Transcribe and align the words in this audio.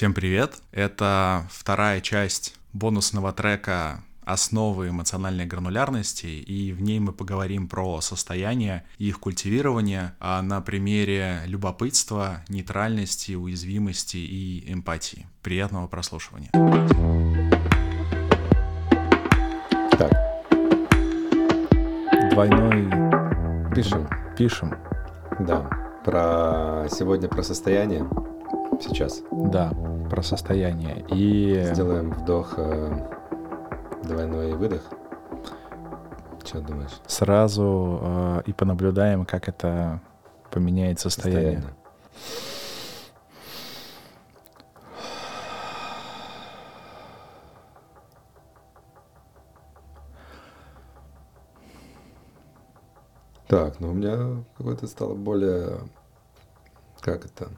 Всем 0.00 0.14
привет! 0.14 0.54
Это 0.72 1.46
вторая 1.50 2.00
часть 2.00 2.54
бонусного 2.72 3.34
трека 3.34 4.02
основы 4.24 4.88
эмоциональной 4.88 5.44
гранулярности, 5.44 6.24
и 6.24 6.72
в 6.72 6.80
ней 6.80 6.98
мы 7.00 7.12
поговорим 7.12 7.68
про 7.68 8.00
состояние 8.00 8.84
и 8.96 9.08
их 9.08 9.20
культивирование 9.20 10.14
а 10.18 10.40
на 10.40 10.62
примере 10.62 11.42
любопытства, 11.44 12.42
нейтральности, 12.48 13.34
уязвимости 13.34 14.16
и 14.16 14.72
эмпатии. 14.72 15.26
Приятного 15.42 15.86
прослушивания. 15.86 16.48
Так. 19.98 20.12
Двойной... 22.30 22.88
Пишем. 23.74 24.08
Пишем. 24.38 24.78
Да. 25.40 25.68
Про 26.06 26.88
сегодня 26.90 27.28
про 27.28 27.42
состояние. 27.42 28.08
Сейчас. 28.80 29.22
Да, 29.30 29.70
про 30.10 30.22
состояние. 30.22 31.04
И... 31.10 31.70
Сделаем 31.72 32.10
вдох, 32.10 32.54
э, 32.56 33.08
двойной 34.04 34.52
выдох. 34.54 34.82
Что 36.44 36.60
думаешь? 36.60 37.00
Сразу 37.06 38.00
э, 38.02 38.42
и 38.46 38.52
понаблюдаем, 38.52 39.24
как 39.24 39.48
это 39.48 40.00
поменяет 40.50 40.98
состояние. 40.98 41.62
Состояние. 41.62 41.80
Так, 53.46 53.80
ну 53.80 53.90
у 53.90 53.94
меня 53.94 54.44
какое-то 54.56 54.86
стало 54.86 55.14
более, 55.14 55.80
как 57.00 57.24
это, 57.24 57.48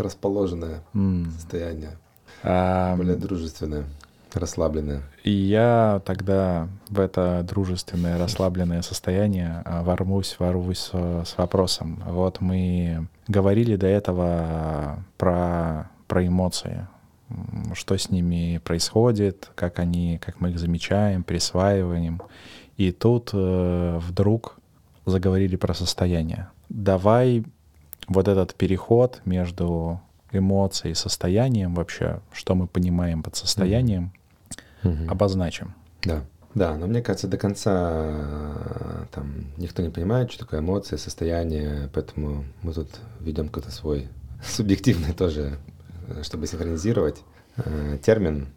расположенное 0.00 0.82
М. 0.94 1.30
состояние, 1.32 1.98
А, 2.42 2.96
более 2.96 3.16
дружественное, 3.16 3.84
расслабленное. 4.32 5.02
И 5.24 5.30
я 5.30 6.00
тогда 6.04 6.68
в 6.88 7.00
это 7.00 7.44
дружественное, 7.48 8.18
расслабленное 8.18 8.82
состояние 8.82 9.62
а, 9.64 9.82
ворвусь, 9.82 10.36
ворвусь 10.38 10.90
с 10.92 11.34
вопросом. 11.36 12.02
Вот 12.06 12.40
мы 12.40 13.08
говорили 13.28 13.76
до 13.76 13.86
этого 13.86 15.04
про, 15.18 15.90
про 16.08 16.26
эмоции, 16.26 16.86
что 17.74 17.96
с 17.96 18.10
ними 18.10 18.58
происходит, 18.64 19.50
как 19.54 19.78
они, 19.78 20.18
как 20.24 20.40
мы 20.40 20.50
их 20.50 20.58
замечаем, 20.58 21.22
присваиваем. 21.22 22.20
И 22.76 22.92
тут 22.92 23.30
э, 23.34 23.98
вдруг 24.02 24.56
заговорили 25.06 25.56
про 25.56 25.74
состояние. 25.74 26.48
Давай 26.68 27.44
вот 28.10 28.28
этот 28.28 28.54
переход 28.54 29.22
между 29.24 30.00
эмоцией 30.32 30.92
и 30.92 30.94
состоянием 30.94 31.74
вообще, 31.74 32.20
что 32.32 32.54
мы 32.54 32.66
понимаем 32.66 33.22
под 33.22 33.36
состоянием, 33.36 34.12
Мгм. 34.82 35.08
обозначим. 35.10 35.74
Да. 36.02 36.22
Да, 36.54 36.76
но 36.76 36.86
мне 36.88 37.00
кажется, 37.00 37.28
до 37.28 37.36
конца 37.38 37.90
э, 37.94 39.04
там 39.12 39.26
никто 39.56 39.82
не 39.82 39.90
понимает, 39.90 40.32
что 40.32 40.44
такое 40.44 40.58
эмоции, 40.60 40.96
состояние, 40.96 41.88
поэтому 41.94 42.44
мы 42.62 42.72
тут 42.72 42.88
ведем 43.20 43.46
какой-то 43.46 43.70
свой 43.70 44.08
субъективный 44.44 45.12
тоже, 45.12 45.58
э, 46.08 46.22
чтобы 46.24 46.46
синхронизировать 46.48 47.22
э, 47.56 47.98
термин. 48.02 48.48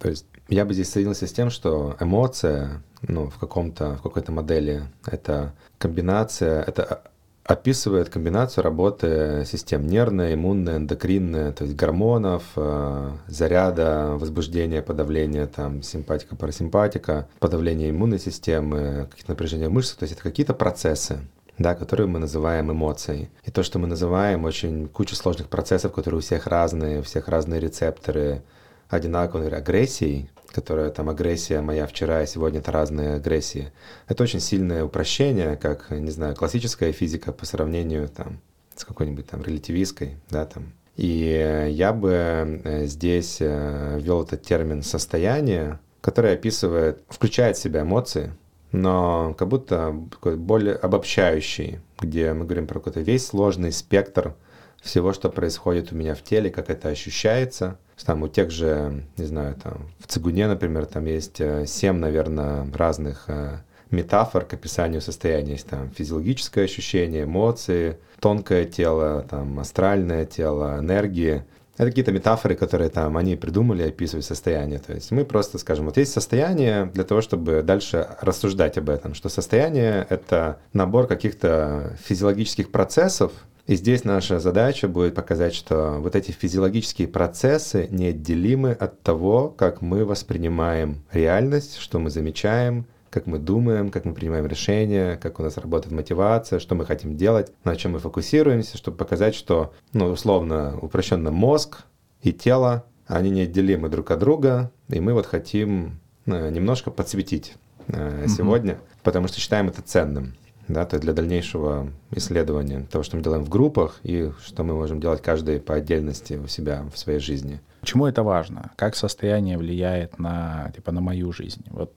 То 0.00 0.10
есть 0.10 0.26
я 0.48 0.64
бы 0.66 0.74
здесь 0.74 0.90
соединился 0.90 1.26
с 1.26 1.32
тем, 1.32 1.48
что 1.48 1.96
эмоция, 2.00 2.82
ну, 3.02 3.30
в 3.30 3.38
каком-то, 3.38 3.96
в 3.96 4.02
какой-то 4.02 4.30
модели, 4.32 4.82
это 5.06 5.54
комбинация, 5.78 6.62
это 6.62 6.82
о- 6.84 7.02
описывает 7.48 8.10
комбинацию 8.10 8.62
работы 8.62 9.42
систем 9.46 9.86
нервная, 9.86 10.34
иммунная, 10.34 10.76
эндокринная, 10.76 11.52
то 11.52 11.64
есть 11.64 11.74
гормонов, 11.76 12.42
э, 12.56 13.10
заряда, 13.26 14.16
возбуждения, 14.16 14.82
подавления, 14.82 15.46
там, 15.46 15.82
симпатика, 15.82 16.36
парасимпатика, 16.36 17.26
подавление 17.40 17.88
иммунной 17.88 18.18
системы, 18.18 19.08
какие-то 19.10 19.32
напряжения 19.32 19.70
мышц, 19.70 19.94
то 19.94 20.02
есть 20.02 20.12
это 20.12 20.22
какие-то 20.22 20.52
процессы, 20.52 21.20
да, 21.56 21.74
которые 21.74 22.06
мы 22.06 22.18
называем 22.18 22.70
эмоцией. 22.70 23.30
И 23.44 23.50
то, 23.50 23.62
что 23.62 23.78
мы 23.78 23.86
называем 23.86 24.44
очень 24.44 24.86
куча 24.86 25.16
сложных 25.16 25.48
процессов, 25.48 25.92
которые 25.92 26.18
у 26.18 26.22
всех 26.22 26.46
разные, 26.46 27.00
у 27.00 27.02
всех 27.02 27.28
разные 27.28 27.60
рецепторы, 27.60 28.42
одинаковые, 28.90 29.50
агрессией, 29.56 30.28
которая 30.50 30.90
там 30.90 31.08
агрессия 31.08 31.60
моя 31.60 31.86
вчера 31.86 32.22
и 32.22 32.26
сегодня 32.26 32.60
это 32.60 32.72
разные 32.72 33.14
агрессии. 33.14 33.72
Это 34.06 34.22
очень 34.22 34.40
сильное 34.40 34.84
упрощение, 34.84 35.56
как, 35.56 35.90
не 35.90 36.10
знаю, 36.10 36.34
классическая 36.34 36.92
физика 36.92 37.32
по 37.32 37.46
сравнению 37.46 38.08
там 38.08 38.40
с 38.74 38.84
какой-нибудь 38.84 39.26
там 39.26 39.42
релятивистской, 39.42 40.16
да, 40.30 40.46
там. 40.46 40.72
И 40.96 41.24
э, 41.30 41.70
я 41.70 41.92
бы 41.92 42.60
э, 42.64 42.86
здесь 42.86 43.40
ввел 43.40 44.22
этот 44.22 44.42
термин 44.42 44.82
состояние, 44.82 45.78
который 46.00 46.32
описывает, 46.32 47.02
включает 47.08 47.56
в 47.56 47.60
себя 47.60 47.82
эмоции, 47.82 48.32
но 48.72 49.34
как 49.38 49.48
будто 49.48 49.94
такой 50.10 50.36
более 50.36 50.74
обобщающий, 50.74 51.80
где 52.00 52.32
мы 52.32 52.44
говорим 52.44 52.66
про 52.66 52.80
какой-то 52.80 53.00
весь 53.00 53.26
сложный 53.26 53.72
спектр 53.72 54.34
всего, 54.82 55.12
что 55.12 55.28
происходит 55.28 55.92
у 55.92 55.96
меня 55.96 56.14
в 56.14 56.22
теле, 56.22 56.50
как 56.50 56.70
это 56.70 56.88
ощущается. 56.88 57.78
Там 58.04 58.22
у 58.22 58.28
тех 58.28 58.50
же, 58.50 59.04
не 59.16 59.24
знаю, 59.24 59.56
там 59.56 59.90
в 59.98 60.06
цигуне, 60.06 60.46
например, 60.46 60.86
там 60.86 61.04
есть 61.04 61.40
э, 61.40 61.66
семь, 61.66 61.96
наверное, 61.96 62.66
разных 62.72 63.24
э, 63.26 63.58
метафор 63.90 64.44
к 64.44 64.54
описанию 64.54 65.00
состояния. 65.00 65.52
Есть 65.52 65.66
там 65.66 65.90
физиологическое 65.90 66.64
ощущение, 66.64 67.24
эмоции, 67.24 67.98
тонкое 68.20 68.64
тело, 68.64 69.26
там 69.28 69.58
астральное 69.58 70.26
тело, 70.26 70.78
энергии. 70.78 71.44
Это 71.76 71.90
какие-то 71.90 72.12
метафоры, 72.12 72.56
которые 72.56 72.90
там 72.90 73.16
они 73.16 73.36
придумали 73.36 73.82
описывать 73.82 74.24
состояние. 74.24 74.80
То 74.80 74.94
есть 74.94 75.10
мы 75.12 75.24
просто 75.24 75.58
скажем, 75.58 75.86
вот 75.86 75.96
есть 75.96 76.12
состояние 76.12 76.86
для 76.86 77.04
того, 77.04 77.20
чтобы 77.20 77.62
дальше 77.62 78.08
рассуждать 78.20 78.78
об 78.78 78.90
этом, 78.90 79.14
что 79.14 79.28
состояние— 79.28 80.06
это 80.10 80.58
набор 80.72 81.06
каких-то 81.06 81.96
физиологических 82.04 82.70
процессов, 82.70 83.32
и 83.68 83.74
здесь 83.76 84.02
наша 84.02 84.40
задача 84.40 84.88
будет 84.88 85.14
показать, 85.14 85.54
что 85.54 85.98
вот 86.00 86.16
эти 86.16 86.30
физиологические 86.30 87.06
процессы 87.06 87.86
неотделимы 87.90 88.72
от 88.72 89.02
того, 89.02 89.50
как 89.50 89.82
мы 89.82 90.06
воспринимаем 90.06 91.04
реальность, 91.12 91.76
что 91.76 91.98
мы 91.98 92.08
замечаем, 92.08 92.86
как 93.10 93.26
мы 93.26 93.38
думаем, 93.38 93.90
как 93.90 94.06
мы 94.06 94.14
принимаем 94.14 94.46
решения, 94.46 95.18
как 95.18 95.38
у 95.38 95.42
нас 95.42 95.58
работает 95.58 95.92
мотивация, 95.92 96.60
что 96.60 96.74
мы 96.76 96.86
хотим 96.86 97.18
делать, 97.18 97.52
на 97.64 97.76
чем 97.76 97.92
мы 97.92 97.98
фокусируемся, 97.98 98.78
чтобы 98.78 98.96
показать, 98.96 99.34
что, 99.34 99.74
ну, 99.92 100.06
условно, 100.06 100.78
упрощенно 100.80 101.30
мозг 101.30 101.84
и 102.22 102.32
тело, 102.32 102.86
они 103.06 103.28
неотделимы 103.28 103.90
друг 103.90 104.10
от 104.10 104.18
друга, 104.18 104.72
и 104.88 104.98
мы 104.98 105.12
вот 105.12 105.26
хотим 105.26 106.00
э, 106.24 106.48
немножко 106.48 106.90
подсветить 106.90 107.56
э, 107.88 108.28
сегодня, 108.28 108.78
потому 109.02 109.28
что 109.28 109.38
считаем 109.40 109.68
это 109.68 109.82
ценным 109.82 110.36
да, 110.68 110.84
то 110.84 110.96
есть 110.96 111.04
для 111.04 111.12
дальнейшего 111.12 111.88
исследования 112.10 112.86
того, 112.90 113.02
что 113.02 113.16
мы 113.16 113.22
делаем 113.22 113.44
в 113.44 113.48
группах 113.48 114.00
и 114.02 114.30
что 114.44 114.64
мы 114.64 114.74
можем 114.74 115.00
делать 115.00 115.22
каждый 115.22 115.60
по 115.60 115.74
отдельности 115.74 116.34
у 116.34 116.46
себя 116.46 116.84
в 116.92 116.98
своей 116.98 117.18
жизни. 117.18 117.60
Почему 117.80 118.06
это 118.06 118.22
важно? 118.22 118.70
Как 118.76 118.96
состояние 118.96 119.56
влияет 119.56 120.18
на, 120.18 120.70
типа, 120.74 120.92
на 120.92 121.00
мою 121.00 121.32
жизнь? 121.32 121.64
Вот 121.70 121.92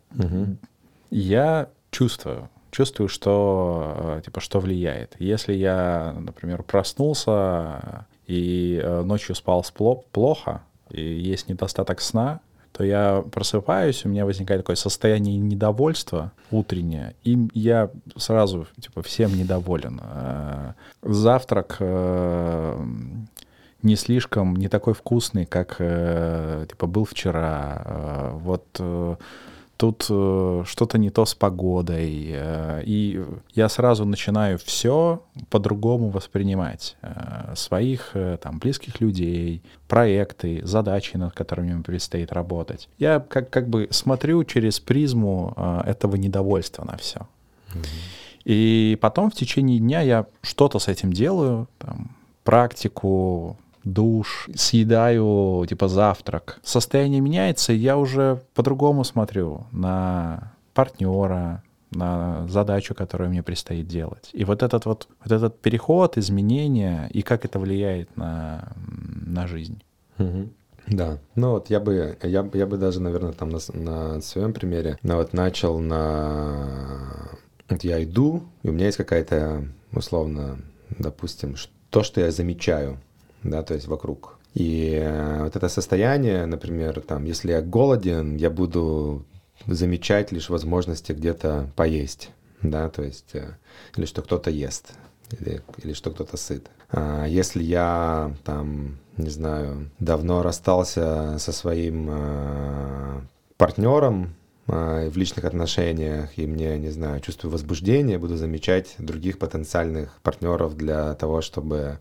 я 1.09 1.69
чувствую, 1.91 2.49
чувствую, 2.71 3.09
что, 3.09 4.17
э, 4.17 4.21
типа, 4.25 4.39
что 4.39 4.59
влияет. 4.59 5.15
Если 5.19 5.53
я, 5.53 6.15
например, 6.17 6.63
проснулся 6.63 8.07
и 8.27 8.79
э, 8.81 9.01
ночью 9.01 9.35
спал 9.35 9.65
плохо, 10.11 10.61
и 10.89 11.01
есть 11.01 11.49
недостаток 11.49 11.99
сна, 11.99 12.39
то 12.71 12.83
я 12.83 13.23
просыпаюсь, 13.31 14.05
у 14.05 14.09
меня 14.09 14.25
возникает 14.25 14.61
такое 14.61 14.75
состояние 14.75 15.37
недовольства 15.37 16.31
утреннее, 16.51 17.15
и 17.23 17.37
я 17.53 17.89
сразу, 18.15 18.67
типа, 18.79 19.01
всем 19.01 19.37
недоволен. 19.37 20.01
Э, 20.03 20.73
Завтрак 21.01 21.77
э, 21.79 22.85
не 23.81 23.95
слишком, 23.95 24.55
не 24.55 24.67
такой 24.67 24.93
вкусный, 24.93 25.45
как, 25.45 25.75
э, 25.79 26.66
типа, 26.69 26.87
был 26.87 27.05
вчера. 27.05 28.31
Вот 28.35 28.66
тут 29.81 30.05
э, 30.11 30.63
что-то 30.67 30.99
не 30.99 31.09
то 31.09 31.25
с 31.25 31.33
погодой. 31.33 32.28
э, 32.31 32.83
И 32.85 33.19
я 33.55 33.67
сразу 33.67 34.05
начинаю 34.05 34.59
все 34.59 35.23
по-другому 35.49 36.09
воспринимать. 36.09 36.97
Э, 37.01 37.55
Своих 37.55 38.11
э, 38.13 38.37
там 38.37 38.59
близких 38.59 39.01
людей, 39.01 39.63
проекты, 39.87 40.61
задачи, 40.63 41.17
над 41.17 41.33
которыми 41.33 41.73
мне 41.73 41.83
предстоит 41.83 42.31
работать. 42.31 42.89
Я 42.99 43.19
как, 43.19 43.49
как 43.49 43.69
бы 43.69 43.87
смотрю 43.89 44.43
через 44.43 44.79
призму 44.79 45.53
э, 45.57 45.81
этого 45.87 46.16
недовольства 46.16 46.85
на 46.85 46.95
все. 46.97 47.19
И 48.45 48.97
потом 49.01 49.31
в 49.31 49.34
течение 49.34 49.79
дня 49.79 50.01
я 50.01 50.25
что-то 50.43 50.77
с 50.77 50.87
этим 50.87 51.11
делаю, 51.11 51.67
там, 51.79 52.11
практику, 52.43 53.57
душ, 53.83 54.49
съедаю, 54.55 55.66
типа, 55.67 55.87
завтрак. 55.87 56.59
Состояние 56.63 57.22
меняется, 57.22 57.73
и 57.73 57.78
я 57.78 57.97
уже 57.97 58.41
по-другому 58.53 59.03
смотрю 59.03 59.66
на 59.72 60.53
партнера, 60.73 61.63
на 61.91 62.47
задачу, 62.47 62.95
которую 62.95 63.29
мне 63.29 63.43
предстоит 63.43 63.87
делать. 63.87 64.29
И 64.33 64.45
вот 64.45 64.63
этот 64.63 64.85
вот, 64.85 65.07
вот 65.23 65.31
этот 65.31 65.59
переход, 65.59 66.17
изменение, 66.17 67.09
и 67.11 67.22
как 67.22 67.45
это 67.45 67.59
влияет 67.59 68.16
на, 68.17 68.73
на 69.25 69.47
жизнь. 69.47 69.81
Мгм. 70.17 70.53
Да, 70.87 71.19
ну 71.35 71.51
вот 71.51 71.69
я 71.69 71.79
бы, 71.79 72.17
я, 72.23 72.49
я 72.53 72.66
бы 72.66 72.77
даже, 72.77 73.01
наверное, 73.01 73.34
там 73.34 73.49
на, 73.49 73.59
на 73.73 74.22
своем 74.22 74.53
примере, 74.53 74.97
ну 75.03 75.17
вот 75.17 75.34
начал 75.34 75.79
на... 75.79 77.29
Вот 77.69 77.84
я 77.84 78.03
иду, 78.03 78.43
и 78.63 78.69
у 78.69 78.72
меня 78.73 78.87
есть 78.87 78.97
какая-то, 78.97 79.66
условно, 79.93 80.57
допустим, 80.89 81.55
то, 81.89 82.03
что 82.03 82.19
я 82.19 82.31
замечаю, 82.31 82.97
да, 83.43 83.64
то 83.64 83.73
есть 83.73 83.88
вокруг. 83.88 84.38
И 84.53 84.97
э, 85.02 85.43
вот 85.43 85.55
это 85.55 85.70
состояние, 85.70 86.46
например, 86.46 86.99
там, 87.02 87.26
если 87.26 87.52
я 87.52 87.61
голоден, 87.61 88.35
я 88.35 88.49
буду 88.49 89.26
замечать 89.67 90.32
лишь 90.32 90.49
возможности 90.49 91.14
где-то 91.14 91.70
поесть, 91.76 92.32
да, 92.61 92.90
то 92.90 93.03
есть, 93.03 93.34
э, 93.34 93.55
или 93.96 94.05
что 94.05 94.22
кто-то 94.22 94.49
ест, 94.49 94.93
или, 95.40 95.61
или 95.84 95.93
что 95.93 96.11
кто-то 96.11 96.38
сыт. 96.38 96.67
А 96.90 97.26
если 97.26 97.64
я 97.64 98.35
там, 98.43 98.97
не 99.17 99.29
знаю, 99.29 99.90
давно 99.99 100.44
расстался 100.44 101.37
со 101.40 101.52
своим 101.53 102.09
э, 102.11 103.22
партнером, 103.55 104.35
э, 104.67 105.09
в 105.09 105.16
личных 105.16 105.46
отношениях, 105.46 106.37
и 106.37 106.46
мне, 106.46 106.78
не 106.78 106.90
знаю, 106.90 107.22
чувствую 107.22 107.53
возбуждение, 107.53 108.17
буду 108.17 108.35
замечать 108.35 108.96
других 108.97 109.40
потенциальных 109.40 110.20
партнеров 110.22 110.76
для 110.76 111.14
того, 111.16 111.41
чтобы 111.41 111.99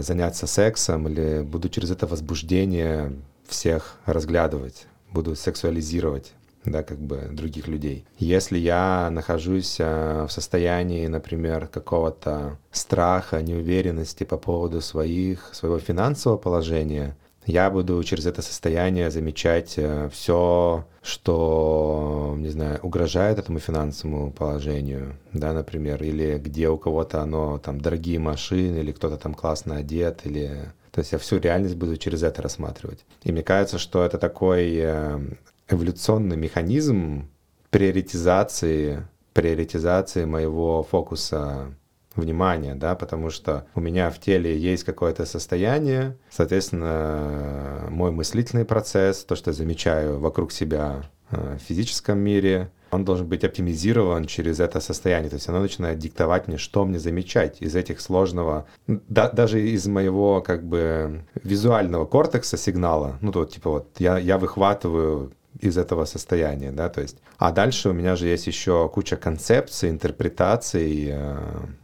заняться 0.00 0.46
сексом, 0.46 1.08
или 1.08 1.42
буду 1.42 1.68
через 1.68 1.90
это 1.90 2.06
возбуждение 2.06 3.12
всех 3.46 3.96
разглядывать, 4.06 4.86
буду 5.10 5.36
сексуализировать 5.36 6.32
да, 6.64 6.82
как 6.82 6.98
бы 6.98 7.28
других 7.30 7.68
людей. 7.68 8.04
Если 8.18 8.58
я 8.58 9.10
нахожусь 9.10 9.76
э, 9.78 10.26
в 10.28 10.32
состоянии, 10.32 11.06
например, 11.06 11.66
какого-то 11.66 12.58
страха, 12.72 13.42
неуверенности 13.42 14.24
по 14.24 14.36
поводу 14.36 14.80
своих, 14.80 15.50
своего 15.52 15.78
финансового 15.78 16.38
положения, 16.38 17.16
я 17.46 17.70
буду 17.70 18.02
через 18.02 18.26
это 18.26 18.40
состояние 18.40 19.10
замечать 19.10 19.74
э, 19.76 20.08
все, 20.12 20.86
что, 21.02 22.23
не 22.42 22.48
знаю, 22.48 22.78
угрожает 22.82 23.38
этому 23.38 23.58
финансовому 23.58 24.30
положению, 24.32 25.16
да, 25.32 25.52
например, 25.52 26.02
или 26.02 26.38
где 26.38 26.68
у 26.68 26.78
кого-то 26.78 27.20
оно, 27.20 27.58
там, 27.58 27.80
дорогие 27.80 28.18
машины, 28.18 28.78
или 28.78 28.92
кто-то 28.92 29.16
там 29.16 29.34
классно 29.34 29.76
одет, 29.76 30.20
или... 30.24 30.72
То 30.90 31.00
есть 31.00 31.12
я 31.12 31.18
всю 31.18 31.38
реальность 31.38 31.76
буду 31.76 31.96
через 31.96 32.22
это 32.22 32.40
рассматривать. 32.42 33.04
И 33.24 33.32
мне 33.32 33.42
кажется, 33.42 33.78
что 33.78 34.04
это 34.04 34.16
такой 34.16 34.74
э, 34.76 35.20
эволюционный 35.68 36.36
механизм 36.36 37.28
приоритизации, 37.70 39.06
приоритизации 39.32 40.24
моего 40.24 40.84
фокуса 40.84 41.74
внимания, 42.16 42.74
да, 42.74 42.94
потому 42.94 43.30
что 43.30 43.66
у 43.74 43.80
меня 43.80 44.10
в 44.10 44.20
теле 44.20 44.56
есть 44.56 44.84
какое-то 44.84 45.26
состояние, 45.26 46.16
соответственно, 46.30 47.86
мой 47.90 48.10
мыслительный 48.12 48.64
процесс, 48.64 49.24
то, 49.24 49.34
что 49.34 49.50
я 49.50 49.54
замечаю 49.54 50.20
вокруг 50.20 50.52
себя 50.52 51.02
в 51.30 51.58
физическом 51.58 52.18
мире, 52.18 52.70
он 52.90 53.04
должен 53.04 53.26
быть 53.26 53.44
оптимизирован 53.44 54.26
через 54.26 54.60
это 54.60 54.80
состояние. 54.80 55.30
То 55.30 55.36
есть 55.36 55.48
оно 55.48 55.60
начинает 55.60 55.98
диктовать 55.98 56.48
мне, 56.48 56.58
что 56.58 56.84
мне 56.84 56.98
замечать 56.98 57.60
из 57.60 57.74
этих 57.74 58.00
сложного, 58.00 58.66
да, 58.86 59.28
даже 59.30 59.60
из 59.60 59.86
моего 59.86 60.40
как 60.40 60.64
бы 60.64 61.24
визуального 61.42 62.06
кортекса 62.06 62.56
сигнала. 62.56 63.18
Ну, 63.20 63.32
то 63.32 63.44
типа 63.44 63.70
вот 63.70 63.88
я, 63.98 64.18
я 64.18 64.38
выхватываю 64.38 65.32
из 65.60 65.78
этого 65.78 66.04
состояния, 66.04 66.72
да, 66.72 66.88
то 66.88 67.00
есть. 67.00 67.18
А 67.38 67.52
дальше 67.52 67.90
у 67.90 67.92
меня 67.92 68.16
же 68.16 68.26
есть 68.26 68.46
еще 68.46 68.88
куча 68.88 69.16
концепций, 69.16 69.90
интерпретаций, 69.90 71.08
э, 71.10 71.38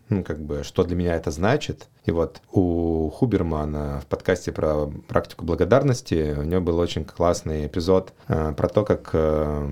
ну, 0.09 0.25
как 0.25 0.41
бы, 0.41 0.63
что 0.65 0.85
для 0.85 0.97
меня 0.97 1.15
это 1.15 1.31
значит. 1.31 1.89
И 2.05 2.11
вот 2.11 2.41
у 2.53 3.11
Хубермана 3.11 4.01
в 4.01 4.07
подкасте 4.07 4.53
про 4.53 4.87
практику 5.09 5.45
благодарности 5.45 6.35
у 6.39 6.43
него 6.43 6.61
был 6.61 6.79
очень 6.79 7.05
классный 7.05 7.67
эпизод 7.67 8.13
э, 8.29 8.53
про 8.57 8.69
то, 8.69 8.85
как 8.85 9.11
э, 9.13 9.69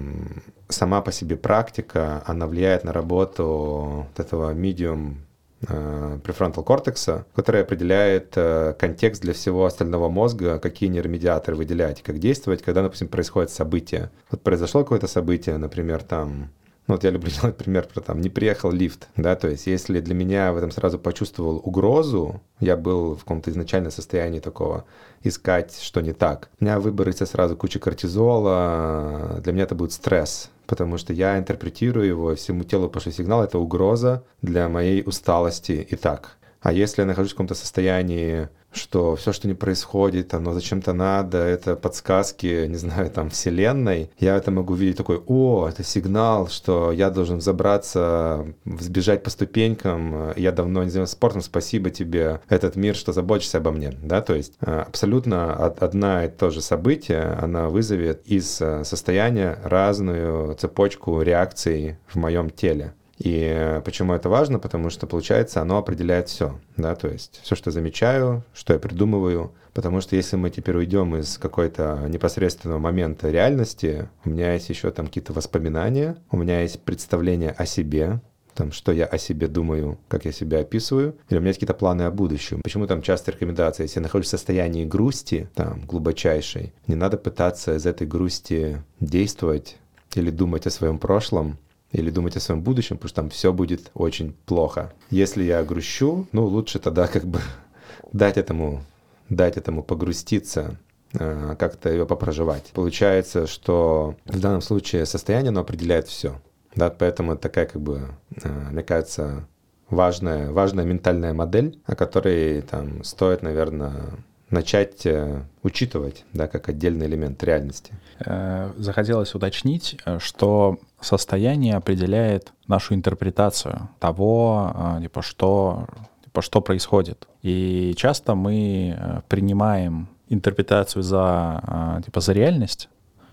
сама 0.69 1.01
по 1.01 1.13
себе 1.13 1.37
практика, 1.37 2.23
она 2.27 2.47
влияет 2.47 2.85
на 2.85 2.93
работу 2.93 4.07
вот 4.09 4.21
этого 4.21 4.55
medium 4.55 5.17
префронтал 5.61 6.63
кортекса, 6.63 7.27
который 7.35 7.63
определяет 7.63 8.33
э, 8.37 8.75
контекст 8.79 9.23
для 9.23 9.33
всего 9.33 9.65
остального 9.65 10.09
мозга, 10.09 10.59
какие 10.61 10.89
нейромедиаторы 10.89 11.57
выделять, 11.57 12.03
как 12.03 12.19
действовать, 12.19 12.63
когда, 12.63 12.83
допустим, 12.83 13.09
происходит 13.09 13.51
событие. 13.51 14.11
Вот 14.31 14.43
произошло 14.43 14.83
какое-то 14.83 15.09
событие, 15.09 15.57
например, 15.57 16.03
там 16.03 16.51
ну, 16.89 16.95
вот 16.95 17.05
я 17.05 17.11
люблю 17.11 17.31
делать 17.43 17.57
пример 17.57 17.87
про 17.87 18.01
там, 18.01 18.21
не 18.21 18.31
приехал 18.31 18.73
лифт, 18.73 19.09
да, 19.17 19.37
то 19.37 19.47
есть 19.47 19.67
если 19.67 20.01
для 20.01 20.15
меня 20.15 20.53
в 20.53 20.57
этом 20.57 20.71
сразу 20.71 20.99
почувствовал 20.99 21.61
угрозу, 21.63 22.41
я 22.61 22.77
был 22.77 23.15
в 23.15 23.21
каком-то 23.21 23.51
изначальном 23.51 23.93
состоянии 23.93 24.41
такого 24.41 24.85
искать, 25.23 25.79
что 25.81 26.01
не 26.01 26.13
так. 26.13 26.49
У 26.61 26.65
меня 26.65 26.81
выборется 26.81 27.27
сразу 27.27 27.57
куча 27.57 27.79
кортизола, 27.79 29.41
для 29.43 29.53
меня 29.53 29.65
это 29.65 29.75
будет 29.75 29.93
стресс, 29.93 30.51
потому 30.69 30.99
что 30.99 31.13
я 31.15 31.39
интерпретирую 31.39 32.07
его, 32.07 32.35
всему 32.35 32.63
телу 32.63 32.89
пошел 32.91 33.11
сигнал, 33.11 33.43
это 33.43 33.59
угроза 33.59 34.23
для 34.43 34.69
моей 34.69 35.03
усталости 35.03 35.73
и 35.73 35.97
так. 35.97 36.37
А 36.61 36.73
если 36.73 37.03
я 37.03 37.07
нахожусь 37.07 37.33
в 37.33 37.35
каком-то 37.35 37.55
состоянии 37.55 38.49
что 38.73 39.17
все, 39.17 39.33
что 39.33 39.49
не 39.49 39.55
происходит, 39.55 40.35
оно 40.35 40.53
зачем-то 40.53 40.93
надо, 40.93 41.39
это 41.39 41.77
подсказки, 41.77 42.67
не 42.69 42.77
знаю, 42.77 43.11
там, 43.11 43.31
вселенной, 43.31 44.11
я 44.19 44.37
это 44.37 44.51
могу 44.51 44.75
видеть 44.75 44.97
такой, 44.97 45.23
о, 45.27 45.69
это 45.69 45.83
сигнал, 45.83 46.49
что 46.49 46.93
я 46.93 47.11
должен 47.11 47.39
взобраться, 47.39 48.47
сбежать 48.65 49.23
по 49.23 49.31
ступенькам, 49.31 50.33
я 50.37 50.53
давно 50.53 50.85
не 50.85 50.91
занимался 50.91 51.15
спортом, 51.15 51.43
спасибо 51.43 51.91
тебе, 51.91 52.41
этот 52.49 52.77
мир, 52.77 52.95
что 52.95 53.13
заботишься 53.13 53.59
обо 53.59 53.71
мне, 53.71 53.93
да, 54.03 54.21
то 54.21 54.35
есть 54.35 54.55
э, 54.61 54.85
абсолютно 54.87 55.55
одна 55.55 56.27
и 56.27 56.29
то 56.29 56.51
же 56.51 56.61
событие, 56.61 57.39
она 57.41 57.69
вызовет 57.69 58.23
из 58.27 58.61
э, 58.61 58.85
состояния 58.85 59.59
разную 59.65 60.55
цепочку 60.55 61.21
реакций 61.23 61.97
в 62.07 62.17
моем 62.17 62.51
теле. 62.51 62.93
И 63.19 63.81
почему 63.85 64.13
это 64.13 64.29
важно? 64.29 64.59
Потому 64.59 64.91
что, 64.91 65.07
получается, 65.07 65.61
оно 65.61 65.79
определяет 65.79 66.29
все, 66.29 66.59
да, 66.77 66.95
то 66.95 67.09
есть 67.09 67.41
все, 67.43 67.57
что 67.57 67.71
замечаю, 67.71 68.45
что 68.55 68.75
я 68.75 68.79
придумываю, 68.79 69.53
потому 69.75 70.01
что 70.01 70.15
если 70.15 70.37
мы 70.37 70.51
теперь 70.51 70.77
уйдем 70.77 71.17
из 71.17 71.37
какой-то 71.37 72.07
непосредственного 72.09 72.79
момента 72.79 73.31
реальности, 73.31 74.09
у 74.25 74.31
меня 74.31 74.55
есть 74.55 74.69
еще 74.69 74.91
там 74.93 75.07
какие-то 75.07 75.33
воспоминания, 75.33 76.17
у 76.31 76.37
меня 76.37 76.61
есть 76.61 76.81
представление 76.83 77.51
о 77.51 77.67
себе, 77.67 78.21
там, 78.55 78.73
что 78.73 78.91
я 78.91 79.07
о 79.07 79.19
себе 79.19 79.47
думаю, 79.47 79.99
как 80.09 80.25
я 80.25 80.33
себя 80.33 80.61
описываю, 80.61 81.17
или 81.29 81.39
у 81.39 81.41
меня 81.41 81.51
есть 81.51 81.61
какие-то 81.61 81.79
планы 81.79 82.03
о 82.03 82.11
будущем. 82.11 82.61
Почему 82.63 82.87
там 82.87 83.03
часто 83.03 83.31
рекомендация, 83.31 83.85
если 83.85 84.01
я 84.01 84.03
нахожусь 84.03 84.27
в 84.27 84.31
состоянии 84.31 84.85
грусти, 84.85 85.49
там, 85.55 85.81
глубочайшей, 85.87 86.73
не 86.89 86.97
надо 86.97 87.19
пытаться 87.19 87.77
из 87.77 87.87
этой 87.87 88.07
грусти 88.07 88.83
действовать 88.99 89.77
или 90.15 90.31
думать 90.31 90.67
о 90.67 90.71
своем 90.71 90.99
прошлом, 90.99 91.59
или 91.93 92.11
думать 92.11 92.37
о 92.37 92.41
своем 92.41 92.63
будущем, 92.63 92.97
потому 92.97 93.09
что 93.09 93.23
там 93.23 93.31
все 93.31 93.53
будет 93.53 93.91
очень 93.95 94.35
плохо. 94.47 94.93
Если 95.11 95.43
я 95.43 95.63
грущу, 95.63 96.27
ну, 96.33 96.45
лучше 96.45 96.79
тогда 96.79 97.07
как 97.07 97.25
бы 97.25 97.41
дать 98.13 98.37
этому, 98.37 98.83
дать 99.29 99.57
этому 99.57 99.83
погруститься, 99.83 100.79
э, 101.19 101.57
как-то 101.59 101.91
ее 101.91 102.07
попроживать. 102.07 102.71
Получается, 102.75 103.47
что 103.47 104.17
в 104.27 104.39
данном 104.41 104.61
случае 104.61 105.07
состояние, 105.07 105.51
оно 105.51 105.61
определяет 105.61 106.09
все. 106.09 106.41
Да, 106.75 106.91
поэтому 106.91 107.33
это 107.33 107.43
такая, 107.43 107.67
как 107.67 107.81
бы, 107.81 108.09
э, 108.43 108.49
мне 108.71 108.83
кажется, 108.83 109.47
важная, 109.91 110.51
важная 110.51 110.85
ментальная 110.85 111.33
модель, 111.33 111.81
о 111.87 111.97
которой 111.97 112.63
там 112.63 113.03
стоит, 113.05 113.43
наверное, 113.43 114.11
начать 114.51 115.05
э, 115.07 115.43
учитывать, 115.63 116.25
да, 116.33 116.49
как 116.49 116.69
отдельный 116.69 117.07
элемент 117.07 117.43
реальности. 117.45 117.93
Э, 118.21 118.73
захотелось 118.77 119.35
уточнить, 119.35 119.97
э, 120.05 120.19
что 120.19 120.79
состояние 121.01 121.77
определяет 121.77 122.53
нашу 122.67 122.95
интерпретацию 122.95 123.89
того, 123.99 124.99
типа, 125.01 125.23
что, 125.23 125.87
типа, 126.25 126.43
что 126.43 126.61
происходит. 126.61 127.29
И 127.43 127.95
часто 127.97 128.35
мы 128.35 129.23
принимаем 129.29 130.09
интерпретацию 130.29 131.03
за, 131.03 132.03
типа, 132.05 132.21
за 132.21 132.33
реальность, 132.33 132.89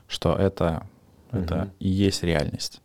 что 0.07 0.36
это, 0.36 0.84
угу. 1.31 1.41
это 1.41 1.69
и 1.79 1.89
есть 1.89 2.24
реальность. 2.24 2.81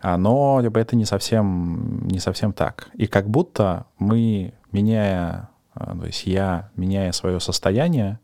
А, 0.00 0.16
но 0.16 0.60
типа, 0.62 0.78
это 0.78 0.96
не 0.96 1.04
совсем, 1.04 2.06
не 2.08 2.18
совсем 2.18 2.52
так. 2.52 2.90
И 2.94 3.06
как 3.06 3.28
будто 3.28 3.86
мы, 3.98 4.54
меняя 4.72 5.48
то 5.78 6.06
есть 6.06 6.26
я, 6.26 6.70
меняя 6.76 7.12
свое 7.12 7.40
состояние, 7.40 8.18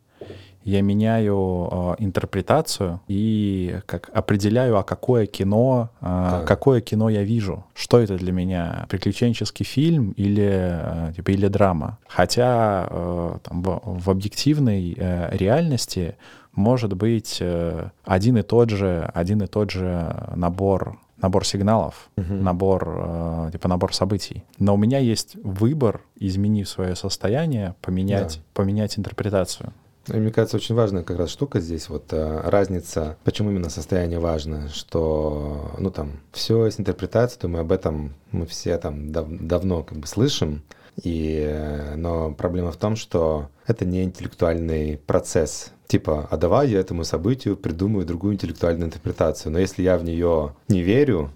я 0.65 0.81
меняю 0.83 1.69
э, 1.71 1.95
интерпретацию 1.99 3.01
и 3.09 3.81
как 3.87 4.11
определяю, 4.15 4.79
а 4.79 4.83
какое 4.83 5.27
кино, 5.27 5.91
э, 6.01 6.45
какое 6.47 6.81
кино 6.81 7.09
я 7.09 7.23
вижу. 7.25 7.65
Что 7.75 7.99
это 7.99 8.17
для 8.17 8.33
меня? 8.33 8.87
Приключенческий 8.89 9.65
фильм 9.65 10.13
или, 10.13 10.51
э, 10.51 11.13
типа, 11.17 11.31
или 11.31 11.49
драма? 11.49 11.99
Хотя 12.07 12.87
э, 12.89 13.39
там, 13.43 13.63
в, 13.63 13.81
в 13.85 14.11
объективной 14.11 14.95
э, 14.97 15.37
реальности 15.37 16.17
может 16.53 16.95
быть 16.95 17.39
э, 17.41 17.91
один 18.05 18.37
и 18.37 18.43
тот 18.43 18.71
же, 18.71 19.11
один 19.15 19.43
и 19.43 19.47
тот 19.47 19.71
же 19.71 20.15
набор 20.37 20.99
набор 21.23 21.47
сигналов, 21.47 22.11
угу. 22.17 22.35
набор, 22.35 22.97
э, 22.99 23.51
типа 23.53 23.69
набор 23.69 23.95
событий. 23.95 24.45
Но 24.59 24.75
у 24.75 24.77
меня 24.77 24.99
есть 24.99 25.37
выбор, 25.43 26.03
изменив 26.17 26.69
свое 26.69 26.97
состояние, 26.97 27.75
поменять, 27.81 28.37
да. 28.37 28.63
поменять 28.63 28.99
интерпретацию. 28.99 29.73
И 30.09 30.17
мне 30.17 30.33
кажется, 30.33 30.57
очень 30.57 30.75
важная 30.75 31.05
как 31.05 31.19
раз 31.19 31.31
штука 31.31 31.61
здесь, 31.61 31.89
вот 31.89 32.07
а, 32.11 32.51
разница, 32.51 33.17
почему 33.23 33.51
именно 33.51 33.71
состояние 33.71 34.19
важно, 34.19 34.69
что, 34.69 35.77
ну 35.79 35.93
там, 35.93 36.21
все 36.33 36.67
есть 36.67 36.81
интерпретация, 36.81 37.41
думаю, 37.41 37.61
об 37.61 37.71
этом 37.71 38.15
мы 38.33 38.47
все 38.47 38.77
там 38.79 39.13
дав 39.13 39.29
давно 39.29 39.85
как 39.85 39.99
бы 39.99 40.07
слышим, 40.09 40.63
и, 40.97 41.95
но 41.97 42.33
проблема 42.33 42.73
в 42.73 42.77
том, 42.77 42.97
что 42.97 43.49
это 43.67 43.85
не 43.85 44.03
интеллектуальный 44.03 44.99
процесс. 44.99 45.73
Типа, 45.87 46.27
а 46.31 46.37
давай 46.37 46.71
я 46.71 46.81
этому 46.81 47.05
событию 47.05 47.57
придумаю 47.57 48.07
другую 48.07 48.35
интеллектуальную 48.35 48.89
интерпретацию. 48.89 49.53
Но 49.53 49.59
если 49.59 49.83
я 49.83 49.99
в 49.99 50.05
нее 50.05 50.55
не 50.69 50.83
верю, 50.83 51.31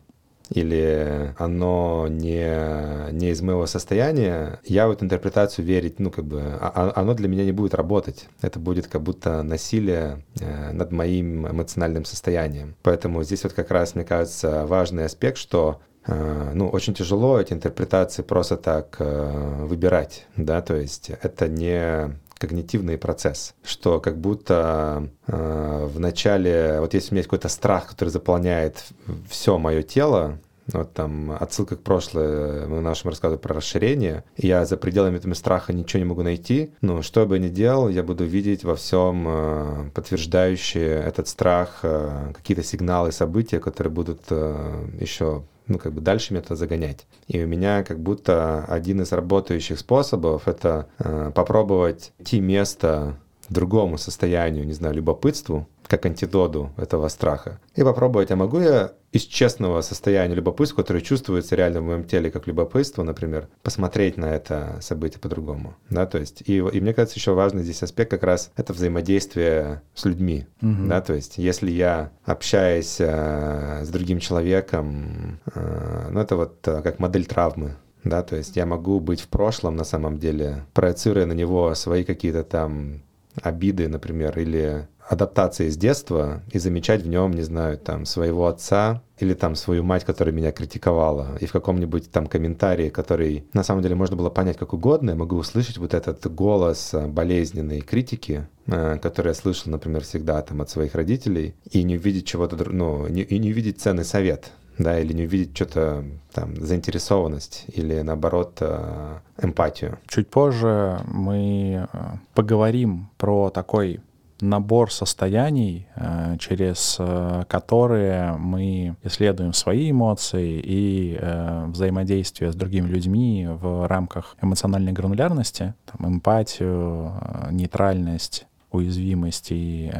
или 0.50 1.34
оно 1.38 2.06
не, 2.08 3.12
не 3.12 3.30
из 3.30 3.42
моего 3.42 3.66
состояния, 3.66 4.60
я 4.64 4.86
в 4.86 4.92
эту 4.92 5.04
интерпретацию 5.04 5.64
верить, 5.64 5.98
ну, 5.98 6.10
как 6.10 6.24
бы, 6.24 6.40
а, 6.40 6.72
а, 6.74 7.00
оно 7.00 7.14
для 7.14 7.28
меня 7.28 7.44
не 7.44 7.52
будет 7.52 7.74
работать. 7.74 8.28
Это 8.42 8.58
будет 8.58 8.86
как 8.86 9.02
будто 9.02 9.42
насилие 9.42 10.24
э, 10.40 10.72
над 10.72 10.92
моим 10.92 11.48
эмоциональным 11.48 12.04
состоянием. 12.04 12.76
Поэтому 12.82 13.22
здесь 13.24 13.42
вот 13.42 13.54
как 13.54 13.70
раз, 13.70 13.94
мне 13.94 14.04
кажется, 14.04 14.66
важный 14.66 15.04
аспект, 15.04 15.36
что 15.36 15.80
э, 15.80 15.95
ну, 16.06 16.68
очень 16.68 16.94
тяжело 16.94 17.40
эти 17.40 17.52
интерпретации 17.52 18.22
просто 18.22 18.56
так 18.56 18.96
э, 18.98 19.64
выбирать, 19.64 20.26
да, 20.36 20.62
то 20.62 20.76
есть 20.76 21.10
это 21.10 21.48
не 21.48 22.16
когнитивный 22.38 22.98
процесс, 22.98 23.54
что 23.64 24.00
как 24.00 24.18
будто 24.18 25.08
э, 25.26 25.88
в 25.92 25.98
начале, 25.98 26.78
вот 26.80 26.94
если 26.94 27.10
у 27.10 27.12
меня 27.14 27.20
есть 27.20 27.28
какой-то 27.28 27.48
страх, 27.48 27.88
который 27.88 28.10
заполняет 28.10 28.84
все 29.28 29.58
мое 29.58 29.82
тело, 29.82 30.38
вот 30.72 30.92
там 30.94 31.30
отсылка 31.30 31.76
к 31.76 31.82
прошлой 31.82 32.66
в 32.66 32.80
нашем 32.80 33.10
рассказе 33.10 33.36
про 33.36 33.54
расширение. 33.54 34.24
Я 34.36 34.64
за 34.64 34.76
пределами 34.76 35.16
этого 35.16 35.34
страха 35.34 35.72
ничего 35.72 36.00
не 36.00 36.06
могу 36.06 36.22
найти. 36.22 36.72
Но 36.80 37.02
что 37.02 37.24
бы 37.24 37.36
я 37.36 37.42
ни 37.42 37.48
делал, 37.48 37.88
я 37.88 38.02
буду 38.02 38.24
видеть 38.24 38.64
во 38.64 38.74
всем 38.74 39.24
э, 39.28 39.90
подтверждающие 39.94 41.02
этот 41.02 41.28
страх 41.28 41.80
э, 41.82 42.32
какие-то 42.34 42.64
сигналы, 42.64 43.12
события, 43.12 43.60
которые 43.60 43.92
будут 43.92 44.22
э, 44.30 44.86
еще 45.00 45.44
ну, 45.66 45.78
как 45.78 45.92
бы 45.92 46.00
дальше 46.00 46.32
меня 46.32 46.42
это 46.42 46.56
загонять. 46.56 47.06
И 47.26 47.42
у 47.42 47.46
меня 47.46 47.82
как 47.82 48.00
будто 48.00 48.64
один 48.64 49.00
из 49.00 49.12
работающих 49.12 49.78
способов— 49.78 50.42
это 50.48 50.88
э, 50.98 51.32
попробовать 51.34 52.12
идти 52.18 52.40
место 52.40 53.16
другому 53.48 53.98
состоянию, 53.98 54.66
не 54.66 54.72
знаю, 54.72 54.94
любопытству, 54.94 55.68
как 55.86 56.06
антидоду 56.06 56.72
этого 56.76 57.08
страха. 57.08 57.60
И 57.74 57.82
попробовать, 57.82 58.30
а 58.30 58.36
могу 58.36 58.60
я 58.60 58.92
из 59.12 59.22
честного 59.22 59.80
состояния 59.80 60.34
любопытства, 60.34 60.82
которое 60.82 61.00
чувствуется 61.00 61.56
реально 61.56 61.80
в 61.80 61.84
моем 61.84 62.04
теле 62.04 62.30
как 62.30 62.46
любопытство, 62.46 63.02
например, 63.02 63.48
посмотреть 63.62 64.16
на 64.16 64.26
это 64.26 64.78
событие 64.80 65.20
по-другому. 65.20 65.76
Да, 65.88 66.06
то 66.06 66.18
есть, 66.18 66.42
и, 66.46 66.58
и 66.58 66.80
мне 66.80 66.92
кажется, 66.92 67.18
еще 67.18 67.32
важный 67.32 67.62
здесь 67.62 67.82
аспект 67.82 68.10
как 68.10 68.24
раз 68.24 68.50
это 68.56 68.72
взаимодействие 68.72 69.82
с 69.94 70.04
людьми. 70.04 70.46
Угу. 70.60 70.86
Да, 70.88 71.00
то 71.00 71.14
есть, 71.14 71.38
если 71.38 71.70
я 71.70 72.10
общаюсь 72.24 72.96
э, 72.98 73.84
с 73.84 73.88
другим 73.88 74.18
человеком, 74.18 75.40
э, 75.54 76.08
ну, 76.10 76.20
это 76.20 76.36
вот 76.36 76.66
э, 76.68 76.82
как 76.82 76.98
модель 76.98 77.26
травмы 77.26 77.76
да, 78.04 78.22
то 78.22 78.36
есть 78.36 78.56
я 78.56 78.66
могу 78.66 79.00
быть 79.00 79.20
в 79.20 79.26
прошлом 79.26 79.74
на 79.74 79.82
самом 79.82 80.18
деле, 80.18 80.64
проецируя 80.74 81.26
на 81.26 81.32
него 81.32 81.74
свои 81.74 82.04
какие-то 82.04 82.44
там 82.44 83.02
обиды, 83.42 83.88
например, 83.88 84.38
или 84.38 84.88
адаптации 85.08 85.68
с 85.68 85.76
детства 85.76 86.42
и 86.50 86.58
замечать 86.58 87.02
в 87.02 87.08
нем, 87.08 87.32
не 87.32 87.42
знаю, 87.42 87.78
там, 87.78 88.04
своего 88.04 88.46
отца 88.46 89.02
или 89.18 89.34
там 89.34 89.54
свою 89.54 89.82
мать, 89.84 90.04
которая 90.04 90.34
меня 90.34 90.52
критиковала, 90.52 91.38
и 91.40 91.46
в 91.46 91.52
каком-нибудь 91.52 92.10
там 92.10 92.26
комментарии, 92.26 92.88
который 92.88 93.46
на 93.52 93.62
самом 93.62 93.82
деле 93.82 93.94
можно 93.94 94.16
было 94.16 94.30
понять 94.30 94.56
как 94.56 94.72
угодно, 94.72 95.10
я 95.10 95.16
могу 95.16 95.36
услышать 95.36 95.78
вот 95.78 95.94
этот 95.94 96.26
голос 96.34 96.92
болезненной 97.08 97.80
критики, 97.80 98.48
э, 98.66 98.98
который 99.00 99.28
я 99.28 99.34
слышал, 99.34 99.70
например, 99.70 100.02
всегда 100.02 100.42
там 100.42 100.60
от 100.60 100.70
своих 100.70 100.94
родителей, 100.94 101.54
и 101.70 101.82
не 101.82 101.96
увидеть 101.96 102.26
чего-то, 102.26 102.56
ну, 102.68 103.06
не, 103.06 103.22
и 103.22 103.38
не 103.38 103.52
увидеть 103.52 103.80
ценный 103.80 104.04
совет, 104.04 104.50
да, 104.78 104.98
или 104.98 105.12
не 105.12 105.24
увидеть 105.24 105.56
что-то 105.56 106.04
там 106.32 106.56
заинтересованность 106.56 107.64
или 107.68 108.00
наоборот 108.00 108.58
э, 108.60 109.18
эмпатию. 109.40 109.98
Чуть 110.06 110.28
позже 110.28 111.00
мы 111.06 111.88
поговорим 112.34 113.08
про 113.16 113.50
такой 113.50 114.00
набор 114.40 114.92
состояний, 114.92 115.86
э, 115.94 116.36
через 116.38 116.96
э, 116.98 117.44
которые 117.48 118.32
мы 118.32 118.96
исследуем 119.02 119.52
свои 119.52 119.90
эмоции 119.90 120.60
и 120.62 121.18
э, 121.18 121.66
взаимодействие 121.68 122.52
с 122.52 122.54
другими 122.54 122.88
людьми 122.88 123.46
в 123.48 123.86
рамках 123.86 124.36
эмоциональной 124.42 124.92
гранулярности, 124.92 125.74
там, 125.86 126.14
эмпатию, 126.14 127.12
нейтральность, 127.50 128.46
уязвимость 128.70 129.48
и, 129.50 129.90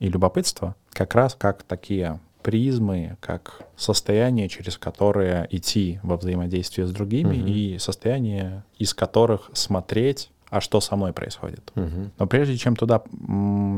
и 0.00 0.08
любопытство, 0.08 0.74
как 0.90 1.14
раз 1.14 1.34
как 1.34 1.62
такие 1.62 2.20
призмы, 2.42 3.16
как 3.20 3.62
состояние, 3.76 4.48
через 4.48 4.78
которое 4.78 5.46
идти 5.50 6.00
во 6.02 6.16
взаимодействие 6.16 6.86
с 6.86 6.90
другими, 6.90 7.38
угу. 7.38 7.46
и 7.46 7.78
состояние, 7.78 8.64
из 8.78 8.94
которых 8.94 9.50
смотреть 9.52 10.30
а 10.50 10.60
что 10.60 10.82
со 10.82 10.96
мной 10.96 11.14
происходит. 11.14 11.72
Угу. 11.76 12.10
Но 12.18 12.26
прежде 12.26 12.58
чем 12.58 12.76
туда 12.76 12.98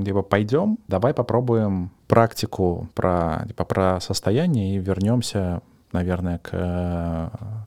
типа, 0.05 0.23
пойдем, 0.23 0.77
давай 0.89 1.15
попробуем 1.15 1.93
практику 2.09 2.89
про, 2.95 3.45
типа, 3.47 3.65
про 3.65 4.01
состояние 4.01 4.75
и 4.75 4.79
вернемся 4.81 5.63
наверное, 5.95 6.39
к, 6.39 6.51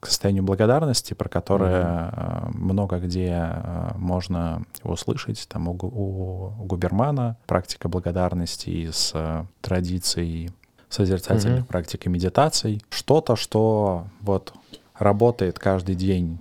к 0.01 0.06
состоянию 0.06 0.44
благодарности, 0.44 1.13
про 1.13 1.30
которое 1.30 1.84
mm 1.84 2.58
много 2.58 3.00
где 3.00 3.50
э, 3.50 3.92
можно 3.96 4.63
услышать. 4.84 5.48
Там 5.48 5.70
у, 5.70 5.72
у, 5.82 6.54
у 6.60 6.63
Губермана 6.66 7.38
практика 7.46 7.88
благодарности 7.88 8.70
из 8.70 9.12
э, 9.13 9.46
традиций 9.62 10.50
созерцательных 10.89 11.63
mm-hmm. 11.63 11.67
практик 11.67 12.06
и 12.06 12.10
медитаций. 12.10 12.82
Что-то, 12.89 13.36
что 13.36 14.08
вот 14.22 14.53
работает 14.98 15.60
каждый 15.60 15.96
день 15.96 16.39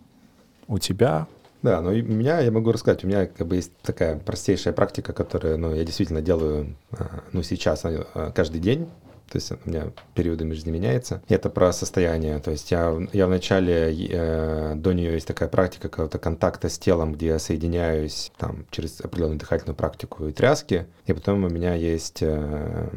у 0.68 0.78
тебя, 0.78 1.26
да, 1.62 1.80
но 1.80 1.90
у 1.90 1.94
меня, 1.94 2.38
я 2.38 2.52
могу 2.52 2.70
рассказать, 2.70 3.02
у 3.02 3.08
меня 3.08 3.26
как 3.26 3.46
бы 3.46 3.56
есть 3.56 3.72
такая 3.82 4.18
простейшая 4.18 4.72
практика, 4.72 5.12
которую 5.12 5.58
ну, 5.58 5.74
я 5.74 5.84
действительно 5.84 6.22
делаю 6.22 6.76
а, 6.92 7.24
ну, 7.32 7.42
сейчас 7.42 7.82
а, 7.84 8.30
каждый 8.30 8.60
день. 8.60 8.88
То 9.30 9.38
есть 9.38 9.50
у 9.50 9.56
меня 9.64 9.90
периодами 10.14 10.52
жизни 10.52 10.70
меняется. 10.70 11.20
Это 11.28 11.50
про 11.50 11.72
состояние. 11.72 12.38
То 12.38 12.52
есть 12.52 12.70
я, 12.70 12.96
я 13.12 13.26
вначале, 13.26 13.92
э, 14.08 14.74
до 14.76 14.92
нее 14.92 15.14
есть 15.14 15.26
такая 15.26 15.48
практика 15.48 15.88
какого-то 15.88 16.20
контакта 16.20 16.68
с 16.68 16.78
телом, 16.78 17.12
где 17.12 17.26
я 17.26 17.38
соединяюсь 17.40 18.30
там, 18.38 18.66
через 18.70 19.00
определенную 19.00 19.40
дыхательную 19.40 19.74
практику 19.74 20.28
и 20.28 20.32
тряски. 20.32 20.86
И 21.06 21.12
потом 21.12 21.42
у 21.42 21.48
меня 21.48 21.74
есть 21.74 22.18
э, 22.20 22.88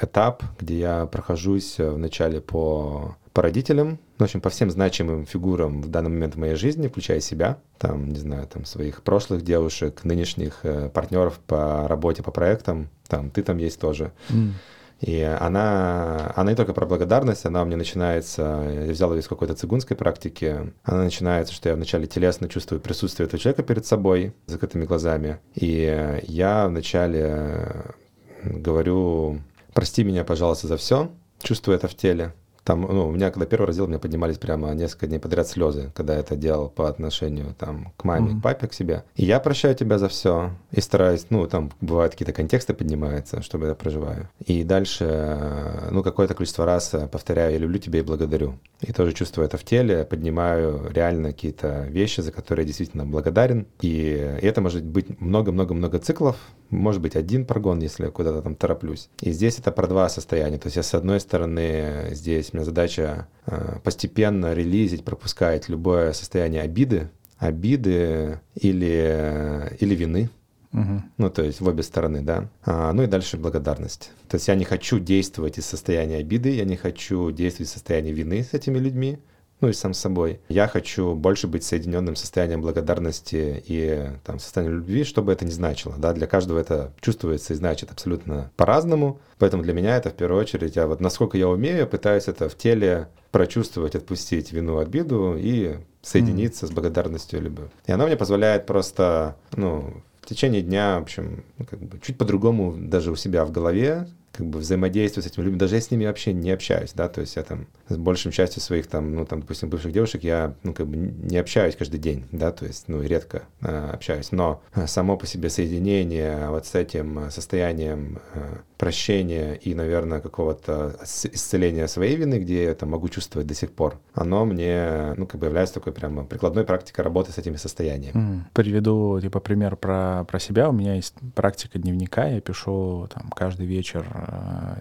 этап, 0.00 0.42
где 0.58 0.78
я 0.78 1.06
прохожусь 1.06 1.76
вначале 1.78 2.40
по 2.40 3.16
по 3.34 3.42
родителям, 3.42 3.98
в 4.16 4.22
общем, 4.22 4.40
по 4.40 4.48
всем 4.48 4.70
значимым 4.70 5.26
фигурам 5.26 5.82
в 5.82 5.88
данный 5.88 6.08
момент 6.08 6.36
в 6.36 6.38
моей 6.38 6.54
жизни, 6.54 6.86
включая 6.86 7.18
себя, 7.18 7.58
там, 7.78 8.10
не 8.10 8.18
знаю, 8.18 8.46
там, 8.46 8.64
своих 8.64 9.02
прошлых 9.02 9.42
девушек, 9.42 10.04
нынешних 10.04 10.60
э, 10.62 10.88
партнеров 10.88 11.40
по 11.44 11.88
работе, 11.88 12.22
по 12.22 12.30
проектам, 12.30 12.90
там, 13.08 13.30
ты 13.30 13.42
там 13.42 13.58
есть 13.58 13.80
тоже. 13.80 14.12
Mm. 14.30 14.52
И 15.00 15.20
она, 15.20 16.32
она 16.36 16.52
не 16.52 16.56
только 16.56 16.72
про 16.72 16.86
благодарность, 16.86 17.44
она 17.44 17.62
у 17.62 17.64
меня 17.64 17.76
начинается, 17.76 18.70
я 18.86 18.92
взял 18.92 19.12
ее 19.12 19.20
из 19.20 19.26
какой-то 19.26 19.54
цигунской 19.56 19.96
практики, 19.96 20.72
она 20.84 21.02
начинается, 21.02 21.52
что 21.52 21.68
я 21.68 21.74
вначале 21.74 22.06
телесно 22.06 22.48
чувствую 22.48 22.80
присутствие 22.80 23.26
этого 23.26 23.40
человека 23.40 23.64
перед 23.64 23.84
собой, 23.84 24.32
закрытыми 24.46 24.84
глазами, 24.84 25.40
и 25.56 26.20
я 26.22 26.68
вначале 26.68 27.96
говорю, 28.44 29.40
прости 29.74 30.04
меня, 30.04 30.24
пожалуйста, 30.24 30.68
за 30.68 30.76
все, 30.76 31.12
чувствую 31.42 31.76
это 31.76 31.88
в 31.88 31.94
теле, 31.94 32.34
там, 32.64 32.82
ну, 32.82 33.08
у 33.08 33.10
меня, 33.12 33.30
когда 33.30 33.46
первый 33.46 33.66
раздел, 33.66 33.84
у 33.84 33.88
меня 33.88 33.98
поднимались 33.98 34.38
прямо 34.38 34.72
несколько 34.72 35.06
дней 35.06 35.18
подряд 35.18 35.46
слезы, 35.46 35.92
когда 35.94 36.14
я 36.14 36.20
это 36.20 36.34
делал 36.34 36.68
по 36.70 36.88
отношению 36.88 37.54
там 37.58 37.92
к 37.96 38.04
маме, 38.04 38.32
mm-hmm. 38.32 38.40
к 38.40 38.42
папе, 38.42 38.66
к 38.68 38.72
себе. 38.72 39.04
И 39.16 39.24
я 39.26 39.38
прощаю 39.38 39.74
тебя 39.74 39.98
за 39.98 40.08
все 40.08 40.50
и 40.72 40.80
стараюсь, 40.80 41.26
ну, 41.28 41.46
там 41.46 41.70
бывают 41.80 42.12
какие-то 42.12 42.32
контексты 42.32 42.72
поднимаются, 42.72 43.42
чтобы 43.42 43.66
я 43.66 43.74
проживаю. 43.74 44.30
И 44.44 44.64
дальше, 44.64 45.88
ну, 45.90 46.02
какое-то 46.02 46.34
количество 46.34 46.64
раз 46.64 46.94
повторяю, 47.12 47.52
я 47.52 47.58
люблю 47.58 47.78
тебя 47.78 47.98
и 47.98 48.02
благодарю. 48.02 48.58
И 48.80 48.92
тоже 48.92 49.12
чувствую 49.12 49.46
это 49.46 49.58
в 49.58 49.64
теле, 49.64 50.04
поднимаю 50.04 50.90
реально 50.92 51.32
какие-то 51.32 51.86
вещи, 51.88 52.20
за 52.20 52.32
которые 52.32 52.64
я 52.64 52.66
действительно 52.66 53.04
благодарен. 53.04 53.66
И, 53.82 54.38
и 54.40 54.46
это 54.46 54.62
может 54.62 54.84
быть 54.84 55.20
много-много-много 55.20 55.98
циклов, 55.98 56.36
может 56.70 57.00
быть 57.00 57.14
один 57.14 57.44
прогон, 57.44 57.80
если 57.80 58.04
я 58.04 58.10
куда-то 58.10 58.42
там 58.42 58.54
тороплюсь. 58.54 59.08
И 59.20 59.32
здесь 59.32 59.58
это 59.58 59.70
про 59.70 59.86
два 59.86 60.08
состояния. 60.08 60.58
То 60.58 60.66
есть 60.66 60.76
я 60.76 60.82
с 60.82 60.94
одной 60.94 61.20
стороны 61.20 62.08
здесь 62.12 62.53
у 62.54 62.56
меня 62.56 62.64
задача 62.64 63.26
э, 63.46 63.78
постепенно 63.82 64.54
релизить, 64.54 65.04
пропускать 65.04 65.68
любое 65.68 66.12
состояние 66.12 66.62
обиды, 66.62 67.10
обиды 67.36 68.40
или, 68.54 69.76
или 69.80 69.94
вины. 69.96 70.30
Угу. 70.72 71.02
Ну, 71.18 71.30
то 71.30 71.42
есть 71.42 71.60
в 71.60 71.66
обе 71.66 71.82
стороны, 71.82 72.22
да. 72.22 72.48
А, 72.64 72.92
ну 72.92 73.02
и 73.02 73.06
дальше 73.08 73.38
благодарность. 73.38 74.12
То 74.28 74.36
есть 74.36 74.46
я 74.46 74.54
не 74.54 74.64
хочу 74.64 75.00
действовать 75.00 75.58
из 75.58 75.66
состояния 75.66 76.18
обиды, 76.18 76.50
я 76.50 76.64
не 76.64 76.76
хочу 76.76 77.32
действовать 77.32 77.70
из 77.70 77.72
состояния 77.72 78.12
вины 78.12 78.44
с 78.44 78.54
этими 78.54 78.78
людьми. 78.78 79.18
Ну 79.60 79.68
и 79.68 79.72
сам 79.72 79.94
собой. 79.94 80.40
Я 80.48 80.68
хочу 80.68 81.14
больше 81.14 81.46
быть 81.46 81.64
соединенным 81.64 82.16
состоянием 82.16 82.60
благодарности 82.60 83.62
и 83.66 84.10
там, 84.24 84.38
состоянием 84.38 84.78
любви, 84.78 85.04
что 85.04 85.22
бы 85.22 85.32
это 85.32 85.44
ни 85.44 85.50
значило. 85.50 85.94
Да? 85.98 86.12
Для 86.12 86.26
каждого 86.26 86.58
это 86.58 86.92
чувствуется 87.00 87.54
и 87.54 87.56
значит 87.56 87.90
абсолютно 87.90 88.50
по-разному. 88.56 89.20
Поэтому 89.38 89.62
для 89.62 89.72
меня 89.72 89.96
это 89.96 90.10
в 90.10 90.14
первую 90.14 90.40
очередь, 90.40 90.76
я 90.76 90.86
вот 90.86 91.00
насколько 91.00 91.38
я 91.38 91.48
умею, 91.48 91.86
пытаюсь 91.86 92.28
это 92.28 92.48
в 92.48 92.56
теле 92.56 93.08
прочувствовать, 93.30 93.94
отпустить 93.94 94.52
вину, 94.52 94.78
обиду 94.78 95.36
и 95.36 95.76
соединиться 96.02 96.66
mm. 96.66 96.68
с 96.68 96.72
благодарностью 96.72 97.40
и 97.40 97.42
любовью. 97.42 97.70
И 97.86 97.92
она 97.92 98.06
мне 98.06 98.16
позволяет 98.16 98.66
просто, 98.66 99.36
ну, 99.56 100.02
в 100.20 100.26
течение 100.26 100.62
дня, 100.62 100.98
в 100.98 101.02
общем, 101.02 101.44
ну, 101.58 101.66
как 101.66 101.80
бы 101.80 101.98
чуть 102.00 102.16
по-другому 102.16 102.74
даже 102.76 103.10
у 103.10 103.16
себя 103.16 103.44
в 103.44 103.50
голове 103.50 104.08
как 104.36 104.46
бы 104.46 104.58
взаимодействую 104.58 105.22
с 105.22 105.26
этими 105.26 105.44
людьми, 105.44 105.58
даже 105.58 105.76
я 105.76 105.80
с 105.80 105.90
ними 105.90 106.06
вообще 106.06 106.32
не 106.32 106.50
общаюсь, 106.50 106.92
да, 106.92 107.08
то 107.08 107.20
есть 107.20 107.36
я 107.36 107.42
там 107.42 107.66
с 107.88 107.96
большим 107.96 108.32
частью 108.32 108.60
своих 108.62 108.86
там, 108.88 109.14
ну 109.14 109.24
там, 109.24 109.40
допустим, 109.40 109.68
бывших 109.68 109.92
девушек 109.92 110.24
я, 110.24 110.54
ну 110.62 110.74
как 110.74 110.86
бы 110.86 110.96
не 110.96 111.38
общаюсь 111.38 111.76
каждый 111.76 112.00
день, 112.00 112.24
да, 112.32 112.50
то 112.50 112.66
есть, 112.66 112.88
ну 112.88 113.00
редко 113.00 113.44
э, 113.60 113.90
общаюсь, 113.92 114.32
но 114.32 114.60
само 114.86 115.16
по 115.16 115.26
себе 115.26 115.50
соединение 115.50 116.48
вот 116.48 116.66
с 116.66 116.74
этим 116.74 117.30
состоянием 117.30 118.18
э, 118.34 118.56
прощения 118.76 119.54
и, 119.54 119.74
наверное, 119.74 120.20
какого-то 120.20 120.96
исцеления 121.02 121.86
своей 121.86 122.16
вины, 122.16 122.34
где 122.36 122.64
я 122.64 122.70
это 122.70 122.86
могу 122.86 123.08
чувствовать 123.08 123.46
до 123.46 123.54
сих 123.54 123.72
пор, 123.72 123.98
оно 124.14 124.44
мне, 124.44 125.14
ну 125.16 125.26
как 125.26 125.40
бы 125.40 125.46
является 125.46 125.74
такой 125.74 125.92
прямо 125.92 126.24
прикладной 126.24 126.64
практикой 126.64 127.02
работы 127.02 127.32
с 127.32 127.38
этими 127.38 127.56
состояниями. 127.56 128.16
Mm. 128.16 128.40
Приведу, 128.52 129.20
типа, 129.20 129.40
пример 129.40 129.76
про, 129.76 130.24
про 130.24 130.38
себя. 130.38 130.68
У 130.68 130.72
меня 130.72 130.94
есть 130.94 131.14
практика 131.34 131.78
дневника, 131.78 132.26
я 132.26 132.40
пишу 132.40 133.08
там 133.12 133.30
каждый 133.30 133.66
вечер 133.66 134.04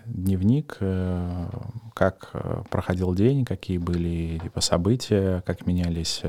дневник, 0.05 0.77
э, 0.79 1.47
как 1.93 2.29
э, 2.33 2.63
проходил 2.69 3.13
день, 3.13 3.45
какие 3.45 3.77
были 3.77 4.39
типа, 4.39 4.61
события, 4.61 5.41
как 5.45 5.65
менялись 5.65 6.21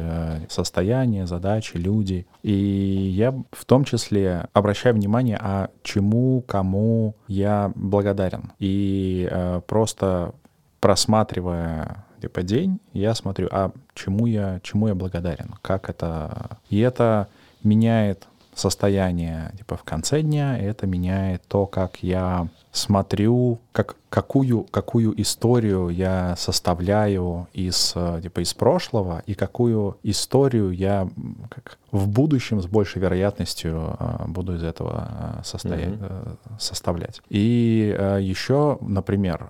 состояния, 0.48 1.26
задачи, 1.26 1.76
люди. 1.76 2.26
И 2.42 2.52
я 2.52 3.32
в 3.52 3.64
том 3.64 3.84
числе 3.84 4.48
обращаю 4.52 4.94
внимание, 4.94 5.38
а 5.40 5.70
чему, 5.82 6.42
кому 6.42 7.16
я 7.28 7.72
благодарен. 7.74 8.52
И 8.58 9.30
просто 9.66 10.34
просматривая 10.80 12.04
типа 12.20 12.42
день, 12.42 12.80
я 12.92 13.14
смотрю, 13.14 13.48
а 13.50 13.72
чему 13.94 14.26
я, 14.26 14.60
чему 14.62 14.88
я 14.88 14.94
благодарен, 14.94 15.54
как 15.62 15.88
это... 15.88 16.58
И 16.68 16.80
это 16.80 17.28
меняет 17.62 18.28
состояние 18.54 19.52
типа 19.58 19.76
в 19.76 19.82
конце 19.82 20.22
дня, 20.22 20.58
это 20.58 20.86
меняет 20.86 21.42
то, 21.48 21.66
как 21.66 22.02
я 22.02 22.48
смотрю, 22.74 23.60
как, 23.70 23.96
какую, 24.10 24.64
какую 24.64 25.20
историю 25.22 25.90
я 25.90 26.34
составляю 26.36 27.46
из, 27.52 27.92
э, 27.94 28.20
типа, 28.20 28.40
из 28.40 28.52
прошлого 28.52 29.22
и 29.26 29.34
какую 29.34 29.96
историю 30.02 30.72
я 30.72 31.08
как 31.50 31.78
в 31.92 32.08
будущем 32.08 32.60
с 32.60 32.66
большей 32.66 33.00
вероятностью 33.00 33.96
э, 33.96 34.24
буду 34.26 34.56
из 34.56 34.64
этого 34.64 35.08
э, 35.08 35.44
состоять, 35.44 35.94
mm-hmm. 35.94 36.38
составлять. 36.58 37.22
И 37.28 37.96
еще, 38.20 38.78
например, 38.80 39.48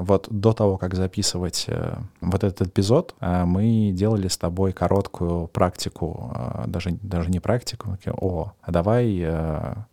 вот 0.00 0.28
до 0.30 0.54
того, 0.54 0.78
как 0.78 0.94
записывать 0.94 1.66
вот 2.22 2.44
этот 2.44 2.68
эпизод, 2.68 3.14
мы 3.20 3.90
делали 3.92 4.28
с 4.28 4.38
тобой 4.38 4.72
короткую 4.72 5.48
практику, 5.48 6.34
даже, 6.66 6.92
даже 7.02 7.30
не 7.30 7.40
практику, 7.40 7.98
о, 8.06 8.52
а 8.62 8.72
давай, 8.72 9.26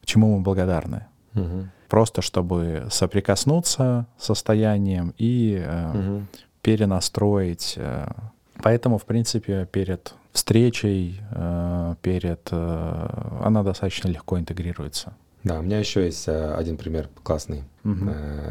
чему 0.05 0.37
мы 0.37 0.43
благодарны. 0.43 1.05
Mm-hmm 1.33 1.67
просто 1.89 2.21
чтобы 2.21 2.87
соприкоснуться 2.89 4.05
с 4.17 4.25
состоянием 4.25 5.13
и 5.17 5.61
э, 5.61 5.89
угу. 5.89 6.25
перенастроить. 6.61 7.73
Э. 7.77 8.07
Поэтому, 8.61 8.97
в 8.97 9.05
принципе, 9.05 9.65
перед 9.65 10.13
встречей, 10.31 11.21
э, 11.31 11.95
перед, 12.01 12.47
э, 12.51 13.41
она 13.43 13.63
достаточно 13.63 14.09
легко 14.09 14.37
интегрируется. 14.37 15.13
Да, 15.49 15.59
у 15.59 15.63
меня 15.63 15.79
еще 15.79 16.05
есть 16.05 16.27
э, 16.27 16.53
один 16.53 16.77
пример 16.77 17.09
классный. 17.23 17.63
Угу. 17.83 18.09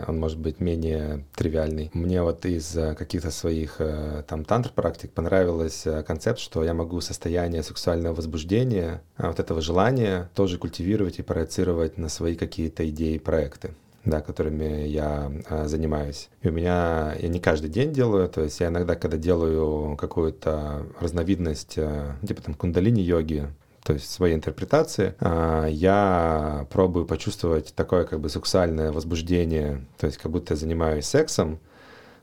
Он 0.08 0.18
может 0.18 0.38
быть 0.38 0.58
менее 0.58 1.24
тривиальный. 1.36 1.90
Мне 1.94 2.22
вот 2.22 2.44
из 2.44 2.76
э, 2.76 2.94
каких-то 2.94 3.30
своих 3.30 3.80
там 4.26 4.44
тантр-практик 4.44 5.12
понравилось 5.12 5.86
концепт, 6.06 6.40
что 6.40 6.64
я 6.64 6.74
могу 6.74 7.00
состояние 7.00 7.62
сексуального 7.62 8.14
возбуждения, 8.14 9.02
вот 9.16 9.38
этого 9.38 9.60
желания 9.60 10.28
тоже 10.34 10.58
культивировать 10.58 11.20
и 11.20 11.22
проецировать 11.22 11.98
на 11.98 12.08
свои 12.08 12.34
какие-то 12.34 12.88
идеи, 12.88 13.18
проекты 13.18 13.70
да, 14.04 14.20
которыми 14.20 14.86
я 14.86 15.30
а, 15.48 15.66
занимаюсь. 15.66 16.28
И 16.42 16.48
у 16.48 16.52
меня, 16.52 17.14
я 17.18 17.28
не 17.28 17.40
каждый 17.40 17.70
день 17.70 17.92
делаю, 17.92 18.28
то 18.28 18.42
есть 18.42 18.60
я 18.60 18.68
иногда, 18.68 18.94
когда 18.94 19.16
делаю 19.16 19.96
какую-то 19.96 20.86
разновидность, 21.00 21.74
а, 21.78 22.16
типа 22.26 22.42
там 22.42 22.54
кундалини-йоги, 22.54 23.48
то 23.88 23.94
есть 23.94 24.10
своей 24.10 24.34
интерпретации, 24.34 25.14
а, 25.18 25.64
я 25.66 26.66
пробую 26.68 27.06
почувствовать 27.06 27.72
такое 27.74 28.04
как 28.04 28.20
бы 28.20 28.28
сексуальное 28.28 28.92
возбуждение, 28.92 29.82
то 29.96 30.04
есть 30.04 30.18
как 30.18 30.30
будто 30.30 30.52
я 30.52 30.58
занимаюсь 30.58 31.06
сексом, 31.06 31.58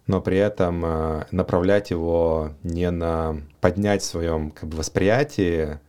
но 0.06 0.22
при 0.22 0.38
этом 0.38 0.84
а, 0.86 1.26
направлять 1.32 1.90
его 1.90 2.52
не 2.62 2.92
на 2.92 3.42
поднять 3.62 4.04
в 4.04 4.06
своем 4.06 4.52
как 4.52 4.70
бы, 4.70 4.78
восприятии 4.78 5.80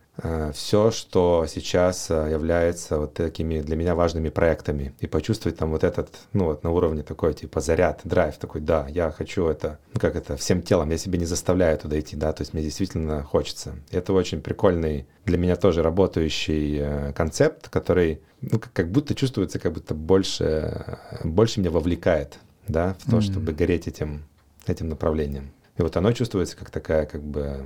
все, 0.53 0.91
что 0.91 1.45
сейчас 1.47 2.09
э, 2.09 2.29
является 2.31 2.97
вот 2.97 3.13
такими 3.13 3.61
для 3.61 3.75
меня 3.75 3.93
важными 3.93 4.29
проектами. 4.29 4.95
И 4.99 5.07
почувствовать 5.07 5.57
там 5.57 5.71
вот 5.71 5.83
этот, 5.83 6.09
ну 6.33 6.45
вот 6.45 6.63
на 6.63 6.71
уровне 6.71 7.03
такой 7.03 7.33
типа 7.33 7.61
заряд, 7.61 8.01
драйв 8.03 8.37
такой, 8.37 8.61
да, 8.61 8.87
я 8.89 9.11
хочу 9.11 9.47
это, 9.47 9.79
ну 9.93 9.99
как 9.99 10.15
это, 10.15 10.35
всем 10.35 10.61
телом, 10.63 10.89
я 10.89 10.97
себе 10.97 11.19
не 11.19 11.25
заставляю 11.25 11.77
туда 11.77 11.99
идти, 11.99 12.15
да, 12.15 12.33
то 12.33 12.41
есть 12.41 12.53
мне 12.53 12.63
действительно 12.63 13.23
хочется. 13.23 13.75
И 13.91 13.97
это 13.97 14.13
очень 14.13 14.41
прикольный 14.41 15.07
для 15.25 15.37
меня 15.37 15.55
тоже 15.55 15.83
работающий 15.83 16.79
э, 16.79 17.13
концепт, 17.13 17.69
который 17.69 18.21
ну, 18.41 18.59
как 18.73 18.91
будто 18.91 19.13
чувствуется, 19.13 19.59
как 19.59 19.73
будто 19.73 19.93
больше, 19.93 20.97
больше 21.23 21.59
меня 21.59 21.71
вовлекает, 21.71 22.39
да, 22.67 22.95
в 22.99 23.11
то, 23.11 23.17
mm-hmm. 23.17 23.21
чтобы 23.21 23.53
гореть 23.53 23.87
этим, 23.87 24.25
этим 24.65 24.89
направлением. 24.89 25.51
И 25.77 25.81
вот 25.81 25.95
оно 25.95 26.11
чувствуется 26.11 26.57
как 26.57 26.69
такая, 26.71 27.05
как 27.05 27.21
бы, 27.21 27.65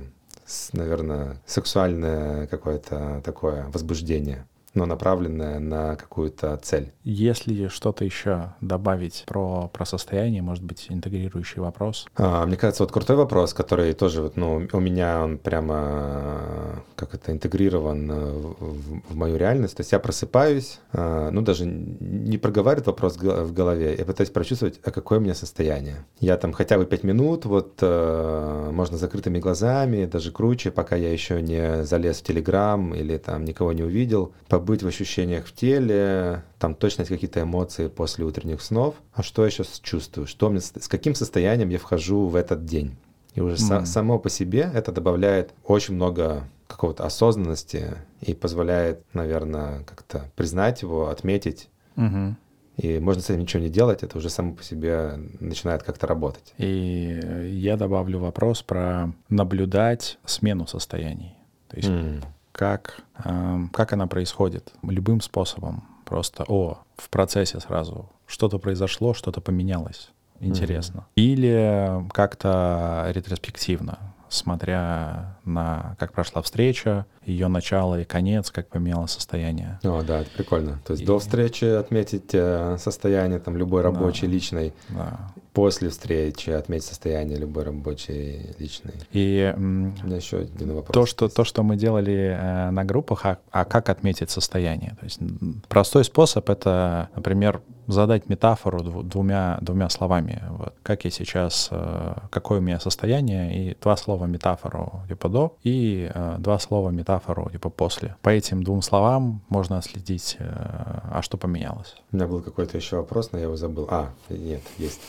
наверное, 0.72 1.40
сексуальное 1.46 2.46
какое-то 2.46 3.20
такое 3.24 3.68
возбуждение 3.68 4.46
но 4.74 4.86
направленная 4.86 5.58
на 5.58 5.96
какую-то 5.96 6.56
цель. 6.62 6.92
Если 7.04 7.68
что-то 7.68 8.04
еще 8.04 8.54
добавить 8.60 9.24
про, 9.26 9.68
про 9.72 9.84
состояние, 9.84 10.42
может 10.42 10.64
быть, 10.64 10.86
интегрирующий 10.88 11.60
вопрос? 11.60 12.06
А, 12.16 12.46
мне 12.46 12.56
кажется, 12.56 12.82
вот 12.82 12.92
крутой 12.92 13.16
вопрос, 13.16 13.54
который 13.54 13.92
тоже 13.92 14.22
вот, 14.22 14.36
ну, 14.36 14.66
у 14.72 14.80
меня 14.80 15.22
он 15.24 15.38
прямо 15.38 16.82
как 16.96 17.14
это 17.14 17.32
интегрирован 17.32 18.10
в, 18.10 19.12
в 19.12 19.16
мою 19.16 19.36
реальность. 19.36 19.76
То 19.76 19.80
есть 19.80 19.92
я 19.92 19.98
просыпаюсь, 19.98 20.80
а, 20.92 21.30
ну, 21.30 21.42
даже 21.42 21.66
не 21.66 22.38
проговаривает 22.38 22.86
вопрос 22.86 23.16
в 23.16 23.52
голове, 23.52 23.96
я 23.98 24.04
пытаюсь 24.04 24.30
прочувствовать, 24.30 24.80
а 24.84 24.90
какое 24.90 25.18
у 25.18 25.22
меня 25.22 25.34
состояние. 25.34 26.04
Я 26.20 26.36
там 26.36 26.52
хотя 26.52 26.78
бы 26.78 26.86
пять 26.86 27.04
минут, 27.04 27.44
вот 27.44 27.78
э, 27.80 28.70
можно 28.72 28.96
закрытыми 28.96 29.38
глазами, 29.38 30.06
даже 30.06 30.32
круче, 30.32 30.70
пока 30.70 30.96
я 30.96 31.12
еще 31.12 31.42
не 31.42 31.84
залез 31.84 32.18
в 32.18 32.22
Телеграм 32.22 32.94
или 32.94 33.18
там 33.18 33.44
никого 33.44 33.72
не 33.72 33.82
увидел, 33.82 34.32
побыть 34.62 34.84
в 34.84 34.86
ощущениях 34.86 35.46
в 35.46 35.52
теле, 35.52 36.44
там 36.60 36.76
точно 36.76 37.00
есть 37.00 37.10
какие-то 37.10 37.42
эмоции 37.42 37.88
после 37.88 38.24
утренних 38.24 38.62
снов, 38.62 38.94
а 39.12 39.24
что 39.24 39.44
я 39.44 39.50
сейчас 39.50 39.80
чувствую, 39.80 40.28
что 40.28 40.50
мне, 40.50 40.60
с 40.60 40.86
каким 40.86 41.16
состоянием 41.16 41.68
я 41.68 41.80
вхожу 41.80 42.28
в 42.28 42.36
этот 42.36 42.64
день. 42.64 42.94
И 43.34 43.40
уже 43.40 43.56
mm. 43.56 43.86
само 43.86 44.20
по 44.20 44.30
себе 44.30 44.70
это 44.72 44.92
добавляет 44.92 45.52
очень 45.64 45.96
много 45.96 46.44
какого-то 46.68 47.04
осознанности 47.04 47.96
и 48.20 48.34
позволяет, 48.34 49.02
наверное, 49.14 49.82
как-то 49.82 50.30
признать 50.36 50.82
его, 50.82 51.08
отметить. 51.08 51.68
Mm-hmm. 51.96 52.34
И 52.76 53.00
можно 53.00 53.20
с 53.20 53.30
этим 53.30 53.40
ничего 53.40 53.64
не 53.64 53.68
делать, 53.68 54.04
это 54.04 54.16
уже 54.16 54.30
само 54.30 54.54
по 54.54 54.62
себе 54.62 55.14
начинает 55.40 55.82
как-то 55.82 56.06
работать. 56.06 56.54
И 56.56 57.20
я 57.50 57.76
добавлю 57.76 58.20
вопрос 58.20 58.62
про 58.62 59.12
наблюдать 59.28 60.20
смену 60.24 60.68
состояний. 60.68 61.34
То 61.68 61.76
есть 61.78 61.88
mm 61.88 62.22
как, 62.52 63.02
э, 63.24 63.58
как 63.72 63.92
она 63.92 64.06
происходит 64.06 64.72
любым 64.82 65.20
способом. 65.20 65.84
Просто, 66.04 66.44
о, 66.46 66.78
в 66.96 67.08
процессе 67.08 67.58
сразу 67.60 68.08
что-то 68.26 68.58
произошло, 68.58 69.14
что-то 69.14 69.40
поменялось. 69.40 70.10
Интересно. 70.40 70.98
Mm-hmm. 70.98 71.22
Или 71.22 72.08
как-то 72.12 73.06
ретроспективно, 73.14 73.98
смотря 74.28 75.36
на 75.44 75.94
как 75.98 76.12
прошла 76.12 76.42
встреча, 76.42 77.06
ее 77.24 77.48
начало 77.48 78.00
и 78.00 78.04
конец, 78.04 78.50
как 78.50 78.68
поменялось 78.68 79.12
состояние. 79.12 79.78
О, 79.84 80.02
да, 80.02 80.20
это 80.20 80.30
прикольно. 80.30 80.80
То 80.84 80.92
есть 80.92 81.04
и... 81.04 81.06
до 81.06 81.18
встречи 81.18 81.64
отметить 81.64 82.30
э, 82.32 82.76
состояние 82.78 83.38
там 83.38 83.56
любой 83.56 83.82
рабочей, 83.82 84.26
да. 84.26 84.32
личной. 84.32 84.74
Да. 84.88 85.32
После 85.52 85.90
встречи 85.90 86.48
отметить 86.50 86.86
состояние 86.86 87.38
любой 87.38 87.64
рабочей, 87.64 88.54
личной. 88.58 88.94
И 89.12 89.52
у 89.54 89.60
меня 89.60 90.16
еще 90.16 90.38
один 90.38 90.74
вопрос. 90.74 90.94
То, 90.94 91.06
что, 91.06 91.28
то, 91.28 91.44
что 91.44 91.62
мы 91.62 91.76
делали 91.76 92.36
э, 92.38 92.70
на 92.70 92.84
группах, 92.84 93.26
а, 93.26 93.38
а 93.50 93.64
как 93.66 93.90
отметить 93.90 94.30
состояние? 94.30 94.96
То 94.98 95.04
есть 95.04 95.20
простой 95.68 96.04
способ— 96.04 96.48
это, 96.50 97.10
например, 97.14 97.60
задать 97.86 98.28
метафору 98.28 98.82
двумя, 99.02 99.58
двумя 99.60 99.88
словами. 99.88 100.42
Вот. 100.50 100.74
Как 100.82 101.04
я 101.04 101.10
сейчас, 101.10 101.68
э, 101.70 102.14
какое 102.30 102.58
у 102.58 102.62
меня 102.62 102.80
состояние, 102.80 103.70
и 103.70 103.76
два 103.80 103.96
слова 103.96 104.26
метафору 104.26 105.02
типа 105.08 105.28
до, 105.28 105.56
и 105.62 106.10
э, 106.12 106.36
два 106.38 106.58
слова 106.58 106.90
метафору 106.90 107.50
типа 107.50 107.70
после. 107.70 108.16
По 108.22 108.30
этим 108.30 108.62
двум 108.62 108.82
словам 108.82 109.42
можно 109.48 109.78
отследить, 109.78 110.36
э, 110.38 110.44
а 110.48 111.20
что 111.22 111.36
поменялось. 111.36 111.96
У 112.12 112.16
меня 112.16 112.26
был 112.26 112.40
какой-то 112.40 112.76
еще 112.76 112.96
вопрос, 112.96 113.32
но 113.32 113.38
я 113.38 113.44
его 113.44 113.56
забыл. 113.56 113.88
А, 113.90 114.10
нет, 114.28 114.62
есть. 114.78 115.00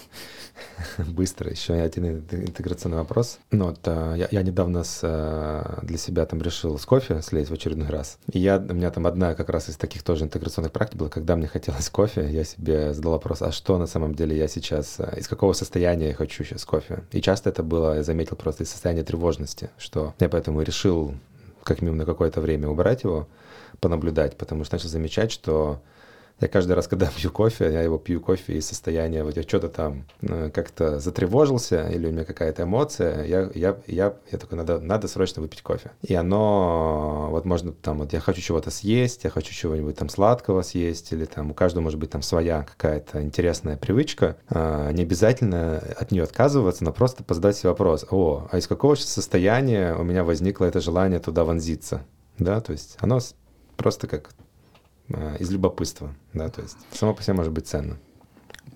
Быстро 0.98 1.50
еще 1.50 1.74
один 1.74 2.06
интеграционный 2.32 2.98
вопрос. 2.98 3.40
Ну, 3.52 3.68
вот, 3.68 3.80
я, 3.86 4.28
я 4.30 4.44
недавно 4.44 4.84
с, 4.84 5.02
для 5.82 5.98
себя 5.98 6.26
там 6.26 6.42
решил 6.42 6.78
с 6.78 6.86
кофе 6.86 7.22
слезть 7.22 7.50
в 7.50 7.54
очередной 7.54 7.90
раз. 7.90 8.18
И 8.32 8.40
я, 8.40 8.58
у 8.58 8.74
меня 8.74 8.92
там 8.92 9.08
одна 9.08 9.34
как 9.34 9.50
раз 9.50 9.70
из 9.70 9.78
таких 9.78 10.04
тоже 10.04 10.26
интеграционных 10.26 10.72
практик 10.72 10.98
была, 10.98 11.10
когда 11.10 11.36
мне 11.36 11.48
хотелось 11.48 11.90
кофе, 11.90 12.30
я 12.30 12.44
себе 12.44 12.63
задал 12.66 13.14
вопрос, 13.14 13.42
а 13.42 13.52
что 13.52 13.78
на 13.78 13.88
самом 13.88 14.16
деле 14.16 14.38
я 14.38 14.48
сейчас, 14.48 15.00
э, 15.00 15.20
из 15.20 15.28
какого 15.28 15.54
состояния 15.54 16.10
я 16.10 16.14
хочу 16.14 16.44
сейчас 16.44 16.66
кофе? 16.66 17.04
И 17.12 17.22
часто 17.22 17.50
это 17.50 17.64
было, 17.64 17.96
я 17.96 18.04
заметил, 18.04 18.36
просто 18.36 18.64
из 18.64 18.70
состояния 18.70 19.04
тревожности, 19.04 19.70
что 19.78 20.14
я 20.20 20.30
поэтому 20.30 20.62
решил 20.62 21.14
как 21.64 21.82
минимум 21.82 22.00
на 22.00 22.06
какое-то 22.06 22.42
время 22.42 22.68
убрать 22.68 23.04
его, 23.04 23.28
понаблюдать, 23.80 24.38
потому 24.38 24.64
что 24.64 24.76
начал 24.76 24.90
замечать, 24.90 25.32
что 25.32 25.82
я 26.44 26.50
каждый 26.50 26.74
раз, 26.74 26.88
когда 26.88 27.08
пью 27.18 27.32
кофе, 27.32 27.72
я 27.72 27.82
его 27.82 27.98
пью 27.98 28.22
кофе 28.22 28.54
из 28.58 28.68
состояния, 28.68 29.24
вот 29.24 29.36
я 29.36 29.44
что-то 29.44 29.70
там 29.70 30.06
э, 30.22 30.52
как-то 30.54 31.00
затревожился, 31.00 31.90
или 31.90 32.08
у 32.08 32.12
меня 32.12 32.26
какая-то 32.26 32.64
эмоция, 32.64 33.26
я, 33.26 33.50
я, 33.56 33.78
я, 33.88 34.14
я 34.32 34.38
такой, 34.38 34.58
надо, 34.58 34.80
надо 34.80 35.08
срочно 35.08 35.42
выпить 35.42 35.62
кофе. 35.62 35.92
И 36.02 36.14
оно, 36.14 37.30
вот 37.32 37.46
можно 37.46 37.72
там, 37.72 38.00
вот 38.00 38.14
я 38.14 38.20
хочу 38.20 38.42
чего-то 38.42 38.72
съесть, 38.72 39.24
я 39.24 39.30
хочу 39.30 39.54
чего-нибудь 39.54 39.98
там 39.98 40.10
сладкого 40.10 40.62
съесть, 40.62 41.12
или 41.14 41.26
там 41.26 41.52
у 41.52 41.54
каждого 41.54 41.84
может 41.84 42.00
быть 42.00 42.12
там 42.12 42.22
своя 42.22 42.64
какая-то 42.64 43.24
интересная 43.24 43.78
привычка. 43.78 44.38
А, 44.50 44.92
не 44.92 45.04
обязательно 45.04 45.78
от 45.98 46.12
нее 46.12 46.24
отказываться, 46.24 46.84
но 46.84 46.92
просто 46.92 47.24
позадать 47.24 47.58
себе 47.58 47.70
вопрос, 47.70 48.06
о, 48.10 48.48
а 48.52 48.58
из 48.58 48.68
какого 48.68 48.96
состояния 48.96 49.96
у 49.96 50.04
меня 50.04 50.24
возникло 50.24 50.66
это 50.66 50.82
желание 50.82 51.20
туда 51.20 51.44
вонзиться? 51.44 52.06
Да, 52.38 52.62
то 52.62 52.72
есть 52.72 52.98
оно 53.00 53.20
просто 53.78 54.08
как 54.08 54.32
из 55.40 55.52
любопытства, 55.52 56.14
да, 56.34 56.50
то 56.50 56.62
есть 56.62 56.78
само 56.92 57.14
по 57.14 57.22
себе 57.22 57.34
может 57.34 57.52
быть 57.52 57.68
ценно. 57.68 57.98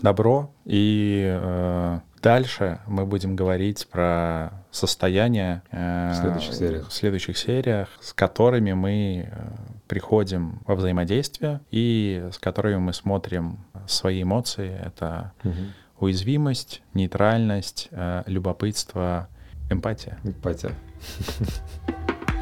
Добро. 0.01 0.51
И 0.65 1.23
э, 1.25 1.99
дальше 2.21 2.79
мы 2.87 3.05
будем 3.05 3.35
говорить 3.35 3.87
про 3.87 4.51
состояние 4.71 5.63
э, 5.71 6.11
в 6.11 6.15
следующих 6.15 6.53
сериях. 6.53 6.87
в 6.87 6.93
следующих 6.93 7.37
сериях, 7.37 7.89
с 7.99 8.13
которыми 8.13 8.73
мы 8.73 9.29
э, 9.29 9.47
приходим 9.87 10.61
во 10.65 10.75
взаимодействие 10.75 11.61
и 11.71 12.29
с 12.31 12.37
которыми 12.37 12.77
мы 12.77 12.93
смотрим 12.93 13.59
свои 13.87 14.21
эмоции. 14.23 14.79
Это 14.85 15.31
угу. 15.43 15.53
уязвимость, 15.99 16.83
нейтральность, 16.93 17.87
э, 17.91 18.23
любопытство, 18.27 19.29
эмпатия. 19.69 20.19
Эмпатия. 20.23 20.73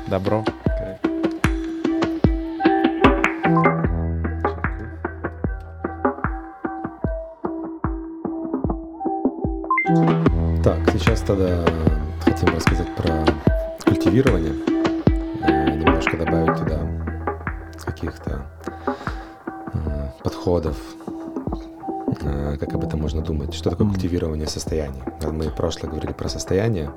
Добро. 0.08 0.44
Так, 0.66 1.15
сейчас 11.00 11.22
тогда 11.22 11.66
хотим 12.22 12.48
рассказать 12.50 12.88
про 12.96 13.26
культивирование, 13.86 14.54
э, 15.42 15.76
немножко 15.76 16.18
добавить 16.18 16.58
туда 16.58 16.80
каких-то 17.84 18.46
э, 19.74 20.10
подходов, 20.24 20.78
э, 22.22 22.58
как 22.58 22.74
об 22.74 22.86
этом 22.86 23.02
можно 23.02 23.22
думать. 23.22 23.54
Что 23.54 23.72
такое 23.72 23.88
культивирование 23.90 24.48
состояний? 24.48 25.02
Мы 25.22 25.50
в 25.50 25.56
прошлое 25.56 25.90
говорили 25.90 26.14
про 26.14 26.30
состояние, 26.30 26.92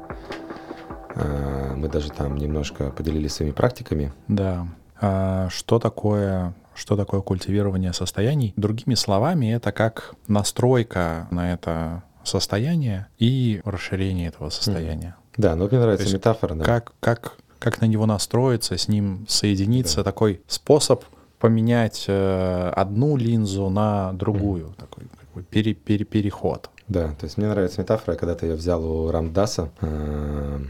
мы 1.16 1.88
даже 1.88 2.10
там 2.10 2.36
немножко 2.36 2.90
поделились 2.90 3.34
своими 3.34 3.52
практиками. 3.52 4.12
Да. 4.28 4.68
А 5.00 5.48
что 5.50 5.80
такое 5.80 6.54
что 6.74 6.96
такое 6.96 7.22
культивирование 7.22 7.92
состояний. 7.92 8.54
Другими 8.56 8.94
словами, 8.94 9.52
это 9.52 9.72
как 9.72 10.14
настройка 10.28 11.26
на 11.32 11.52
это 11.52 12.04
состояние 12.28 13.08
и 13.18 13.60
расширение 13.64 14.28
этого 14.28 14.50
состояния. 14.50 15.16
Да, 15.36 15.54
но 15.56 15.66
мне 15.66 15.78
нравится 15.78 16.12
метафора. 16.12 16.54
Да. 16.54 16.64
Как, 16.64 16.92
как, 17.00 17.34
как 17.58 17.80
на 17.80 17.86
него 17.86 18.06
настроиться, 18.06 18.76
с 18.76 18.88
ним 18.88 19.26
соединиться, 19.28 19.96
да. 19.96 20.04
такой 20.04 20.40
способ 20.46 21.04
поменять 21.38 22.04
э, 22.08 22.72
одну 22.74 23.16
линзу 23.16 23.68
на 23.68 24.12
другую, 24.12 24.68
mm. 24.68 24.74
такой, 24.74 25.04
такой 25.20 25.42
пере, 25.44 25.74
пере, 25.74 26.04
переход. 26.04 26.70
Да, 26.88 27.08
то 27.20 27.24
есть 27.24 27.36
мне 27.36 27.48
нравится 27.48 27.80
метафора, 27.80 28.16
когда-то 28.16 28.46
я 28.46 28.54
взял 28.54 28.84
у 28.84 29.10
Рамдаса 29.10 29.70
э, 29.80 30.60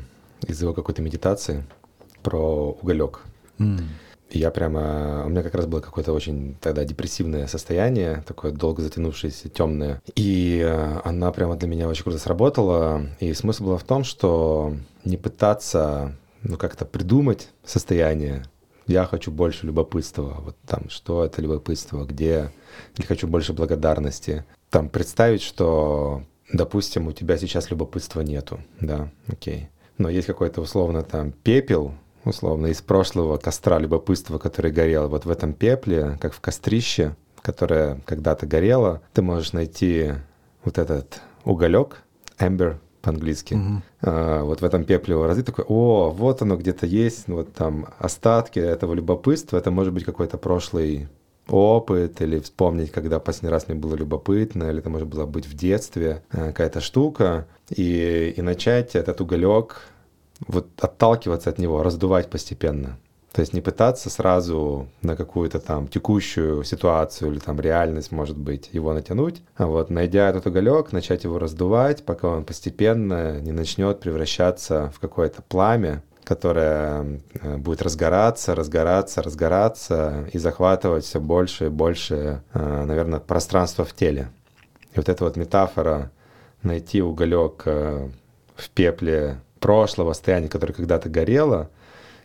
из 0.47 0.61
его 0.61 0.75
какой-то 0.75 1.01
медитации 1.01 1.65
про 2.23 2.77
уголек. 2.83 3.21
Mm 3.59 3.81
я 4.31 4.51
прямо... 4.51 5.25
У 5.27 5.29
меня 5.29 5.43
как 5.43 5.55
раз 5.55 5.67
было 5.67 5.81
какое-то 5.81 6.13
очень 6.13 6.57
тогда 6.61 6.85
депрессивное 6.85 7.47
состояние, 7.47 8.23
такое 8.27 8.53
долго 8.53 8.83
затянувшееся, 8.83 9.49
темное. 9.49 10.03
И 10.15 10.61
э, 10.65 11.01
она 11.05 11.33
прямо 11.33 11.57
для 11.57 11.69
меня 11.69 11.89
очень 11.89 12.03
круто 12.03 12.19
сработала. 12.19 13.07
И 13.21 13.33
смысл 13.33 13.65
был 13.65 13.79
в 13.79 13.85
том, 13.85 14.05
что 14.05 14.75
не 15.05 15.17
пытаться 15.17 16.15
ну, 16.43 16.57
как-то 16.57 16.85
придумать 16.85 17.49
состояние. 17.65 18.45
Я 18.87 19.05
хочу 19.05 19.31
больше 19.31 19.67
любопытства. 19.67 20.37
Вот 20.41 20.57
там, 20.67 20.89
что 20.89 21.25
это 21.25 21.43
любопытство, 21.43 22.05
где... 22.05 22.51
Или 22.97 23.07
хочу 23.07 23.27
больше 23.27 23.53
благодарности. 23.53 24.45
Там 24.71 24.89
представить, 24.89 25.43
что, 25.43 26.23
допустим, 26.53 27.07
у 27.07 27.13
тебя 27.13 27.37
сейчас 27.39 27.71
любопытства 27.71 28.21
нету. 28.21 28.61
Да, 28.81 29.11
окей. 29.27 29.69
Но 29.99 30.09
есть 30.09 30.27
какой-то 30.27 30.61
условно 30.61 31.03
там 31.03 31.33
пепел, 31.33 31.95
условно, 32.29 32.67
из 32.67 32.81
прошлого 32.81 33.37
костра 33.37 33.79
любопытства, 33.79 34.39
который 34.39 34.71
горел 34.71 35.09
вот 35.09 35.25
в 35.25 35.31
этом 35.31 35.53
пепле, 35.53 36.19
как 36.21 36.33
в 36.33 36.41
кострище, 36.41 37.17
которое 37.43 38.01
когда-то 38.05 38.47
горело, 38.47 39.03
ты 39.13 39.23
можешь 39.23 39.53
найти 39.53 40.13
вот 40.65 40.79
этот 40.79 41.21
уголек, 41.45 42.03
ember 42.39 42.77
по-английски. 43.01 43.55
Mm-hmm. 43.55 43.81
А, 44.03 44.43
вот 44.45 44.61
в 44.61 44.65
этом 44.65 44.85
пепле 44.85 45.15
его 45.15 45.27
разы 45.27 45.43
такой, 45.43 45.65
о, 45.67 46.11
вот 46.11 46.43
оно 46.43 46.57
где-то 46.57 46.87
есть, 46.87 47.29
вот 47.29 47.53
там 47.55 47.89
остатки 47.99 48.59
этого 48.59 48.95
любопытства, 48.95 49.57
это 49.57 49.71
может 49.71 49.93
быть 49.93 50.05
какой-то 50.05 50.37
прошлый 50.37 51.09
опыт, 51.49 52.21
или 52.21 52.41
вспомнить, 52.41 52.91
когда 52.91 53.19
последний 53.19 53.51
раз 53.51 53.69
мне 53.69 53.77
было 53.77 53.95
любопытно, 53.95 54.65
или 54.65 54.81
это 54.81 54.91
может 54.91 55.09
было 55.09 55.25
быть 55.25 55.47
в 55.47 55.55
детстве, 55.55 56.23
а, 56.31 56.49
какая-то 56.49 56.81
штука, 56.81 57.47
и, 57.71 58.35
и 58.37 58.43
начать 58.43 58.95
этот 58.95 59.21
уголек 59.21 59.83
вот 60.47 60.69
отталкиваться 60.81 61.51
от 61.51 61.59
него, 61.59 61.83
раздувать 61.83 62.31
постепенно. 62.31 62.99
То 63.33 63.41
есть 63.41 63.53
не 63.53 63.61
пытаться 63.61 64.11
сразу 64.11 64.89
на 65.03 65.15
какую-то 65.15 65.61
там 65.61 65.87
текущую 65.87 66.65
ситуацию 66.65 67.31
или 67.33 67.39
там 67.39 67.61
реальность, 67.61 68.11
может 68.11 68.39
быть, 68.39 68.71
его 68.73 68.93
натянуть, 68.95 69.43
а 69.57 69.67
вот 69.67 69.91
найдя 69.91 70.31
этот 70.31 70.47
уголек, 70.47 70.93
начать 70.93 71.25
его 71.25 71.39
раздувать, 71.39 72.05
пока 72.05 72.29
он 72.29 72.45
постепенно 72.45 73.39
не 73.41 73.53
начнет 73.53 74.01
превращаться 74.01 74.91
в 74.95 74.99
какое-то 74.99 75.43
пламя, 75.43 76.03
которое 76.25 77.21
э, 77.41 77.57
будет 77.57 77.81
разгораться, 77.81 78.55
разгораться, 78.55 79.23
разгораться 79.23 80.29
и 80.33 80.39
захватывать 80.39 81.05
все 81.05 81.21
больше 81.21 81.67
и 81.67 81.71
больше, 81.71 82.43
э, 82.53 82.85
наверное, 82.85 83.21
пространства 83.21 83.85
в 83.85 83.95
теле. 83.95 84.31
И 84.95 84.97
вот 84.97 85.09
эта 85.09 85.25
вот 85.25 85.37
метафора 85.37 86.11
найти 86.63 87.01
уголек 87.01 87.63
э, 87.65 88.09
в 88.57 88.71
пепле 88.71 89.39
прошлого 89.59 90.13
состояния, 90.13 90.49
которое 90.49 90.73
когда-то 90.73 91.09
горело, 91.09 91.71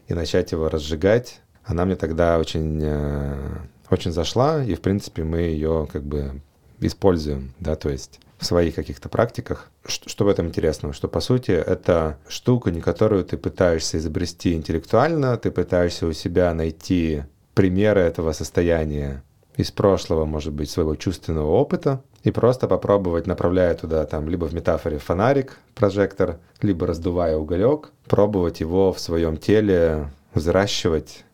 и 0.08 0.14
начать 0.14 0.52
его 0.52 0.70
разжигать, 0.70 1.42
она 1.64 1.86
мне 1.86 1.96
тогда 1.96 2.40
очень, 2.40 2.80
э, 2.84 3.58
очень 3.90 4.12
зашла, 4.12 4.64
и, 4.64 4.76
в 4.76 4.82
принципе, 4.82 5.24
мы 5.24 5.40
ее 5.40 5.88
как 5.92 6.04
бы 6.04 6.42
используем, 6.80 7.54
да, 7.60 7.76
то 7.76 7.90
есть 7.90 8.20
в 8.38 8.46
своих 8.46 8.76
каких-то 8.76 9.08
практиках. 9.08 9.72
Что, 9.86 10.10
что 10.10 10.26
в 10.26 10.28
этом 10.28 10.48
интересного? 10.48 10.94
Что, 10.94 11.08
по 11.08 11.22
сути, 11.22 11.52
это 11.52 12.18
штука, 12.28 12.72
не 12.72 12.82
которую 12.82 13.24
ты 13.24 13.38
пытаешься 13.38 13.98
изобрести 13.98 14.54
интеллектуально, 14.54 15.38
ты 15.38 15.50
пытаешься 15.50 16.06
у 16.06 16.14
себя 16.14 16.54
найти 16.54 17.24
примеры 17.54 18.02
этого 18.02 18.34
состояния 18.34 19.24
из 19.56 19.72
прошлого, 19.72 20.26
может 20.26 20.52
быть, 20.52 20.70
своего 20.70 20.96
чувственного 20.96 21.52
опыта, 21.52 22.04
и 22.24 22.32
просто 22.32 22.68
попробовать, 22.68 23.28
направляя 23.28 23.76
туда 23.76 24.06
там 24.06 24.30
либо 24.30 24.46
в 24.46 24.54
метафоре 24.54 24.98
фонарик, 24.98 25.60
прожектор, 25.76 26.40
либо 26.62 26.88
раздувая 26.88 27.38
уголек, 27.38 27.92
пробовать 28.08 28.62
его 28.62 28.94
в 28.94 29.00
своем 29.00 29.38
теле 29.38 30.10
взращивать, 30.34 31.26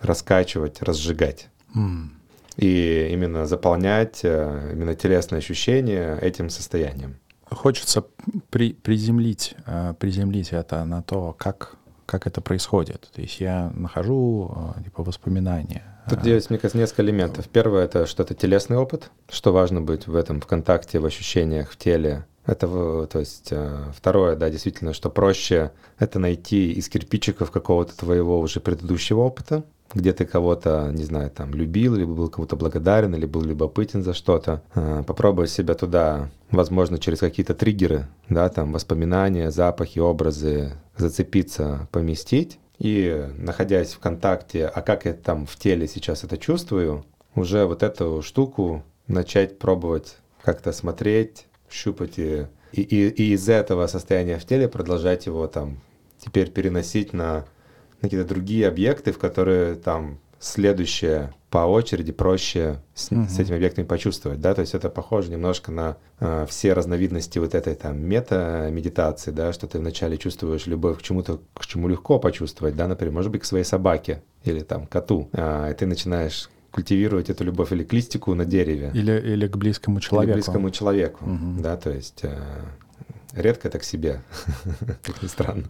раскачивать, 0.00 0.82
разжигать. 0.82 1.48
Mm. 1.76 2.08
И 2.56 3.08
именно 3.12 3.46
заполнять 3.46 4.20
э, 4.24 4.70
именно 4.72 4.94
телесное 4.94 5.38
ощущение 5.38 6.18
этим 6.20 6.50
состоянием. 6.50 7.16
Хочется 7.48 8.04
при, 8.50 8.72
приземлить, 8.72 9.54
э, 9.64 9.94
приземлить 9.98 10.52
это 10.52 10.84
на 10.84 11.02
то, 11.02 11.34
как 11.38 11.76
как 12.12 12.26
это 12.26 12.42
происходит. 12.42 13.08
То 13.14 13.22
есть 13.22 13.40
я 13.40 13.72
нахожу 13.74 14.74
э, 14.76 14.84
типа 14.84 15.02
воспоминания. 15.02 15.82
Тут 16.10 16.26
есть, 16.26 16.50
мне 16.50 16.58
кажется, 16.58 16.76
несколько 16.76 17.00
элементов. 17.00 17.48
Первое— 17.48 17.84
это 17.86 18.04
что-то 18.06 18.34
телесный 18.34 18.76
опыт, 18.76 19.10
что 19.30 19.50
важно 19.50 19.80
быть 19.80 20.06
в 20.06 20.14
этом 20.14 20.42
в 20.42 20.46
контакте, 20.46 20.98
в 20.98 21.06
ощущениях, 21.06 21.70
в 21.70 21.78
теле. 21.78 22.26
Это, 22.44 22.66
то 23.06 23.18
есть, 23.18 23.48
э, 23.50 23.84
второе, 23.96 24.36
да, 24.36 24.50
действительно, 24.50 24.92
что 24.92 25.08
проще 25.08 25.70
это 25.98 26.18
найти 26.18 26.72
из 26.72 26.90
кирпичиков 26.90 27.50
какого-то 27.50 27.96
твоего 27.96 28.40
уже 28.40 28.60
предыдущего 28.60 29.20
опыта, 29.20 29.64
где 29.94 30.12
ты 30.12 30.24
кого-то, 30.24 30.90
не 30.92 31.04
знаю, 31.04 31.30
там, 31.30 31.52
любил, 31.54 31.94
либо 31.94 32.12
был 32.12 32.28
кому-то 32.28 32.56
благодарен, 32.56 33.14
или 33.14 33.26
был 33.26 33.42
любопытен 33.42 34.02
за 34.02 34.14
что-то. 34.14 34.62
Э, 34.74 35.02
попробовать 35.06 35.50
себя 35.50 35.74
туда, 35.74 36.30
возможно, 36.50 36.98
через 36.98 37.20
какие-то 37.20 37.54
триггеры, 37.54 38.08
да, 38.28 38.48
там, 38.48 38.72
воспоминания, 38.72 39.50
запахи, 39.50 39.98
образы, 39.98 40.72
зацепиться, 40.96 41.88
поместить. 41.92 42.58
И 42.78 43.28
находясь 43.38 43.92
в 43.92 43.98
контакте, 43.98 44.66
а 44.66 44.82
как 44.82 45.04
я 45.04 45.12
там 45.12 45.46
в 45.46 45.56
теле 45.56 45.86
сейчас 45.86 46.24
это 46.24 46.36
чувствую, 46.36 47.04
уже 47.34 47.64
вот 47.66 47.82
эту 47.82 48.22
штуку 48.22 48.82
начать 49.06 49.58
пробовать 49.58 50.16
как-то 50.42 50.72
смотреть, 50.72 51.46
щупать 51.70 52.18
и, 52.18 52.46
и, 52.72 52.82
и 52.82 53.32
из 53.34 53.48
этого 53.48 53.86
состояния 53.86 54.38
в 54.38 54.44
теле 54.44 54.68
продолжать 54.68 55.26
его 55.26 55.46
там 55.46 55.78
теперь 56.18 56.50
переносить 56.50 57.12
на 57.12 57.44
на 58.02 58.08
какие-то 58.08 58.28
другие 58.28 58.68
объекты, 58.68 59.12
в 59.12 59.18
которые 59.18 59.76
там 59.76 60.18
следующее 60.40 61.32
по 61.50 61.58
очереди 61.58 62.12
проще 62.12 62.82
с, 62.94 63.12
угу. 63.12 63.26
с 63.28 63.38
этими 63.38 63.56
объектами 63.56 63.84
почувствовать, 63.84 64.40
да, 64.40 64.54
то 64.54 64.62
есть 64.62 64.74
это 64.74 64.88
похоже 64.88 65.30
немножко 65.30 65.70
на 65.70 65.98
э, 66.18 66.46
все 66.48 66.72
разновидности 66.72 67.38
вот 67.38 67.54
этой 67.54 67.74
там 67.74 68.00
мета-медитации, 68.00 69.30
да, 69.30 69.52
что 69.52 69.66
ты 69.68 69.78
вначале 69.78 70.16
чувствуешь 70.16 70.66
любовь 70.66 70.98
к 70.98 71.02
чему-то, 71.02 71.40
к 71.54 71.66
чему 71.66 71.88
легко 71.88 72.18
почувствовать, 72.18 72.74
да, 72.74 72.88
например, 72.88 73.12
может 73.12 73.30
быть, 73.30 73.42
к 73.42 73.44
своей 73.44 73.64
собаке 73.64 74.22
или 74.44 74.60
там 74.60 74.86
коту, 74.86 75.28
а, 75.32 75.70
и 75.70 75.74
ты 75.74 75.86
начинаешь 75.86 76.48
культивировать 76.72 77.28
эту 77.28 77.44
любовь 77.44 77.70
или 77.70 77.84
к 77.84 77.92
листику 77.92 78.34
на 78.34 78.46
дереве. 78.46 78.90
Или, 78.94 79.12
или 79.20 79.46
к 79.46 79.56
близкому 79.56 80.00
человеку. 80.00 80.24
Или 80.24 80.32
к 80.32 80.44
близкому 80.44 80.70
человеку, 80.70 81.24
угу. 81.26 81.60
да, 81.62 81.76
то 81.76 81.90
есть 81.90 82.20
э, 82.22 82.34
редко 83.34 83.68
это 83.68 83.78
к 83.78 83.84
себе, 83.84 84.22
как 85.02 85.22
ни 85.22 85.28
странно. 85.28 85.64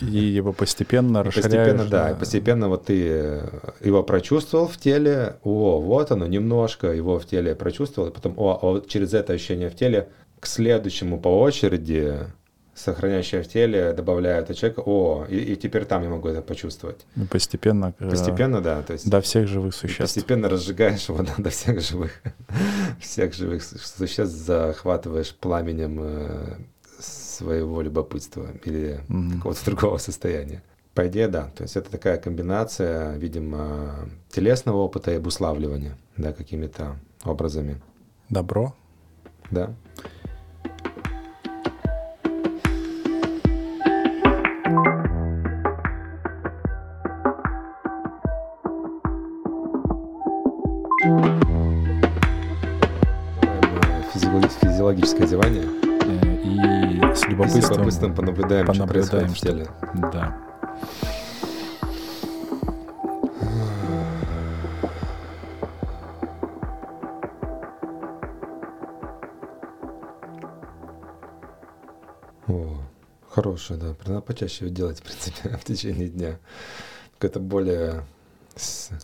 И 0.00 0.18
его 0.18 0.52
постепенно 0.52 1.22
расширяешь. 1.22 1.52
Постепенно, 1.52 1.84
да, 1.90 2.10
и 2.10 2.14
постепенно 2.14 2.68
вот 2.68 2.86
ты 2.86 3.08
э, 3.08 3.48
его 3.80 4.02
прочувствовал 4.02 4.66
в 4.68 4.76
теле, 4.76 5.36
о, 5.42 5.80
вот 5.80 6.10
оно, 6.10 6.26
немножко 6.26 6.88
его 6.88 7.18
в 7.18 7.26
теле 7.26 7.54
прочувствовал, 7.54 8.08
и 8.08 8.12
потом, 8.12 8.34
о, 8.36 8.58
а 8.60 8.66
вот 8.66 8.88
через 8.88 9.14
это 9.14 9.32
ощущение 9.32 9.70
в 9.70 9.76
теле 9.76 10.08
к 10.40 10.46
следующему 10.46 11.20
по 11.20 11.28
очереди 11.28 12.26
сохраняющая 12.74 13.42
в 13.42 13.48
теле, 13.48 13.92
добавляю 13.92 14.42
это 14.42 14.54
человека, 14.54 14.82
о, 14.86 15.26
и, 15.28 15.36
и 15.36 15.56
теперь 15.56 15.84
там 15.84 16.02
я 16.02 16.08
могу 16.08 16.28
это 16.28 16.42
почувствовать. 16.42 17.04
И 17.16 17.20
постепенно. 17.24 17.94
Э, 17.98 18.10
постепенно, 18.10 18.60
да. 18.60 18.82
То 18.82 18.94
есть 18.94 19.08
до 19.08 19.20
всех 19.20 19.46
живых 19.46 19.74
существ. 19.74 20.02
Постепенно 20.02 20.48
разжигаешь 20.48 21.08
его 21.08 21.22
да, 21.22 21.34
до 21.38 21.50
всех 21.50 21.80
живых, 21.80 22.22
всех 23.00 23.34
живых 23.34 23.62
существ, 23.62 24.34
захватываешь 24.34 25.34
пламенем 25.34 25.98
э, 26.02 26.56
своего 26.98 27.82
любопытства 27.82 28.48
или 28.64 29.00
mm-hmm. 29.08 29.36
какого-то 29.36 29.64
другого 29.66 29.98
состояния. 29.98 30.62
По 30.94 31.08
идее, 31.08 31.28
да. 31.28 31.50
То 31.56 31.62
есть 31.62 31.76
это 31.76 31.90
такая 31.90 32.18
комбинация, 32.18 33.16
видимо, 33.16 34.08
телесного 34.30 34.78
опыта 34.78 35.10
и 35.10 35.16
обуславливания, 35.16 35.96
да, 36.16 36.32
какими-то 36.32 36.96
образами. 37.24 37.80
Добро. 38.28 38.74
Да. 39.50 39.74
Физиологическое 54.92 55.26
зевание. 55.26 55.64
Э, 55.64 57.12
и 57.12 57.14
с 57.14 57.26
любопытством, 57.26 57.62
с 57.62 57.70
любопытством 57.70 58.14
понаблюдаем, 58.14 58.66
понаблюдаем 58.66 58.74
что 58.74 58.86
происходит 58.86 59.30
в 59.30 59.40
теле. 59.40 59.66
Да. 60.12 60.38
О, 72.48 72.78
хорошее, 73.30 73.80
да. 73.80 73.94
Надо 74.06 74.20
почаще 74.20 74.68
делать, 74.68 75.00
в 75.00 75.02
принципе, 75.02 75.48
в 75.60 75.64
течение 75.64 76.08
дня. 76.08 76.38
Какое-то 77.14 77.40
более... 77.40 78.04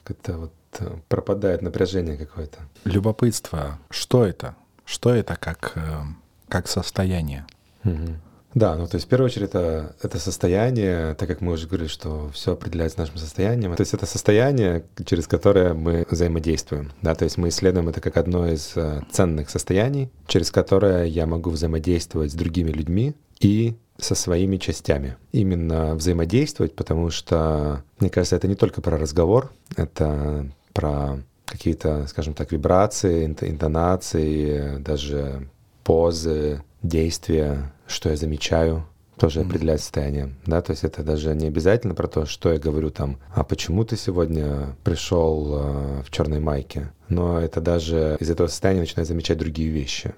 Как-то 0.04 0.36
вот 0.36 0.52
э, 0.80 0.98
пропадает 1.08 1.62
напряжение 1.62 2.18
какое-то. 2.18 2.58
Любопытство. 2.84 3.78
Что 3.88 4.26
это? 4.26 4.54
Что 4.88 5.14
это 5.14 5.36
как, 5.36 5.72
э, 5.74 6.00
как 6.48 6.66
состояние? 6.66 7.46
Угу. 7.84 8.16
Да, 8.54 8.74
ну 8.74 8.86
то 8.86 8.94
есть 8.94 9.06
в 9.06 9.08
первую 9.10 9.26
очередь 9.26 9.50
это, 9.50 9.94
это 10.02 10.18
состояние, 10.18 11.14
так 11.14 11.28
как 11.28 11.42
мы 11.42 11.52
уже 11.52 11.66
говорили, 11.66 11.88
что 11.88 12.30
все 12.32 12.54
определяется 12.54 12.98
нашим 12.98 13.18
состоянием. 13.18 13.76
То 13.76 13.82
есть 13.82 13.92
это 13.92 14.06
состояние, 14.06 14.84
через 15.04 15.26
которое 15.26 15.74
мы 15.74 16.06
взаимодействуем. 16.10 16.90
Да, 17.02 17.14
то 17.14 17.24
есть 17.24 17.36
мы 17.36 17.48
исследуем 17.48 17.90
это 17.90 18.00
как 18.00 18.16
одно 18.16 18.48
из 18.48 18.72
э, 18.76 19.02
ценных 19.12 19.50
состояний, 19.50 20.10
через 20.26 20.50
которое 20.50 21.04
я 21.04 21.26
могу 21.26 21.50
взаимодействовать 21.50 22.32
с 22.32 22.34
другими 22.34 22.70
людьми 22.70 23.14
и 23.40 23.76
со 23.98 24.14
своими 24.14 24.56
частями. 24.56 25.18
Именно 25.32 25.96
взаимодействовать, 25.96 26.74
потому 26.74 27.10
что, 27.10 27.84
мне 28.00 28.08
кажется, 28.08 28.36
это 28.36 28.48
не 28.48 28.54
только 28.54 28.80
про 28.80 28.96
разговор, 28.96 29.52
это 29.76 30.50
про 30.72 31.18
какие-то, 31.48 32.06
скажем 32.06 32.34
так, 32.34 32.52
вибрации, 32.52 33.24
интонации, 33.26 34.78
даже 34.78 35.48
позы, 35.84 36.62
действия, 36.82 37.72
что 37.86 38.10
я 38.10 38.16
замечаю, 38.16 38.86
тоже 39.18 39.40
mm-hmm. 39.40 39.46
определяет 39.46 39.80
состояние, 39.80 40.34
да, 40.46 40.62
то 40.62 40.70
есть 40.70 40.84
это 40.84 41.02
даже 41.02 41.34
не 41.34 41.46
обязательно 41.46 41.94
про 41.94 42.06
то, 42.06 42.24
что 42.24 42.52
я 42.52 42.58
говорю 42.58 42.90
там, 42.90 43.18
а 43.34 43.42
почему 43.42 43.84
ты 43.84 43.96
сегодня 43.96 44.76
пришел 44.84 45.54
э, 45.54 46.02
в 46.02 46.10
черной 46.10 46.40
майке, 46.40 46.92
но 47.08 47.40
это 47.40 47.60
даже 47.60 48.16
из 48.20 48.30
этого 48.30 48.46
состояния 48.46 48.80
начинаю 48.80 49.06
замечать 49.06 49.38
другие 49.38 49.70
вещи, 49.70 50.14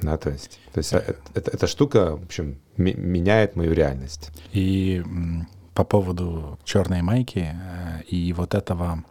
да, 0.00 0.16
то 0.16 0.30
есть, 0.30 0.58
то 0.72 0.78
есть 0.78 0.92
это, 0.92 1.16
это, 1.34 1.50
эта 1.50 1.66
штука, 1.66 2.16
в 2.16 2.24
общем, 2.24 2.56
меняет 2.76 3.56
мою 3.56 3.72
реальность. 3.72 4.30
И 4.52 5.02
по 5.74 5.84
поводу 5.84 6.58
черной 6.64 7.02
майки 7.02 7.50
э, 7.52 8.02
и 8.08 8.32
вот 8.32 8.54
этого 8.54 9.04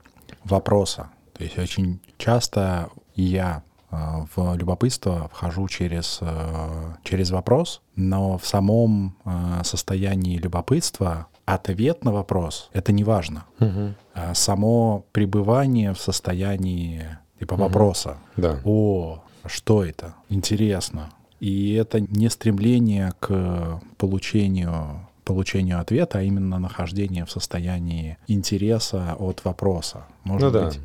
вопроса, 0.43 1.09
то 1.37 1.43
есть 1.43 1.57
очень 1.57 1.99
часто 2.17 2.89
я 3.15 3.63
э, 3.91 3.95
в 4.35 4.55
любопытство 4.55 5.29
вхожу 5.31 5.67
через, 5.67 6.19
э, 6.21 6.93
через 7.03 7.31
вопрос, 7.31 7.81
но 7.95 8.37
в 8.37 8.47
самом 8.47 9.15
э, 9.23 9.61
состоянии 9.63 10.37
любопытства 10.37 11.27
ответ 11.45 12.03
на 12.03 12.11
вопрос— 12.11 12.69
это 12.73 12.91
не 12.91 13.03
важно. 13.03 13.45
Угу. 13.59 13.93
Само 14.33 15.05
пребывание 15.11 15.93
в 15.93 15.99
состоянии 15.99 17.05
типа 17.39 17.53
угу. 17.53 17.63
вопроса. 17.63 18.17
Да. 18.35 18.59
О, 18.65 19.23
что 19.45 19.83
это? 19.83 20.15
Интересно. 20.29 21.11
И 21.39 21.73
это 21.73 21.99
не 21.99 22.29
стремление 22.29 23.13
к 23.19 23.79
получению 23.97 25.07
получению 25.23 25.81
ответа, 25.81 26.19
а 26.19 26.21
именно 26.21 26.57
нахождение 26.57 27.25
в 27.25 27.31
состоянии 27.31 28.17
интереса 28.27 29.13
от 29.19 29.43
вопроса. 29.43 30.05
Может 30.23 30.53
ну 30.53 30.61
быть, 30.61 30.77
да, 30.77 30.81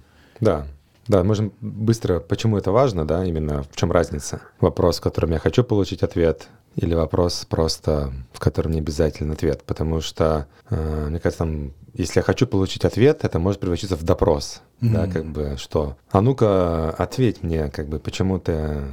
да, 1.08 1.24
можем 1.24 1.52
быстро, 1.60 2.20
почему 2.20 2.58
это 2.58 2.70
важно, 2.70 3.06
да, 3.06 3.24
именно 3.24 3.62
в 3.62 3.76
чем 3.76 3.90
разница. 3.90 4.40
Вопрос, 4.60 4.98
в 4.98 5.02
котором 5.02 5.32
я 5.32 5.38
хочу 5.38 5.64
получить 5.64 6.02
ответ, 6.02 6.48
или 6.76 6.94
вопрос 6.94 7.44
просто, 7.48 8.12
в 8.32 8.40
котором 8.40 8.72
не 8.72 8.78
обязательно 8.78 9.34
ответ. 9.34 9.62
Потому 9.64 10.00
что, 10.00 10.46
э, 10.70 11.06
мне 11.08 11.18
кажется, 11.18 11.44
там, 11.44 11.72
если 11.94 12.20
я 12.20 12.22
хочу 12.22 12.46
получить 12.46 12.84
ответ, 12.84 13.24
это 13.24 13.38
может 13.38 13.60
превратиться 13.60 13.96
в 13.96 14.02
допрос. 14.02 14.62
Mm-hmm. 14.80 14.92
Да, 14.92 15.06
как 15.06 15.26
бы 15.26 15.56
что? 15.58 15.96
А 16.10 16.20
ну-ка, 16.20 16.90
ответь 16.90 17.42
мне, 17.42 17.68
как 17.68 17.88
бы, 17.88 17.98
почему 17.98 18.38
ты 18.38 18.84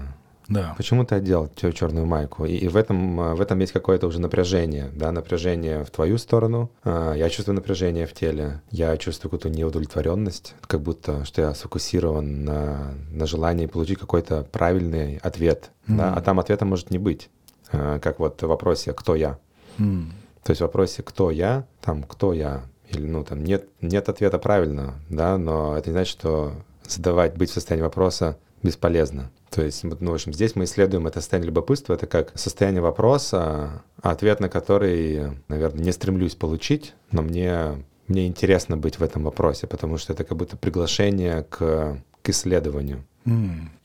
да. 0.50 0.74
Почему 0.76 1.06
ты 1.06 1.16
одел 1.16 1.50
черную 1.56 2.08
майку? 2.08 2.44
И, 2.46 2.56
и 2.56 2.68
в, 2.68 2.76
этом, 2.76 3.20
а, 3.20 3.36
в 3.36 3.42
этом 3.42 3.60
есть 3.60 3.72
какое-то 3.72 4.08
уже 4.08 4.20
напряжение, 4.20 4.90
да, 4.94 5.12
напряжение 5.12 5.86
в 5.86 5.92
твою 5.92 6.18
сторону. 6.18 6.72
А, 6.84 7.14
я 7.14 7.30
чувствую 7.30 7.56
напряжение 7.56 8.08
в 8.08 8.14
теле, 8.14 8.62
я 8.72 8.98
чувствую 8.98 9.30
какую-то 9.30 9.56
неудовлетворенность, 9.56 10.56
как 10.62 10.82
будто 10.82 11.24
что 11.24 11.42
я 11.42 11.54
сфокусирован 11.54 12.44
на, 12.44 12.94
на 13.12 13.28
желании 13.28 13.68
получить 13.68 14.00
какой-то 14.00 14.44
правильный 14.52 15.18
ответ, 15.18 15.70
mm. 15.88 15.98
да, 15.98 16.14
а 16.16 16.22
там 16.22 16.40
ответа 16.40 16.66
может 16.66 16.90
не 16.90 16.98
быть. 16.98 17.30
А, 17.72 18.00
как 18.00 18.20
вот 18.20 18.42
в 18.42 18.48
вопросе 18.48 18.94
«кто 18.94 19.14
я?». 19.16 19.38
Mm. 19.78 20.06
То 20.44 20.52
есть 20.52 20.62
в 20.62 20.64
вопросе 20.64 21.04
«кто 21.04 21.30
я?», 21.30 21.68
там 21.82 22.02
«кто 22.02 22.34
я?», 22.34 22.64
или 22.90 23.06
ну 23.06 23.24
там 23.24 23.44
нет, 23.44 23.68
нет 23.82 24.10
ответа 24.10 24.40
правильно, 24.40 24.96
да, 25.10 25.38
но 25.38 25.78
это 25.78 25.90
не 25.90 25.94
значит, 25.94 26.18
что 26.18 26.54
задавать, 26.88 27.38
быть 27.38 27.52
в 27.52 27.54
состоянии 27.54 27.84
вопроса 27.84 28.38
бесполезно. 28.64 29.30
То 29.50 29.64
есть, 29.64 29.84
ну, 29.84 30.12
в 30.12 30.14
общем, 30.14 30.34
здесь 30.34 30.56
мы 30.56 30.66
исследуем 30.66 31.08
это 31.08 31.22
состояние 31.22 31.48
любопытства, 31.48 31.94
это 31.94 32.06
как 32.06 32.38
состояние 32.38 32.82
вопроса, 32.82 33.84
ответ 34.02 34.40
на 34.40 34.50
который, 34.50 35.38
наверное, 35.48 35.84
не 35.84 35.92
стремлюсь 35.92 36.36
получить, 36.36 36.94
но 37.12 37.22
мне, 37.22 37.84
мне 38.08 38.28
интересно 38.28 38.78
быть 38.78 39.00
в 39.00 39.04
этом 39.04 39.24
вопросе, 39.24 39.66
потому 39.68 39.98
что 39.98 40.14
это 40.14 40.24
как 40.24 40.38
будто 40.38 40.56
приглашение 40.56 41.44
к, 41.44 42.02
к 42.22 42.30
исследованию. 42.30 43.04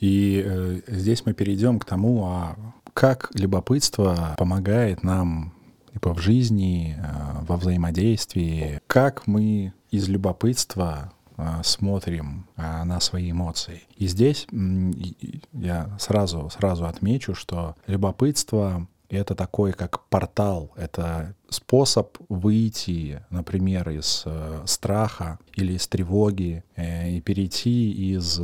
И 0.00 0.42
э, 0.46 0.80
здесь 0.86 1.26
мы 1.26 1.34
перейдем 1.34 1.78
к 1.78 1.84
тому, 1.84 2.24
а 2.24 2.56
как 2.92 3.30
любопытство 3.34 4.34
помогает 4.38 5.02
нам 5.02 5.52
типа, 5.92 6.14
в 6.14 6.20
жизни, 6.20 6.96
э, 6.96 7.44
во 7.46 7.56
взаимодействии, 7.56 8.80
как 8.86 9.26
мы 9.26 9.72
из 9.90 10.08
любопытства 10.08 11.12
смотрим 11.62 12.46
э, 12.56 12.84
на 12.84 13.00
свои 13.00 13.30
эмоции. 13.30 13.82
И 13.96 14.06
здесь 14.06 14.46
я 15.52 15.96
сразу, 15.98 16.50
сразу 16.50 16.86
отмечу, 16.86 17.34
что 17.34 17.76
любопытство— 17.86 18.86
это 19.08 19.34
такой 19.34 19.72
как 19.72 20.04
портал, 20.08 20.72
это 20.76 21.34
способ 21.48 22.16
выйти, 22.28 23.22
например, 23.30 23.90
из 23.90 24.24
страха 24.64 25.38
или 25.54 25.74
из 25.74 25.86
тревоги 25.86 26.64
и 26.76 27.20
перейти 27.20 27.92
из 27.92 28.40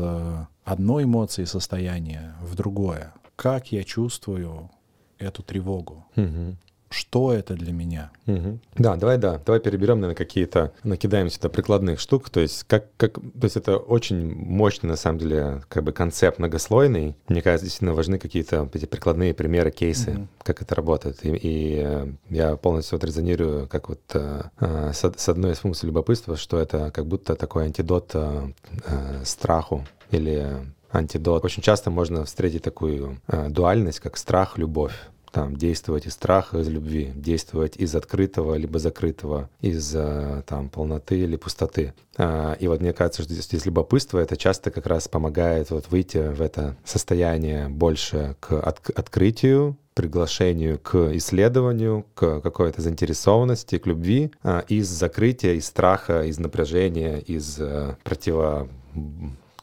одной 0.65 1.05
эмоции 1.05 1.45
состояния 1.45 2.37
в 2.41 2.55
другое. 2.55 3.13
Как 3.37 3.73
я 3.73 3.83
чувствую 3.85 4.71
эту 5.19 5.43
тревогу? 5.43 6.07
Угу 6.17 6.57
что 6.91 7.33
это 7.33 7.55
для 7.55 7.73
меня. 7.73 8.11
Угу. 8.27 8.59
Да, 8.77 8.97
давай, 8.97 9.17
да, 9.17 9.41
давай 9.47 9.61
переберем, 9.61 10.01
наверное, 10.01 10.17
какие-то, 10.17 10.73
накидаем 10.83 11.31
сюда 11.31 11.49
прикладных 11.49 12.01
штук, 12.01 12.31
то 12.31 12.41
есть 12.41 12.65
как, 12.65 12.87
как, 12.97 13.15
то 13.15 13.45
есть 13.45 13.57
это 13.57 13.77
очень 13.77 14.35
мощный, 14.35 14.89
на 14.89 14.97
самом 14.97 15.19
деле, 15.19 15.63
как 15.69 15.85
бы 15.85 15.93
концепт 15.93 16.39
многослойный. 16.39 17.17
Мне 17.29 17.43
кажется, 17.43 17.67
действительно 17.67 17.95
важны 17.95 18.19
какие-то 18.19 18.69
эти 18.75 18.87
прикладные 18.87 19.35
примеры, 19.35 19.71
кейсы, 19.71 20.11
угу. 20.11 20.29
как 20.43 20.63
это 20.63 20.75
работает. 20.75 21.25
И, 21.25 21.31
и 21.31 21.83
э, 21.85 22.09
я 22.29 22.57
полностью 22.57 22.99
вот 22.99 23.05
резонирую, 23.05 23.69
как 23.69 23.89
вот 23.89 24.01
э, 24.15 24.43
э, 24.59 24.93
с, 24.93 25.13
с 25.17 25.29
одной 25.29 25.53
из 25.53 25.59
функций 25.59 25.87
любопытства, 25.87 26.37
что 26.37 26.59
это 26.59 26.91
как 26.91 27.07
будто 27.07 27.37
такой 27.37 27.67
антидот 27.67 28.11
э, 28.15 28.53
э, 28.87 29.23
страху 29.25 29.87
или 30.11 30.57
антидот. 30.91 31.45
Очень 31.45 31.63
часто 31.63 31.91
можно 31.91 32.25
встретить 32.25 32.65
такую 32.65 33.21
э, 33.29 33.49
дуальность, 33.49 34.01
как 34.01 34.17
страх, 34.17 34.59
любовь 34.59 34.95
там, 35.33 35.57
действовать 35.57 36.07
из 36.07 36.15
страха, 36.15 36.59
из 36.59 36.69
любви, 36.69 37.13
действовать 37.15 37.77
из 37.77 37.95
открытого 37.95 38.55
либо 38.55 38.79
закрытого, 38.79 39.49
из 39.61 39.93
э, 39.95 40.43
там, 40.47 40.69
полноты 40.69 41.19
или 41.19 41.37
пустоты. 41.37 41.95
А, 42.17 42.55
и 42.55 42.67
вот 42.69 42.81
мне 42.81 42.93
кажется, 42.93 43.23
что 43.23 43.33
здесь, 43.33 43.65
любопытство 43.65 44.19
это 44.19 44.37
часто 44.37 44.71
как 44.71 44.87
раз 44.87 45.09
помогает 45.09 45.71
вот 45.71 45.91
выйти 45.91 46.19
в 46.19 46.43
это 46.43 46.77
состояние 46.85 47.69
больше 47.69 48.37
к 48.41 48.53
от, 48.53 48.91
открытию, 48.91 49.77
приглашению 49.95 50.79
к 50.79 51.15
исследованию, 51.17 52.07
к 52.15 52.41
какой-то 52.41 52.81
заинтересованности, 52.81 53.79
к 53.79 53.87
любви, 53.87 54.33
а, 54.43 54.65
из 54.69 54.89
закрытия, 54.89 55.55
из 55.55 55.67
страха, 55.67 56.23
из 56.23 56.39
напряжения, 56.39 57.19
из 57.19 57.57
э, 57.59 57.97
противо, 58.03 58.69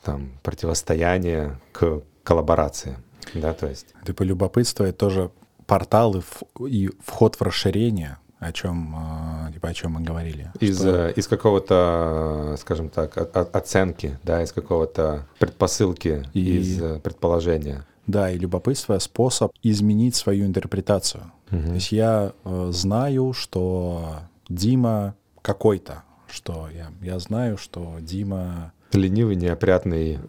там, 0.03 0.31
противостояния 0.43 1.59
к 1.73 2.01
коллаборации. 2.23 2.97
Да, 3.33 3.53
то 3.53 3.67
есть. 3.67 3.87
Типа 4.05 4.23
любопытство— 4.23 4.83
это 4.85 4.97
тоже 4.97 5.31
порталы 5.67 6.23
и 6.67 6.89
вход 7.05 7.35
в 7.35 7.41
расширение, 7.41 8.17
о 8.39 8.51
чем, 8.51 8.93
а, 8.95 9.51
типа, 9.51 9.69
о 9.69 9.73
чем 9.73 9.93
мы 9.93 10.01
говорили. 10.01 10.51
Из, 10.59 10.79
что... 10.79 11.09
Э, 11.09 11.13
из 11.13 11.27
какого-то, 11.27 12.55
скажем 12.59 12.89
так, 12.89 13.17
оценки, 13.55 14.17
да, 14.23 14.41
из 14.41 14.51
какого-то 14.51 15.27
предпосылки, 15.39 16.25
и... 16.33 16.57
из 16.57 16.81
э, 16.81 16.99
предположения. 16.99 17.85
Да, 18.05 18.31
и 18.31 18.37
любопытство— 18.37 18.97
способ 18.99 19.51
изменить 19.63 20.15
свою 20.15 20.45
интерпретацию. 20.45 21.31
Угу. 21.51 21.61
То 21.61 21.73
есть 21.73 21.91
я 21.91 22.33
э, 22.45 22.69
знаю, 22.71 23.33
что 23.33 24.19
Дима 24.47 25.15
какой-то, 25.41 26.03
что 26.29 26.69
я, 26.73 26.91
я 27.01 27.19
знаю, 27.19 27.57
что 27.57 27.97
Дима... 27.99 28.71
Ленивый, 28.93 29.35
неопрятный. 29.35 30.19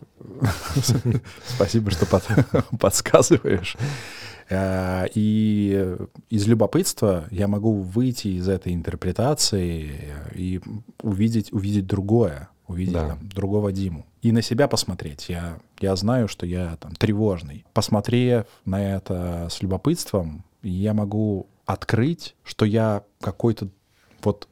Спасибо, 1.46 1.92
что 1.92 2.06
подсказываешь. 2.80 3.76
Э, 4.48 5.06
и 5.14 5.96
из 6.30 6.46
любопытства 6.46 7.26
я 7.30 7.48
могу 7.48 7.74
выйти 7.74 8.28
из 8.28 8.48
этой 8.48 8.74
интерпретации 8.74 10.14
и 10.34 10.60
увидеть, 11.02 11.52
увидеть 11.52 11.86
другое, 11.86 12.48
увидеть 12.66 12.94
да. 12.94 13.08
там, 13.08 13.28
другого 13.28 13.72
Диму. 13.72 14.06
И 14.22 14.32
на 14.32 14.42
себя 14.42 14.68
посмотреть. 14.68 15.28
Я, 15.28 15.58
я 15.80 15.94
знаю, 15.96 16.28
что 16.28 16.46
я 16.46 16.76
там 16.76 16.94
тревожный. 16.94 17.64
Посмотрев 17.72 18.46
на 18.64 18.96
это 18.96 19.48
с 19.50 19.62
любопытством, 19.62 20.44
я 20.62 20.94
могу 20.94 21.46
открыть, 21.66 22.34
что 22.44 22.64
я 22.64 23.04
какой-то 23.20 23.68
вот 24.22 24.48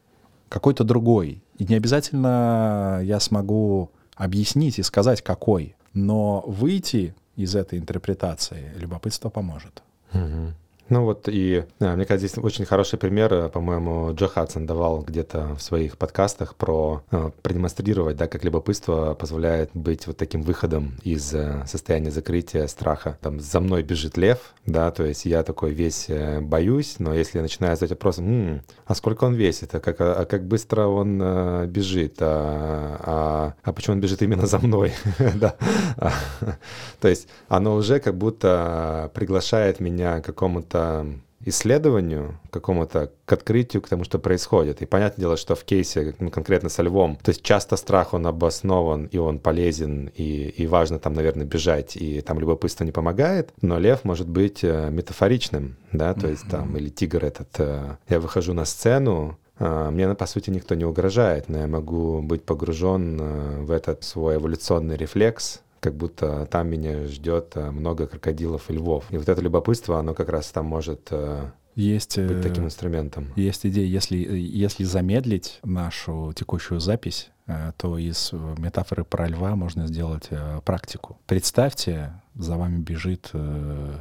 какой-то 0.49 0.85
другой. 0.85 1.43
И 1.59 1.65
не 1.65 1.75
обязательно 1.75 3.01
я 3.03 3.19
смогу 3.21 3.91
объяснить 4.15 4.79
и 4.79 4.83
сказать, 4.83 5.23
какой. 5.23 5.75
Но 5.93 6.45
выйти 6.47 7.15
из 7.37 7.55
этой 7.55 7.79
интерпретации 7.79 8.73
любопытство 8.77 9.31
поможет. 9.31 9.83
Mm-hmm. 10.13 10.53
Ну 10.89 11.05
вот 11.05 11.29
и, 11.29 11.65
мне 11.81 12.05
кажется, 12.05 12.29
здесь 12.29 12.39
очень 12.39 12.65
хороший 12.65 12.97
пример, 12.97 13.35
э, 13.35 13.49
по-моему, 13.49 14.15
Джо 14.15 14.29
Хадсон 14.29 14.67
давал 14.67 15.03
где-то 15.03 15.57
в 15.57 15.61
своих 15.61 15.99
подкастах 15.99 16.55
про 16.55 17.03
э, 17.11 17.31
продемонстрировать, 17.43 18.17
да, 18.17 18.29
как 18.29 18.45
любопытство 18.45 19.15
позволяет 19.15 19.71
быть 19.75 20.07
вот 20.07 20.17
таким 20.17 20.43
выходом 20.43 20.95
из 21.03 21.35
э, 21.35 21.65
состояния 21.67 22.13
закрытия, 22.13 22.69
страха. 22.69 23.19
Там 23.21 23.41
за 23.41 23.59
мной 23.59 23.83
бежит 23.83 24.17
лев, 24.17 24.39
да, 24.65 24.93
то 24.93 25.05
есть 25.05 25.25
я 25.25 25.43
такой 25.43 25.73
весь 25.73 26.07
э, 26.09 26.41
боюсь, 26.41 26.97
но 27.01 27.15
если 27.15 27.39
я 27.39 27.43
начинаю 27.43 27.75
задать 27.75 27.91
вопрос, 27.91 28.19
м-м, 28.19 28.63
а 28.87 28.95
сколько 28.95 29.25
он 29.25 29.35
весит, 29.35 29.75
а 29.75 29.81
как, 29.81 30.01
а, 30.01 30.15
а 30.21 30.25
как 30.25 30.47
быстро 30.47 30.87
он 30.87 31.21
э, 31.21 31.67
бежит, 31.67 32.19
а, 32.21 33.01
а, 33.03 33.55
а 33.65 33.73
почему 33.73 33.95
он 33.95 34.01
бежит 34.01 34.23
именно 34.23 34.47
за 34.47 34.61
мной, 34.61 34.93
да, 35.35 35.57
то 37.01 37.09
есть 37.09 37.27
оно 37.49 37.75
уже 37.75 37.99
как 37.99 38.17
будто 38.17 39.11
приглашает 39.15 39.81
меня 39.81 40.21
к 40.21 40.27
какому-то 40.27 40.76
какому-то 40.77 41.21
исследованию, 41.45 42.41
какому-то 42.51 43.13
к 43.25 43.33
открытию, 43.33 43.83
к 43.83 43.89
тому, 43.89 44.05
что 44.05 44.19
происходит. 44.19 44.83
И 44.83 44.87
понятное 44.87 45.23
дело, 45.23 45.37
что 45.37 45.55
в 45.55 45.65
кейсе 45.65 46.15
ну, 46.19 46.31
конкретно 46.31 46.71
со 46.71 46.83
львом, 46.83 47.17
то 47.23 47.29
есть 47.29 47.43
часто 47.43 47.77
страх, 47.77 48.15
он 48.15 48.27
обоснован, 48.27 49.05
и 49.07 49.19
он 49.19 49.39
полезен, 49.39 50.11
и, 50.17 50.49
и 50.49 50.67
важно 50.67 50.99
там, 50.99 51.13
наверное, 51.13 51.47
бежать, 51.47 51.97
и 51.97 52.21
там 52.21 52.41
любопытство 52.41 52.85
не 52.85 52.91
помогает, 52.91 53.53
но 53.61 53.79
лев 53.79 54.03
может 54.03 54.29
быть 54.29 54.65
э, 54.65 54.89
метафоричным, 54.91 55.77
да, 55.93 56.15
то 56.15 56.27
есть 56.27 56.49
там, 56.49 56.77
или 56.77 56.89
тигр 56.89 57.25
этот, 57.25 57.49
э, 57.59 57.97
я 58.09 58.19
выхожу 58.19 58.53
на 58.55 58.65
сцену, 58.65 59.39
э, 59.59 59.91
мне, 59.93 60.13
по 60.15 60.27
сути, 60.27 60.51
никто 60.51 60.75
не 60.75 60.85
угрожает, 60.85 61.49
но 61.49 61.59
я 61.59 61.67
могу 61.69 62.23
быть 62.23 62.45
погружен 62.45 63.67
в 63.67 63.71
этот 63.71 64.03
свой 64.03 64.37
эволюционный 64.37 64.97
рефлекс, 64.97 65.61
как 65.87 65.95
будто 65.95 66.47
там 66.47 66.69
меня 66.69 67.07
ждет 67.07 67.53
э, 67.55 67.71
много 67.71 68.09
крокодилов 68.09 68.69
и 68.71 68.73
львов. 68.73 69.05
И 69.11 69.19
вот 69.19 69.29
это 69.29 69.41
любопытство, 69.41 70.01
оно 70.01 70.15
как 70.15 70.31
раз 70.31 70.51
там 70.51 70.67
может 70.67 71.07
э, 71.13 71.49
есть, 71.77 72.19
быть 72.19 72.43
таким 72.43 72.65
инструментом. 72.65 73.33
Есть 73.37 73.65
идея, 73.67 73.87
если, 73.87 74.17
если 74.17 74.83
замедлить 74.83 75.61
нашу 75.63 76.33
текущую 76.35 76.81
запись, 76.81 77.31
э, 77.47 77.71
то 77.77 77.99
из 77.99 78.33
метафоры 78.33 79.05
про 79.05 79.29
льва 79.29 79.55
можно 79.55 79.87
сделать 79.87 80.29
практику. 80.65 81.21
Представьте, 81.29 82.21
за 82.35 82.57
вами 82.57 82.81
бежит 82.81 83.31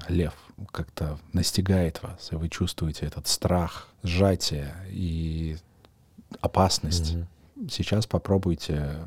лев, 0.10 0.34
как-то 0.72 1.20
настигает 1.34 2.02
вас, 2.02 2.32
и 2.32 2.36
вы 2.36 2.50
чувствуете 2.50 3.06
этот 3.06 3.28
страх, 3.28 3.90
сжатие 4.02 4.74
и 4.90 5.58
опасность. 6.42 7.14
Mm-hmm. 7.14 7.70
Сейчас 7.70 8.08
попробуйте, 8.08 9.06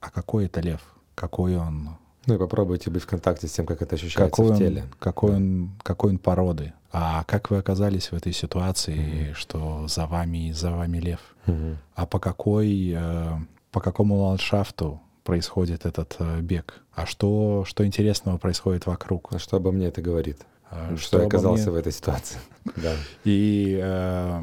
а 0.00 0.10
какой 0.10 0.44
это 0.44 0.60
лев? 0.60 0.82
Какой 1.14 1.56
он 1.56 1.96
ну 2.26 2.34
и 2.34 2.38
попробуйте 2.38 2.90
быть 2.90 3.02
в 3.02 3.06
контакте 3.06 3.48
с 3.48 3.52
тем, 3.52 3.66
как 3.66 3.80
это 3.82 3.94
ощущается 3.94 4.30
какой 4.30 4.54
в 4.54 4.58
теле. 4.58 4.82
Он, 4.82 4.88
какой, 4.98 5.36
он, 5.36 5.70
какой 5.82 6.10
он 6.10 6.18
породы. 6.18 6.72
А 6.92 7.24
как 7.24 7.50
вы 7.50 7.58
оказались 7.58 8.10
в 8.10 8.14
этой 8.14 8.32
ситуации, 8.32 8.96
mm-hmm. 8.96 9.34
что 9.34 9.88
за 9.88 10.06
вами 10.06 10.52
за 10.52 10.70
вами 10.72 10.98
лев? 10.98 11.20
Mm-hmm. 11.46 11.76
А 11.94 12.06
по 12.06 12.18
какой 12.18 12.92
э, 12.94 13.38
по 13.70 13.80
какому 13.80 14.16
ландшафту 14.16 15.00
происходит 15.24 15.86
этот 15.86 16.16
э, 16.18 16.40
бег? 16.40 16.82
А 16.94 17.06
что 17.06 17.64
что 17.66 17.86
интересного 17.86 18.38
происходит 18.38 18.86
вокруг? 18.86 19.32
А 19.32 19.38
что 19.38 19.56
обо 19.56 19.72
мне 19.72 19.86
это 19.86 20.02
говорит? 20.02 20.38
А, 20.70 20.94
что, 20.96 21.06
что 21.06 21.20
я 21.20 21.26
оказался 21.26 21.64
мне... 21.64 21.72
в 21.72 21.76
этой 21.76 21.92
ситуации? 21.92 22.38
да. 22.76 22.94
И 23.24 23.78
э, 23.80 24.42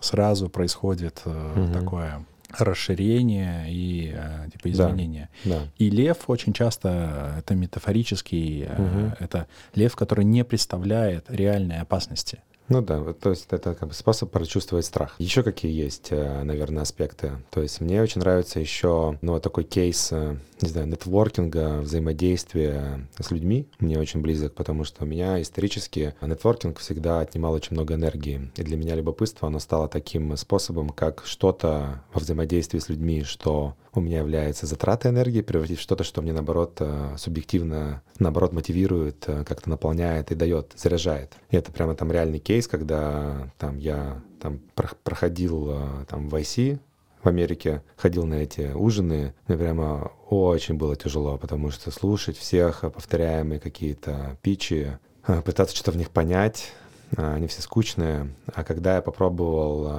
сразу 0.00 0.48
происходит 0.48 1.22
э, 1.24 1.30
mm-hmm. 1.30 1.72
такое 1.72 2.24
расширение 2.56 3.72
и 3.72 4.12
э, 4.14 4.48
типа 4.52 4.70
изменения. 4.70 5.28
Да, 5.44 5.60
да. 5.60 5.66
И 5.78 5.90
лев 5.90 6.24
очень 6.28 6.52
часто 6.52 7.34
это 7.38 7.54
метафорический, 7.54 8.64
угу. 8.64 9.12
это 9.18 9.46
лев, 9.74 9.96
который 9.96 10.24
не 10.24 10.44
представляет 10.44 11.26
реальной 11.28 11.80
опасности. 11.80 12.40
Ну 12.68 12.82
да, 12.82 13.14
то 13.14 13.30
есть 13.30 13.46
это 13.50 13.74
как 13.74 13.88
бы 13.88 13.94
способ 13.94 14.30
прочувствовать 14.30 14.84
страх. 14.84 15.14
Еще 15.18 15.42
какие 15.42 15.72
есть, 15.72 16.08
э, 16.10 16.42
наверное, 16.42 16.82
аспекты? 16.82 17.32
То 17.50 17.62
есть 17.62 17.80
мне 17.80 18.02
очень 18.02 18.20
нравится 18.20 18.60
еще, 18.60 19.18
ну, 19.22 19.40
такой 19.40 19.64
кейс, 19.64 20.10
э, 20.12 20.36
не 20.60 20.68
знаю, 20.68 20.86
нетворкинга, 20.88 21.78
взаимодействия 21.80 23.08
с 23.18 23.30
людьми. 23.30 23.68
Мне 23.78 23.98
очень 23.98 24.20
близок, 24.20 24.54
потому 24.54 24.84
что 24.84 25.04
у 25.04 25.06
меня 25.06 25.40
исторически 25.40 26.14
нетворкинг 26.20 26.78
всегда 26.78 27.20
отнимал 27.20 27.54
очень 27.54 27.72
много 27.72 27.94
энергии. 27.94 28.50
И 28.56 28.62
для 28.62 28.76
меня 28.76 28.94
любопытство, 28.96 29.48
оно 29.48 29.60
стало 29.60 29.88
таким 29.88 30.36
способом, 30.36 30.90
как 30.90 31.22
что-то 31.24 32.02
во 32.12 32.20
взаимодействии 32.20 32.78
с 32.78 32.90
людьми, 32.90 33.22
что 33.24 33.76
у 33.94 34.00
меня 34.00 34.18
является 34.18 34.66
затратой 34.66 35.10
энергии, 35.10 35.40
превратить 35.40 35.78
в 35.78 35.82
что-то, 35.82 36.04
что 36.04 36.22
мне, 36.22 36.32
наоборот, 36.32 36.76
э, 36.80 37.14
субъективно, 37.18 38.02
наоборот, 38.18 38.52
мотивирует, 38.52 39.24
как-то 39.26 39.70
наполняет 39.70 40.30
и 40.30 40.34
дает, 40.34 40.72
заряжает. 40.76 41.32
И 41.50 41.56
это 41.56 41.72
прямо 41.72 41.94
там 41.94 42.12
реальный 42.12 42.38
кейс, 42.38 42.68
когда 42.68 43.50
там 43.58 43.78
я 43.78 44.22
там 44.38 44.60
проходил 45.04 45.70
э, 45.70 46.04
там 46.08 46.28
в 46.28 46.34
IC 46.34 46.78
в 47.22 47.28
Америке, 47.28 47.82
ходил 47.96 48.24
на 48.24 48.34
эти 48.34 48.72
ужины, 48.72 49.34
мне 49.46 49.58
прямо 49.58 50.12
очень 50.28 50.74
было 50.74 50.96
тяжело, 50.96 51.36
потому 51.36 51.70
что 51.70 51.90
слушать 51.90 52.38
всех 52.38 52.80
повторяемые 52.80 53.60
какие-то 53.60 54.38
пичи, 54.42 54.98
э, 55.26 55.42
пытаться 55.42 55.74
что-то 55.74 55.92
в 55.92 55.96
них 55.96 56.10
понять, 56.10 56.72
э, 56.72 56.87
они 57.16 57.46
все 57.46 57.62
скучные. 57.62 58.34
А 58.54 58.64
когда 58.64 58.96
я 58.96 59.02
попробовал, 59.02 59.92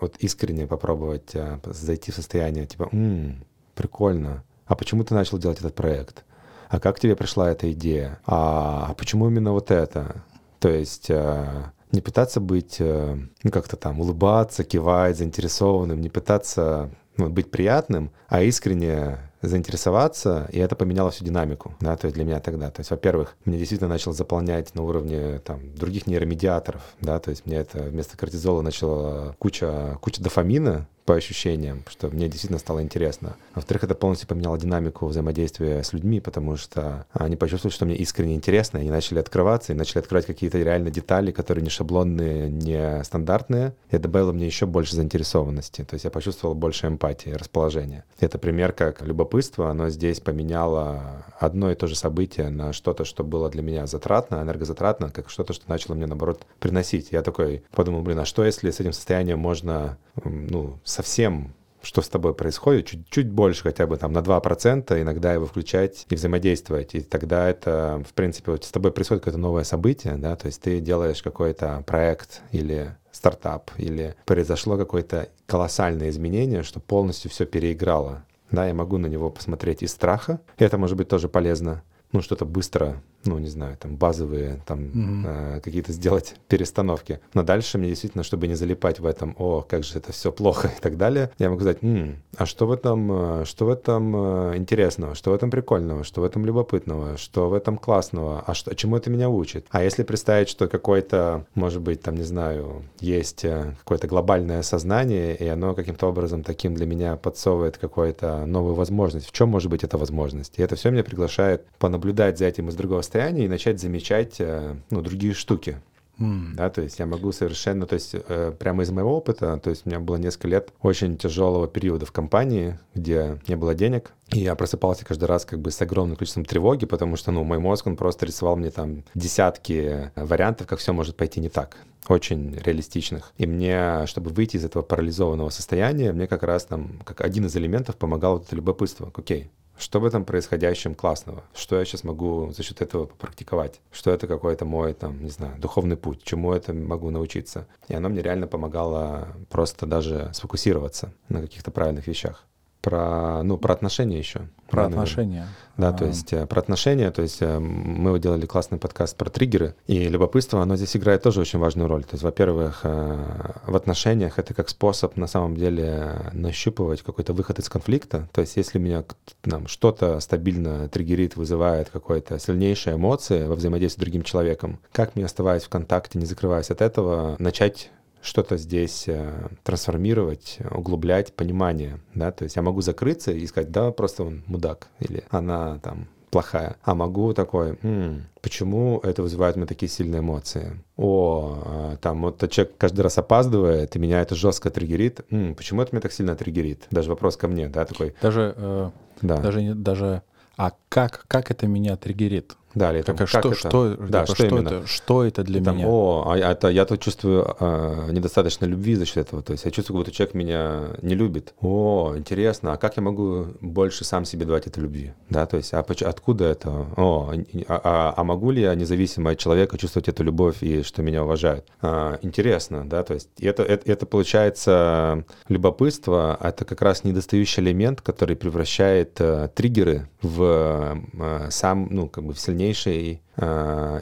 вот 0.00 0.16
искренне 0.18 0.66
попробовать 0.66 1.34
зайти 1.64 2.10
в 2.10 2.14
состояние 2.14 2.66
типа, 2.66 2.88
«М, 2.92 3.44
прикольно, 3.74 4.44
а 4.66 4.74
почему 4.74 5.04
ты 5.04 5.14
начал 5.14 5.38
делать 5.38 5.58
этот 5.58 5.74
проект? 5.74 6.24
А 6.68 6.80
как 6.80 6.98
тебе 6.98 7.16
пришла 7.16 7.50
эта 7.50 7.70
идея? 7.72 8.18
А, 8.26 8.86
а 8.88 8.94
почему 8.94 9.28
именно 9.28 9.52
вот 9.52 9.70
это? 9.70 10.24
То 10.58 10.68
есть 10.68 11.10
не 11.10 12.00
пытаться 12.00 12.40
быть, 12.40 12.76
ну, 12.80 13.50
как-то 13.50 13.76
там 13.76 14.00
улыбаться, 14.00 14.64
кивать, 14.64 15.18
заинтересованным, 15.18 16.00
не 16.00 16.08
пытаться 16.08 16.90
ну, 17.16 17.28
быть 17.28 17.50
приятным, 17.50 18.10
а 18.28 18.42
искренне 18.42 19.18
заинтересоваться, 19.42 20.48
и 20.52 20.58
это 20.58 20.76
поменяло 20.76 21.10
всю 21.10 21.24
динамику, 21.24 21.74
да, 21.80 21.96
то 21.96 22.06
есть 22.06 22.14
для 22.14 22.24
меня 22.24 22.40
тогда. 22.40 22.70
То 22.70 22.80
есть, 22.80 22.90
во-первых, 22.90 23.36
мне 23.44 23.58
действительно 23.58 23.88
начал 23.88 24.12
заполнять 24.12 24.74
на 24.74 24.82
уровне 24.82 25.40
там 25.44 25.74
других 25.74 26.06
нейромедиаторов, 26.06 26.82
да, 27.00 27.18
то 27.18 27.30
есть 27.30 27.46
мне 27.46 27.56
это 27.56 27.82
вместо 27.82 28.16
кортизола 28.16 28.62
начало 28.62 29.34
куча, 29.38 29.98
куча 30.00 30.22
дофамина, 30.22 30.86
по 31.04 31.14
ощущениям, 31.14 31.84
что 31.88 32.08
мне 32.08 32.28
действительно 32.28 32.58
стало 32.58 32.82
интересно. 32.82 33.36
Во-вторых, 33.54 33.84
это 33.84 33.94
полностью 33.94 34.28
поменяло 34.28 34.58
динамику 34.58 35.06
взаимодействия 35.06 35.82
с 35.82 35.92
людьми, 35.92 36.20
потому 36.20 36.56
что 36.56 37.06
они 37.12 37.36
почувствовали, 37.36 37.74
что 37.74 37.86
мне 37.86 37.96
искренне 37.96 38.34
интересно, 38.34 38.78
и 38.78 38.82
они 38.82 38.90
начали 38.90 39.18
открываться, 39.18 39.72
и 39.72 39.76
начали 39.76 39.98
открывать 39.98 40.26
какие-то 40.26 40.58
реально 40.58 40.90
детали, 40.90 41.32
которые 41.32 41.64
не 41.64 41.70
шаблонные, 41.70 42.48
не 42.48 43.02
стандартные. 43.04 43.74
И 43.90 43.96
это 43.96 44.04
добавило 44.04 44.32
мне 44.32 44.46
еще 44.46 44.66
больше 44.66 44.96
заинтересованности. 44.96 45.84
То 45.84 45.94
есть 45.94 46.04
я 46.04 46.10
почувствовал 46.10 46.54
больше 46.54 46.86
эмпатии, 46.86 47.30
расположения. 47.30 48.04
Это 48.20 48.38
пример, 48.38 48.72
как 48.72 49.02
любопытство, 49.02 49.70
оно 49.70 49.88
здесь 49.88 50.20
поменяло 50.20 51.24
одно 51.38 51.70
и 51.70 51.74
то 51.74 51.86
же 51.86 51.96
событие 51.96 52.48
на 52.50 52.72
что-то, 52.72 53.04
что 53.04 53.24
было 53.24 53.50
для 53.50 53.62
меня 53.62 53.86
затратно, 53.86 54.42
энергозатратно, 54.42 55.10
как 55.10 55.30
что-то, 55.30 55.52
что 55.52 55.68
начало 55.68 55.94
мне, 55.94 56.06
наоборот, 56.06 56.42
приносить. 56.60 57.08
Я 57.10 57.22
такой 57.22 57.64
подумал, 57.72 58.02
блин, 58.02 58.20
а 58.20 58.24
что, 58.24 58.44
если 58.44 58.70
с 58.70 58.80
этим 58.80 58.92
состоянием 58.92 59.38
можно, 59.38 59.98
ну, 60.24 60.78
совсем 60.92 61.54
что 61.82 62.00
с 62.00 62.08
тобой 62.08 62.34
происходит, 62.34 62.86
чуть, 62.86 63.10
чуть 63.10 63.28
больше 63.28 63.64
хотя 63.64 63.86
бы 63.86 63.96
там 63.96 64.12
на 64.12 64.18
2%, 64.18 65.02
иногда 65.02 65.32
его 65.32 65.46
включать 65.46 66.06
и 66.08 66.14
взаимодействовать. 66.14 66.94
И 66.94 67.00
тогда 67.00 67.48
это, 67.48 68.02
в 68.08 68.14
принципе, 68.14 68.52
вот 68.52 68.64
с 68.64 68.70
тобой 68.70 68.92
происходит 68.92 69.22
какое-то 69.22 69.40
новое 69.40 69.64
событие, 69.64 70.14
да, 70.14 70.36
то 70.36 70.46
есть 70.46 70.62
ты 70.62 70.80
делаешь 70.80 71.22
какой-то 71.22 71.82
проект 71.86 72.42
или 72.52 72.96
стартап, 73.10 73.70
или 73.76 74.14
произошло 74.24 74.78
какое-то 74.78 75.28
колоссальное 75.46 76.08
изменение, 76.08 76.62
что 76.62 76.80
полностью 76.80 77.30
все 77.30 77.44
переиграло. 77.44 78.24
Да, 78.50 78.66
я 78.66 78.74
могу 78.74 78.98
на 78.98 79.06
него 79.06 79.30
посмотреть 79.30 79.82
из 79.82 79.92
страха, 79.92 80.40
это 80.58 80.78
может 80.78 80.96
быть 80.96 81.08
тоже 81.08 81.28
полезно, 81.28 81.82
ну, 82.12 82.20
что-то 82.20 82.44
быстро 82.44 83.02
ну, 83.26 83.38
не 83.38 83.48
знаю, 83.48 83.76
там 83.76 83.96
базовые, 83.96 84.62
там 84.66 84.80
mm-hmm. 84.80 85.56
э, 85.56 85.60
какие-то 85.60 85.92
сделать 85.92 86.36
перестановки. 86.48 87.20
Но 87.34 87.42
дальше 87.42 87.78
мне 87.78 87.88
действительно, 87.88 88.24
чтобы 88.24 88.48
не 88.48 88.54
залипать 88.54 89.00
в 89.00 89.06
этом, 89.06 89.34
о, 89.38 89.62
как 89.62 89.84
же 89.84 89.98
это 89.98 90.12
все 90.12 90.32
плохо 90.32 90.68
и 90.78 90.80
так 90.80 90.96
далее, 90.96 91.30
я 91.38 91.48
могу 91.48 91.60
сказать, 91.60 91.82
М, 91.82 92.22
а 92.36 92.46
что 92.46 92.66
в 92.66 92.72
этом, 92.72 93.42
э, 93.42 93.44
что 93.44 93.66
в 93.66 93.68
этом 93.70 94.14
э, 94.16 94.56
интересного, 94.56 95.14
что 95.14 95.30
в 95.30 95.34
этом 95.34 95.50
прикольного, 95.50 96.04
что 96.04 96.20
в 96.20 96.24
этом 96.24 96.46
любопытного, 96.46 97.16
что 97.16 97.48
в 97.48 97.54
этом 97.54 97.76
классного, 97.76 98.42
а 98.46 98.54
что, 98.54 98.74
чему 98.74 98.96
это 98.96 99.10
меня 99.10 99.28
учит? 99.28 99.66
А 99.70 99.82
если 99.82 100.02
представить, 100.02 100.48
что 100.48 100.68
какой-то, 100.68 101.46
может 101.54 101.82
быть, 101.82 102.02
там, 102.02 102.16
не 102.16 102.22
знаю, 102.22 102.84
есть 103.00 103.44
э, 103.44 103.74
какое-то 103.78 104.06
глобальное 104.06 104.62
сознание, 104.62 105.36
и 105.36 105.46
оно 105.46 105.74
каким-то 105.74 106.08
образом 106.08 106.42
таким 106.42 106.74
для 106.74 106.86
меня 106.86 107.16
подсовывает 107.16 107.78
какую-то 107.78 108.46
новую 108.46 108.74
возможность, 108.74 109.26
в 109.26 109.32
чем 109.32 109.48
может 109.48 109.70
быть 109.70 109.84
эта 109.84 109.98
возможность? 109.98 110.58
И 110.58 110.62
это 110.62 110.76
все 110.76 110.90
меня 110.90 111.04
приглашает 111.04 111.66
понаблюдать 111.78 112.38
за 112.38 112.46
этим 112.46 112.68
из 112.68 112.74
другого 112.74 113.02
состоянии 113.12 113.44
и 113.44 113.48
начать 113.48 113.78
замечать 113.78 114.36
э, 114.38 114.74
ну, 114.90 115.02
другие 115.02 115.34
штуки. 115.34 115.76
Mm. 116.18 116.54
Да, 116.54 116.70
то 116.70 116.80
есть 116.80 116.98
я 116.98 117.06
могу 117.06 117.32
совершенно, 117.32 117.86
то 117.86 117.94
есть 117.94 118.14
э, 118.14 118.52
прямо 118.58 118.84
из 118.84 118.90
моего 118.90 119.16
опыта, 119.16 119.58
то 119.58 119.70
есть 119.70 119.82
у 119.84 119.90
меня 119.90 119.98
было 119.98 120.16
несколько 120.16 120.48
лет 120.48 120.72
очень 120.80 121.18
тяжелого 121.18 121.68
периода 121.68 122.06
в 122.06 122.12
компании, 122.12 122.78
где 122.94 123.38
не 123.48 123.56
было 123.56 123.74
денег, 123.74 124.12
и 124.30 124.40
я 124.40 124.54
просыпался 124.54 125.04
каждый 125.04 125.24
раз 125.24 125.44
как 125.44 125.58
бы 125.58 125.70
с 125.70 125.82
огромным 125.82 126.16
количеством 126.16 126.44
тревоги, 126.44 126.86
потому 126.86 127.16
что, 127.16 127.32
ну, 127.32 127.44
мой 127.44 127.58
мозг, 127.58 127.86
он 127.86 127.96
просто 127.96 128.24
рисовал 128.24 128.56
мне 128.56 128.70
там 128.70 129.04
десятки 129.14 130.10
вариантов, 130.16 130.66
как 130.66 130.78
все 130.78 130.92
может 130.92 131.16
пойти 131.16 131.40
не 131.40 131.48
так 131.48 131.76
очень 132.08 132.54
реалистичных. 132.64 133.32
И 133.38 133.46
мне, 133.46 134.06
чтобы 134.06 134.30
выйти 134.30 134.56
из 134.56 134.64
этого 134.64 134.82
парализованного 134.82 135.50
состояния, 135.50 136.12
мне 136.12 136.26
как 136.26 136.42
раз 136.42 136.64
там, 136.64 137.00
как 137.04 137.20
один 137.20 137.46
из 137.46 137.56
элементов 137.56 137.96
помогал 137.96 138.38
вот 138.38 138.46
это 138.46 138.56
любопытство. 138.56 139.12
Окей, 139.14 139.50
что 139.78 140.00
в 140.00 140.04
этом 140.04 140.24
происходящем 140.24 140.94
классного? 140.94 141.44
Что 141.54 141.78
я 141.78 141.84
сейчас 141.84 142.04
могу 142.04 142.52
за 142.52 142.62
счет 142.62 142.80
этого 142.82 143.06
попрактиковать? 143.06 143.80
Что 143.90 144.10
это 144.10 144.26
какой-то 144.26 144.64
мой, 144.64 144.94
там, 144.94 145.22
не 145.22 145.30
знаю, 145.30 145.58
духовный 145.58 145.96
путь? 145.96 146.22
Чему 146.22 146.52
это 146.52 146.72
могу 146.72 147.10
научиться? 147.10 147.66
И 147.88 147.94
оно 147.94 148.08
мне 148.08 148.22
реально 148.22 148.46
помогало 148.46 149.28
просто 149.50 149.86
даже 149.86 150.30
сфокусироваться 150.34 151.12
на 151.28 151.40
каких-то 151.40 151.70
правильных 151.70 152.06
вещах 152.06 152.46
про, 152.82 153.42
ну, 153.44 153.56
про 153.56 153.72
отношения 153.72 154.18
еще. 154.18 154.48
Про 154.68 154.82
да, 154.82 154.88
отношения. 154.88 155.46
Да, 155.76 155.90
а... 155.90 155.92
то 155.92 156.04
есть 156.04 156.32
э, 156.32 156.46
про 156.46 156.60
отношения, 156.60 157.10
то 157.10 157.22
есть 157.22 157.40
э, 157.40 157.58
мы 157.58 158.18
делали 158.18 158.44
классный 158.44 158.78
подкаст 158.78 159.16
про 159.16 159.30
триггеры, 159.30 159.74
и 159.86 160.08
любопытство, 160.08 160.60
оно 160.60 160.76
здесь 160.76 160.96
играет 160.96 161.22
тоже 161.22 161.40
очень 161.40 161.58
важную 161.58 161.88
роль. 161.88 162.02
То 162.02 162.14
есть, 162.14 162.24
во-первых, 162.24 162.80
э, 162.82 163.52
в 163.66 163.76
отношениях 163.76 164.38
это 164.38 164.52
как 164.52 164.68
способ 164.68 165.16
на 165.16 165.28
самом 165.28 165.56
деле 165.56 166.30
нащупывать 166.32 167.02
какой-то 167.02 167.32
выход 167.32 167.58
из 167.60 167.68
конфликта. 167.68 168.28
То 168.32 168.40
есть, 168.40 168.56
если 168.56 168.78
меня 168.78 169.04
нам 169.44 169.68
что-то 169.68 170.18
стабильно 170.20 170.88
триггерит, 170.88 171.36
вызывает 171.36 171.88
какой-то 171.88 172.38
сильнейшие 172.38 172.96
эмоции 172.96 173.46
во 173.46 173.54
взаимодействии 173.54 174.00
с 174.00 174.04
другим 174.04 174.22
человеком, 174.22 174.80
как 174.90 175.14
мне 175.14 175.24
оставаясь 175.24 175.62
в 175.62 175.68
контакте, 175.68 176.18
не 176.18 176.26
закрываясь 176.26 176.70
от 176.70 176.80
этого, 176.80 177.36
начать 177.38 177.90
что-то 178.22 178.56
здесь 178.56 179.04
э, 179.08 179.48
трансформировать, 179.64 180.58
углублять 180.70 181.34
понимание, 181.34 182.00
да, 182.14 182.30
то 182.32 182.44
есть 182.44 182.56
я 182.56 182.62
могу 182.62 182.80
закрыться 182.80 183.32
и 183.32 183.46
сказать, 183.46 183.70
да, 183.70 183.90
просто 183.90 184.24
он 184.24 184.42
мудак, 184.46 184.88
или 185.00 185.24
она 185.30 185.78
там 185.80 186.06
плохая, 186.32 186.76
а 186.82 186.94
могу 186.94 187.34
такой, 187.34 187.78
М, 187.82 188.24
почему 188.40 188.98
это 189.00 189.22
вызывает 189.22 189.56
у 189.56 189.58
меня 189.58 189.66
такие 189.66 189.90
сильные 189.90 190.20
эмоции? 190.20 190.80
О, 190.96 191.62
а, 191.64 191.96
там 191.98 192.22
вот 192.22 192.50
человек 192.50 192.74
каждый 192.78 193.02
раз 193.02 193.18
опаздывает, 193.18 193.94
и 193.94 193.98
меня 193.98 194.22
это 194.22 194.34
жестко 194.34 194.70
триггерит. 194.70 195.20
М, 195.30 195.54
почему 195.54 195.82
это 195.82 195.94
меня 195.94 196.00
так 196.00 196.12
сильно 196.12 196.34
триггерит? 196.34 196.86
Даже 196.90 197.10
вопрос 197.10 197.36
ко 197.36 197.48
мне, 197.48 197.68
да, 197.68 197.84
такой. 197.84 198.14
Даже, 198.22 198.54
э, 198.56 198.90
да. 199.20 199.36
даже, 199.36 199.74
даже, 199.74 200.22
а 200.56 200.72
как, 200.88 201.26
как 201.28 201.50
это 201.50 201.66
меня 201.66 201.96
триггерит? 201.96 202.56
Да, 202.74 202.92
или 202.92 203.02
там, 203.02 203.16
так, 203.16 203.26
а 203.26 203.28
что, 203.28 203.38
это? 203.50 203.54
что, 203.54 203.96
да, 203.96 204.24
что, 204.24 204.34
что, 204.34 204.58
это, 204.58 204.86
что 204.86 205.24
это 205.24 205.42
для 205.42 205.62
там, 205.62 205.76
меня? 205.76 205.86
О, 205.88 206.24
а 206.28 206.36
это 206.36 206.68
я 206.68 206.84
тут 206.84 207.00
чувствую 207.00 207.54
а, 207.60 208.10
недостаточно 208.10 208.64
любви 208.64 208.94
за 208.94 209.04
счет 209.04 209.18
этого. 209.18 209.42
То 209.42 209.52
есть 209.52 209.64
я 209.64 209.70
чувствую, 209.70 209.98
как 209.98 210.06
будто 210.06 210.16
человек 210.16 210.34
меня 210.34 210.82
не 211.02 211.14
любит. 211.14 211.54
О, 211.60 212.14
интересно, 212.16 212.72
а 212.72 212.76
как 212.76 212.96
я 212.96 213.02
могу 213.02 213.48
больше 213.60 214.04
сам 214.04 214.24
себе 214.24 214.46
давать 214.46 214.66
этой 214.66 214.80
любви? 214.80 215.12
Да, 215.28 215.46
то 215.46 215.56
есть 215.56 215.74
а 215.74 215.80
откуда 215.80 216.46
это? 216.46 216.70
О, 216.96 217.32
а, 217.68 217.80
а, 217.84 218.14
а 218.16 218.24
могу 218.24 218.50
ли 218.50 218.62
я 218.62 218.74
независимо 218.74 219.32
от 219.32 219.38
человека 219.38 219.76
чувствовать 219.76 220.08
эту 220.08 220.24
любовь 220.24 220.62
и 220.62 220.82
что 220.82 221.02
меня 221.02 221.24
уважают? 221.24 221.66
А, 221.82 222.18
интересно, 222.22 222.88
да, 222.88 223.02
то 223.02 223.14
есть 223.14 223.28
это, 223.38 223.62
это, 223.62 223.90
это 223.90 224.06
получается 224.06 225.24
любопытство, 225.48 226.38
это 226.40 226.64
как 226.64 226.80
раз 226.80 227.04
недостающий 227.04 227.62
элемент, 227.62 228.00
который 228.00 228.36
превращает 228.36 229.16
а, 229.20 229.48
триггеры 229.48 230.08
в 230.22 230.98
а, 231.20 231.48
сам, 231.50 231.88
ну, 231.90 232.08
как 232.08 232.24
бы 232.24 232.32
в 232.32 232.40
сильнейший 232.40 232.61
э, 232.70 233.18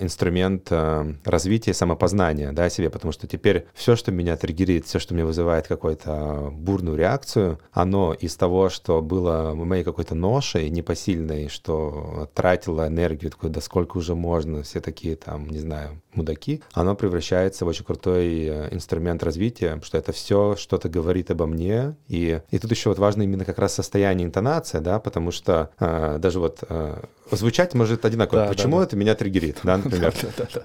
инструмент 0.00 0.68
э, 0.70 1.14
развития 1.24 1.74
самопознания 1.74 2.52
да, 2.52 2.68
себе, 2.68 2.90
потому 2.90 3.12
что 3.12 3.26
теперь 3.26 3.66
все, 3.74 3.96
что 3.96 4.10
меня 4.10 4.36
триггерит, 4.36 4.86
все, 4.86 4.98
что 4.98 5.14
мне 5.14 5.24
вызывает 5.24 5.68
какую-то 5.68 6.50
бурную 6.52 6.96
реакцию, 6.96 7.60
оно 7.72 8.12
из 8.12 8.36
того, 8.36 8.68
что 8.68 9.00
было 9.02 9.54
моей 9.54 9.84
какой-то 9.84 10.14
ношей 10.14 10.68
непосильной, 10.70 11.48
что 11.48 12.28
тратило 12.34 12.88
энергию, 12.88 13.30
такой, 13.30 13.50
да 13.50 13.60
сколько 13.60 13.98
уже 13.98 14.14
можно, 14.14 14.62
все 14.62 14.80
такие 14.80 15.16
там, 15.16 15.48
не 15.48 15.58
знаю, 15.58 16.00
мудаки, 16.14 16.62
оно 16.72 16.94
превращается 16.94 17.64
в 17.64 17.68
очень 17.68 17.84
крутой 17.84 18.44
э, 18.46 18.68
инструмент 18.72 19.22
развития, 19.22 19.80
что 19.82 19.98
это 19.98 20.12
все 20.12 20.56
что-то 20.56 20.88
говорит 20.88 21.30
обо 21.30 21.46
мне. 21.46 21.94
И, 22.08 22.40
и 22.50 22.58
тут 22.58 22.70
еще 22.70 22.88
вот 22.88 22.98
важно 22.98 23.22
именно 23.22 23.44
как 23.44 23.58
раз 23.58 23.74
состояние 23.74 24.26
интонация, 24.26 24.80
да, 24.80 24.98
потому 24.98 25.30
что 25.30 25.70
э, 25.78 26.18
даже 26.18 26.40
вот 26.40 26.64
э, 26.68 27.02
звучать 27.30 27.74
может 27.74 28.04
одинаково. 28.04 28.42
Да, 28.42 28.48
почему 28.48 28.78
да, 28.78 28.84
это 28.84 28.96
меня 28.96 29.14
триггерит, 29.20 29.58
да, 29.62 29.76
например? 29.76 30.14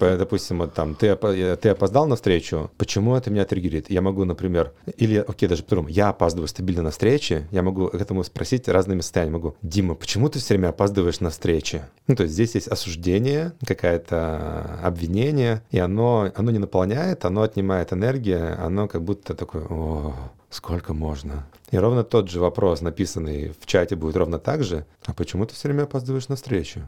Допустим, 0.00 0.60
вот 0.60 0.72
там, 0.72 0.94
ты, 0.94 1.10
опоздал 1.10 2.06
на 2.06 2.16
встречу, 2.16 2.70
почему 2.78 3.14
это 3.14 3.30
меня 3.30 3.44
триггерит? 3.44 3.90
Я 3.90 4.00
могу, 4.00 4.24
например, 4.24 4.72
или, 4.96 5.18
окей, 5.18 5.46
даже 5.46 5.62
по 5.62 5.86
я 5.88 6.08
опаздываю 6.08 6.48
стабильно 6.48 6.82
на 6.82 6.90
встрече, 6.90 7.46
я 7.50 7.62
могу 7.62 7.88
к 7.88 7.94
этому 7.94 8.24
спросить 8.24 8.66
разными 8.66 9.02
состояниями. 9.02 9.36
Могу, 9.36 9.56
Дима, 9.60 9.94
почему 9.94 10.30
ты 10.30 10.38
все 10.38 10.54
время 10.54 10.70
опаздываешь 10.70 11.20
на 11.20 11.28
встречи? 11.28 11.82
Ну, 12.06 12.16
то 12.16 12.22
есть 12.22 12.34
здесь 12.34 12.54
есть 12.54 12.68
осуждение, 12.68 13.52
какое-то 13.66 14.80
обвинение, 14.82 15.62
и 15.70 15.78
оно, 15.78 16.32
оно 16.34 16.50
не 16.50 16.58
наполняет, 16.58 17.26
оно 17.26 17.42
отнимает 17.42 17.92
энергию, 17.92 18.56
оно 18.64 18.88
как 18.88 19.02
будто 19.02 19.34
такое, 19.34 19.66
о, 19.68 20.14
сколько 20.48 20.94
можно. 20.94 21.46
И 21.70 21.76
ровно 21.76 22.04
тот 22.04 22.30
же 22.30 22.40
вопрос, 22.40 22.80
написанный 22.80 23.52
в 23.60 23.66
чате, 23.66 23.96
будет 23.96 24.16
ровно 24.16 24.38
так 24.38 24.64
же. 24.64 24.86
А 25.04 25.12
почему 25.12 25.44
ты 25.44 25.54
все 25.54 25.68
время 25.68 25.82
опаздываешь 25.82 26.28
на 26.28 26.36
встречу? 26.36 26.80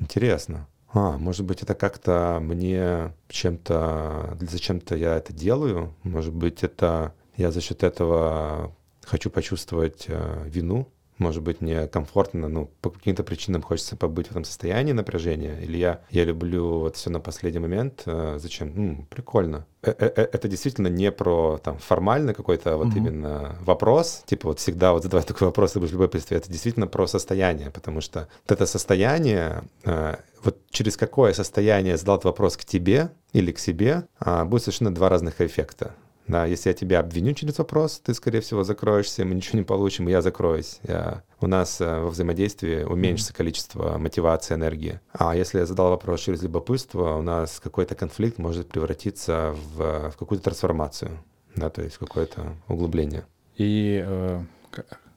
Интересно. 0.00 0.66
А, 0.94 1.18
может 1.18 1.44
быть, 1.44 1.60
это 1.60 1.74
как-то 1.74 2.38
мне 2.40 3.12
чем-то, 3.28 4.38
зачем-то 4.40 4.94
я 4.94 5.16
это 5.16 5.32
делаю? 5.32 5.92
Может 6.04 6.32
быть, 6.32 6.62
это 6.62 7.14
я 7.36 7.50
за 7.50 7.60
счет 7.60 7.82
этого 7.82 8.72
хочу 9.02 9.28
почувствовать 9.28 10.04
э, 10.06 10.44
вину 10.46 10.88
может 11.18 11.42
быть, 11.42 11.60
мне 11.60 11.86
комфортно, 11.86 12.48
ну, 12.48 12.70
по 12.80 12.90
каким-то 12.90 13.22
причинам 13.22 13.62
хочется 13.62 13.96
побыть 13.96 14.28
в 14.28 14.30
этом 14.32 14.44
состоянии 14.44 14.92
напряжения, 14.92 15.60
или 15.62 15.76
я, 15.76 16.00
я 16.10 16.24
люблю 16.24 16.80
вот 16.80 16.96
все 16.96 17.10
на 17.10 17.20
последний 17.20 17.60
момент, 17.60 18.02
э, 18.06 18.38
зачем? 18.40 18.72
Ну, 18.74 19.06
прикольно. 19.10 19.66
Э 19.82 19.90
-э, 19.90 20.12
э 20.16 20.28
это 20.32 20.48
действительно 20.48 20.88
не 20.88 21.12
про 21.12 21.58
там 21.62 21.78
формальный 21.78 22.34
какой-то 22.34 22.76
вот 22.76 22.88
mm-hmm. 22.88 22.96
именно 22.96 23.56
вопрос, 23.60 24.22
типа 24.26 24.48
вот 24.48 24.58
всегда 24.58 24.92
вот 24.92 25.02
задавать 25.02 25.26
такой 25.26 25.46
вопрос, 25.46 25.72
ты 25.72 25.80
будешь 25.80 25.92
любопытстве, 25.92 26.36
это 26.36 26.50
действительно 26.50 26.86
про 26.86 27.06
состояние, 27.06 27.70
потому 27.70 28.00
что 28.00 28.28
вот 28.42 28.52
это 28.52 28.66
состояние, 28.66 29.62
э, 29.84 30.16
вот 30.42 30.58
через 30.70 30.96
какое 30.96 31.32
состояние 31.32 31.96
задал 31.96 32.16
этот 32.16 32.24
вопрос 32.24 32.56
к 32.56 32.64
тебе 32.64 33.10
или 33.32 33.52
к 33.52 33.58
себе, 33.58 34.04
э, 34.20 34.44
будет 34.44 34.62
совершенно 34.62 34.94
два 34.94 35.08
разных 35.08 35.40
эффекта. 35.40 35.94
Да, 36.26 36.46
если 36.46 36.70
я 36.70 36.74
тебя 36.74 37.00
обвиню 37.00 37.34
через 37.34 37.58
вопрос, 37.58 38.00
ты, 38.02 38.14
скорее 38.14 38.40
всего, 38.40 38.64
закроешься, 38.64 39.24
мы 39.24 39.34
ничего 39.34 39.58
не 39.58 39.64
получим, 39.64 40.08
и 40.08 40.12
я 40.12 40.22
закроюсь. 40.22 40.78
Я... 40.84 41.22
У 41.40 41.46
нас 41.46 41.80
э, 41.80 42.00
во 42.00 42.08
взаимодействии 42.08 42.82
уменьшится 42.82 43.32
mm-hmm. 43.32 43.36
количество 43.36 43.98
мотивации, 43.98 44.54
энергии. 44.54 45.00
А 45.12 45.36
если 45.36 45.58
я 45.58 45.66
задал 45.66 45.90
вопрос 45.90 46.20
через 46.20 46.42
любопытство, 46.42 47.16
у 47.16 47.22
нас 47.22 47.60
какой-то 47.60 47.94
конфликт 47.94 48.38
может 48.38 48.68
превратиться 48.68 49.54
в, 49.74 50.10
в 50.10 50.16
какую-то 50.16 50.44
трансформацию, 50.44 51.10
да, 51.56 51.68
то 51.68 51.82
есть 51.82 51.98
какое-то 51.98 52.54
углубление. 52.68 53.26
И 53.56 54.02
э, 54.04 54.42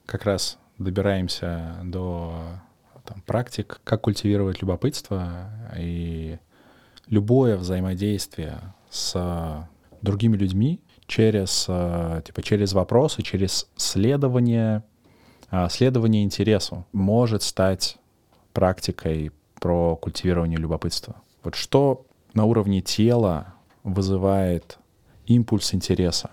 как 0.04 0.24
раз 0.24 0.58
добираемся 0.76 1.76
до 1.84 2.34
там, 3.06 3.22
практик, 3.22 3.80
как 3.82 4.02
культивировать 4.02 4.60
любопытство 4.60 5.50
и 5.78 6.38
любое 7.06 7.56
взаимодействие 7.56 8.60
с 8.90 9.66
другими 10.02 10.36
людьми 10.36 10.82
через, 11.08 11.64
э, 11.68 12.22
типа, 12.24 12.42
через 12.42 12.72
вопросы, 12.74 13.22
через 13.22 13.68
следование, 13.76 14.84
э, 15.50 15.66
следование 15.70 16.22
интересу 16.22 16.86
может 16.92 17.42
стать 17.42 17.96
практикой 18.52 19.32
про 19.58 19.96
культивирование 19.96 20.58
любопытства. 20.58 21.16
Вот 21.42 21.56
что 21.56 22.06
на 22.34 22.44
уровне 22.44 22.82
тела 22.82 23.54
вызывает 23.82 24.78
импульс 25.26 25.74
интереса? 25.74 26.30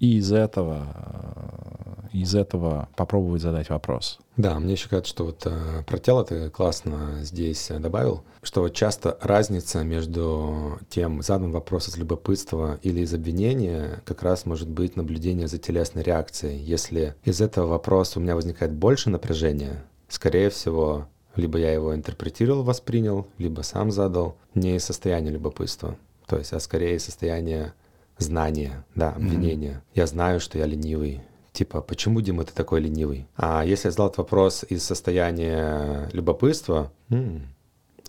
И 0.00 0.16
из 0.16 0.32
этого 0.32 0.88
э, 0.94 1.70
из 2.12 2.34
этого 2.34 2.88
попробовать 2.96 3.42
задать 3.42 3.70
вопрос. 3.70 4.18
Да, 4.36 4.58
мне 4.58 4.72
еще 4.72 4.88
кажется, 4.88 5.10
что 5.10 5.26
вот 5.26 5.42
э, 5.44 5.82
про 5.86 5.98
тело 5.98 6.24
ты 6.24 6.50
классно 6.50 7.18
здесь 7.22 7.70
добавил, 7.78 8.24
что 8.42 8.62
вот 8.62 8.74
часто 8.74 9.16
разница 9.20 9.84
между 9.84 10.78
тем, 10.88 11.22
задан 11.22 11.52
вопрос 11.52 11.88
из 11.88 11.96
любопытства 11.96 12.78
или 12.82 13.00
из 13.00 13.14
обвинения, 13.14 14.02
как 14.04 14.22
раз 14.22 14.46
может 14.46 14.68
быть 14.68 14.96
наблюдение 14.96 15.48
за 15.48 15.58
телесной 15.58 16.02
реакцией. 16.02 16.58
Если 16.58 17.14
из 17.24 17.40
этого 17.40 17.66
вопроса 17.66 18.18
у 18.18 18.22
меня 18.22 18.34
возникает 18.34 18.72
больше 18.72 19.10
напряжения, 19.10 19.84
скорее 20.08 20.50
всего, 20.50 21.06
либо 21.36 21.58
я 21.58 21.72
его 21.72 21.94
интерпретировал, 21.94 22.64
воспринял, 22.64 23.26
либо 23.38 23.62
сам 23.62 23.90
задал, 23.90 24.36
не 24.54 24.76
из 24.76 24.84
состояния 24.84 25.30
любопытства, 25.30 25.96
то 26.26 26.38
есть, 26.38 26.52
а 26.52 26.60
скорее 26.60 26.96
из 26.96 27.04
состояния 27.04 27.74
знания, 28.20 28.84
да, 28.94 29.10
обвинения. 29.12 29.82
Mm-hmm. 29.84 29.92
Я 29.96 30.06
знаю, 30.06 30.40
что 30.40 30.58
я 30.58 30.66
ленивый, 30.66 31.22
типа, 31.52 31.80
почему, 31.80 32.20
Дима, 32.20 32.44
ты 32.44 32.52
такой 32.52 32.80
ленивый? 32.80 33.26
А 33.36 33.64
если 33.64 33.88
я 33.88 33.90
задал 33.90 34.06
этот 34.08 34.18
вопрос 34.18 34.64
из 34.68 34.84
состояния 34.84 36.08
любопытства, 36.12 36.92
м-м, 37.08 37.48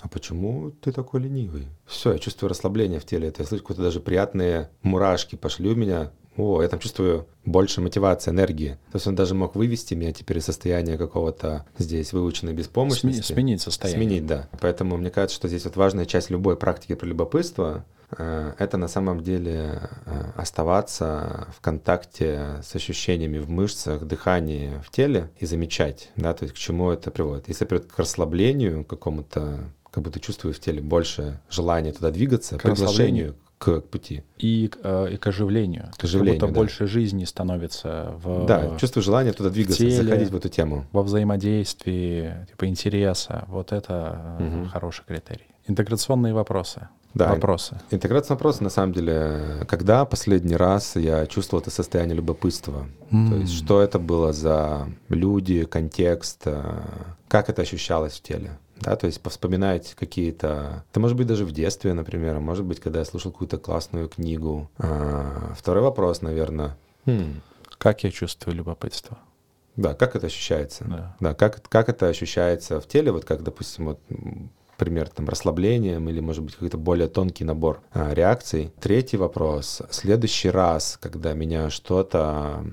а 0.02 0.08
почему 0.08 0.72
ты 0.72 0.92
такой 0.92 1.22
ленивый? 1.22 1.68
Все, 1.86 2.14
я 2.14 2.20
чувствую 2.20 2.50
расслабление 2.50 3.00
в 3.00 3.06
теле, 3.06 3.28
это 3.28 3.44
я 3.44 3.48
слышу 3.48 3.64
какие-то 3.64 3.84
даже 3.84 4.00
приятные 4.00 4.70
мурашки 4.82 5.36
пошли 5.36 5.70
у 5.70 5.76
меня. 5.76 6.12
О, 6.38 6.62
я 6.62 6.70
там 6.70 6.80
чувствую 6.80 7.28
больше 7.44 7.82
мотивации, 7.82 8.32
энергии. 8.32 8.78
То 8.92 8.96
есть 8.96 9.06
он 9.06 9.16
даже 9.16 9.36
мог 9.36 9.56
вывести 9.56 9.96
меня 9.96 10.14
теперь 10.14 10.38
из 10.38 10.46
состояния 10.46 10.98
какого-то 10.98 11.66
здесь 11.78 12.14
выученной 12.14 12.54
беспомощности. 12.54 13.34
Сменить 13.34 13.62
состояние. 13.62 14.08
Сменить, 14.08 14.26
да. 14.28 14.48
Поэтому 14.62 14.96
мне 14.96 15.10
кажется, 15.10 15.36
что 15.36 15.50
здесь 15.50 15.66
вот 15.66 15.76
важная 15.76 16.06
часть 16.06 16.30
любой 16.30 16.56
практики 16.56 16.96
про 16.96 17.06
любопытство 17.06 17.86
это 18.18 18.78
на 18.78 18.88
самом 18.88 19.22
деле 19.22 19.90
э, 20.06 20.32
оставаться 20.36 21.48
в 21.56 21.62
контакте 21.62 22.60
с 22.64 22.76
ощущениями 22.76 23.38
в 23.38 23.50
мышцах, 23.50 24.04
дыхании 24.04 24.82
в 24.84 24.92
теле 24.92 25.30
и 25.40 25.46
замечать, 25.46 26.10
да, 26.16 26.34
то 26.34 26.44
есть 26.44 26.56
к 26.56 26.58
чему 26.58 26.92
это 26.92 27.12
приводит. 27.12 27.48
Если 27.48 27.66
приводит 27.66 27.92
к 27.92 27.98
расслаблению 27.98 28.84
какому-то, 28.86 29.72
как 29.92 30.04
будто 30.04 30.20
чувствую 30.20 30.54
в 30.54 30.60
теле 30.60 30.82
больше 30.82 31.40
желания 31.50 31.94
туда 31.94 32.12
двигаться, 32.12 32.58
к 32.58 32.64
приглашению 32.64 33.36
к 33.62 33.80
пути. 33.82 34.24
И, 34.40 34.72
э, 34.84 35.14
и 35.14 35.18
к 35.18 35.28
оживлению. 35.28 35.92
К 35.96 36.04
оживлению, 36.04 36.40
как 36.40 36.50
будто 36.50 36.54
да. 36.54 36.60
больше 36.62 36.88
жизни 36.88 37.26
становится 37.26 38.16
в 38.24 38.46
Да, 38.48 38.76
чувство 38.80 39.04
желания 39.04 39.34
туда 39.34 39.52
двигаться, 39.52 39.84
теле, 39.84 39.92
заходить 39.92 40.32
в 40.32 40.36
эту 40.36 40.50
тему. 40.50 40.88
Во 40.92 41.04
взаимодействии, 41.04 42.48
типа 42.50 42.66
интереса. 42.66 43.46
Вот 43.48 43.72
это 43.72 44.38
угу. 44.40 44.66
хороший 44.70 45.06
критерий. 45.06 45.46
Интеграционные 45.68 46.34
вопросы 46.34 46.90
да, 47.14 47.34
вопросы. 47.34 47.80
Интеграция 47.92 48.36
вопроса, 48.36 48.64
на 48.64 48.70
самом 48.70 48.94
деле, 48.94 49.66
когда 49.68 50.06
последний 50.06 50.56
раз 50.56 50.96
я 50.96 51.26
чувствовал 51.28 51.62
это 51.62 51.72
состояние 51.72 52.16
любопытства? 52.16 52.88
Mm. 53.12 53.30
То 53.30 53.36
есть, 53.36 53.54
что 53.54 53.82
это 53.82 54.00
было 54.00 54.34
за 54.34 54.88
люди, 55.10 55.66
контекст, 55.66 56.42
э, 56.46 56.82
как 57.28 57.50
это 57.50 57.62
ощущалось 57.62 58.14
в 58.14 58.22
теле? 58.22 58.58
Да, 58.82 58.96
то 58.96 59.06
есть 59.06 59.22
повспоминать 59.22 59.94
какие-то... 59.94 60.84
Это 60.90 61.00
может 61.00 61.16
быть 61.16 61.28
даже 61.28 61.46
в 61.46 61.52
детстве, 61.52 61.94
например, 61.94 62.38
а 62.38 62.40
может 62.40 62.66
быть, 62.66 62.80
когда 62.80 63.00
я 63.00 63.06
слушал 63.06 63.32
какую-то 63.32 63.58
классную 63.58 64.10
книгу. 64.10 64.70
А, 64.80 65.54
второй 65.56 65.84
вопрос, 65.84 66.22
наверное. 66.22 66.78
Хм. 67.06 67.42
Как 67.78 68.04
я 68.04 68.12
чувствую 68.12 68.56
любопытство? 68.56 69.20
Да, 69.76 69.94
как 69.94 70.16
это 70.16 70.28
ощущается? 70.28 70.84
Да, 70.86 71.16
да 71.20 71.34
как, 71.34 71.62
как 71.70 71.90
это 71.90 72.08
ощущается 72.08 72.82
в 72.82 72.88
теле, 72.88 73.12
вот 73.12 73.24
как, 73.24 73.44
допустим, 73.44 73.86
вот 73.86 74.00
пример, 74.82 75.10
там, 75.10 75.30
расслаблением 75.30 76.10
или, 76.10 76.20
может 76.22 76.44
быть, 76.44 76.56
какой-то 76.56 76.80
более 76.80 77.08
тонкий 77.08 77.44
набор 77.44 77.82
а, 77.94 78.16
реакций. 78.16 78.72
Третий 78.80 79.16
вопрос. 79.16 79.84
Следующий 79.92 80.50
раз, 80.50 80.98
когда 81.00 81.34
меня 81.34 81.70
что-то 81.70 82.66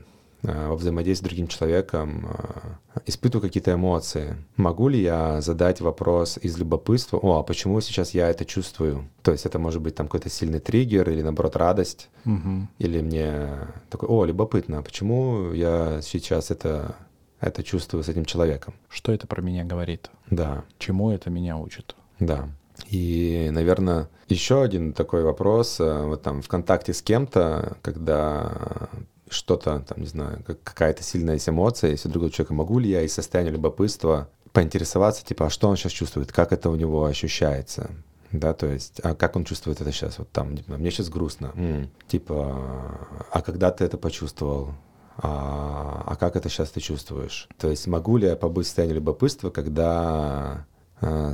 а, 0.43 0.69
во 0.71 0.75
взаимодействии 0.75 1.27
с 1.27 1.29
другим 1.29 1.49
человеком 1.49 2.27
а, 2.31 2.79
испытываю 3.05 3.43
какие-то 3.43 3.75
эмоции. 3.75 4.37
Могу 4.57 4.89
ли 4.89 5.03
я 5.03 5.43
задать 5.43 5.83
вопрос 5.83 6.39
из 6.41 6.57
любопытства, 6.57 7.19
о, 7.19 7.41
а 7.41 7.43
почему 7.43 7.79
сейчас 7.83 8.15
я 8.15 8.31
это 8.31 8.47
чувствую? 8.47 9.11
То 9.23 9.33
есть 9.33 9.45
это 9.45 9.59
может 9.59 9.83
быть 9.83 9.95
там 9.95 10.07
какой-то 10.07 10.31
сильный 10.31 10.61
триггер 10.61 11.11
или 11.11 11.21
наоборот 11.21 11.57
радость, 11.57 12.09
угу. 12.25 12.69
или 12.79 13.03
мне 13.03 13.51
такой, 13.91 14.09
о, 14.09 14.25
любопытно, 14.25 14.83
почему 14.83 15.53
я 15.53 16.01
сейчас 16.01 16.51
это 16.51 16.97
это 17.41 17.63
чувствую 17.63 18.03
с 18.03 18.09
этим 18.09 18.25
человеком. 18.25 18.75
Что 18.89 19.13
это 19.13 19.27
про 19.27 19.41
меня 19.43 19.65
говорит? 19.65 20.11
Да. 20.29 20.65
Чему 20.79 21.11
это 21.11 21.31
меня 21.31 21.57
учит? 21.57 21.95
Да. 22.21 22.49
И, 22.89 23.49
наверное, 23.53 24.09
еще 24.29 24.63
один 24.63 24.93
такой 24.93 25.23
вопрос, 25.23 25.81
э, 25.81 26.05
вот 26.05 26.23
там 26.23 26.43
в 26.43 26.49
контакте 26.49 26.93
с 26.93 27.03
кем-то, 27.03 27.77
когда 27.83 28.89
что-то, 29.31 29.81
там, 29.81 30.01
не 30.01 30.07
знаю, 30.07 30.43
какая-то 30.45 31.03
сильная 31.03 31.35
есть 31.35 31.49
эмоция, 31.49 31.91
если 31.91 32.09
другого 32.09 32.31
человека 32.31 32.55
могу 32.55 32.79
ли 32.79 32.91
я 32.91 33.03
из 33.03 33.13
состояния 33.13 33.51
любопытства 33.51 34.29
поинтересоваться, 34.53 35.25
типа, 35.25 35.47
а 35.47 35.51
что 35.51 35.69
он 35.69 35.77
сейчас 35.77 35.93
чувствует, 35.93 36.33
как 36.33 36.53
это 36.53 36.71
у 36.71 36.77
него 36.77 37.05
ощущается, 37.05 37.91
да, 38.33 38.55
то 38.55 38.67
есть, 38.67 39.01
а 39.03 39.15
как 39.15 39.37
он 39.37 39.45
чувствует 39.45 39.81
это 39.81 39.93
сейчас, 39.93 40.19
вот 40.19 40.31
там, 40.31 40.57
типа, 40.57 40.77
мне 40.77 40.91
сейчас 40.91 41.09
грустно, 41.09 41.53
М, 41.55 41.91
типа, 42.07 42.99
а 43.31 43.43
когда 43.43 43.71
ты 43.71 43.85
это 43.85 43.99
почувствовал, 43.99 44.73
а, 45.21 46.05
а 46.07 46.17
как 46.17 46.37
это 46.37 46.49
сейчас 46.49 46.71
ты 46.71 46.81
чувствуешь? 46.81 47.49
То 47.59 47.69
есть 47.69 47.87
могу 47.87 48.17
ли 48.17 48.29
я 48.29 48.37
побыть 48.37 48.67
в 48.67 48.69
состоянии 48.69 48.95
любопытства, 48.95 49.51
когда 49.51 50.65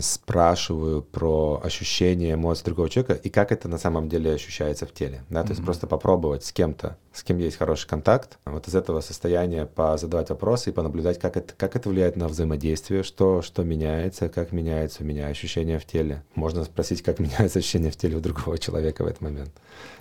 спрашиваю 0.00 1.02
про 1.02 1.60
ощущения, 1.62 2.34
эмоции 2.34 2.64
другого 2.64 2.90
человека 2.90 3.14
и 3.14 3.30
как 3.30 3.52
это 3.52 3.68
на 3.68 3.78
самом 3.78 4.08
деле 4.08 4.34
ощущается 4.34 4.86
в 4.86 4.92
теле. 4.92 5.24
Да? 5.30 5.42
То 5.42 5.48
mm-hmm. 5.48 5.50
есть 5.52 5.64
просто 5.64 5.86
попробовать 5.86 6.44
с 6.44 6.52
кем-то, 6.52 6.96
с 7.12 7.22
кем 7.22 7.38
есть 7.38 7.56
хороший 7.56 7.88
контакт, 7.88 8.38
вот 8.44 8.68
из 8.68 8.74
этого 8.74 9.00
состояния 9.00 9.66
позадавать 9.66 10.30
вопросы 10.30 10.70
и 10.70 10.72
понаблюдать, 10.72 11.18
как 11.18 11.36
это, 11.36 11.54
как 11.56 11.76
это 11.76 11.88
влияет 11.88 12.16
на 12.16 12.28
взаимодействие, 12.28 13.02
что, 13.02 13.40
что 13.42 13.64
меняется, 13.64 14.28
как 14.28 14.52
меняется 14.52 15.02
у 15.02 15.06
меня 15.06 15.28
ощущение 15.28 15.78
в 15.78 15.86
теле. 15.86 16.22
Можно 16.34 16.64
спросить, 16.64 17.02
как 17.02 17.18
меняется 17.20 17.58
ощущение 17.58 17.90
в 17.90 17.96
теле 17.96 18.16
у 18.16 18.20
другого 18.20 18.58
человека 18.58 19.04
в 19.04 19.06
этот 19.06 19.22
момент 19.22 19.50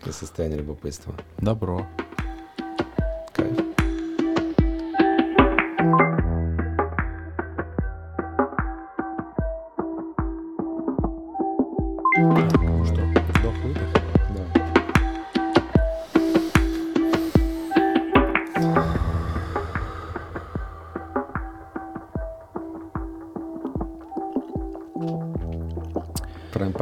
из 0.06 0.16
состояния 0.16 0.58
любопытства. 0.58 1.14
Добро. 1.38 1.88
Кайф. 3.34 3.73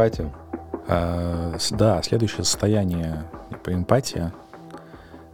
Эмпатию? 0.01 0.31
А, 0.87 1.57
да, 1.71 2.01
следующее 2.01 2.43
состояние 2.43 3.23
типа 3.49 3.73
эмпатия. 3.73 4.33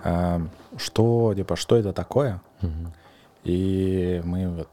А, 0.03 0.41
что, 0.78 1.34
типа, 1.36 1.55
что 1.55 1.76
это 1.78 1.93
такое? 1.93 2.41
Угу. 2.62 2.91
И 3.48 4.22
мы 4.26 4.50
вот 4.50 4.68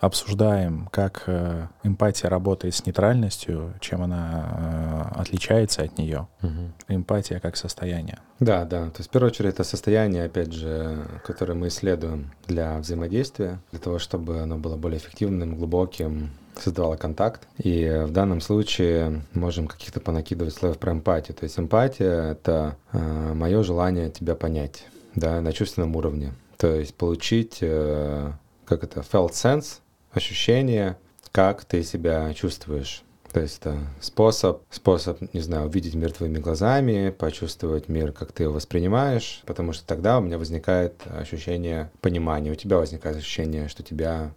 обсуждаем, 0.00 0.88
как 0.92 1.24
э, 1.26 1.66
эмпатия 1.82 2.30
работает 2.30 2.72
с 2.72 2.86
нейтральностью, 2.86 3.74
чем 3.80 4.02
она 4.02 5.10
э, 5.16 5.20
отличается 5.20 5.82
от 5.82 5.98
нее. 5.98 6.28
Угу. 6.40 6.50
Эмпатия 6.88 7.40
как 7.40 7.56
состояние. 7.56 8.18
Да, 8.38 8.64
да. 8.64 8.90
То 8.90 8.98
есть, 8.98 9.08
в 9.08 9.12
первую 9.12 9.32
очередь, 9.32 9.54
это 9.54 9.64
состояние, 9.64 10.24
опять 10.26 10.52
же, 10.52 11.04
которое 11.26 11.54
мы 11.54 11.66
исследуем 11.66 12.30
для 12.46 12.78
взаимодействия, 12.78 13.58
для 13.72 13.80
того, 13.80 13.98
чтобы 13.98 14.40
оно 14.40 14.56
было 14.56 14.76
более 14.76 14.98
эффективным, 14.98 15.56
глубоким, 15.56 16.30
создавала 16.56 16.94
контакт. 16.94 17.48
И 17.58 18.04
в 18.06 18.12
данном 18.12 18.40
случае 18.40 19.24
можем 19.34 19.66
каких-то 19.66 19.98
понакидывать 19.98 20.54
слоев 20.54 20.78
про 20.78 20.92
эмпатию. 20.92 21.36
То 21.36 21.42
есть 21.42 21.58
эмпатия— 21.58 22.30
это 22.32 22.76
э, 22.92 23.32
мое 23.34 23.64
желание 23.64 24.10
тебя 24.10 24.36
понять 24.36 24.86
да, 25.16 25.40
на 25.40 25.52
чувственном 25.52 25.96
уровне. 25.96 26.34
То 26.62 26.76
есть 26.76 26.94
получить, 26.94 27.58
э, 27.60 28.30
как 28.66 28.84
это, 28.84 29.00
felt 29.00 29.32
sense, 29.32 29.80
ощущение, 30.12 30.96
как 31.32 31.64
ты 31.64 31.82
себя 31.82 32.32
чувствуешь. 32.34 33.02
То 33.32 33.40
есть 33.40 33.58
это 33.58 33.78
способ, 34.00 34.62
способ, 34.70 35.20
не 35.34 35.40
знаю, 35.40 35.66
увидеть 35.66 35.96
мир 35.96 36.12
твоими 36.12 36.38
глазами, 36.38 37.10
почувствовать 37.10 37.88
мир, 37.88 38.12
как 38.12 38.30
ты 38.30 38.44
его 38.44 38.52
воспринимаешь, 38.52 39.42
потому 39.44 39.72
что 39.72 39.84
тогда 39.84 40.18
у 40.18 40.20
меня 40.20 40.38
возникает 40.38 41.02
ощущение 41.06 41.90
понимания, 42.00 42.52
у 42.52 42.54
тебя 42.54 42.76
возникает 42.76 43.16
ощущение, 43.16 43.66
что 43.66 43.82
тебя 43.82 44.32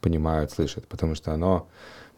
понимают, 0.00 0.52
слышат, 0.52 0.88
потому 0.88 1.14
что 1.14 1.34
оно 1.34 1.68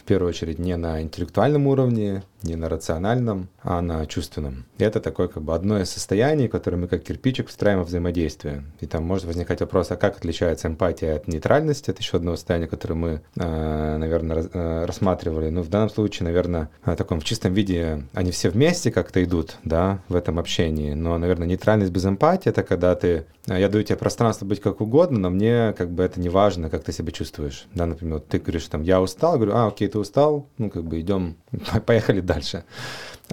первую 0.09 0.31
очередь 0.31 0.59
не 0.59 0.75
на 0.77 1.03
интеллектуальном 1.03 1.67
уровне, 1.67 2.23
не 2.43 2.57
на 2.57 2.69
рациональном, 2.69 3.49
а 3.63 3.83
на 3.83 4.07
чувственном. 4.07 4.65
Это 4.79 5.01
такое 5.01 5.29
как 5.29 5.43
бы 5.43 5.55
одно 5.55 5.81
из 5.81 5.91
состояний, 5.91 6.49
которое 6.49 6.77
мы 6.77 6.89
как 6.89 7.03
кирпичик 7.03 7.49
встраиваем 7.49 7.85
в 7.85 7.89
взаимодействие. 7.89 8.65
И 8.81 8.87
там 8.87 9.05
может 9.05 9.27
возникать 9.27 9.61
вопрос, 9.61 9.91
а 9.91 9.97
как 9.97 10.17
отличается 10.17 10.69
эмпатия 10.69 11.17
от 11.17 11.29
нейтральности? 11.29 11.91
Это 11.91 12.01
еще 12.01 12.17
одно 12.17 12.37
состояние, 12.37 12.69
которое 12.69 12.95
мы, 12.95 13.21
э, 13.37 13.97
наверное, 13.99 14.49
э, 14.51 14.85
рассматривали. 14.87 15.51
Но 15.51 15.63
в 15.63 15.69
данном 15.69 15.91
случае, 15.91 16.25
наверное, 16.25 16.71
в 16.85 16.95
таком 16.97 17.21
в 17.21 17.25
чистом 17.25 17.53
виде 17.53 18.05
они 18.15 18.31
все 18.31 18.49
вместе 18.49 18.91
как-то 18.91 19.23
идут, 19.23 19.57
да, 19.65 20.01
в 20.09 20.15
этом 20.15 20.39
общении. 20.39 20.95
Но, 20.95 21.19
наверное, 21.19 21.47
нейтральность 21.47 21.93
без 21.93 22.07
эмпатии— 22.07 22.49
это 22.51 22.63
когда 22.63 22.95
ты... 22.95 23.27
Э, 23.47 23.61
я 23.61 23.69
даю 23.69 23.85
тебе 23.85 23.97
пространство 23.97 24.47
быть 24.47 24.61
как 24.61 24.81
угодно, 24.81 25.19
но 25.19 25.31
мне 25.31 25.75
как 25.77 25.91
бы 25.91 26.03
это 26.03 26.19
не 26.21 26.29
важно, 26.29 26.71
как 26.71 26.85
ты 26.85 26.93
себя 26.93 27.13
чувствуешь. 27.13 27.67
Да, 27.75 27.85
например, 27.85 28.21
ты 28.21 28.39
говоришь 28.39 28.67
там, 28.69 28.83
я 28.83 29.03
устал, 29.03 29.35
говорю, 29.35 29.53
а, 29.55 29.67
окей, 29.67 29.89
ты 29.89 29.98
устал, 29.99 30.49
ну, 30.59 30.71
как 30.71 30.85
бы 30.85 31.01
идем, 31.01 31.37
поехали 31.87 32.21
дальше. 32.21 32.65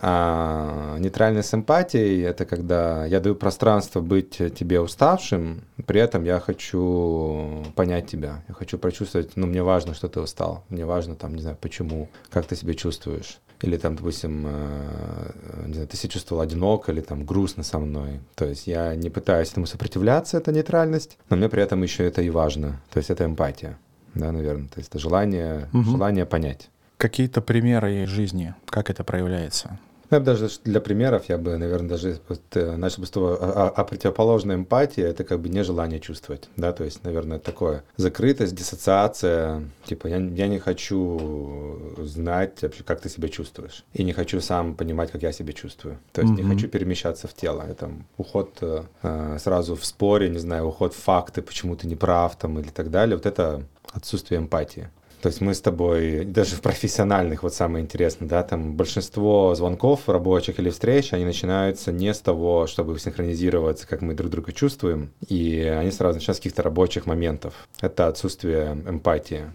А 0.01 0.97
нейтральная 0.99 1.43
симпатия— 1.43 2.27
это 2.29 2.45
когда 2.45 3.05
я 3.05 3.19
даю 3.21 3.35
пространство 3.35 4.01
быть 4.01 4.37
тебе 4.37 4.81
уставшим, 4.81 5.63
при 5.85 6.01
этом 6.01 6.25
я 6.25 6.39
хочу 6.39 7.63
понять 7.75 8.07
тебя, 8.07 8.43
я 8.47 8.53
хочу 8.53 8.77
прочувствовать, 8.77 9.37
ну, 9.37 9.47
мне 9.47 9.63
важно, 9.63 9.93
что 9.93 10.09
ты 10.09 10.19
устал, 10.19 10.65
мне 10.69 10.85
важно, 10.85 11.15
там, 11.15 11.35
не 11.35 11.41
знаю, 11.41 11.57
почему, 11.61 12.09
как 12.29 12.45
ты 12.45 12.55
себя 12.55 12.73
чувствуешь. 12.73 13.39
Или 13.61 13.77
там, 13.77 13.95
допустим, 13.95 14.45
э, 14.47 15.31
не 15.67 15.73
знаю, 15.73 15.87
ты 15.87 15.95
себя 15.95 16.09
чувствовал 16.09 16.41
одиноко 16.41 16.91
или 16.91 16.99
там 16.99 17.25
грустно 17.25 17.63
со 17.63 17.79
мной. 17.79 18.19
То 18.35 18.45
есть 18.45 18.67
я 18.67 18.95
не 18.95 19.09
пытаюсь 19.09 19.51
этому 19.51 19.65
сопротивляться, 19.65 20.37
это 20.37 20.51
нейтральность, 20.51 21.17
но 21.29 21.37
мне 21.37 21.47
при 21.47 21.63
этом 21.63 21.81
еще 21.81 22.05
это 22.05 22.21
и 22.21 22.29
важно. 22.29 22.81
То 22.91 22.97
есть 22.97 23.09
это 23.09 23.23
эмпатия, 23.23 23.77
да, 24.15 24.31
наверное. 24.31 24.67
То 24.67 24.79
есть 24.79 24.89
это 24.89 24.99
желание, 24.99 25.69
угу. 25.73 25.83
желание 25.83 26.25
понять. 26.25 26.69
Какие-то 26.97 27.41
примеры 27.41 28.05
жизни, 28.07 28.55
как 28.65 28.89
это 28.89 29.03
проявляется? 29.03 29.77
Ну, 30.09 30.17
я 30.17 30.19
бы 30.19 30.25
даже 30.25 30.49
для 30.63 30.81
примеров, 30.81 31.29
я 31.29 31.37
бы, 31.37 31.57
наверное, 31.57 31.89
даже 31.89 32.19
вот, 32.27 32.41
э, 32.53 32.75
начал 32.75 33.01
бы 33.01 33.07
с 33.07 33.09
того, 33.09 33.37
а, 33.41 33.67
а, 33.67 33.69
а 33.69 33.83
противоположная 33.83 34.55
эмпатия— 34.55 35.07
это 35.09 35.23
как 35.23 35.39
бы 35.39 35.49
нежелание 35.49 35.99
чувствовать, 35.99 36.47
да, 36.57 36.73
то 36.73 36.83
есть, 36.83 37.03
наверное, 37.03 37.39
такое 37.39 37.83
закрытость, 37.97 38.53
диссоциация, 38.53 39.63
типа, 39.85 40.07
я, 40.07 40.17
я 40.17 40.47
не 40.47 40.59
хочу 40.59 41.95
знать 41.97 42.61
вообще, 42.61 42.83
как 42.83 43.01
ты 43.01 43.09
себя 43.09 43.29
чувствуешь, 43.29 43.83
и 43.93 44.03
не 44.03 44.13
хочу 44.13 44.41
сам 44.41 44.75
понимать, 44.75 45.11
как 45.11 45.23
я 45.23 45.31
себя 45.31 45.53
чувствую, 45.53 45.97
то 46.11 46.21
есть 46.21 46.33
mm-hmm. 46.33 46.43
не 46.43 46.53
хочу 46.53 46.67
перемещаться 46.67 47.27
в 47.27 47.33
тело, 47.33 47.63
это 47.67 47.89
уход 48.17 48.57
э, 48.61 48.83
э, 49.01 49.37
сразу 49.39 49.75
в 49.75 49.85
споре, 49.85 50.29
не 50.29 50.39
знаю, 50.39 50.67
уход 50.67 50.93
в 50.93 51.01
факты, 51.01 51.41
почему 51.41 51.75
ты 51.75 51.87
не 51.87 51.95
прав, 51.95 52.35
там, 52.35 52.59
или 52.59 52.69
так 52.69 52.91
далее, 52.91 53.15
вот 53.15 53.25
это 53.25 53.63
отсутствие 53.95 54.39
эмпатии. 54.39 54.89
То 55.21 55.29
есть 55.29 55.41
мы 55.41 55.55
с 55.55 55.61
тобой, 55.61 56.23
даже 56.23 56.55
в 56.55 56.61
профессиональных, 56.61 57.41
вот 57.41 57.53
самое 57.53 57.83
интересное, 57.83 58.27
да, 58.27 58.43
там 58.43 58.75
большинство 58.75 59.55
звонков 59.55 60.07
рабочих 60.07 60.59
или 60.59 60.69
встреч, 60.69 61.13
они 61.13 61.25
начинаются 61.25 61.91
не 61.91 62.13
с 62.13 62.19
того, 62.19 62.67
чтобы 62.67 62.99
синхронизироваться, 62.99 63.87
как 63.87 64.01
мы 64.01 64.13
друг 64.13 64.29
друга 64.29 64.51
чувствуем, 64.51 65.11
и 65.27 65.61
они 65.61 65.89
сразу 65.89 66.17
начинаются 66.17 66.41
с 66.41 66.43
каких-то 66.43 66.61
рабочих 66.61 67.07
моментов. 67.07 67.67
Это 67.81 68.07
отсутствие 68.07 68.73
эмпатии. 68.87 69.45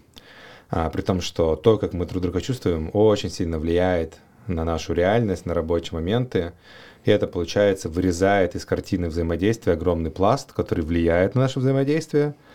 А, 0.69 0.89
при 0.89 1.03
том, 1.03 1.21
что 1.21 1.55
то, 1.55 1.77
как 1.77 1.93
мы 1.93 2.05
друг 2.05 2.21
друга 2.21 2.41
чувствуем, 2.41 2.89
очень 2.91 3.29
сильно 3.29 3.57
влияет 3.57 4.17
на 4.47 4.65
нашу 4.65 4.93
реальность, 4.93 5.45
на 5.45 5.53
рабочие 5.53 5.93
моменты. 5.93 6.51
И 7.05 7.11
это, 7.11 7.27
получается, 7.27 7.87
вырезает 7.87 8.55
из 8.55 8.65
картины 8.65 9.07
взаимодействия 9.07 9.73
огромный 9.73 10.11
пласт, 10.11 10.51
который 10.51 10.83
влияет 10.83 11.35
на 11.35 11.41
наше 11.41 11.59
взаимодействие– 11.59 12.35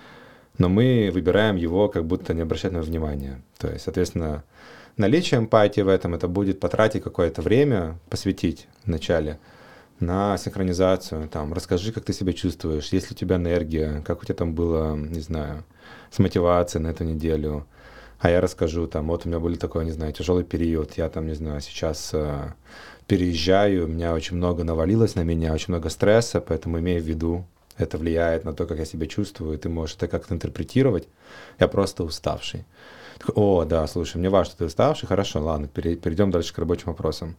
но 0.59 0.69
мы 0.69 1.11
выбираем 1.13 1.57
его 1.57 1.89
как 1.89 2.07
будто 2.07 2.35
не 2.35 2.43
обращать 2.43 2.73
на 2.73 2.81
внимание. 2.81 3.43
То 3.59 3.69
есть, 3.69 3.85
соответственно, 3.85 4.45
наличие 4.97 5.39
эмпатии 5.39 5.81
в 5.83 5.89
этом 5.89 6.15
это 6.15 6.29
будет 6.29 6.61
потратить 6.61 7.03
какое-то 7.03 7.43
время, 7.43 7.99
посвятить 8.09 8.67
вначале 8.85 9.39
на 10.01 10.37
синхронизацию, 10.37 11.29
там, 11.29 11.53
расскажи, 11.55 11.93
как 11.93 12.05
ты 12.05 12.13
себя 12.13 12.33
чувствуешь, 12.33 12.93
есть 12.93 13.11
ли 13.11 13.15
у 13.15 13.19
тебя 13.19 13.37
энергия, 13.37 14.03
как 14.05 14.23
у 14.23 14.25
тебя 14.25 14.35
там 14.35 14.55
было, 14.55 14.95
не 14.95 15.21
знаю, 15.21 15.65
с 16.11 16.19
мотивацией 16.19 16.83
на 16.83 16.89
эту 16.89 17.05
неделю, 17.05 17.67
а 18.19 18.31
я 18.31 18.41
расскажу, 18.41 18.87
там, 18.87 19.09
вот 19.09 19.25
у 19.25 19.29
меня 19.29 19.41
был 19.41 19.57
такой, 19.57 19.85
не 19.85 19.93
знаю, 19.93 20.13
тяжелый 20.13 20.45
период, 20.45 20.93
я 20.97 21.09
там, 21.09 21.27
не 21.27 21.35
знаю, 21.35 21.61
сейчас 21.61 22.11
э, 22.13 22.53
переезжаю, 23.07 23.85
у 23.85 23.89
меня 23.89 24.15
очень 24.15 24.37
много 24.37 24.65
навалилось 24.65 25.15
на 25.15 25.23
меня, 25.23 25.53
очень 25.53 25.73
много 25.73 25.89
стресса, 25.91 26.41
поэтому 26.41 26.79
имею 26.79 27.03
в 27.03 27.07
виду, 27.07 27.47
это 27.79 27.99
влияет 27.99 28.45
на 28.45 28.55
то, 28.55 28.67
как 28.67 28.79
я 28.79 28.85
себя 28.85 29.07
чувствую, 29.07 29.55
и 29.55 29.59
ты 29.59 29.69
можешь 29.69 29.97
это 29.97 30.09
как-то 30.09 30.35
интерпретировать. 30.35 31.09
Я 31.59 31.69
просто 31.69 32.05
уставший. 32.05 32.65
О, 33.35 33.65
да, 33.65 33.87
слушай, 33.87 34.19
мне 34.19 34.29
важно, 34.29 34.51
что 34.51 34.59
ты 34.59 34.65
уставший, 34.67 35.09
хорошо, 35.09 35.43
ладно, 35.43 35.69
перейдем 35.69 36.31
дальше 36.31 36.55
к 36.55 36.59
рабочим 36.59 36.89
вопросам. 36.89 37.37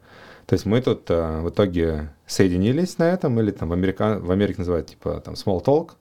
То 0.47 0.53
есть 0.53 0.65
мы 0.65 0.81
тут 0.81 1.09
э, 1.09 1.41
в 1.41 1.49
итоге 1.49 2.09
соединились 2.25 2.97
на 2.97 3.11
этом, 3.11 3.39
или 3.39 3.51
там 3.51 3.69
в, 3.69 3.73
Америка... 3.73 4.17
в 4.19 4.31
Америке 4.31 4.59
называют 4.59 4.87
типа 4.87 5.19
там 5.19 5.35
small 5.35 5.63
talk, 5.63 5.91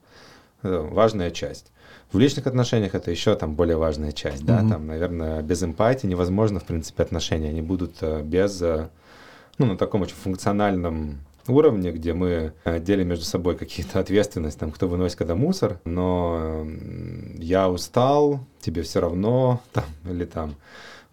это 0.63 0.81
важная 0.81 1.31
часть. 1.31 1.71
В 2.11 2.17
личных 2.17 2.47
отношениях 2.47 2.95
это 2.95 3.11
еще 3.11 3.35
там 3.35 3.55
более 3.55 3.75
важная 3.75 4.13
часть, 4.13 4.43
mm-hmm. 4.43 4.63
да, 4.63 4.69
там, 4.69 4.87
наверное, 4.87 5.41
без 5.41 5.61
эмпатии 5.61 6.07
невозможно, 6.07 6.59
в 6.59 6.63
принципе, 6.63 7.03
отношения, 7.03 7.49
они 7.49 7.61
будут 7.61 7.97
э, 8.01 8.21
без, 8.23 8.61
э, 8.61 8.87
ну, 9.57 9.65
на 9.65 9.77
таком 9.77 10.01
очень 10.01 10.15
функциональном 10.15 11.19
уровне, 11.51 11.91
где 11.91 12.13
мы 12.13 12.53
э, 12.63 12.79
делим 12.79 13.09
между 13.09 13.25
собой 13.25 13.55
какие-то 13.55 13.99
ответственности, 14.01 14.59
там, 14.59 14.71
кто 14.71 14.87
выносит 14.87 15.17
когда 15.17 15.35
мусор, 15.35 15.79
но 15.85 16.65
я 17.37 17.69
устал, 17.69 18.39
тебе 18.59 18.81
все 18.81 18.99
равно, 18.99 19.61
там, 19.73 19.85
или 20.05 20.25
там, 20.25 20.55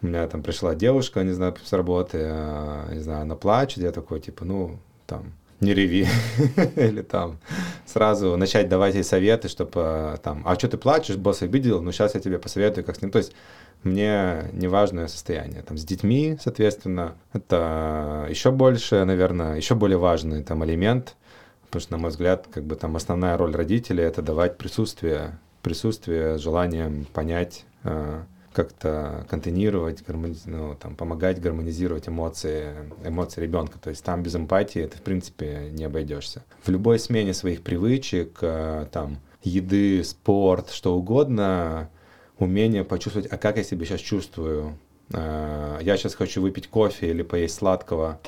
у 0.02 0.06
меня 0.06 0.26
там 0.26 0.42
пришла 0.42 0.74
девушка, 0.74 1.22
не 1.22 1.32
знаю, 1.32 1.54
с 1.62 1.72
работы, 1.72 2.18
а, 2.22 2.92
не 2.92 3.00
знаю, 3.00 3.22
она 3.22 3.36
плачет, 3.36 3.78
я 3.78 3.92
такой, 3.92 4.20
типа, 4.20 4.44
ну, 4.44 4.78
там, 5.06 5.32
не 5.60 5.74
реви, 5.74 6.06
или 6.76 7.02
там 7.02 7.38
сразу 7.86 8.36
начать 8.36 8.68
давать 8.68 8.94
ей 8.94 9.04
советы, 9.04 9.48
чтобы 9.48 9.72
а, 9.74 10.16
там, 10.16 10.42
а 10.44 10.54
что 10.56 10.68
ты 10.68 10.76
плачешь, 10.76 11.16
босс 11.16 11.42
обидел, 11.42 11.80
ну 11.80 11.92
сейчас 11.92 12.14
я 12.14 12.20
тебе 12.20 12.38
посоветую, 12.38 12.84
как 12.84 12.96
с 12.96 13.02
ним, 13.02 13.10
то 13.10 13.18
есть 13.18 13.32
мне 13.84 14.50
неважное 14.52 15.08
состояние. 15.08 15.62
Там 15.62 15.78
с 15.78 15.84
детьми, 15.84 16.36
соответственно, 16.40 17.14
это 17.32 18.26
еще 18.28 18.50
больше, 18.50 19.04
наверное, 19.04 19.56
еще 19.56 19.74
более 19.74 19.98
важный 19.98 20.42
там 20.42 20.64
элемент, 20.64 21.16
потому 21.66 21.80
что, 21.80 21.92
на 21.92 21.98
мой 21.98 22.10
взгляд, 22.10 22.46
как 22.52 22.64
бы 22.64 22.76
там 22.76 22.96
основная 22.96 23.36
роль 23.36 23.54
родителей— 23.54 24.04
это 24.04 24.22
давать 24.22 24.58
присутствие, 24.58 25.38
присутствие 25.62 26.38
с 26.38 26.40
желанием 26.40 27.06
понять, 27.12 27.64
а, 27.82 28.24
как-то 28.54 29.26
контейнировать, 29.28 30.04
гармониз... 30.06 30.42
ну, 30.46 30.76
там, 30.76 30.94
помогать 30.94 31.40
гармонизировать 31.40 32.08
эмоции, 32.08 32.72
эмоции 33.04 33.42
ребенка. 33.42 33.78
То 33.78 33.90
есть 33.90 34.04
там 34.04 34.22
без 34.22 34.36
эмпатии 34.36 34.80
это, 34.80 34.96
в 34.96 35.02
принципе, 35.02 35.70
не 35.72 35.84
обойдешься. 35.84 36.44
В 36.62 36.68
любой 36.70 36.98
смене 36.98 37.34
своих 37.34 37.62
привычек, 37.62 38.38
э, 38.40 38.86
там, 38.92 39.18
еды, 39.42 40.02
спорт, 40.04 40.70
что 40.70 40.96
угодно, 40.96 41.90
умение 42.38 42.84
почувствовать, 42.84 43.30
а 43.32 43.36
как 43.36 43.56
я 43.56 43.64
себя 43.64 43.84
сейчас 43.84 44.00
чувствую. 44.00 44.78
Э, 45.12 45.78
я 45.82 45.96
сейчас 45.96 46.14
хочу 46.14 46.40
выпить 46.42 46.68
кофе 46.68 47.10
или 47.10 47.22
поесть 47.22 47.56
сладкого, 47.56 48.20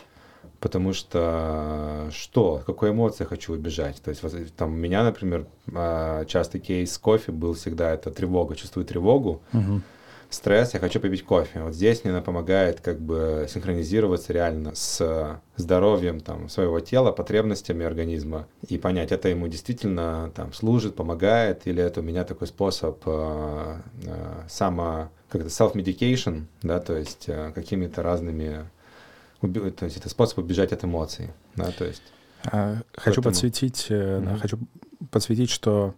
потому 0.61 0.93
что 0.93 2.09
что, 2.13 2.63
какой 2.67 2.91
эмоции 2.91 3.25
я 3.25 3.29
хочу 3.29 3.55
убежать. 3.55 4.03
То 4.03 4.11
есть 4.11 4.55
там 4.57 4.73
у 4.73 4.77
меня, 4.77 5.05
например, 5.05 5.47
э, 5.73 6.25
частый 6.29 6.61
кейс 6.61 6.97
кофе 6.99 7.33
был 7.33 7.55
всегда 7.55 7.93
это 7.93 8.11
тревога, 8.11 8.57
чувствую 8.57 8.85
тревогу. 8.85 9.43
Uh-huh 9.53 9.81
стресс, 10.31 10.75
я 10.75 10.81
хочу 10.81 11.01
попить 11.01 11.25
кофе. 11.25 11.63
Вот 11.63 11.75
здесь 11.75 12.05
мне 12.05 12.13
она 12.13 12.23
помогает 12.23 12.81
как 12.81 13.01
бы 13.01 13.47
синхронизироваться 13.49 14.33
реально 14.33 14.75
с 14.75 15.41
здоровьем 15.57 16.21
там, 16.21 16.49
своего 16.49 16.81
тела, 16.81 17.13
потребностями 17.13 17.85
организма 17.85 18.47
и 18.69 18.79
понять, 18.79 19.13
это 19.13 19.29
ему 19.29 19.49
действительно 19.49 20.31
там, 20.35 20.53
служит, 20.53 20.97
помогает, 20.97 21.67
или 21.67 21.83
это 21.83 22.01
у 22.01 22.03
меня 22.03 22.25
такой 22.25 22.47
способ 22.47 23.03
э, 23.07 23.77
э, 24.05 24.43
само, 24.49 25.11
как 25.29 25.43
это, 25.43 25.51
self-medication, 25.51 26.45
да, 26.63 26.81
то 26.81 26.97
есть 26.97 27.25
э, 27.29 27.53
какими-то 27.55 28.03
разными, 28.03 28.69
то 29.41 29.85
есть 29.85 29.97
это 29.97 30.09
способ 30.09 30.39
убежать 30.39 30.73
от 30.73 30.85
эмоций, 30.85 31.31
да, 31.55 31.71
то 31.71 31.85
есть. 31.85 32.03
А, 32.45 32.77
хочу 32.93 33.23
поэтому... 33.23 33.25
подсветить, 33.25 33.87
mm-hmm. 33.89 34.39
хочу 34.39 34.59
подсветить, 35.11 35.51
что 35.51 35.95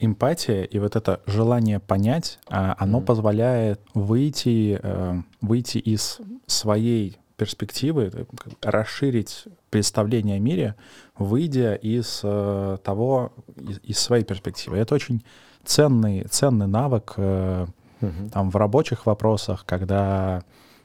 эмпатия 0.00 0.64
и 0.64 0.78
вот 0.78 0.96
это 0.96 1.20
желание 1.26 1.78
понять, 1.78 2.38
а, 2.48 2.74
оно 2.78 2.98
mm-hmm. 2.98 3.04
позволяет 3.04 3.80
выйти, 3.94 4.80
э, 4.82 5.22
выйти 5.40 5.78
из 5.78 6.20
своей 6.46 7.18
перспективы, 7.36 8.10
э, 8.12 8.24
расширить 8.62 9.44
представление 9.68 10.36
о 10.36 10.40
мире, 10.40 10.74
выйдя 11.16 11.74
из 11.74 12.20
э, 12.24 12.78
того, 12.82 13.32
из, 13.56 13.78
из 13.82 13.98
своей 13.98 14.24
перспективы. 14.24 14.78
Это 14.78 14.94
очень 14.94 15.22
ценный, 15.64 16.24
ценный 16.24 16.66
навык 16.66 17.14
mm-hmm. 17.16 18.30
там, 18.30 18.50
в 18.50 18.56
рабочих 18.56 19.06
вопросах, 19.06 19.64
когда 19.66 20.42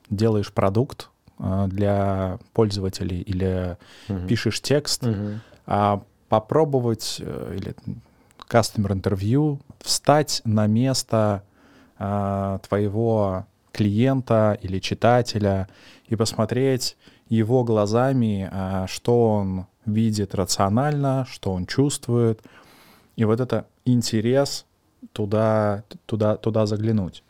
делаешь 0.09 0.51
продукт 0.51 1.09
для 1.37 2.39
пользователей 2.53 3.21
или 3.21 3.77
mm-hmm. 4.07 4.27
пишешь 4.27 4.61
текст, 4.61 5.03
mm-hmm. 5.03 5.37
а 5.65 6.03
попробовать 6.29 7.19
или 7.19 7.75
customer 8.49 8.93
интервью, 8.93 9.59
встать 9.79 10.41
на 10.45 10.67
место 10.67 11.43
э, 11.97 12.59
твоего 12.67 13.45
клиента 13.71 14.57
или 14.61 14.79
читателя 14.79 15.67
и 16.07 16.15
посмотреть 16.15 16.97
его 17.29 17.63
глазами, 17.63 18.49
э, 18.51 18.85
что 18.87 19.31
он 19.31 19.65
видит 19.85 20.35
рационально, 20.35 21.25
что 21.29 21.51
он 21.51 21.65
чувствует. 21.65 22.41
И 23.15 23.25
вот 23.25 23.39
это 23.39 23.67
интерес 23.85 24.65
туда, 25.13 25.83
туда, 26.05 26.37
туда 26.37 26.65
заглянуть. 26.65 27.23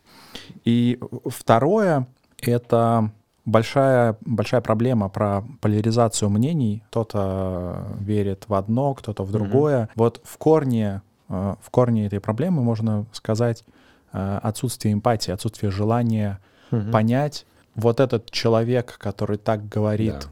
И 0.64 1.00
второе— 1.26 2.08
это 2.42 3.12
большая, 3.46 4.18
большая 4.22 4.62
проблема 4.62 5.10
про 5.10 5.44
поляризацию 5.62 6.30
мнений. 6.30 6.84
Кто-то 6.90 7.86
верит 8.00 8.46
в 8.48 8.54
одно, 8.54 8.94
кто-то 8.94 9.24
в 9.24 9.32
другое. 9.32 9.84
Mm-hmm. 9.84 9.92
Вот 9.96 10.22
в 10.24 10.38
корне, 10.38 11.02
э, 11.30 11.56
в 11.62 11.70
корне 11.70 12.08
этой 12.08 12.20
проблемы 12.20 12.64
можно 12.64 13.06
сказать 13.12 13.64
э, 14.12 14.40
отсутствие 14.42 14.94
эмпатии, 14.94 15.32
отсутствие 15.32 15.72
желания 15.72 16.40
mm-hmm. 16.72 16.92
понять 16.92 17.46
вот 17.76 18.00
этот 18.00 18.32
человек, 18.32 18.98
который 18.98 19.38
так 19.38 19.68
говорит, 19.68 20.14
yeah. 20.14 20.30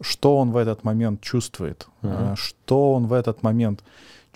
что 0.00 0.38
он 0.38 0.50
в 0.50 0.56
этот 0.56 0.84
момент 0.84 1.20
чувствует, 1.20 1.86
mm-hmm. 2.02 2.36
что 2.36 2.94
он 2.94 3.06
в 3.06 3.12
этот 3.12 3.42
момент 3.42 3.84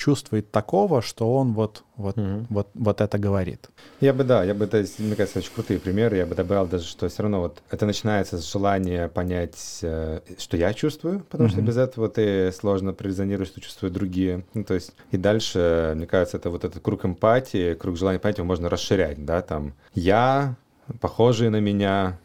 чувствует 0.03 0.51
такого, 0.51 1.01
что 1.01 1.33
он 1.33 1.53
вот, 1.53 1.85
вот, 1.97 2.17
mm-hmm. 2.17 2.47
вот, 2.49 2.69
вот 2.75 3.01
это 3.01 3.19
говорит. 3.19 3.71
Я 4.01 4.13
бы, 4.13 4.25
да, 4.25 4.43
я 4.43 4.53
бы, 4.53 4.65
это, 4.65 4.85
мне 4.99 5.15
кажется, 5.15 5.39
очень 5.39 5.53
крутые 5.55 5.79
примеры, 5.79 6.17
я 6.17 6.27
бы 6.27 6.35
добавил 6.35 6.67
даже, 6.67 6.87
что 6.87 7.09
все 7.09 7.23
равно 7.23 7.41
вот 7.43 7.63
это 7.71 7.87
начинается 7.87 8.39
с 8.39 8.53
желания 8.53 9.07
понять, 9.07 9.79
э, 9.83 10.19
что 10.39 10.57
я 10.57 10.75
чувствую, 10.75 11.21
потому 11.31 11.49
mm-hmm. 11.49 11.53
что 11.53 11.63
без 11.63 11.77
этого 11.77 12.09
ты 12.09 12.51
сложно 12.51 12.93
прорезонировать, 12.93 13.51
что 13.51 13.61
чувствуют 13.61 13.95
другие. 13.95 14.45
Ну, 14.55 14.65
то 14.65 14.75
есть, 14.75 14.93
и 15.13 15.17
дальше, 15.17 15.93
мне 15.95 16.09
кажется, 16.09 16.37
это 16.37 16.51
вот 16.51 16.65
этот 16.65 16.83
круг 16.83 17.05
эмпатии, 17.05 17.75
круг 17.75 17.97
желания 17.97 18.19
понять, 18.19 18.39
его 18.39 18.47
можно 18.49 18.69
расширять, 18.69 19.25
да, 19.25 19.41
там, 19.41 19.73
я, 19.95 20.57
похожий 21.01 21.49
на 21.49 21.61
меня, 21.61 22.19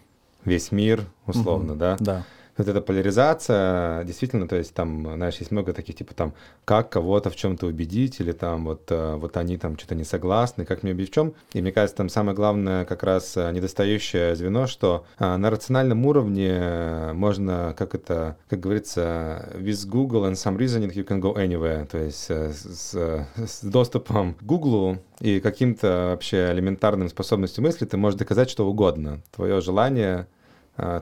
весь 0.46 0.72
мир, 0.72 1.06
условно, 1.28 1.74
mm-hmm. 1.74 1.78
да. 1.78 1.98
Да 2.00 2.26
вот 2.58 2.68
эта 2.68 2.82
поляризация, 2.82 4.04
действительно, 4.04 4.48
то 4.48 4.56
есть 4.56 4.74
там, 4.74 5.14
знаешь, 5.16 5.36
есть 5.38 5.52
много 5.52 5.74
таких, 5.74 5.96
типа 5.96 6.14
там, 6.14 6.34
как 6.66 6.90
кого-то 6.90 7.30
в 7.30 7.36
чем-то 7.36 7.68
убедить, 7.68 8.20
или 8.20 8.32
там 8.32 8.66
вот, 8.66 8.84
э, 8.90 9.16
вот 9.16 9.38
они 9.38 9.58
там 9.58 9.78
что-то 9.78 9.96
не 9.96 10.04
согласны, 10.04 10.66
как 10.66 10.84
мне 10.84 10.94
убедить 10.94 11.12
в 11.12 11.14
чем. 11.14 11.34
И 11.54 11.62
мне 11.62 11.72
кажется, 11.72 11.98
там 11.98 12.10
самое 12.10 12.36
главное 12.36 12.86
как 12.86 13.04
раз 13.04 13.38
э, 13.38 13.52
недостающее 13.52 14.36
звено, 14.36 14.68
что 14.68 15.06
а, 15.18 15.38
на 15.38 15.50
рациональном 15.50 16.06
уровне 16.06 17.12
можно, 17.14 17.76
как 17.78 17.96
это, 17.96 18.38
как 18.50 18.60
говорится, 18.60 19.50
with 19.56 19.88
Google 19.88 20.26
and 20.26 20.34
some 20.34 20.58
reasoning 20.58 20.92
you 20.94 21.06
can 21.06 21.22
go 21.22 21.36
anywhere, 21.36 21.86
то 21.86 22.00
есть 22.00 22.26
э, 22.30 22.52
с, 22.54 22.96
с 23.36 23.62
доступом 23.62 24.34
к 24.34 24.44
Google 24.44 24.98
и 25.20 25.40
каким-то 25.40 26.10
вообще 26.12 26.52
элементарным 26.52 27.10
способностью 27.10 27.64
мысли 27.64 27.86
ты 27.86 27.98
можешь 27.98 28.18
доказать 28.18 28.50
что 28.50 28.68
угодно. 28.68 29.22
Твое 29.36 29.62
желание 29.62 30.28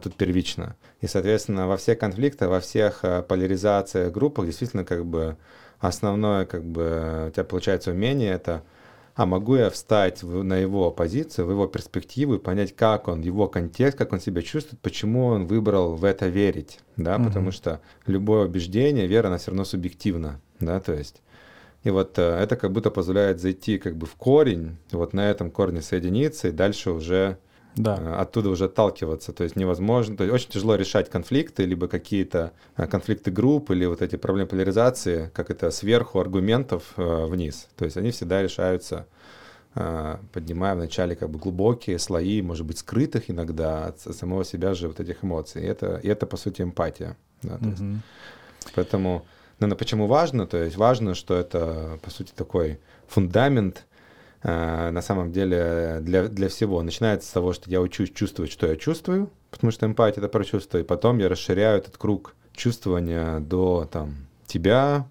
тут 0.01 0.15
первично. 0.15 0.77
И, 1.05 1.07
соответственно, 1.07 1.67
во 1.67 1.77
всех 1.77 1.99
конфликтах, 1.99 2.49
во 2.49 2.59
всех 2.59 3.01
а, 3.03 3.21
поляризациях 3.21 4.11
группах 4.11 4.47
действительно 4.47 4.83
как 4.83 5.05
бы 5.05 5.37
основное 5.77 6.47
как 6.47 6.63
бы 6.63 7.27
у 7.27 7.31
тебя 7.31 7.43
получается 7.43 7.91
умение 7.91 8.31
это 8.31 8.63
а 9.13 9.27
могу 9.27 9.55
я 9.55 9.69
встать 9.69 10.23
в, 10.23 10.43
на 10.43 10.57
его 10.57 10.89
позицию, 10.89 11.45
в 11.45 11.51
его 11.51 11.67
перспективу 11.67 12.33
и 12.33 12.39
понять, 12.39 12.75
как 12.75 13.07
он, 13.07 13.21
его 13.21 13.47
контекст, 13.47 13.99
как 13.99 14.13
он 14.13 14.19
себя 14.19 14.41
чувствует, 14.41 14.81
почему 14.81 15.27
он 15.27 15.45
выбрал 15.45 15.93
в 15.93 16.03
это 16.03 16.25
верить, 16.25 16.79
да, 16.97 17.17
угу. 17.17 17.25
потому 17.25 17.51
что 17.51 17.81
любое 18.07 18.47
убеждение, 18.47 19.05
вера, 19.05 19.27
она 19.27 19.37
все 19.37 19.51
равно 19.51 19.63
субъективна, 19.63 20.41
да, 20.59 20.79
то 20.79 20.93
есть 20.93 21.21
и 21.83 21.91
вот 21.91 22.17
э, 22.17 22.23
это 22.23 22.55
как 22.55 22.71
будто 22.71 22.89
позволяет 22.89 23.39
зайти 23.39 23.77
как 23.77 23.95
бы 23.95 24.07
в 24.07 24.15
корень, 24.15 24.77
вот 24.91 25.13
на 25.13 25.29
этом 25.29 25.51
корне 25.51 25.83
соединиться 25.83 26.47
и 26.47 26.51
дальше 26.51 26.89
уже 26.89 27.37
да. 27.76 27.97
Э, 27.99 28.15
оттуда 28.15 28.49
уже 28.49 28.65
отталкиваться. 28.65 29.34
То 29.34 29.43
есть 29.43 29.55
невозможно, 29.55 30.17
то 30.17 30.23
есть 30.23 30.34
очень 30.34 30.49
тяжело 30.49 30.76
решать 30.76 31.09
конфликты, 31.09 31.65
либо 31.65 31.88
какие-то 31.88 32.53
э, 32.78 32.88
конфликты 32.88 33.32
групп, 33.32 33.71
или 33.71 33.86
вот 33.86 34.01
эти 34.01 34.15
проблемы 34.15 34.47
поляризации, 34.49 35.30
как 35.34 35.51
это 35.51 35.71
сверху 35.71 36.19
аргументов 36.19 36.93
э, 36.97 37.26
вниз. 37.26 37.67
То 37.76 37.86
есть 37.86 37.97
они 37.97 38.11
всегда 38.11 38.41
решаются 38.41 39.07
поднимая 40.32 40.73
вначале 40.73 41.17
как 41.17 41.30
бы 41.30 41.38
глубокие 41.38 41.99
слои, 41.99 42.41
может 42.41 42.65
быть, 42.65 42.78
скрытых 42.78 43.30
иногда 43.30 43.88
от 43.88 43.99
самого 43.99 44.45
себя 44.45 44.73
же 44.73 44.88
вот 44.88 45.01
этих 45.01 45.21
эмоций. 45.21 45.63
И 45.63 45.65
это, 45.65 45.97
и 45.97 46.07
это 46.07 46.26
по 46.26 46.38
сути, 46.38 46.61
эмпатия. 46.61 47.17
Да, 47.41 47.57
то 47.57 47.65
есть, 47.65 47.84
поэтому, 48.73 49.26
наверное, 49.59 49.78
почему 49.78 50.07
важно? 50.07 50.47
То 50.47 50.63
есть 50.63 50.78
важно, 50.78 51.13
что 51.13 51.36
это, 51.36 51.99
по 52.03 52.09
сути, 52.09 52.32
такой 52.34 52.80
фундамент, 53.09 53.86
на 54.45 55.01
самом 55.01 55.31
деле 55.31 55.97
для, 56.01 56.27
для 56.27 56.49
всего. 56.49 56.83
Начинается 56.83 57.27
с 57.27 57.31
того, 57.31 57.51
что 57.53 57.69
я 57.69 57.81
учусь 57.81 58.11
чувствовать, 58.11 58.51
что 58.51 58.67
я 58.67 58.75
чувствую, 58.75 59.31
потому 59.49 59.71
что 59.71 59.87
эмпатия— 59.87 60.17
это 60.21 60.29
про 60.29 60.43
чувство, 60.43 60.77
и 60.77 60.83
потом 60.83 61.17
я 61.17 61.29
расширяю 61.29 61.79
этот 61.79 61.97
круг 61.97 62.35
чувствования 62.53 63.39
до 63.39 63.89
там, 63.91 64.27
тебя, 64.45 65.07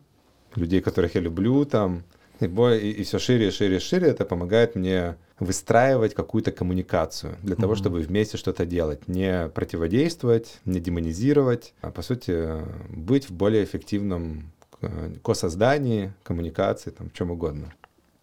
людей, 0.54 0.80
которых 0.80 1.14
я 1.16 1.20
люблю, 1.20 1.64
там, 1.64 2.04
и, 2.40 2.46
и, 2.46 2.90
и 2.90 3.02
все 3.04 3.18
шире, 3.18 3.50
шире, 3.50 3.80
шире. 3.80 4.08
Это 4.08 4.24
помогает 4.24 4.74
мне 4.74 5.16
выстраивать 5.38 6.14
какую-то 6.14 6.52
коммуникацию 6.52 7.36
для 7.42 7.54
mm-hmm. 7.54 7.60
того, 7.60 7.74
чтобы 7.74 8.00
вместе 8.00 8.36
что-то 8.36 8.66
делать. 8.66 9.08
Не 9.08 9.48
противодействовать, 9.48 10.60
не 10.64 10.80
демонизировать, 10.80 11.74
а, 11.80 11.90
по 11.90 12.02
сути, 12.02 12.62
быть 12.88 13.28
в 13.28 13.32
более 13.32 13.64
эффективном 13.64 14.52
э, 14.80 15.14
косоздании, 15.22 16.12
коммуникации, 16.22 16.90
там, 16.90 17.10
чем 17.10 17.30
угодно. 17.30 17.72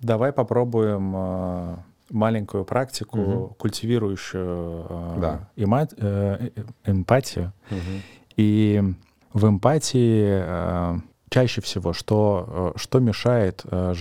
Давай 0.01 0.31
попробуем 0.31 1.13
э, 1.15 1.75
маленькую 2.09 2.65
практику, 2.65 3.17
Мгм. 3.17 3.47
культивирующую 3.57 4.85
э, 4.89 5.17
Да. 5.21 5.49
эма- 5.55 5.89
э, 5.97 6.49
эмпатию. 6.85 7.53
Мгм. 7.69 8.01
И 8.37 8.81
в 9.33 9.47
эмпатии 9.47 11.01
чаще 11.29 11.61
всего 11.61 11.93
что, 11.93 12.73
что 12.75 12.99
мешает 12.99 13.61
э, 13.65 13.93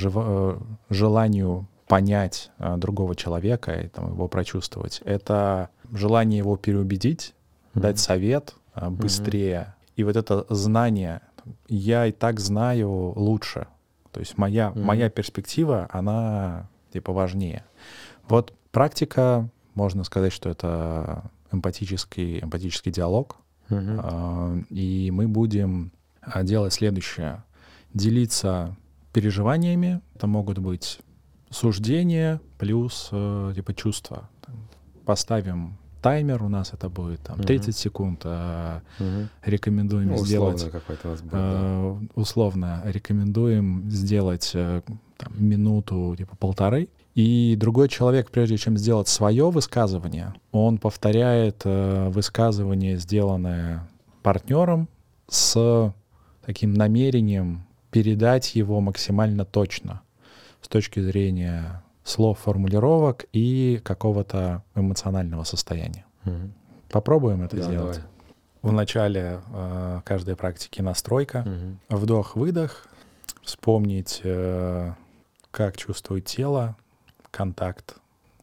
желанию 0.89 1.67
понять 1.87 2.51
другого 2.77 3.15
человека 3.17 3.73
и 3.73 3.89
там, 3.89 4.13
его 4.13 4.29
прочувствовать? 4.29 5.03
Это 5.05 5.69
желание 5.93 6.39
его 6.39 6.57
переубедить, 6.57 7.35
дать 7.75 7.99
совет 7.99 8.55
быстрее. 8.91 9.75
И 9.97 10.05
вот 10.05 10.17
это 10.17 10.47
знание, 10.49 11.21
я 11.69 12.07
и 12.07 12.13
так 12.13 12.41
знаю 12.41 13.13
лучше. 13.17 13.67
То 14.13 14.21
есть 14.21 14.37
моя, 14.39 14.71
Мгм. 14.71 14.83
моя 14.85 15.09
перспектива, 15.11 15.89
она 15.91 16.69
типа 16.93 17.13
важнее. 17.13 17.65
Вот 18.29 18.53
практика, 18.73 19.49
можно 19.75 20.05
сказать, 20.05 20.33
что 20.33 20.49
это 20.51 21.31
эмпатический, 21.53 22.41
эмпатический 22.41 22.93
диалог. 22.93 23.37
А, 23.71 24.57
И 24.69 25.11
мы 25.13 25.29
будем 25.29 25.93
а, 26.23 26.43
делать 26.43 26.73
следующее. 26.73 27.45
Делиться 27.95 28.77
переживаниями. 29.13 30.01
Это 30.15 30.27
могут 30.27 30.59
быть 30.59 31.01
суждения 31.51 32.41
плюс 32.59 33.09
э, 33.13 33.53
типа 33.55 33.75
чувства. 33.75 34.29
Поставим 35.05 35.77
таймер, 36.01 36.43
у 36.43 36.49
нас 36.49 36.73
это 36.73 36.89
будет 36.89 37.21
там, 37.21 37.37
Мгм. 37.37 37.47
30 37.47 37.77
секунд. 37.77 38.21
а 38.25 38.81
Мгм. 38.99 39.29
Рекомендуем 39.45 40.09
Ну, 40.09 40.17
сделать 40.25 40.57
условно 40.57 40.81
будет, 41.23 41.31
да. 41.31 41.39
э, 41.39 41.97
условно 42.15 42.83
рекомендуем 42.87 43.91
сделать 43.91 44.51
э, 44.55 44.83
там, 45.17 45.33
минуту, 45.39 46.15
типа 46.17 46.37
полторы. 46.37 46.89
И 47.15 47.57
другой 47.59 47.89
человек, 47.89 48.31
прежде 48.31 48.57
чем 48.57 48.77
сделать 48.79 49.09
свое 49.09 49.51
высказывание, 49.51 50.33
он 50.53 50.79
повторяет 50.79 51.63
э, 51.65 52.09
высказывание, 52.11 52.97
сделанное 52.99 53.89
партнером, 54.23 54.89
с 55.29 55.93
таким 56.47 56.73
намерением 56.75 57.65
передать 57.91 58.55
его 58.55 58.81
максимально 58.81 59.45
точно 59.45 60.01
с 60.63 60.69
точки 60.69 61.01
зрения 61.01 61.83
слов, 62.11 62.39
формулировок 62.41 63.25
и 63.33 63.81
какого-то 63.85 64.63
эмоционального 64.75 65.45
состояния. 65.45 66.05
Мгм. 66.25 66.53
Попробуем 66.91 67.43
это 67.43 67.57
Да, 67.57 67.63
сделать. 67.63 67.97
давай. 67.97 68.11
В 68.63 68.73
начале 68.73 69.41
э, 69.55 70.01
каждой 70.05 70.37
практики 70.37 70.83
настройка. 70.83 71.43
Мгм. 71.47 71.79
Вдох-выдох. 71.89 72.87
Вспомнить, 73.43 74.21
э, 74.23 74.93
как 75.51 75.77
чувствует 75.79 76.27
тело, 76.27 76.77
контакт 77.31 77.97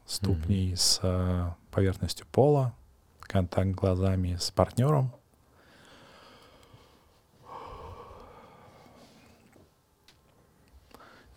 ступней 0.08 0.76
с 0.76 1.00
э, 1.04 1.50
поверхностью 1.72 2.26
пола, 2.32 2.74
контакт 3.22 3.70
глазами 3.72 4.38
с 4.40 4.50
партнером. 4.50 5.12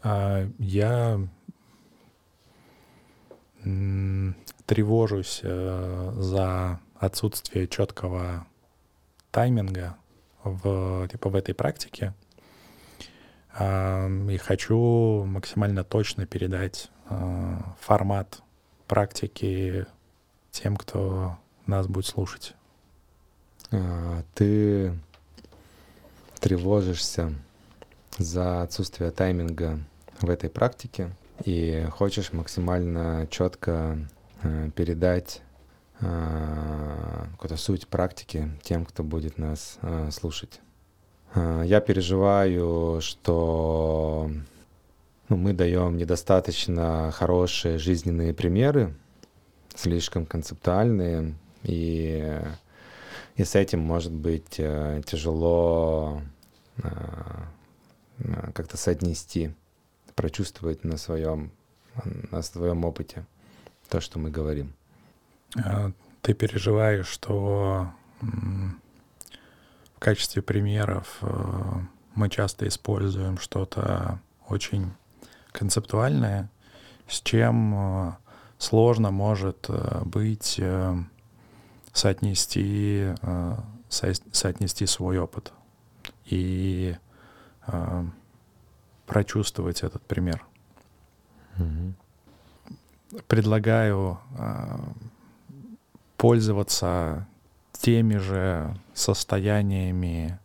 А, 0.03 0.49
Я 0.59 1.21
тревожусь 4.67 5.41
э, 5.43 6.13
за 6.17 6.81
отсутствие 6.97 7.69
четкого 7.69 8.47
тайминга 9.31 9.97
в, 10.45 11.09
типа, 11.09 11.31
в 11.31 11.35
этой 11.37 11.55
практике. 11.55 12.15
И 13.59 14.41
хочу 14.41 15.25
максимально 15.25 15.83
точно 15.83 16.25
передать 16.25 16.89
э, 17.09 17.57
формат 17.81 18.43
практики 18.87 19.87
тем, 20.53 20.77
кто 20.77 21.37
нас 21.67 21.87
будет 21.87 22.07
слушать. 22.07 22.55
А, 23.71 24.23
Ты 24.35 24.99
тревожишься 26.41 27.35
за 28.19 28.63
отсутствие 28.63 29.11
тайминга 29.11 29.79
в 30.21 30.29
этой 30.29 30.51
практике 30.51 31.11
и 31.45 31.87
хочешь 31.91 32.33
максимально 32.33 33.27
четко 33.31 33.99
э, 34.43 34.71
передать 34.75 35.43
э, 36.01 37.27
какую-то 37.33 37.57
суть 37.57 37.89
практики 37.89 38.51
тем, 38.63 38.85
кто 38.85 39.03
будет 39.03 39.39
нас 39.39 39.79
э, 39.83 40.11
слушать. 40.11 40.61
Я 41.33 41.81
переживаю, 41.81 43.01
что 43.01 44.29
ну, 45.29 45.37
мы 45.37 45.53
даем 45.53 45.97
недостаточно 45.97 47.13
хорошие 47.13 47.79
жизненные 47.79 48.35
примеры, 48.35 48.97
слишком 49.77 50.27
концептуальные, 50.27 51.37
и, 51.63 52.37
и 53.37 53.45
с 53.45 53.55
этим 53.55 53.79
может 53.79 54.11
быть 54.11 54.57
тяжело 54.57 56.21
как-то 58.53 58.77
соотнести, 58.77 59.55
прочувствовать 60.21 60.85
на 60.85 60.99
своем, 60.99 61.51
на 62.31 62.43
своем 62.43 62.85
опыте 62.85 63.25
то, 63.89 64.01
что 64.03 64.19
мы 64.19 64.31
говорим. 64.31 64.75
А, 65.57 65.93
Ты 66.21 66.35
переживаешь, 66.35 67.07
что 67.09 67.91
в 68.21 69.99
качестве 69.99 70.43
примеров 70.43 71.17
э, 71.23 71.27
мы 72.15 72.29
часто 72.29 72.69
используем 72.69 73.39
что-то 73.39 74.21
очень 74.47 74.93
концептуальное, 75.53 76.51
с 77.09 77.23
чем 77.23 77.75
э, 77.75 78.13
сложно 78.59 79.11
может 79.11 79.71
э, 79.71 80.03
быть 80.05 80.61
соотнести, 81.95 83.15
со- 83.89 84.13
соотнести 84.33 84.87
свой 84.87 85.19
опыт 85.19 85.53
и 86.27 86.95
прочувствовать 89.11 89.83
этот 89.83 90.03
пример. 90.03 90.47
предлагаю 93.27 94.19
э, 94.39 94.79
пользоваться 96.17 97.27
теми 97.73 98.17
же 98.19 98.75
состояниями, 98.95 100.39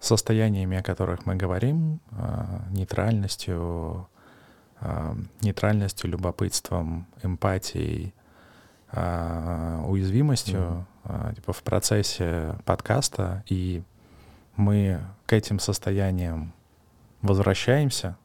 состояниями, 0.00 0.78
о 0.78 0.82
которых 0.82 1.26
мы 1.26 1.34
говорим, 1.34 2.00
э, 2.12 2.60
нейтральностью, 2.70 4.08
э, 4.80 5.14
нейтральностью, 5.40 6.08
любопытством, 6.10 7.06
эмпатией, 7.22 8.14
э, 8.92 9.84
уязвимостью, 9.86 10.86
э, 11.04 11.32
типа 11.34 11.52
в 11.52 11.62
процессе 11.62 12.54
подкаста, 12.64 13.42
и 13.46 13.82
мы 14.56 15.00
к 15.26 15.32
этим 15.32 15.58
состояниям 15.58 16.52
возвращаемся 17.22 18.16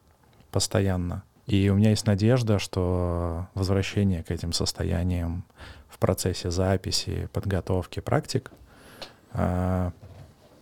постоянно. 0.50 1.22
И 1.46 1.68
у 1.68 1.74
меня 1.74 1.90
есть 1.90 2.06
надежда, 2.06 2.58
что 2.58 3.48
возвращение 3.54 4.22
к 4.22 4.30
этим 4.30 4.52
состояниям 4.52 5.44
в 5.88 5.98
процессе 5.98 6.50
записи, 6.50 7.28
подготовки 7.32 8.00
практик 8.00 8.50
а, 9.32 9.92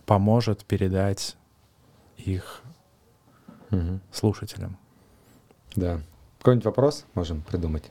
поможет 0.05 0.65
передать 0.65 1.37
их 2.17 2.61
Мгм. 3.69 4.01
слушателям. 4.11 4.77
Да. 5.75 6.01
Какой-нибудь 6.39 6.65
вопрос 6.65 7.05
можем 7.15 7.41
придумать? 7.41 7.85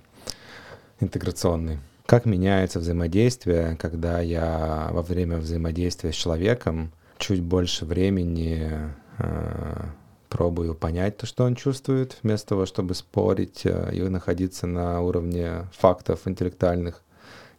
Интеграционный. 1.01 1.81
Как 2.07 2.27
меняется 2.27 2.79
взаимодействие, 2.79 3.77
когда 3.77 4.21
я 4.21 4.89
во 4.93 5.03
время 5.03 5.39
взаимодействия 5.39 6.13
с 6.13 6.17
человеком 6.17 6.93
чуть 7.19 7.41
больше 7.41 7.85
времени 7.87 8.71
э, 9.19 9.85
пробую 10.33 10.75
понять 10.75 11.19
то, 11.19 11.27
что 11.27 11.45
он 11.45 11.55
чувствует, 11.55 12.17
вместо 12.23 12.49
того, 12.49 12.65
чтобы 12.65 12.95
спорить 12.95 13.67
э, 13.67 13.91
и 13.93 14.01
находиться 14.01 14.67
на 14.67 15.03
уровне 15.03 15.67
фактов 15.77 16.27
интеллектуальных, 16.27 17.03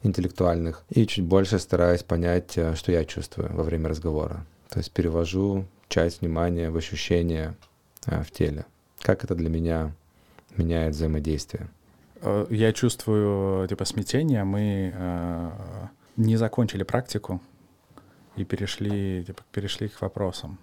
интеллектуальных, 0.01 0.83
и 0.89 1.05
чуть 1.05 1.23
больше 1.23 1.59
стараюсь 1.59 2.01
понять, 2.01 2.57
э, 2.57 2.73
что 2.73 2.91
я 2.91 3.05
чувствую 3.05 3.53
во 3.53 3.63
время 3.63 3.89
разговора. 3.89 4.43
То 4.69 4.79
есть 4.79 4.91
перевожу 4.91 5.65
часть 5.87 6.21
внимания 6.21 6.71
в 6.71 6.77
ощущения 6.77 7.55
э, 8.07 8.23
в 8.23 8.31
теле. 8.31 8.65
Как 9.01 9.23
это 9.23 9.35
для 9.35 9.49
меня 9.49 9.93
меняет 10.57 10.95
взаимодействие? 10.95 11.69
Я 12.49 12.73
чувствую 12.73 13.67
типа 13.67 13.85
смятение. 13.85 14.43
Мы 14.45 14.91
э, 14.95 15.51
не 16.17 16.37
закончили 16.37 16.81
практику 16.81 17.39
и 18.35 18.43
перешли, 18.45 19.23
типа, 19.25 19.43
перешли 19.51 19.89
к 19.89 20.01
вопросам. 20.01 20.57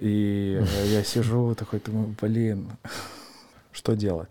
И 0.00 0.60
э, 0.60 0.86
я 0.86 1.04
сижу 1.04 1.54
такой, 1.54 1.80
думаю, 1.80 2.14
блин, 2.20 2.70
что 3.72 3.94
делать? 3.94 4.30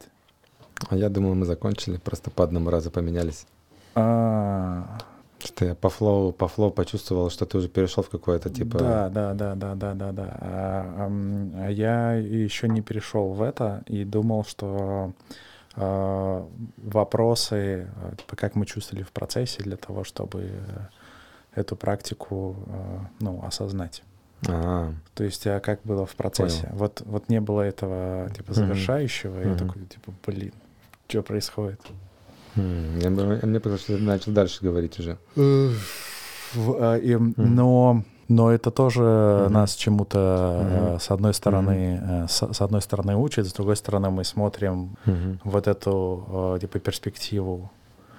А 0.90 0.96
я 0.96 1.10
думаю, 1.10 1.36
мы 1.36 1.46
закончили, 1.46 1.98
просто 1.98 2.32
по 2.32 2.44
одному 2.44 2.70
разу 2.70 2.92
поменялись. 2.92 3.46
А, 3.96 4.98
Что 5.40 5.66
я 5.66 5.76
по 5.76 5.90
flow, 5.90 6.32
по 6.32 6.48
flow 6.48 6.72
почувствовал, 6.72 7.30
что 7.30 7.46
ты 7.46 7.58
уже 7.58 7.70
перешел 7.70 8.04
в 8.04 8.10
какое-то 8.10 8.50
типа... 8.50 8.80
Да, 8.80 9.10
да, 9.10 9.34
да, 9.34 9.56
да, 9.56 9.76
да, 9.76 9.94
да, 9.94 10.12
да. 10.12 10.38
А, 10.42 11.12
а 11.58 11.70
я 11.70 12.14
еще 12.14 12.68
не 12.68 12.82
перешел 12.82 13.34
в 13.34 13.42
это 13.42 13.84
и 13.88 14.04
думал, 14.04 14.44
что 14.44 15.14
э, 15.76 16.46
вопросы, 16.78 17.88
э, 17.96 18.16
типа, 18.18 18.36
как 18.36 18.56
мы 18.56 18.66
чувствовали 18.66 19.04
в 19.04 19.12
процессе 19.12 19.64
для 19.64 19.78
того, 19.78 20.04
чтобы 20.04 20.50
эту 21.56 21.76
практику, 21.76 22.56
ну, 23.20 23.44
осознать. 23.46 24.02
А-а-а. 24.48 24.94
То 25.14 25.24
есть, 25.24 25.46
а 25.48 25.60
как 25.60 25.82
было 25.84 26.06
в 26.06 26.16
процессе? 26.16 26.70
Вот, 26.74 27.02
вот 27.06 27.30
не 27.30 27.40
было 27.42 27.62
этого, 27.62 28.30
типа, 28.36 28.54
завершающего, 28.54 29.38
mm-hmm. 29.38 29.52
я 29.52 29.56
такой, 29.56 29.86
типа, 29.86 30.14
блин, 30.26 30.54
что 31.08 31.22
происходит? 31.22 31.82
Mm-hmm. 32.56 33.04
Я, 33.04 33.10
мне 33.48 33.60
показалось, 33.60 33.82
что 33.82 33.98
ты 33.98 34.04
начал 34.04 34.32
дальше 34.32 34.64
говорить 34.64 35.00
уже. 35.00 35.18
А, 35.36 36.96
и. 36.98 37.16
Но 37.16 38.04
но 38.30 38.52
это 38.52 38.72
тоже 38.72 39.02
mm-hmm. 39.02 39.50
нас 39.50 39.76
чему-то 39.76 40.18
mm-hmm. 40.18 41.00
с 41.00 41.12
одной 41.12 41.34
стороны 41.34 42.02
mm-hmm. 42.02 42.28
с, 42.28 42.54
с 42.54 42.62
одной 42.62 42.82
стороны 42.82 43.16
учит, 43.16 43.48
с 43.48 43.54
другой 43.54 43.76
стороны 43.76 44.10
мы 44.10 44.24
смотрим 44.24 44.96
mm-hmm. 45.06 45.40
вот 45.44 45.68
эту 45.68 46.58
типа 46.60 46.80
перспективу, 46.80 47.70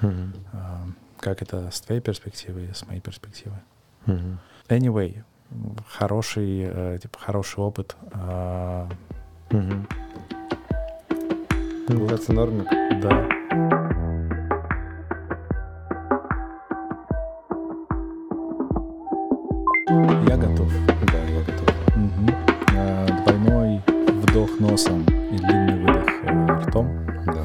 mm-hmm. 0.02 0.92
как 1.18 1.42
это 1.42 1.70
с 1.72 1.80
твоей 1.80 2.00
перспективы, 2.00 2.68
с 2.74 2.86
моей 2.86 3.00
перспективы. 3.00 3.56
Mm-hmm. 4.06 4.36
Anyway, 4.68 5.24
хороший 5.88 6.98
типа 6.98 7.18
хороший 7.18 7.60
опыт. 7.60 7.96
Mm-hmm. 9.50 9.86
Называется 11.86 12.32
нормик. 12.32 12.66
Да. 13.02 13.28
Я 20.26 20.36
готов. 20.38 20.72
Да, 21.12 21.18
я 21.28 21.40
готов. 21.44 21.68
Угу. 21.94 22.26
Двойной 23.24 23.82
вдох 24.22 24.60
носом 24.60 25.02
и 25.02 25.36
длинный 25.36 25.78
выдох 25.80 26.08
э, 26.22 26.66
ртом. 26.66 26.88
Да. 27.26 27.44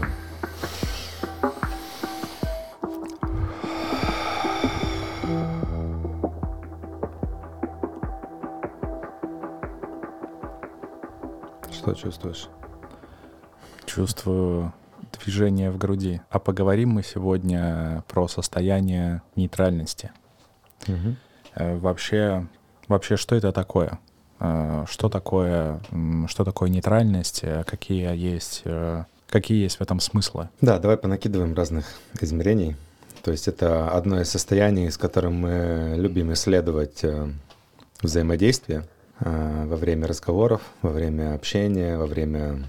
Чувствуешь? 12.00 12.48
Чувствую 13.86 14.74
движение 15.20 15.72
в 15.72 15.78
груди. 15.78 16.22
А 16.30 16.40
поговорим 16.40 16.90
мы 16.90 17.04
сегодня 17.04 18.04
про 18.08 18.28
состояние 18.28 19.22
нейтральности. 19.36 20.12
Угу. 20.88 21.80
Вообще, 21.80 22.48
вообще, 22.88 23.18
что 23.18 23.36
это 23.36 23.52
такое? 23.52 24.00
Э, 24.40 24.86
что 24.88 25.10
такое, 25.10 25.82
что 26.28 26.46
такое 26.46 26.70
нейтральность? 26.70 27.42
Э, 27.44 27.64
какие 27.66 28.16
есть, 28.16 28.64
какие 29.30 29.62
есть 29.64 29.78
в 29.78 29.82
этом 29.82 30.00
смыслы? 30.00 30.50
Да, 30.62 30.80
давай 30.80 30.98
понакидываем 30.98 31.54
разных 31.54 31.86
измерений. 32.22 32.76
То 33.24 33.32
есть 33.32 33.48
это 33.48 33.90
одно 33.90 34.22
из 34.22 34.30
состояний, 34.30 34.90
с 34.90 34.98
которым 34.98 35.42
мы 35.42 35.96
любим 35.98 36.32
исследовать 36.32 37.04
взаимодействие 38.02 38.86
во 39.20 39.76
время 39.76 40.08
разговоров, 40.08 40.62
во 40.82 40.92
время 40.92 41.36
общения, 41.36 41.98
во 41.98 42.06
время 42.06 42.66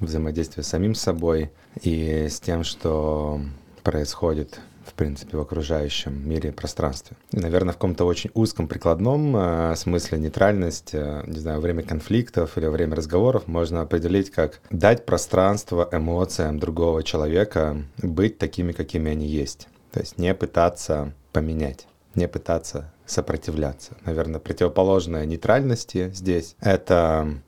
взаимодействия 0.00 0.62
с 0.62 0.68
самим 0.68 0.94
собой 0.94 1.50
и 1.82 2.26
с 2.28 2.40
тем, 2.40 2.64
что 2.64 3.40
происходит 3.82 4.60
в 4.84 4.92
принципе, 4.94 5.36
в 5.36 5.40
окружающем 5.40 6.28
мире 6.28 6.50
и 6.50 6.52
пространстве. 6.52 7.16
И, 7.32 7.40
наверное, 7.40 7.72
в 7.72 7.76
каком-то 7.76 8.04
очень 8.04 8.30
узком 8.34 8.68
прикладном 8.68 9.36
э, 9.36 9.74
смысле 9.76 10.18
нейтральность, 10.18 10.90
э, 10.92 11.22
не 11.26 11.38
знаю, 11.38 11.60
время 11.60 11.82
конфликтов 11.82 12.56
или 12.58 12.66
время 12.66 12.94
разговоров 12.96 13.46
можно 13.46 13.80
определить 13.80 14.30
как 14.30 14.60
дать 14.70 15.06
пространство 15.06 15.88
эмоциям 15.90 16.58
другого 16.58 17.02
человека 17.02 17.82
быть 17.98 18.38
такими, 18.38 18.72
какими 18.72 19.10
они 19.10 19.26
есть. 19.26 19.68
То 19.90 20.00
есть 20.00 20.18
не 20.18 20.34
пытаться 20.34 21.12
поменять, 21.32 21.86
не 22.16 22.28
пытаться 22.28 22.92
сопротивляться. 23.06 23.96
Наверное, 24.04 24.40
противоположное 24.40 25.26
нейтральности 25.26 26.10
здесь— 26.14 26.56
это 26.60 27.40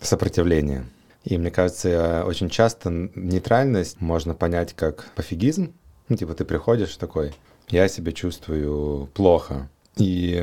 сопротивление. 0.00 0.86
И 1.24 1.36
мне 1.36 1.50
кажется, 1.50 2.24
очень 2.26 2.48
часто 2.48 2.90
нейтральность 2.90 4.00
можно 4.00 4.34
понять 4.34 4.74
как 4.74 5.06
пофигизм, 5.14 5.74
ну, 6.08 6.16
типа, 6.16 6.34
ты 6.34 6.44
приходишь 6.44 6.96
такой, 6.96 7.32
я 7.68 7.86
себя 7.88 8.12
чувствую 8.12 9.06
плохо. 9.14 9.68
И 9.96 10.42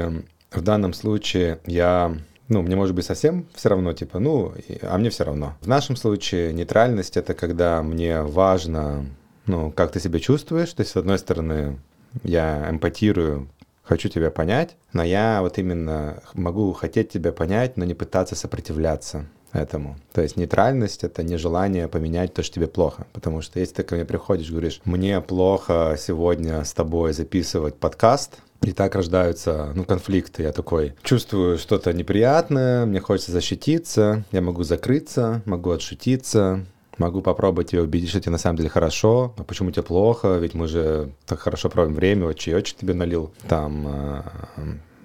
в 0.52 0.62
данном 0.62 0.94
случае 0.94 1.60
я 1.66 2.18
ну, 2.50 2.62
мне 2.62 2.76
может 2.76 2.96
быть 2.96 3.06
совсем 3.06 3.46
все 3.56 3.70
равно, 3.70 3.92
типа, 3.94 4.20
ну, 4.20 4.54
а 4.82 4.98
мне 4.98 5.10
все 5.10 5.26
равно. 5.26 5.56
В 5.60 5.68
нашем 5.68 5.96
случае 5.98 6.54
нейтральность 6.54 7.18
это 7.18 7.34
когда 7.34 7.84
мне 7.84 8.22
важно, 8.22 9.06
ну, 9.46 9.72
как 9.72 9.92
ты 9.92 10.00
себя 10.00 10.20
чувствуешь. 10.20 10.72
То 10.72 10.82
есть, 10.82 10.94
с 10.94 10.96
одной 10.96 11.20
стороны, 11.20 11.80
я 12.24 12.70
эмпатирую, 12.70 13.50
хочу 13.88 14.10
тебя 14.10 14.32
понять, 14.32 14.76
но 14.94 15.04
я 15.04 15.42
вот 15.42 15.58
именно 15.58 16.22
могу 16.34 16.74
хотеть 16.74 17.10
тебя 17.10 17.32
понять, 17.32 17.78
но 17.78 17.86
не 17.86 17.94
пытаться 17.94 18.36
сопротивляться 18.36 19.26
этому. 19.54 19.98
То 20.14 20.22
есть 20.22 20.38
нейтральность— 20.38 21.04
это 21.06 21.24
не 21.24 21.38
желание 21.38 21.88
поменять 21.88 22.34
то, 22.34 22.44
что 22.44 22.56
тебе 22.56 22.68
плохо. 22.68 23.08
Потому 23.14 23.42
что 23.42 23.60
если 23.60 23.76
ты 23.76 23.84
ко 23.84 23.96
мне 23.96 24.06
приходишь, 24.06 24.52
говоришь, 24.52 24.82
мне 24.86 25.20
плохо 25.22 25.96
сегодня 25.98 26.64
с 26.64 26.74
тобой 26.74 27.14
записывать 27.14 27.76
подкаст, 27.76 28.40
и 28.64 28.72
так 28.72 28.96
рождаются 28.96 29.72
ну, 29.76 29.84
конфликты. 29.84 30.44
Я 30.44 30.52
такой 30.52 30.96
чувствую 31.04 31.58
что-то 31.58 31.94
неприятное, 31.94 32.86
мне 32.86 33.00
хочется 33.00 33.32
защититься, 33.32 34.24
я 34.32 34.42
могу 34.42 34.64
закрыться, 34.64 35.42
могу 35.46 35.72
отшутиться, 35.72 36.66
могу 36.98 37.22
попробовать 37.22 37.72
тебя 37.72 37.82
убедить, 37.82 38.10
что 38.10 38.20
тебе 38.20 38.32
на 38.32 38.38
самом 38.38 38.58
деле 38.58 38.70
хорошо, 38.70 39.34
а 39.38 39.44
почему 39.44 39.72
тебе 39.72 39.84
плохо, 39.84 40.38
ведь 40.38 40.54
мы 40.54 40.68
же 40.68 41.12
так 41.26 41.40
хорошо 41.40 41.70
проводим 41.70 41.96
время, 41.96 42.26
вот 42.26 42.38
чаечек 42.38 42.78
тебе 42.78 42.94
налил, 42.94 43.32
там 43.48 43.88
э, 43.88 44.22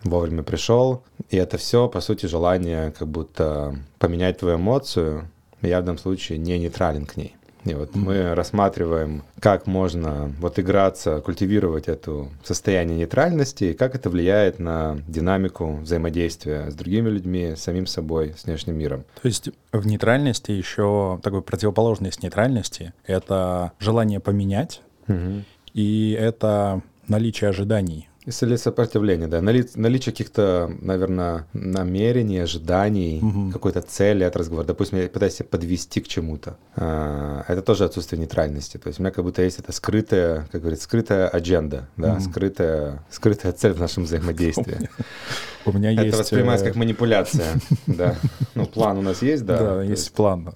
вовремя 0.05 0.43
пришел. 0.43 1.03
И 1.31 1.37
это 1.37 1.59
все, 1.59 1.89
по 1.89 2.01
сути, 2.01 2.27
желание 2.27 2.93
как 2.93 3.09
будто 3.09 3.77
поменять 3.99 4.39
твою 4.39 4.57
эмоцию. 4.57 5.29
Я 5.61 5.81
в 5.81 5.85
данном 5.85 5.99
случае 5.99 6.39
не 6.39 6.59
нейтрален 6.59 7.07
к 7.07 7.17
ней. 7.17 7.37
И 7.65 7.75
вот 7.75 7.95
мы 7.95 8.35
рассматриваем, 8.35 9.23
как 9.41 9.67
можно 9.67 10.33
вот 10.41 10.59
играться, 10.59 11.21
культивировать 11.21 11.89
это 11.89 12.29
состояние 12.43 12.99
нейтральности, 12.99 13.65
и 13.65 13.75
как 13.75 13.95
это 13.95 14.11
влияет 14.11 14.59
на 14.59 14.99
динамику 15.07 15.77
взаимодействия 15.77 16.71
с 16.71 16.75
другими 16.75 17.09
людьми, 17.09 17.55
с 17.57 17.63
самим 17.63 17.87
собой, 17.87 18.35
с 18.37 18.45
внешним 18.45 18.79
миром. 18.79 19.05
То 19.21 19.29
есть 19.29 19.51
в 19.73 19.87
нейтральности 19.87 20.51
еще 20.51 21.21
такой 21.23 21.43
противоположность 21.43 22.23
нейтральности— 22.23 22.93
это 23.07 23.73
желание 23.79 24.19
поменять, 24.19 24.83
угу. 25.07 25.45
и 25.73 26.17
это 26.19 26.83
наличие 27.07 27.51
ожиданий 27.51 28.09
или 28.27 28.57
сопротивление, 28.57 29.27
да. 29.27 29.41
Нали, 29.41 29.69
наличие 29.75 30.13
каких-то, 30.13 30.71
наверное, 30.81 31.47
намерений, 31.53 32.39
ожиданий, 32.39 33.21
угу. 33.21 33.51
какой-то 33.51 33.83
цели 33.83 34.23
от 34.23 34.37
разговора. 34.37 34.67
Допустим, 34.67 34.99
я 34.99 35.09
пытаюсь 35.09 35.35
себя 35.35 35.47
подвести 35.51 36.01
к 36.01 36.09
чему-то. 36.09 36.57
А, 36.77 37.45
это 37.49 37.63
тоже 37.63 37.85
отсутствие 37.85 38.21
нейтральности. 38.21 38.77
То 38.79 38.89
есть 38.89 39.01
у 39.01 39.03
меня 39.03 39.11
как 39.11 39.25
будто 39.25 39.43
есть 39.43 39.59
эта 39.59 39.73
скрытая, 39.73 40.47
как 40.53 40.61
говорится, 40.61 40.85
скрытая 40.85 41.29
адженда, 41.29 41.89
да, 41.97 42.15
угу. 42.15 42.21
скрытая, 42.21 43.05
скрытая 43.11 43.53
цель 43.53 43.73
в 43.73 43.81
нашем 43.81 44.05
взаимодействии. 44.05 44.89
У 45.65 45.73
меня 45.73 45.91
есть... 45.91 46.09
Это 46.09 46.17
воспринимается 46.19 46.65
э, 46.65 46.69
как 46.69 46.77
манипуляция, 46.77 47.47
да. 47.87 48.17
Ну, 48.57 48.67
план 48.67 48.99
у 48.99 49.03
нас 49.03 49.23
есть, 49.23 49.45
да. 49.45 49.59
Да, 49.59 49.83
есть 49.83 50.13
план. 50.13 50.53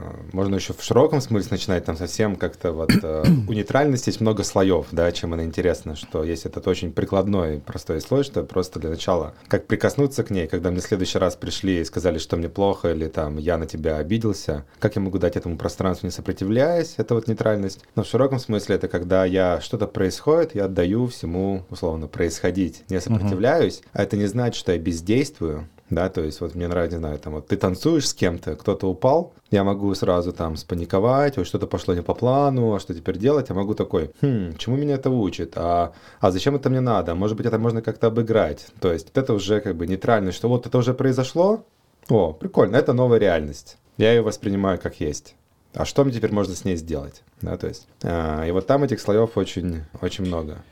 А, 0.00 0.16
можно 0.32 0.56
еще 0.56 0.72
в 0.72 0.82
широком 0.82 1.20
смысле 1.20 1.48
начинать, 1.52 1.84
там 1.84 1.96
совсем 1.96 2.36
как-то 2.36 2.72
вот 2.72 2.90
э, 3.02 3.24
у 3.48 3.52
нейтральности 3.52 4.08
есть 4.08 4.20
много 4.20 4.42
слоев, 4.42 4.86
да, 4.92 5.10
чем 5.12 5.32
она 5.32 5.44
интересна, 5.44 5.96
что 5.96 6.24
есть 6.24 6.46
этот 6.46 6.66
очень 6.68 6.92
прикладной 6.92 7.60
простой 7.60 8.00
слой, 8.00 8.24
что 8.24 8.42
просто 8.42 8.78
для 8.78 8.90
начала, 8.90 9.34
как 9.48 9.66
прикоснуться 9.66 10.22
к 10.24 10.30
ней, 10.30 10.46
когда 10.46 10.70
мне 10.70 10.80
в 10.80 10.84
следующий 10.84 11.18
раз 11.18 11.36
пришли 11.36 11.80
и 11.80 11.84
сказали, 11.84 12.18
что 12.18 12.36
мне 12.36 12.48
плохо, 12.48 12.92
или 12.92 13.06
там 13.06 13.38
я 13.38 13.58
на 13.58 13.66
тебя 13.66 13.96
обиделся, 13.96 14.64
как 14.78 14.96
я 14.96 15.02
могу 15.02 15.18
дать 15.18 15.36
этому 15.36 15.56
пространству, 15.56 16.06
не 16.06 16.12
сопротивляясь, 16.12 16.94
это 16.96 17.14
вот 17.14 17.28
нейтральность. 17.28 17.80
Но 17.94 18.02
в 18.02 18.06
широком 18.06 18.38
смысле 18.38 18.76
это 18.76 18.88
когда 18.88 19.24
я 19.24 19.60
что-то 19.60 19.86
происходит, 19.86 20.54
я 20.54 20.66
отдаю 20.66 21.06
всему, 21.06 21.64
условно, 21.70 22.06
происходить, 22.06 22.84
не 22.88 23.00
сопротивляюсь, 23.00 23.78
uh-huh. 23.80 23.88
а 23.92 24.02
это 24.02 24.16
не 24.16 24.26
значит, 24.26 24.56
что 24.56 24.72
я 24.72 24.78
бездействую, 24.78 25.68
да, 25.88 26.08
то 26.08 26.22
есть 26.22 26.40
вот 26.40 26.54
мне 26.54 26.66
нравится, 26.66 26.96
не 26.96 27.00
знаю, 27.00 27.18
там 27.18 27.34
вот 27.34 27.46
ты 27.46 27.56
танцуешь 27.56 28.08
с 28.08 28.14
кем-то, 28.14 28.56
кто-то 28.56 28.88
упал, 28.88 29.32
я 29.50 29.62
могу 29.62 29.94
сразу 29.94 30.32
там 30.32 30.56
спаниковать, 30.56 31.38
ой, 31.38 31.44
что-то 31.44 31.66
пошло 31.66 31.94
не 31.94 32.02
по 32.02 32.14
плану, 32.14 32.74
а 32.74 32.80
что 32.80 32.92
теперь 32.92 33.18
делать? 33.18 33.48
Я 33.48 33.54
могу 33.54 33.74
такой, 33.74 34.10
хм, 34.20 34.56
чему 34.58 34.76
меня 34.76 34.94
это 34.94 35.10
учит? 35.10 35.52
А, 35.56 35.92
а 36.20 36.30
зачем 36.32 36.56
это 36.56 36.70
мне 36.70 36.80
надо? 36.80 37.14
Может 37.14 37.36
быть, 37.36 37.46
это 37.46 37.58
можно 37.58 37.82
как-то 37.82 38.08
обыграть? 38.08 38.66
То 38.80 38.92
есть 38.92 39.10
это 39.14 39.32
уже 39.32 39.60
как 39.60 39.76
бы 39.76 39.86
нейтрально, 39.86 40.32
что 40.32 40.48
вот 40.48 40.66
это 40.66 40.76
уже 40.78 40.92
произошло, 40.92 41.64
о, 42.08 42.32
прикольно, 42.32 42.76
это 42.76 42.92
новая 42.92 43.18
реальность. 43.18 43.78
Я 43.96 44.12
ее 44.12 44.22
воспринимаю 44.22 44.78
как 44.78 45.00
есть. 45.00 45.36
А 45.72 45.84
что 45.84 46.04
мне 46.04 46.12
теперь 46.12 46.32
можно 46.32 46.54
с 46.54 46.64
ней 46.64 46.76
сделать? 46.76 47.22
Да, 47.42 47.56
то 47.56 47.68
есть, 47.68 47.86
а, 48.02 48.44
и 48.44 48.50
вот 48.50 48.66
там 48.66 48.82
этих 48.82 49.00
слоев 49.00 49.36
очень, 49.36 49.82
очень 50.00 50.24
много. 50.24 50.62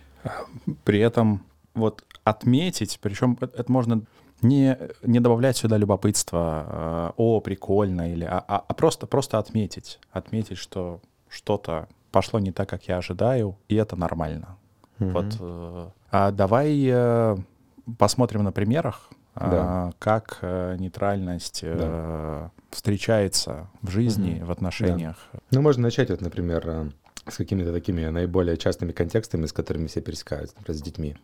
При 0.85 0.99
этом 0.99 1.45
вот 1.75 2.03
отметить, 2.25 2.99
причем 3.03 3.37
это 3.41 3.71
можно 3.71 4.03
не, 4.45 4.79
не 5.03 5.21
добавлять 5.21 5.57
сюда 5.57 5.77
любопытство, 5.77 6.67
э, 6.69 7.13
о, 7.17 7.41
прикольно, 7.41 8.13
или, 8.13 8.25
а, 8.25 8.45
а, 8.47 8.65
а 8.67 8.75
просто, 8.75 9.07
просто 9.07 9.39
отметить, 9.39 9.99
отметить, 10.13 10.59
что, 10.59 11.01
что-то 11.29 11.89
пошло 12.13 12.39
не 12.39 12.53
так, 12.53 12.69
как 12.69 12.85
я 12.85 12.99
ожидаю, 12.99 13.57
и 13.69 13.75
это 13.75 13.97
нормально. 13.97 14.57
Mm-hmm. 14.99 15.11
Вот. 15.13 15.37
Э, 15.41 15.89
а 16.11 16.31
давай 16.31 16.87
э, 16.87 17.37
посмотрим 17.99 18.45
на 18.45 18.53
примерах, 18.53 19.11
да. 19.35 19.93
как 19.99 20.39
нейтральность 20.43 21.65
да. 21.65 22.53
встречается 22.71 23.67
в 23.83 23.91
жизни, 23.91 24.35
mm-hmm. 24.35 24.45
в 24.45 24.51
отношениях. 24.53 25.17
Да. 25.33 25.39
Ну, 25.51 25.63
можно 25.63 25.83
начать, 25.83 26.11
вот, 26.11 26.21
например, 26.21 26.93
с 27.27 27.37
какими-то 27.37 27.73
такими 27.73 28.07
наиболее 28.07 28.57
частыми 28.57 28.93
контекстами, 28.93 29.47
с 29.47 29.53
которыми 29.53 29.89
все 29.89 30.01
пересекаются, 30.01 30.55
например, 30.59 30.79
с 30.79 30.83
детьми. 30.83 31.17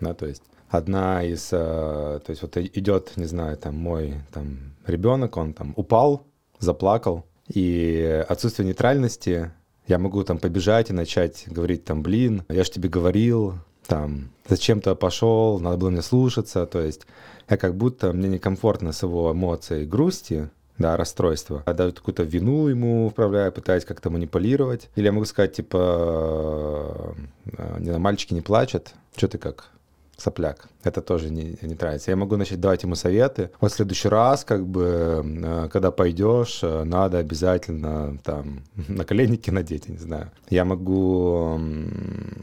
Да, 0.00 0.14
то 0.14 0.26
есть 0.26 0.42
одна 0.68 1.22
из, 1.24 1.48
э, 1.52 2.20
то 2.24 2.30
есть 2.30 2.42
вот 2.42 2.56
идет, 2.56 3.12
не 3.16 3.26
знаю, 3.26 3.56
там 3.56 3.76
мой 3.76 4.14
там 4.32 4.74
ребенок, 4.86 5.36
он 5.36 5.52
там 5.52 5.72
упал, 5.76 6.26
заплакал, 6.58 7.24
и 7.48 8.24
отсутствие 8.28 8.66
нейтральности, 8.66 9.52
я 9.86 9.98
могу 9.98 10.24
там 10.24 10.38
побежать 10.38 10.90
и 10.90 10.92
начать 10.92 11.44
говорить 11.46 11.84
там, 11.84 12.02
блин, 12.02 12.44
я 12.48 12.64
же 12.64 12.70
тебе 12.70 12.88
говорил, 12.88 13.54
там, 13.86 14.30
зачем 14.48 14.80
ты 14.80 14.94
пошел, 14.94 15.60
надо 15.60 15.76
было 15.76 15.90
мне 15.90 16.02
слушаться, 16.02 16.66
то 16.66 16.80
есть 16.80 17.06
я 17.48 17.56
как 17.56 17.76
будто 17.76 18.12
мне 18.12 18.28
некомфортно 18.28 18.92
с 18.92 19.02
его 19.02 19.32
эмоцией 19.32 19.86
грусти, 19.86 20.50
да, 20.78 20.96
расстройства. 20.96 21.62
Я 21.66 21.72
даже 21.72 21.92
какую-то 21.92 22.24
вину 22.24 22.66
ему 22.66 23.08
вправляю, 23.08 23.50
пытаюсь 23.50 23.86
как-то 23.86 24.10
манипулировать. 24.10 24.90
Или 24.94 25.06
я 25.06 25.12
могу 25.12 25.24
сказать, 25.24 25.54
типа, 25.54 27.14
э, 27.46 27.78
не 27.78 27.86
знаю, 27.86 28.00
мальчики 28.00 28.34
не 28.34 28.42
плачут, 28.42 28.92
что 29.16 29.28
ты 29.28 29.38
как? 29.38 29.70
Сопляк. 30.16 30.68
Это 30.82 31.02
тоже 31.02 31.30
не, 31.30 31.58
не 31.62 31.74
нравится. 31.74 32.10
Я 32.10 32.16
могу 32.16 32.36
начать 32.36 32.60
давать 32.60 32.82
ему 32.82 32.94
советы. 32.94 33.50
Вот 33.60 33.72
в 33.72 33.74
следующий 33.74 34.08
раз, 34.08 34.44
как 34.44 34.66
бы, 34.66 35.22
э, 35.24 35.68
когда 35.72 35.90
пойдешь, 35.90 36.60
э, 36.62 36.84
надо 36.84 37.18
обязательно 37.18 38.18
там 38.24 38.62
наколенники 38.88 39.50
надеть, 39.50 39.86
я 39.86 39.94
не 39.94 40.00
знаю. 40.00 40.30
Я 40.48 40.64
могу 40.64 41.58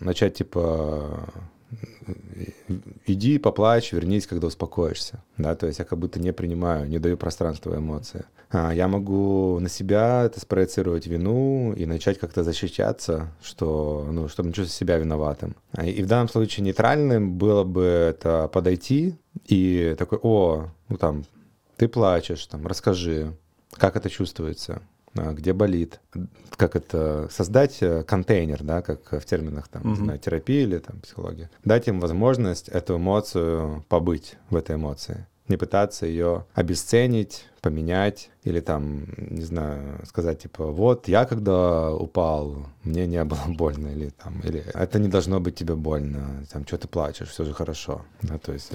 начать, 0.01 0.36
типа, 0.36 1.30
иди 3.05 3.38
поплачь, 3.38 3.91
вернись, 3.91 4.28
когда 4.28 4.47
успокоишься. 4.47 5.24
Да, 5.38 5.55
то 5.55 5.67
есть 5.67 5.80
я 5.80 5.86
как 5.86 5.99
будто 5.99 6.19
не 6.19 6.34
принимаю, 6.34 6.88
не 6.88 6.99
даю 6.99 7.17
пространства 7.17 7.76
эмоции. 7.76 8.26
А, 8.49 8.71
я 8.71 8.88
могу 8.88 9.59
на 9.59 9.69
себя 9.69 10.24
это 10.26 10.39
спроецировать 10.39 11.07
вину 11.07 11.74
и 11.74 11.86
начать 11.86 12.19
как-то 12.19 12.43
защищаться, 12.43 13.32
что, 13.41 14.07
ну, 14.11 14.28
чтобы 14.28 14.49
не 14.49 14.53
чувствовать 14.53 14.78
себя 14.78 14.97
виноватым. 14.97 15.55
А, 15.71 15.86
и 15.86 16.01
в 16.03 16.07
данном 16.07 16.30
случае 16.30 16.65
нейтральным 16.65 17.38
было 17.38 17.63
бы 17.63 17.84
это 17.84 18.47
подойти 18.47 19.15
и 19.45 19.95
такой, 19.97 20.19
о, 20.21 20.67
ну 20.89 20.97
там, 20.97 21.26
ты 21.78 21.88
плачешь, 21.88 22.45
там, 22.45 22.67
расскажи, 22.67 23.36
как 23.71 23.95
это 23.95 24.09
чувствуется, 24.09 24.82
где 25.14 25.53
болит, 25.53 25.99
как 26.55 26.76
это 26.76 27.28
создать 27.32 27.78
э, 27.82 28.03
контейнер, 28.03 28.64
да, 28.64 28.82
как 28.82 29.11
в 29.11 29.26
терминах 29.26 29.68
там, 29.68 29.84
mm-hmm. 29.84 29.95
знаю, 29.95 30.20
терапии 30.20 30.64
или 30.64 30.80
там 30.80 30.99
психологии, 31.01 31.49
дать 31.64 31.88
им 31.88 31.99
возможность 31.99 32.70
эту 32.70 32.97
эмоцию 32.97 33.86
побыть 33.89 34.36
в 34.49 34.55
этой 34.55 34.76
эмоции, 34.76 35.28
не 35.47 35.57
пытаться 35.57 36.05
ее 36.05 36.45
обесценить, 36.53 37.45
поменять 37.61 38.30
или 38.43 38.59
там, 38.59 39.05
не 39.18 39.43
знаю, 39.43 40.01
сказать 40.05 40.39
типа, 40.39 40.68
вот 40.68 41.07
я 41.07 41.26
когда 41.26 41.93
упал, 41.93 42.68
мне 42.84 43.07
не 43.07 43.24
было 43.24 43.41
больно 43.47 43.88
или 43.88 44.09
там, 44.09 44.39
или 44.41 44.64
это 44.74 44.99
не 44.99 45.07
должно 45.07 45.39
быть 45.39 45.55
тебе 45.55 45.76
больно, 45.76 46.45
там, 46.51 46.66
что 46.66 46.78
ты 46.78 46.88
плачешь, 46.88 47.30
все 47.30 47.45
же 47.45 47.53
хорошо, 47.53 48.03
да, 48.22 48.38
то 48.38 48.53
есть 48.53 48.74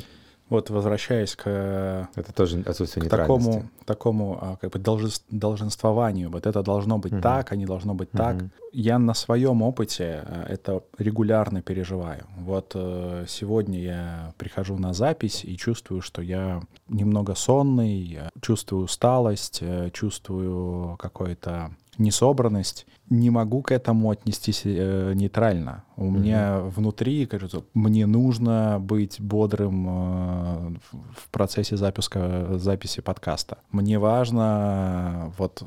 вот 0.49 0.70
возвращаясь 0.70 1.36
к, 1.36 2.09
это 2.14 2.32
тоже 2.32 2.62
отсутствие 2.66 3.07
к 3.07 3.11
такому, 3.11 3.68
такому 3.84 4.38
а, 4.40 4.57
как 4.57 4.72
бы 4.72 4.78
долженствованию, 4.78 6.30
вот 6.30 6.46
это 6.46 6.62
должно 6.62 6.99
быть 6.99 7.12
угу. 7.12 7.22
так, 7.22 7.53
а 7.53 7.57
не 7.57 7.66
должно 7.66 7.94
быть 7.94 8.09
угу. 8.11 8.18
так. 8.18 8.36
Я 8.72 8.99
на 8.99 9.14
своем 9.14 9.62
опыте 9.62 10.22
а, 10.24 10.46
это 10.49 10.82
регулярно 10.99 11.62
переживаю. 11.62 12.24
Вот 12.38 12.72
э, 12.74 13.24
сегодня 13.28 13.80
я 13.80 14.34
прихожу 14.38 14.78
на 14.78 14.92
запись 14.92 15.44
и 15.44 15.57
чувствую, 15.57 16.01
что 16.01 16.22
я 16.22 16.62
немного 16.88 17.34
сонный, 17.34 18.18
чувствую 18.40 18.84
усталость, 18.84 19.59
э, 19.61 19.90
чувствую 19.92 20.96
какое-то 20.96 21.70
несобранность, 21.99 22.86
не 23.11 23.30
могу 23.30 23.62
к 23.62 23.72
этому 23.72 24.11
отнестись 24.11 24.62
э, 24.64 25.12
нейтрально. 25.14 25.84
У 25.96 26.05
mm-hmm. 26.05 26.11
меня 26.11 26.61
внутри, 26.61 27.26
кажется, 27.26 27.64
мне 27.74 28.07
нужно 28.07 28.78
быть 28.80 29.20
бодрым 29.20 29.86
э, 29.88 30.76
в 30.92 31.28
процессе 31.30 31.76
запуска, 31.76 32.59
записи 32.59 33.01
подкаста. 33.01 33.59
Мне 33.70 33.99
важно 33.99 35.32
вот 35.38 35.62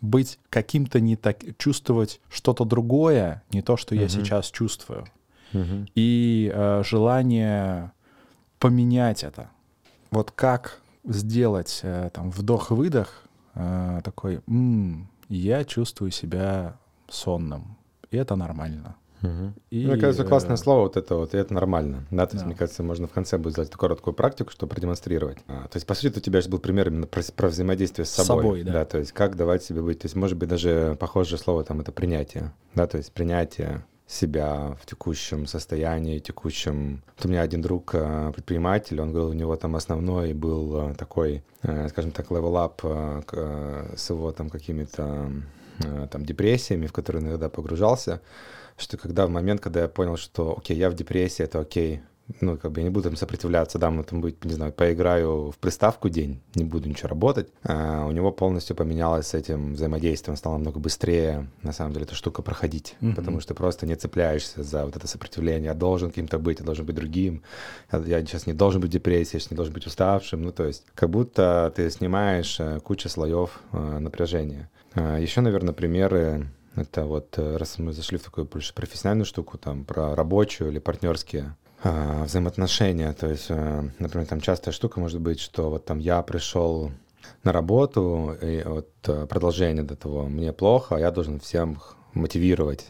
быть 0.00 0.38
каким-то 0.50 1.00
не 1.00 1.16
так, 1.16 1.38
чувствовать 1.58 2.20
что-то 2.28 2.64
другое, 2.64 3.42
не 3.52 3.62
то, 3.62 3.76
что 3.76 3.94
mm-hmm. 3.94 4.02
я 4.02 4.08
сейчас 4.08 4.50
чувствую. 4.50 5.06
Mm-hmm. 5.52 5.90
И 5.94 6.52
э, 6.52 6.82
желание 6.84 7.92
поменять 8.58 9.24
это. 9.24 9.50
Вот 10.10 10.30
как 10.30 10.80
сделать 11.04 11.80
э, 11.82 12.10
там 12.12 12.30
вдох-выдох 12.30 13.24
э, 13.54 14.00
такой, 14.04 14.40
м-м, 14.46 15.08
я 15.36 15.64
чувствую 15.64 16.10
себя 16.10 16.78
сонным, 17.08 17.76
и 18.10 18.16
это 18.16 18.36
нормально. 18.36 18.96
Угу. 19.22 19.52
И, 19.70 19.86
мне 19.86 19.96
кажется, 19.98 20.24
классное 20.24 20.54
э, 20.54 20.58
слово 20.58 20.82
вот 20.82 20.96
это 20.96 21.14
вот, 21.14 21.32
и 21.32 21.38
это 21.38 21.54
нормально. 21.54 22.06
Да, 22.10 22.26
то 22.26 22.34
есть, 22.34 22.42
да. 22.42 22.46
мне 22.48 22.56
кажется, 22.56 22.82
можно 22.82 23.06
в 23.06 23.12
конце 23.12 23.38
будет 23.38 23.52
сделать 23.52 23.70
короткую 23.70 24.14
практику, 24.14 24.50
чтобы 24.50 24.70
продемонстрировать. 24.70 25.38
А, 25.46 25.68
то 25.68 25.76
есть, 25.76 25.86
по 25.86 25.94
сути, 25.94 26.18
у 26.18 26.20
тебя 26.20 26.40
же 26.40 26.48
был 26.48 26.58
пример 26.58 26.88
именно 26.88 27.06
про, 27.06 27.22
про 27.34 27.48
взаимодействие 27.48 28.04
с 28.04 28.10
собой. 28.10 28.24
С 28.24 28.26
собой, 28.26 28.62
да. 28.64 28.72
да. 28.72 28.84
То 28.84 28.98
есть, 28.98 29.12
как 29.12 29.36
давать 29.36 29.62
себе 29.62 29.80
быть. 29.80 30.00
То 30.00 30.06
есть, 30.06 30.16
может 30.16 30.36
быть, 30.36 30.48
даже 30.48 30.96
похожее 30.98 31.38
слово 31.38 31.62
там 31.62 31.80
это 31.80 31.92
принятие. 31.92 32.52
Да, 32.74 32.86
то 32.88 32.98
есть, 32.98 33.12
принятие 33.12 33.84
себя 34.12 34.76
в 34.80 34.86
текущем 34.86 35.46
состоянии, 35.46 36.18
текущем... 36.18 37.02
Вот 37.16 37.26
у 37.26 37.28
меня 37.28 37.40
один 37.40 37.62
друг 37.62 37.94
э, 37.94 38.30
предприниматель, 38.34 39.00
он 39.00 39.10
говорил, 39.10 39.30
у 39.30 39.32
него 39.32 39.56
там 39.56 39.74
основной 39.74 40.34
был 40.34 40.90
э, 40.90 40.94
такой, 40.94 41.42
э, 41.62 41.88
скажем 41.88 42.10
так, 42.10 42.30
level-up 42.30 42.82
с 43.96 44.10
его 44.10 44.32
там 44.32 44.50
какими-то 44.50 45.32
там 46.10 46.24
депрессиями, 46.24 46.86
в 46.86 46.92
которые 46.92 47.22
иногда 47.22 47.48
погружался, 47.48 48.20
что 48.76 48.98
когда 48.98 49.26
в 49.26 49.30
момент, 49.30 49.60
когда 49.60 49.80
я 49.80 49.88
понял, 49.88 50.16
что 50.16 50.56
окей, 50.58 50.76
я 50.76 50.90
в 50.90 50.94
депрессии, 50.94 51.42
это 51.42 51.60
окей, 51.60 52.02
ну, 52.40 52.56
как 52.56 52.72
бы 52.72 52.80
я 52.80 52.84
не 52.84 52.90
буду 52.90 53.08
там 53.08 53.16
сопротивляться, 53.16 53.78
да, 53.78 53.90
мы 53.90 54.04
там 54.04 54.20
будет, 54.20 54.44
не 54.44 54.52
знаю, 54.52 54.72
поиграю 54.72 55.50
в 55.50 55.58
приставку 55.58 56.08
день, 56.08 56.40
не 56.54 56.64
буду 56.64 56.88
ничего 56.88 57.08
работать. 57.08 57.48
А 57.64 58.06
у 58.06 58.12
него 58.12 58.32
полностью 58.32 58.76
поменялось 58.76 59.28
с 59.28 59.34
этим 59.34 59.74
взаимодействием, 59.74 60.36
стало 60.36 60.54
намного 60.54 60.78
быстрее, 60.78 61.48
на 61.62 61.72
самом 61.72 61.92
деле, 61.92 62.04
эта 62.04 62.14
штука 62.14 62.42
проходить, 62.42 62.96
mm-hmm. 63.00 63.14
потому 63.14 63.40
что 63.40 63.54
просто 63.54 63.86
не 63.86 63.94
цепляешься 63.96 64.62
за 64.62 64.84
вот 64.84 64.96
это 64.96 65.06
сопротивление, 65.06 65.66
я 65.66 65.74
должен 65.74 66.10
каким-то 66.10 66.38
быть, 66.38 66.60
я 66.60 66.64
должен 66.64 66.86
быть 66.86 66.96
другим, 66.96 67.42
я 67.92 68.20
сейчас 68.20 68.46
не 68.46 68.52
должен 68.52 68.80
быть 68.80 68.90
в 68.90 68.92
депрессии, 68.92 69.36
я 69.36 69.40
сейчас 69.40 69.50
не 69.50 69.56
должен 69.56 69.74
быть 69.74 69.86
уставшим, 69.86 70.42
ну, 70.42 70.52
то 70.52 70.64
есть 70.64 70.84
как 70.94 71.10
будто 71.10 71.72
ты 71.74 71.90
снимаешь 71.90 72.58
э, 72.60 72.80
кучу 72.80 73.08
слоев 73.08 73.60
э, 73.72 73.98
напряжения. 73.98 74.70
А 74.94 75.18
Еще, 75.18 75.40
наверное, 75.40 75.72
примеры 75.72 76.48
это 76.74 77.04
вот, 77.04 77.34
э, 77.38 77.56
раз 77.56 77.78
мы 77.78 77.92
зашли 77.92 78.18
в 78.18 78.22
такую 78.22 78.46
больше 78.46 78.74
профессиональную 78.74 79.26
штуку, 79.26 79.58
там, 79.58 79.84
про 79.84 80.14
рабочую 80.14 80.70
или 80.70 80.78
партнерские 80.78 81.56
взаимоотношения. 81.82 83.12
То 83.12 83.28
есть, 83.28 83.46
а, 83.50 83.84
например, 83.98 84.26
там 84.26 84.40
частая 84.40 84.72
штука 84.72 85.00
может 85.00 85.20
быть, 85.20 85.40
что 85.40 85.70
вот 85.70 85.84
там 85.84 85.98
я 85.98 86.22
пришел 86.22 86.92
на 87.44 87.52
работу, 87.52 88.36
и 88.40 88.62
вот 88.64 88.88
э, 89.06 89.26
продолжение 89.26 89.82
до 89.82 89.96
того, 89.96 90.26
мне 90.26 90.52
плохо, 90.52 90.96
а 90.96 91.00
я 91.00 91.10
должен 91.10 91.40
всем 91.40 91.80
мотивировать, 92.14 92.86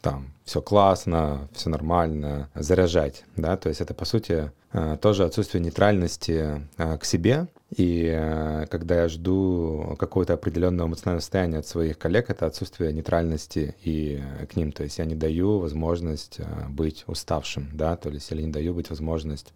там, 0.00 0.32
все 0.44 0.60
классно, 0.60 1.48
все 1.52 1.70
нормально, 1.70 2.48
заряжать, 2.54 3.24
да, 3.36 3.56
то 3.56 3.68
есть 3.68 3.80
это, 3.80 3.94
по 3.94 4.04
сути, 4.04 4.50
э, 4.72 4.96
тоже 5.00 5.24
отсутствие 5.24 5.62
нейтральности 5.62 6.68
к 6.76 7.04
себе, 7.04 7.48
и 7.74 8.06
э, 8.14 8.66
когда 8.70 9.02
я 9.02 9.08
жду 9.08 9.96
какое-то 9.98 10.34
определенное 10.34 10.86
эмоциональное 10.86 11.22
состояние 11.22 11.60
от 11.60 11.66
своих 11.66 11.98
коллег, 11.98 12.28
это 12.28 12.44
отсутствие 12.46 12.92
нейтральности 12.92 13.74
и 13.82 14.22
э, 14.22 14.46
к 14.46 14.56
ним. 14.56 14.72
То 14.72 14.82
есть 14.82 14.98
я 14.98 15.06
не 15.06 15.14
даю 15.14 15.58
возможность 15.58 16.38
э, 16.38 16.68
быть 16.68 17.04
уставшим, 17.06 17.70
да, 17.72 17.96
то 17.96 18.10
есть 18.10 18.30
или 18.30 18.42
не 18.42 18.52
даю 18.52 18.74
быть 18.74 18.90
возможность 18.90 19.52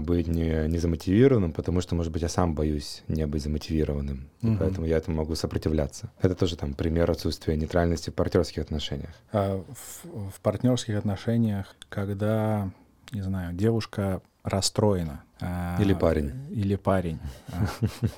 быть 0.00 0.28
не, 0.28 0.68
не 0.68 0.78
замотивированным, 0.78 1.52
потому 1.52 1.80
что, 1.80 1.96
может 1.96 2.12
быть, 2.12 2.22
я 2.22 2.28
сам 2.28 2.54
боюсь 2.54 3.02
не 3.08 3.26
быть 3.26 3.42
замотивированным, 3.42 4.28
угу. 4.40 4.56
поэтому 4.56 4.86
я 4.86 4.96
этому 4.98 5.16
могу 5.16 5.34
сопротивляться. 5.34 6.12
Это 6.20 6.36
тоже 6.36 6.56
там 6.56 6.74
пример 6.74 7.10
отсутствия 7.10 7.56
нейтральности 7.56 8.10
в 8.10 8.14
партнерских 8.14 8.62
отношениях. 8.62 9.10
А 9.32 9.60
в, 9.66 10.30
в 10.30 10.40
партнерских 10.42 10.96
отношениях, 10.96 11.74
когда, 11.88 12.70
не 13.10 13.20
знаю, 13.20 13.52
девушка 13.52 14.22
расстроена. 14.44 15.24
А, 15.40 15.80
или 15.80 15.94
парень. 15.94 16.32
Или 16.50 16.76
парень. 16.76 17.18
А. 17.48 17.66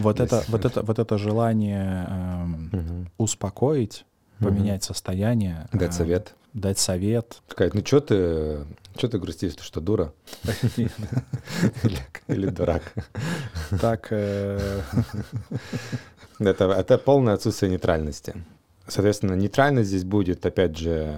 Вот 0.00 0.18
это, 0.18 0.42
вот 0.48 0.64
это, 0.64 0.82
вот 0.82 0.98
это 0.98 1.18
желание 1.18 2.06
эм, 2.08 3.10
успокоить, 3.16 4.04
поменять 4.40 4.82
состояние. 4.82 5.68
Дать 5.72 5.90
а, 5.90 5.92
совет. 5.92 6.34
Дать 6.52 6.78
совет. 6.78 7.42
Сказать, 7.48 7.74
ну 7.74 7.82
что 7.84 8.00
ты, 8.00 8.66
что 8.96 9.08
ты 9.08 9.18
грустишь, 9.18 9.54
ты 9.54 9.62
что, 9.62 9.80
дура? 9.80 10.12
Или 12.28 12.46
дурак? 12.46 12.82
Так. 13.80 14.08
Э, 14.10 14.80
это, 16.38 16.64
это 16.64 16.98
полное 16.98 17.34
отсутствие 17.34 17.70
нейтральности. 17.70 18.34
Соответственно, 18.88 19.34
нейтральность 19.34 19.88
здесь 19.88 20.04
будет, 20.04 20.46
опять 20.46 20.76
же, 20.76 21.16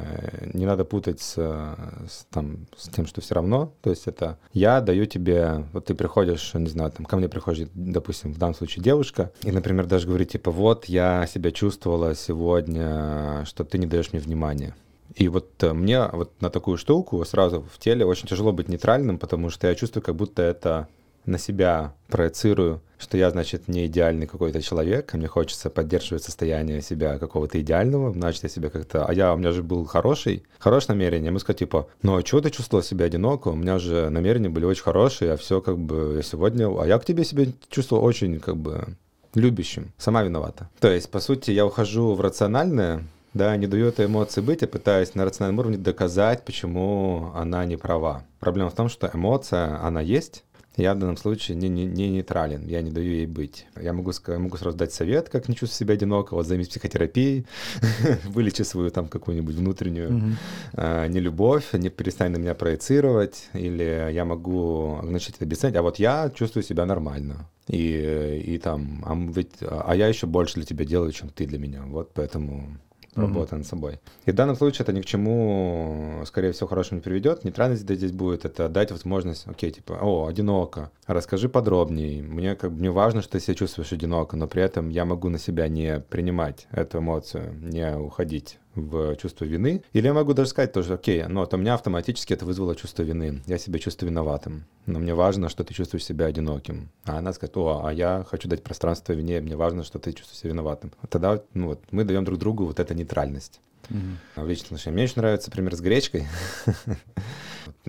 не 0.54 0.64
надо 0.64 0.84
путать 0.84 1.20
с, 1.20 1.34
с, 1.34 2.26
там, 2.30 2.66
с 2.76 2.88
тем, 2.88 3.06
что 3.06 3.20
все 3.20 3.34
равно. 3.34 3.72
То 3.82 3.90
есть 3.90 4.06
это 4.06 4.38
я 4.52 4.80
даю 4.80 5.06
тебе, 5.06 5.66
вот 5.72 5.86
ты 5.86 5.94
приходишь, 5.94 6.54
не 6.54 6.68
знаю, 6.68 6.90
там 6.90 7.04
ко 7.04 7.16
мне 7.16 7.28
приходит, 7.28 7.70
допустим, 7.74 8.32
в 8.32 8.38
данном 8.38 8.54
случае 8.54 8.82
девушка, 8.82 9.32
и, 9.42 9.52
например, 9.52 9.86
даже 9.86 10.06
говорит, 10.06 10.30
типа, 10.30 10.50
вот 10.50 10.86
я 10.86 11.26
себя 11.26 11.50
чувствовала 11.50 12.14
сегодня, 12.14 13.44
что 13.44 13.64
ты 13.64 13.78
не 13.78 13.86
даешь 13.86 14.12
мне 14.12 14.20
внимания. 14.20 14.74
И 15.14 15.28
вот 15.28 15.62
э, 15.62 15.72
мне 15.72 16.06
вот 16.12 16.40
на 16.40 16.50
такую 16.50 16.78
штуку 16.78 17.24
сразу 17.24 17.66
в 17.72 17.78
теле 17.78 18.04
очень 18.04 18.28
тяжело 18.28 18.52
быть 18.52 18.68
нейтральным, 18.68 19.18
потому 19.18 19.50
что 19.50 19.66
я 19.66 19.74
чувствую, 19.74 20.02
как 20.02 20.14
будто 20.14 20.42
это 20.42 20.88
на 21.26 21.38
себя 21.38 21.94
проецирую, 22.08 22.80
что 22.98 23.16
я, 23.16 23.30
значит, 23.30 23.68
не 23.68 23.86
идеальный 23.86 24.26
какой-то 24.26 24.60
человек, 24.60 25.14
мне 25.14 25.28
хочется 25.28 25.70
поддерживать 25.70 26.24
состояние 26.24 26.82
себя 26.82 27.18
какого-то 27.18 27.60
идеального, 27.60 28.12
значит, 28.12 28.42
я 28.42 28.48
себя 28.48 28.70
как-то... 28.70 29.06
А 29.06 29.12
я, 29.14 29.32
у 29.32 29.36
меня 29.36 29.52
же 29.52 29.62
был 29.62 29.84
хороший, 29.84 30.44
хорошее 30.58 30.96
намерение. 30.96 31.30
Мы 31.30 31.40
сказать, 31.40 31.60
типа, 31.60 31.88
ну 32.02 32.16
а 32.16 32.22
чего 32.22 32.40
ты 32.40 32.50
чувствовал 32.50 32.82
себя 32.82 33.06
одиноко? 33.06 33.48
У 33.48 33.56
меня 33.56 33.78
же 33.78 34.10
намерения 34.10 34.48
были 34.48 34.64
очень 34.64 34.82
хорошие, 34.82 35.32
а 35.32 35.36
все 35.36 35.60
как 35.60 35.78
бы 35.78 36.14
я 36.16 36.22
сегодня... 36.22 36.68
А 36.68 36.86
я 36.86 36.98
к 36.98 37.04
тебе 37.04 37.24
себя 37.24 37.46
чувствовал 37.70 38.04
очень 38.04 38.40
как 38.40 38.56
бы 38.56 38.96
любящим. 39.34 39.92
Сама 39.98 40.22
виновата. 40.22 40.68
То 40.80 40.90
есть, 40.90 41.10
по 41.10 41.20
сути, 41.20 41.50
я 41.50 41.66
ухожу 41.66 42.14
в 42.14 42.20
рациональное, 42.20 43.04
да, 43.34 43.56
не 43.56 43.66
даю 43.66 43.86
этой 43.86 44.06
эмоции 44.06 44.40
быть, 44.40 44.62
я 44.62 44.68
пытаюсь 44.68 45.14
на 45.14 45.24
рациональном 45.24 45.60
уровне 45.60 45.78
доказать, 45.78 46.44
почему 46.44 47.30
она 47.34 47.64
не 47.64 47.76
права. 47.76 48.24
Проблема 48.40 48.70
в 48.70 48.74
том, 48.74 48.88
что 48.88 49.10
эмоция, 49.12 49.80
она 49.82 50.00
есть, 50.00 50.44
я 50.78 50.94
в 50.94 50.98
данном 50.98 51.16
случае 51.16 51.56
не, 51.56 51.68
не, 51.68 51.84
не 51.84 52.08
нейтрален, 52.08 52.66
я 52.66 52.82
не 52.82 52.90
даю 52.90 53.10
ей 53.10 53.26
быть. 53.26 53.66
Я 53.80 53.92
могу, 53.92 54.12
я 54.28 54.38
могу 54.38 54.56
сразу 54.56 54.76
дать 54.76 54.92
совет, 54.92 55.28
как 55.28 55.48
не 55.48 55.54
чувствовать 55.54 55.78
себя 55.78 55.94
одиноко, 55.94 56.34
вот 56.34 56.46
займись 56.46 56.68
психотерапией, 56.68 57.46
вылечи 58.24 58.62
свою 58.62 58.90
там 58.90 59.08
какую-нибудь 59.08 59.56
внутреннюю 59.56 60.10
mm-hmm. 60.10 60.34
э, 60.74 61.08
нелюбовь, 61.08 61.72
не 61.72 61.90
перестань 61.90 62.32
на 62.32 62.36
меня 62.36 62.54
проецировать, 62.54 63.48
или 63.54 64.10
я 64.12 64.24
могу 64.24 65.00
значит, 65.02 65.42
объяснять, 65.42 65.74
а 65.74 65.82
вот 65.82 65.98
я 65.98 66.30
чувствую 66.34 66.62
себя 66.62 66.86
нормально. 66.86 67.48
И, 67.68 68.42
и 68.46 68.58
там, 68.58 69.02
а, 69.04 69.14
ведь, 69.14 69.56
а 69.60 69.94
я 69.94 70.06
еще 70.08 70.26
больше 70.26 70.54
для 70.54 70.64
тебя 70.64 70.84
делаю, 70.84 71.12
чем 71.12 71.28
ты 71.28 71.44
для 71.44 71.58
меня. 71.58 71.82
Вот 71.86 72.12
поэтому 72.14 72.78
работа 73.26 73.56
над 73.56 73.66
собой. 73.66 74.00
И 74.26 74.32
в 74.32 74.34
данном 74.34 74.56
случае 74.56 74.84
это 74.84 74.92
ни 74.92 75.00
к 75.00 75.06
чему, 75.06 76.22
скорее 76.26 76.52
всего, 76.52 76.68
хорошему 76.68 76.98
не 76.98 77.02
приведет. 77.02 77.44
Нейтральность 77.44 77.82
здесь 77.82 78.12
будет 78.12 78.44
это 78.44 78.68
дать 78.68 78.90
возможность, 78.90 79.46
окей, 79.46 79.70
типа, 79.70 79.98
о, 80.00 80.26
одиноко, 80.26 80.90
расскажи 81.06 81.48
подробнее. 81.48 82.22
Мне 82.22 82.54
как 82.54 82.72
бы 82.72 82.82
не 82.82 82.90
важно, 82.90 83.22
что 83.22 83.32
ты 83.32 83.40
себя 83.40 83.54
чувствуешь 83.54 83.92
одиноко, 83.92 84.36
но 84.36 84.46
при 84.46 84.62
этом 84.62 84.88
я 84.88 85.04
могу 85.04 85.28
на 85.28 85.38
себя 85.38 85.68
не 85.68 86.00
принимать 86.00 86.66
эту 86.70 86.98
эмоцию, 86.98 87.54
не 87.60 87.96
уходить 87.96 88.58
в 88.74 89.16
чувство 89.16 89.44
вины. 89.44 89.82
Или 89.92 90.06
я 90.06 90.14
могу 90.14 90.32
даже 90.34 90.50
сказать 90.50 90.72
тоже, 90.72 90.94
окей, 90.94 91.24
но 91.24 91.42
от 91.42 91.52
меня 91.52 91.74
автоматически 91.74 92.32
это 92.32 92.44
вызвало 92.44 92.76
чувство 92.76 93.02
вины. 93.02 93.42
Я 93.46 93.58
себя 93.58 93.78
чувствую 93.78 94.10
виноватым. 94.10 94.64
Но 94.86 94.98
мне 94.98 95.14
важно, 95.14 95.48
что 95.48 95.64
ты 95.64 95.74
чувствуешь 95.74 96.04
себя 96.04 96.26
одиноким. 96.26 96.90
А 97.04 97.18
она 97.18 97.32
скажет, 97.32 97.56
о, 97.56 97.82
а 97.84 97.92
я 97.92 98.24
хочу 98.28 98.48
дать 98.48 98.62
пространство 98.62 99.12
вине, 99.12 99.40
мне 99.40 99.56
важно, 99.56 99.84
что 99.84 99.98
ты 99.98 100.12
чувствуешь 100.12 100.40
себя 100.40 100.50
виноватым. 100.50 100.92
Тогда 101.08 101.42
ну, 101.54 101.68
вот, 101.68 101.80
мы 101.90 102.04
даем 102.04 102.24
друг 102.24 102.38
другу 102.38 102.66
вот 102.66 102.80
эту 102.80 102.94
нейтральность. 102.94 103.60
Mm-hmm. 103.90 104.44
В 104.44 104.48
личных 104.48 104.66
отношениях. 104.66 104.94
Мне 104.94 105.04
очень 105.04 105.16
нравится 105.16 105.50
пример 105.50 105.74
с 105.74 105.80
гречкой. 105.80 106.26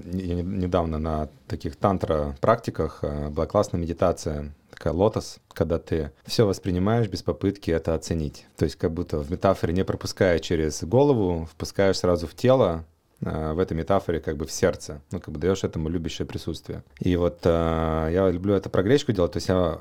Недавно 0.05 0.99
на 0.99 1.29
таких 1.47 1.75
тантра-практиках 1.75 2.99
э, 3.01 3.29
была 3.29 3.45
классная 3.45 3.79
медитация 3.79 4.53
такая 4.69 4.93
лотос, 4.93 5.39
когда 5.53 5.77
ты 5.77 6.11
все 6.25 6.45
воспринимаешь 6.45 7.07
без 7.07 7.21
попытки 7.21 7.69
это 7.71 7.95
оценить. 7.95 8.45
То 8.55 8.65
есть 8.65 8.77
как 8.77 8.91
будто 8.91 9.19
в 9.19 9.29
метафоре 9.29 9.73
не 9.73 9.83
пропуская 9.83 10.39
через 10.39 10.83
голову, 10.83 11.49
впускаешь 11.51 11.97
сразу 11.97 12.27
в 12.27 12.33
тело, 12.33 12.85
а, 13.25 13.53
в 13.53 13.59
этой 13.59 13.75
метафоре 13.75 14.19
как 14.19 14.37
бы 14.37 14.45
в 14.45 14.51
сердце, 14.51 15.01
ну, 15.11 15.19
как 15.19 15.33
бы 15.33 15.39
даешь 15.39 15.63
этому 15.63 15.89
любящее 15.89 16.25
присутствие. 16.25 16.83
И 16.99 17.15
вот 17.17 17.39
а, 17.43 18.07
я 18.09 18.29
люблю 18.29 18.53
это 18.53 18.69
про 18.69 18.83
гречку 18.83 19.11
делать, 19.11 19.33
то 19.33 19.37
есть 19.37 19.49
я, 19.49 19.79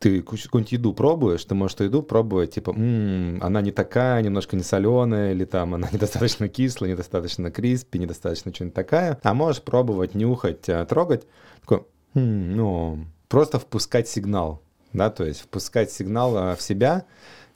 ты 0.00 0.22
какую-нибудь 0.22 0.72
еду 0.72 0.94
пробуешь, 0.94 1.44
ты 1.44 1.54
можешь 1.54 1.78
еду 1.78 2.02
пробовать, 2.02 2.54
типа, 2.54 2.70
м-м, 2.70 3.38
она 3.42 3.60
не 3.60 3.70
такая, 3.70 4.22
немножко 4.22 4.56
не 4.56 4.62
соленая, 4.62 5.32
или 5.32 5.44
там 5.44 5.74
она 5.74 5.88
недостаточно 5.92 6.48
кислая, 6.48 6.90
недостаточно 6.90 7.50
криспи, 7.50 7.98
недостаточно 7.98 8.52
что-нибудь 8.52 8.74
такая, 8.74 9.20
а 9.22 9.34
можешь 9.34 9.62
пробовать, 9.62 10.14
нюхать, 10.14 10.68
а, 10.68 10.86
трогать, 10.86 11.26
такой, 11.60 11.84
м-м, 12.14 12.56
ну, 12.56 13.04
просто 13.28 13.58
впускать 13.58 14.08
сигнал, 14.08 14.62
да, 14.94 15.10
то 15.10 15.24
есть 15.24 15.42
впускать 15.42 15.92
сигнал 15.92 16.34
а, 16.34 16.56
в 16.56 16.62
себя, 16.62 17.04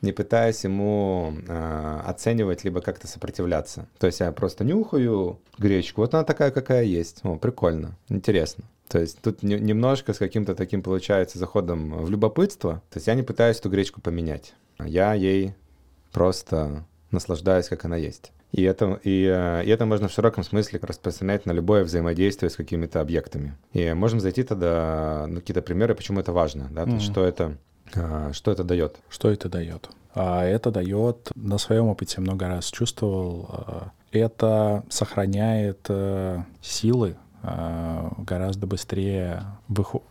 не 0.03 0.13
пытаясь 0.13 0.65
ему 0.65 1.33
э, 1.49 2.01
оценивать, 2.05 2.63
либо 2.63 2.83
как-то 2.83 3.07
сопротивляться. 3.09 3.89
То 3.99 4.07
есть 4.07 4.21
я 4.21 4.31
просто 4.33 4.63
нюхаю 4.63 5.41
гречку, 5.57 6.03
вот 6.03 6.13
она 6.13 6.25
такая, 6.25 6.51
какая 6.51 6.85
есть. 6.85 7.21
О, 7.23 7.37
прикольно, 7.37 7.97
интересно. 8.11 8.65
То 8.89 8.99
есть 8.99 9.21
тут 9.21 9.43
не, 9.43 9.59
немножко 9.59 10.13
с 10.13 10.19
каким-то 10.19 10.55
таким 10.55 10.83
получается 10.83 11.39
заходом 11.39 12.05
в 12.05 12.11
любопытство. 12.11 12.83
То 12.91 12.99
есть 12.99 13.07
я 13.07 13.15
не 13.15 13.23
пытаюсь 13.23 13.59
эту 13.59 13.71
гречку 13.71 14.01
поменять. 14.01 14.55
Я 14.79 15.15
ей 15.15 15.55
просто 16.13 16.85
наслаждаюсь, 17.11 17.69
как 17.69 17.85
она 17.85 17.97
есть. 17.97 18.33
И 18.53 18.63
это, 18.63 19.01
и, 19.03 19.25
э, 19.25 19.65
и 19.65 19.69
это 19.69 19.85
можно 19.85 20.07
в 20.07 20.13
широком 20.13 20.45
смысле 20.45 20.79
распространять 20.81 21.45
на 21.45 21.51
любое 21.51 21.83
взаимодействие 21.83 22.51
с 22.51 22.57
какими-то 22.57 23.01
объектами. 23.01 23.57
И 23.73 23.93
можем 23.95 24.21
зайти 24.21 24.45
тогда 24.45 25.27
на 25.29 25.41
какие-то 25.41 25.61
примеры, 25.61 25.97
почему 25.97 26.21
это 26.21 26.33
важно, 26.33 26.69
да, 26.71 26.85
то 26.85 26.91
есть 26.93 27.07
mm-hmm. 27.07 27.11
что 27.11 27.25
это, 27.25 27.57
а, 27.97 28.33
что 28.33 28.53
это 28.53 28.63
дает. 28.63 28.99
Что 29.09 29.31
это 29.31 29.49
дает? 29.49 29.91
А 30.15 30.45
это 30.45 30.71
дает, 30.71 31.33
на 31.35 31.59
своем 31.59 31.87
опыте 31.87 32.21
много 32.21 32.47
раз 32.47 32.67
чувствовал, 32.67 33.47
а, 33.51 33.91
это 34.13 34.85
сохраняет 34.89 35.87
э, 35.89 36.45
силы 36.63 37.17
гораздо 38.19 38.67
быстрее 38.67 39.43
выходит 39.69 40.09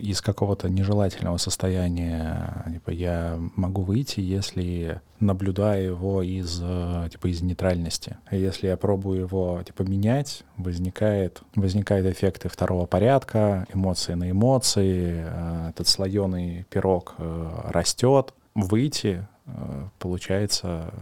из 0.00 0.20
какого-то 0.20 0.68
нежелательного 0.68 1.36
состояния 1.38 2.64
типа, 2.70 2.90
я 2.90 3.38
могу 3.56 3.82
выйти, 3.82 4.20
если 4.20 5.00
наблюдаю 5.20 5.92
его 5.92 6.22
из, 6.22 6.62
типа, 7.10 7.26
из 7.28 7.40
нейтральности. 7.42 8.18
Если 8.30 8.68
я 8.68 8.76
пробую 8.76 9.20
его 9.20 9.62
типа, 9.64 9.82
менять, 9.82 10.44
возникает, 10.56 11.42
возникают 11.54 12.06
эффекты 12.06 12.48
второго 12.48 12.86
порядка, 12.86 13.66
эмоции 13.72 14.14
на 14.14 14.30
эмоции, 14.30 15.24
э, 15.26 15.70
этот 15.70 15.88
слоеный 15.88 16.66
пирог 16.70 17.14
э, 17.18 17.50
растет. 17.70 18.34
Выйти 18.54 19.26
э, 19.46 19.88
получается 19.98 20.92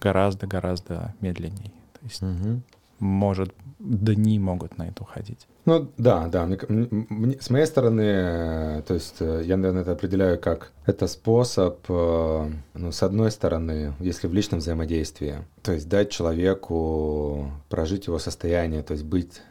гораздо-гораздо 0.00 1.14
медленнее. 1.20 1.72
То 1.92 2.00
есть. 2.04 2.22
Может, 3.02 3.52
дни 3.80 4.38
могут 4.38 4.78
на 4.78 4.84
это 4.84 5.02
уходить. 5.02 5.48
Ну 5.64 5.90
да, 5.98 6.28
да. 6.28 6.46
Мне, 6.46 6.58
мне, 6.68 7.40
с 7.40 7.50
моей 7.50 7.66
стороны, 7.66 8.02
э, 8.02 8.82
то 8.86 8.94
есть 8.94 9.16
э, 9.18 9.42
я, 9.44 9.56
наверное, 9.56 9.82
это 9.82 9.92
определяю 9.92 10.38
как 10.38 10.70
это 10.86 11.08
способ, 11.08 11.78
э, 11.88 12.50
ну, 12.74 12.92
с 12.92 13.02
одной 13.02 13.32
стороны, 13.32 13.94
если 13.98 14.28
в 14.28 14.34
личном 14.34 14.60
взаимодействии, 14.60 15.38
то 15.62 15.72
есть 15.72 15.88
дать 15.88 16.10
человеку 16.10 17.50
прожить 17.68 18.06
его 18.06 18.18
состояние, 18.18 18.82
то 18.82 18.92
есть 18.92 19.04
быть 19.04 19.42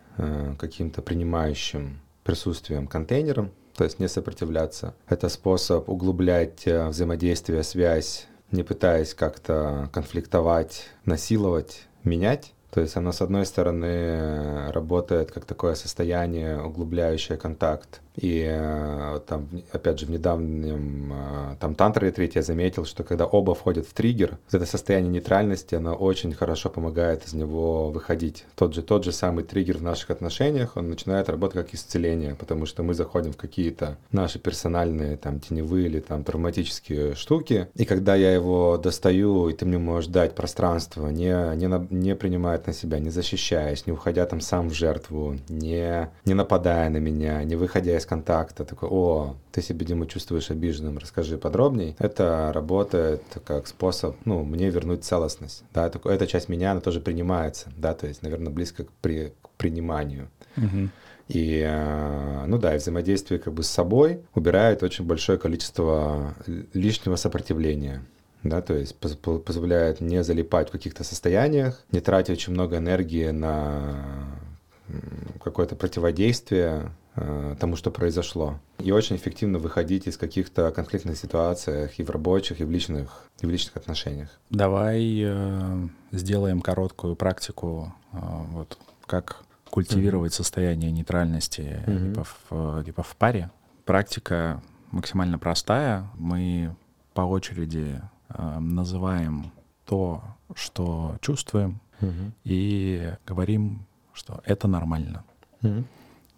каким-то 0.60 1.02
принимающим 1.02 2.02
присутствием 2.24 2.86
контейнером, 2.86 3.52
то 3.76 3.86
есть 3.86 3.98
не 4.00 4.08
сопротивляться. 4.10 4.94
Это 5.08 5.30
способ 5.30 5.90
углублять 5.90 6.66
взаимодействие, 6.66 7.64
связь, 7.64 8.28
не 8.52 8.64
пытаясь 8.64 9.14
как-то 9.14 9.90
конфликтовать, 9.94 10.90
насиловать, 11.06 11.88
менять. 12.04 12.54
То 12.72 12.80
есть 12.80 12.96
оно, 12.96 13.12
с 13.12 13.22
одной 13.22 13.46
стороны, 13.46 14.72
работает 14.72 15.32
как 15.32 15.44
такое 15.44 15.76
состояние, 15.76 16.62
углубляющее 16.62 17.38
контакт, 17.38 18.00
и 18.16 18.46
э, 18.48 19.20
там, 19.26 19.48
опять 19.72 20.00
же, 20.00 20.06
в 20.06 20.10
недавнем 20.10 21.14
э, 21.14 21.56
там 21.60 21.76
тантра 21.76 22.06
ретрите 22.06 22.40
я 22.40 22.44
заметил, 22.44 22.86
что 22.86 23.04
когда 23.04 23.26
оба 23.26 23.56
входят 23.56 23.88
в 23.88 23.94
триггер, 23.94 24.38
это 24.52 24.66
состояние 24.66 25.12
нейтральности, 25.12 25.76
оно 25.76 25.94
очень 25.94 26.34
хорошо 26.34 26.70
помогает 26.70 27.26
из 27.26 27.34
него 27.34 27.90
выходить. 27.90 28.46
Тот 28.56 28.74
же, 28.74 28.82
тот 28.82 29.06
же 29.06 29.12
самый 29.12 29.44
триггер 29.44 29.78
в 29.78 29.84
наших 29.84 30.10
отношениях, 30.10 30.76
он 30.76 30.90
начинает 30.90 31.30
работать 31.30 31.66
как 31.66 31.74
исцеление, 31.74 32.36
потому 32.36 32.66
что 32.66 32.84
мы 32.84 32.94
заходим 32.94 33.32
в 33.32 33.38
какие-то 33.38 33.98
наши 34.12 34.40
персональные, 34.40 35.18
там, 35.18 35.40
теневые 35.40 35.88
или 35.88 36.00
там 36.00 36.24
травматические 36.24 37.16
штуки, 37.16 37.70
и 37.76 37.86
когда 37.86 38.16
я 38.16 38.34
его 38.34 38.78
достаю, 38.78 39.48
и 39.48 39.54
ты 39.54 39.66
мне 39.66 39.78
можешь 39.78 40.10
дать 40.10 40.36
пространство, 40.36 41.08
не, 41.08 41.56
не, 41.56 41.68
на, 41.68 41.88
не 41.90 42.16
принимая 42.16 42.62
на 42.66 42.74
себя, 42.74 43.00
не 43.00 43.10
защищаясь, 43.10 43.86
не 43.88 43.94
уходя 43.94 44.26
там 44.26 44.42
сам 44.42 44.70
в 44.70 44.74
жертву, 44.74 45.38
не, 45.48 46.10
не 46.26 46.34
нападая 46.34 46.90
на 46.90 46.98
меня, 46.98 47.44
не 47.44 47.56
выходя 47.56 48.01
из 48.02 48.06
контакта, 48.06 48.66
такой, 48.66 48.90
о, 48.92 49.36
ты 49.52 49.62
себя, 49.62 49.86
Дима, 49.86 50.08
чувствуешь 50.08 50.52
обиженным, 50.52 50.98
расскажи 50.98 51.38
подробней. 51.38 51.96
Это 52.00 52.52
работает 52.54 53.24
как 53.46 53.68
способ, 53.68 54.16
ну, 54.26 54.44
мне 54.44 54.70
вернуть 54.70 55.06
целостность, 55.06 55.64
да, 55.74 55.90
такой, 55.90 56.16
эта 56.16 56.28
часть 56.28 56.50
меня, 56.50 56.72
она 56.72 56.82
тоже 56.82 57.00
принимается, 57.00 57.70
да, 57.78 57.94
то 57.94 58.08
есть, 58.08 58.24
наверное, 58.24 58.52
близко 58.52 58.84
к, 58.84 58.92
при, 59.02 59.34
к 59.42 59.50
приниманию. 59.58 60.30
Угу. 60.58 60.90
И, 61.30 61.64
э, 61.66 62.46
ну 62.46 62.58
да, 62.58 62.76
и 62.76 62.78
взаимодействие 62.78 63.40
как 63.40 63.54
бы 63.54 63.64
с 63.64 63.70
собой 63.70 64.22
убирает 64.36 64.84
очень 64.84 65.06
большое 65.06 65.38
количество 65.38 66.36
лишнего 66.74 67.16
сопротивления. 67.16 68.04
да, 68.44 68.62
то 68.62 68.74
есть 68.74 68.98
позволяет 68.98 70.02
не 70.02 70.24
залипать 70.24 70.70
в 70.70 70.72
каких-то 70.72 71.04
состояниях, 71.04 71.84
не 71.92 72.02
тратить 72.02 72.32
очень 72.32 72.54
много 72.54 72.78
энергии 72.78 73.30
на 73.30 73.96
какое-то 75.42 75.76
противодействие 75.76 76.92
тому, 77.60 77.76
что 77.76 77.92
произошло. 77.92 78.60
И 78.80 78.92
очень 78.92 79.18
эффективно 79.18 79.60
выходить 79.60 80.08
из 80.08 80.18
каких-то 80.18 80.72
конфликтных 80.72 81.18
ситуациях 81.18 82.00
и 82.00 82.04
в 82.04 82.10
рабочих, 82.10 82.62
и 82.62 82.64
в 82.64 82.72
личных, 82.72 83.28
и 83.42 83.46
в 83.46 83.50
личных 83.50 83.76
отношениях. 83.76 84.30
Давай 84.50 85.22
э, 85.22 85.88
сделаем 86.12 86.62
короткую 86.62 87.16
практику, 87.16 87.94
э, 88.14 88.18
вот 88.52 88.78
как 89.06 89.44
культивировать 89.70 90.32
mm-hmm. 90.32 90.36
состояние 90.36 90.92
нейтральности 90.92 91.84
mm-hmm. 91.86 92.00
либо, 92.00 92.24
в, 92.24 92.84
либо 92.86 93.04
в 93.04 93.16
паре. 93.18 93.52
Практика 93.86 94.62
максимально 94.92 95.38
простая. 95.38 96.10
Мы 96.16 96.74
по 97.14 97.22
очереди 97.22 98.02
э, 98.30 98.60
называем 98.60 99.52
то, 99.86 100.24
что 100.56 101.18
чувствуем, 101.22 101.82
mm-hmm. 102.00 102.32
и 102.46 103.14
говорим 103.26 103.86
что 104.14 104.42
это 104.46 104.68
нормально. 104.68 105.24
Mm-hmm. 105.62 105.84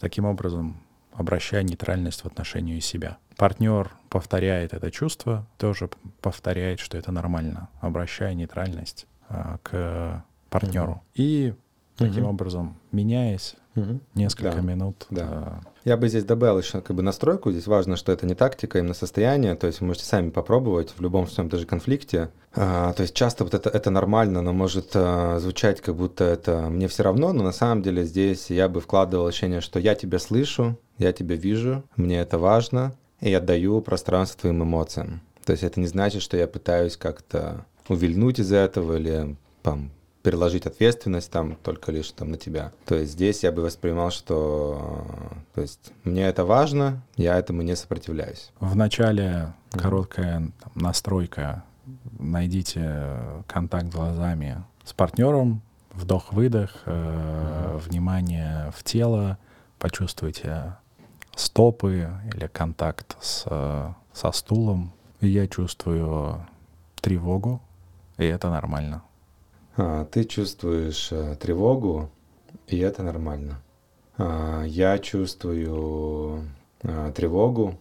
Таким 0.04 0.26
образом, 0.26 0.76
обращая 1.14 1.64
нейтральность 1.64 2.24
в 2.24 2.26
отношении 2.26 2.78
себя. 2.82 3.20
Партнер 3.38 3.90
повторяет 4.10 4.74
это 4.74 4.92
чувство, 4.92 5.48
тоже 5.58 5.90
повторяет, 6.20 6.82
что 6.82 6.98
это 6.98 7.14
нормально, 7.14 7.70
обращая 7.80 8.34
нейтральность 8.34 9.08
а, 9.30 9.60
к 9.64 10.26
партнеру. 10.50 10.92
Mm-hmm. 10.92 11.12
И 11.16 11.54
таким 11.98 12.26
mm-hmm. 12.26 12.30
образом, 12.30 12.78
меняясь, 12.92 13.56
Угу. 13.76 14.00
Несколько 14.14 14.58
да. 14.58 14.62
минут. 14.62 15.08
Да. 15.10 15.26
да. 15.26 15.62
Я 15.84 15.98
бы 15.98 16.08
здесь 16.08 16.24
добавил 16.24 16.60
еще 16.60 16.82
как 16.82 16.96
бы 16.96 17.02
настройку. 17.02 17.52
Здесь 17.52 17.68
важно, 17.68 17.96
что 17.96 18.12
это 18.12 18.26
не 18.26 18.36
тактика, 18.36 18.80
именно 18.80 18.94
состояние. 18.94 19.56
То 19.56 19.68
есть 19.68 19.82
вы 19.82 19.88
можете 19.88 20.06
сами 20.06 20.30
попробовать 20.30 20.94
в 20.96 21.02
любом 21.02 21.28
своем 21.28 21.50
даже 21.50 21.66
конфликте. 21.66 22.30
А, 22.54 22.94
то 22.94 23.02
есть 23.02 23.16
часто 23.16 23.44
вот 23.44 23.54
это, 23.54 23.70
это 23.70 23.90
нормально, 23.90 24.42
но 24.42 24.54
может 24.54 24.92
а, 24.94 25.40
звучать, 25.40 25.82
как 25.82 25.96
будто 25.96 26.24
это 26.24 26.70
мне 26.70 26.88
все 26.88 27.04
равно, 27.04 27.34
но 27.34 27.44
на 27.44 27.52
самом 27.52 27.82
деле 27.82 28.06
здесь 28.06 28.52
я 28.52 28.70
бы 28.70 28.80
вкладывал 28.80 29.26
ощущение, 29.26 29.62
что 29.62 29.80
я 29.80 29.96
тебя 29.96 30.20
слышу, 30.20 30.78
я 31.00 31.12
тебя 31.14 31.36
вижу, 31.36 31.84
мне 31.96 32.20
это 32.20 32.38
важно, 32.38 32.94
и 33.22 33.32
я 33.32 33.40
даю 33.40 33.82
пространство 33.82 34.42
твоим 34.42 34.64
эмоциям. 34.64 35.22
То 35.46 35.52
есть 35.52 35.64
это 35.64 35.80
не 35.80 35.88
значит, 35.88 36.22
что 36.22 36.38
я 36.38 36.48
пытаюсь 36.48 36.96
как-то 36.96 37.66
увильнуть 37.90 38.40
из 38.40 38.52
этого 38.52 38.98
или 38.98 39.36
там, 39.64 39.90
переложить 40.24 40.66
ответственность 40.66 41.30
там 41.30 41.56
только 41.56 41.92
лишь 41.92 42.10
там 42.12 42.32
на 42.32 42.38
тебя. 42.38 42.72
То 42.86 42.96
есть 42.96 43.12
здесь 43.12 43.44
я 43.44 43.52
бы 43.52 43.62
воспринимал, 43.62 44.10
что 44.10 45.06
то 45.54 45.62
есть 45.62 45.92
мне 46.06 46.24
это 46.24 46.46
важно, 46.46 47.04
я 47.18 47.38
этому 47.38 47.62
не 47.62 47.76
сопротивляюсь. 47.76 48.52
В 48.60 48.76
начале 48.76 49.54
короткая 49.72 50.52
там, 50.62 50.72
настройка. 50.76 51.64
Найдите 52.18 53.20
контакт 53.48 53.88
глазами 53.88 54.64
с 54.86 54.94
партнером, 54.94 55.62
вдох-выдох, 55.92 56.72
э, 56.86 57.80
внимание 57.86 58.72
в 58.76 58.84
тело, 58.84 59.38
почувствуйте 59.78 60.78
стопы 61.36 62.10
или 62.34 62.48
контакт 62.48 63.18
с, 63.22 63.44
со 64.14 64.32
стулом. 64.32 64.94
Я 65.20 65.48
чувствую 65.48 66.46
тревогу, 67.02 67.62
и 68.18 68.24
это 68.24 68.50
нормально. 68.50 69.04
А, 69.76 70.06
ты 70.06 70.24
чувствуешь 70.24 71.10
а, 71.12 71.36
тревогу, 71.36 72.12
и 72.68 72.78
это 72.78 73.02
нормально. 73.02 73.60
А, 74.18 74.64
я 74.64 75.00
чувствую 75.00 76.48
а, 76.84 77.12
тревогу, 77.12 77.80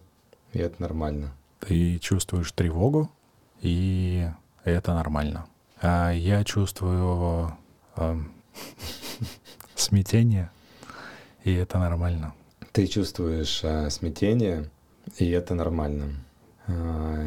и 0.53 0.59
это 0.59 0.81
нормально. 0.81 1.33
Ты 1.59 1.99
чувствуешь 1.99 2.51
тревогу, 2.51 3.11
и 3.61 4.27
это 4.63 4.95
нормально. 4.95 5.45
А 5.81 6.11
я 6.11 6.43
чувствую 6.43 7.55
а, 7.95 8.17
смятение, 9.75 10.49
и 11.43 11.53
это 11.53 11.77
нормально. 11.77 12.33
Ты 12.71 12.87
чувствуешь 12.87 13.63
смятение, 13.93 14.71
и 15.19 15.29
это 15.29 15.53
нормально. 15.53 16.15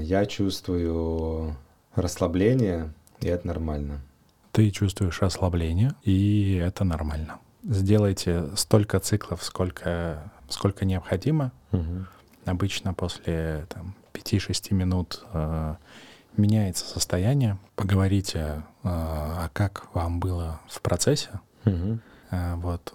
Я 0.01 0.27
чувствую 0.27 1.55
расслабление, 1.95 2.93
и 3.21 3.29
это 3.29 3.47
нормально 3.47 4.01
ты 4.57 4.71
чувствуешь 4.71 5.23
ослабление, 5.23 5.93
и 6.03 6.55
это 6.55 6.83
нормально. 6.85 7.41
Сделайте 7.63 8.57
столько 8.57 8.99
циклов, 9.01 9.45
сколько, 9.45 10.33
сколько 10.49 10.87
необходимо. 10.87 11.53
Угу. 11.73 12.07
Обычно 12.47 12.95
после 12.95 13.67
там, 13.69 13.95
5-6 14.15 14.73
минут 14.73 15.23
э, 15.35 15.75
меняется 16.39 16.87
состояние. 16.87 17.59
Поговорите, 17.75 18.39
э, 18.39 18.55
а 18.83 19.51
как 19.53 19.95
вам 19.95 20.21
было 20.21 20.59
в 20.69 20.81
процессе. 20.81 21.39
Угу. 21.67 21.99
Э, 22.31 22.55
вот 22.55 22.95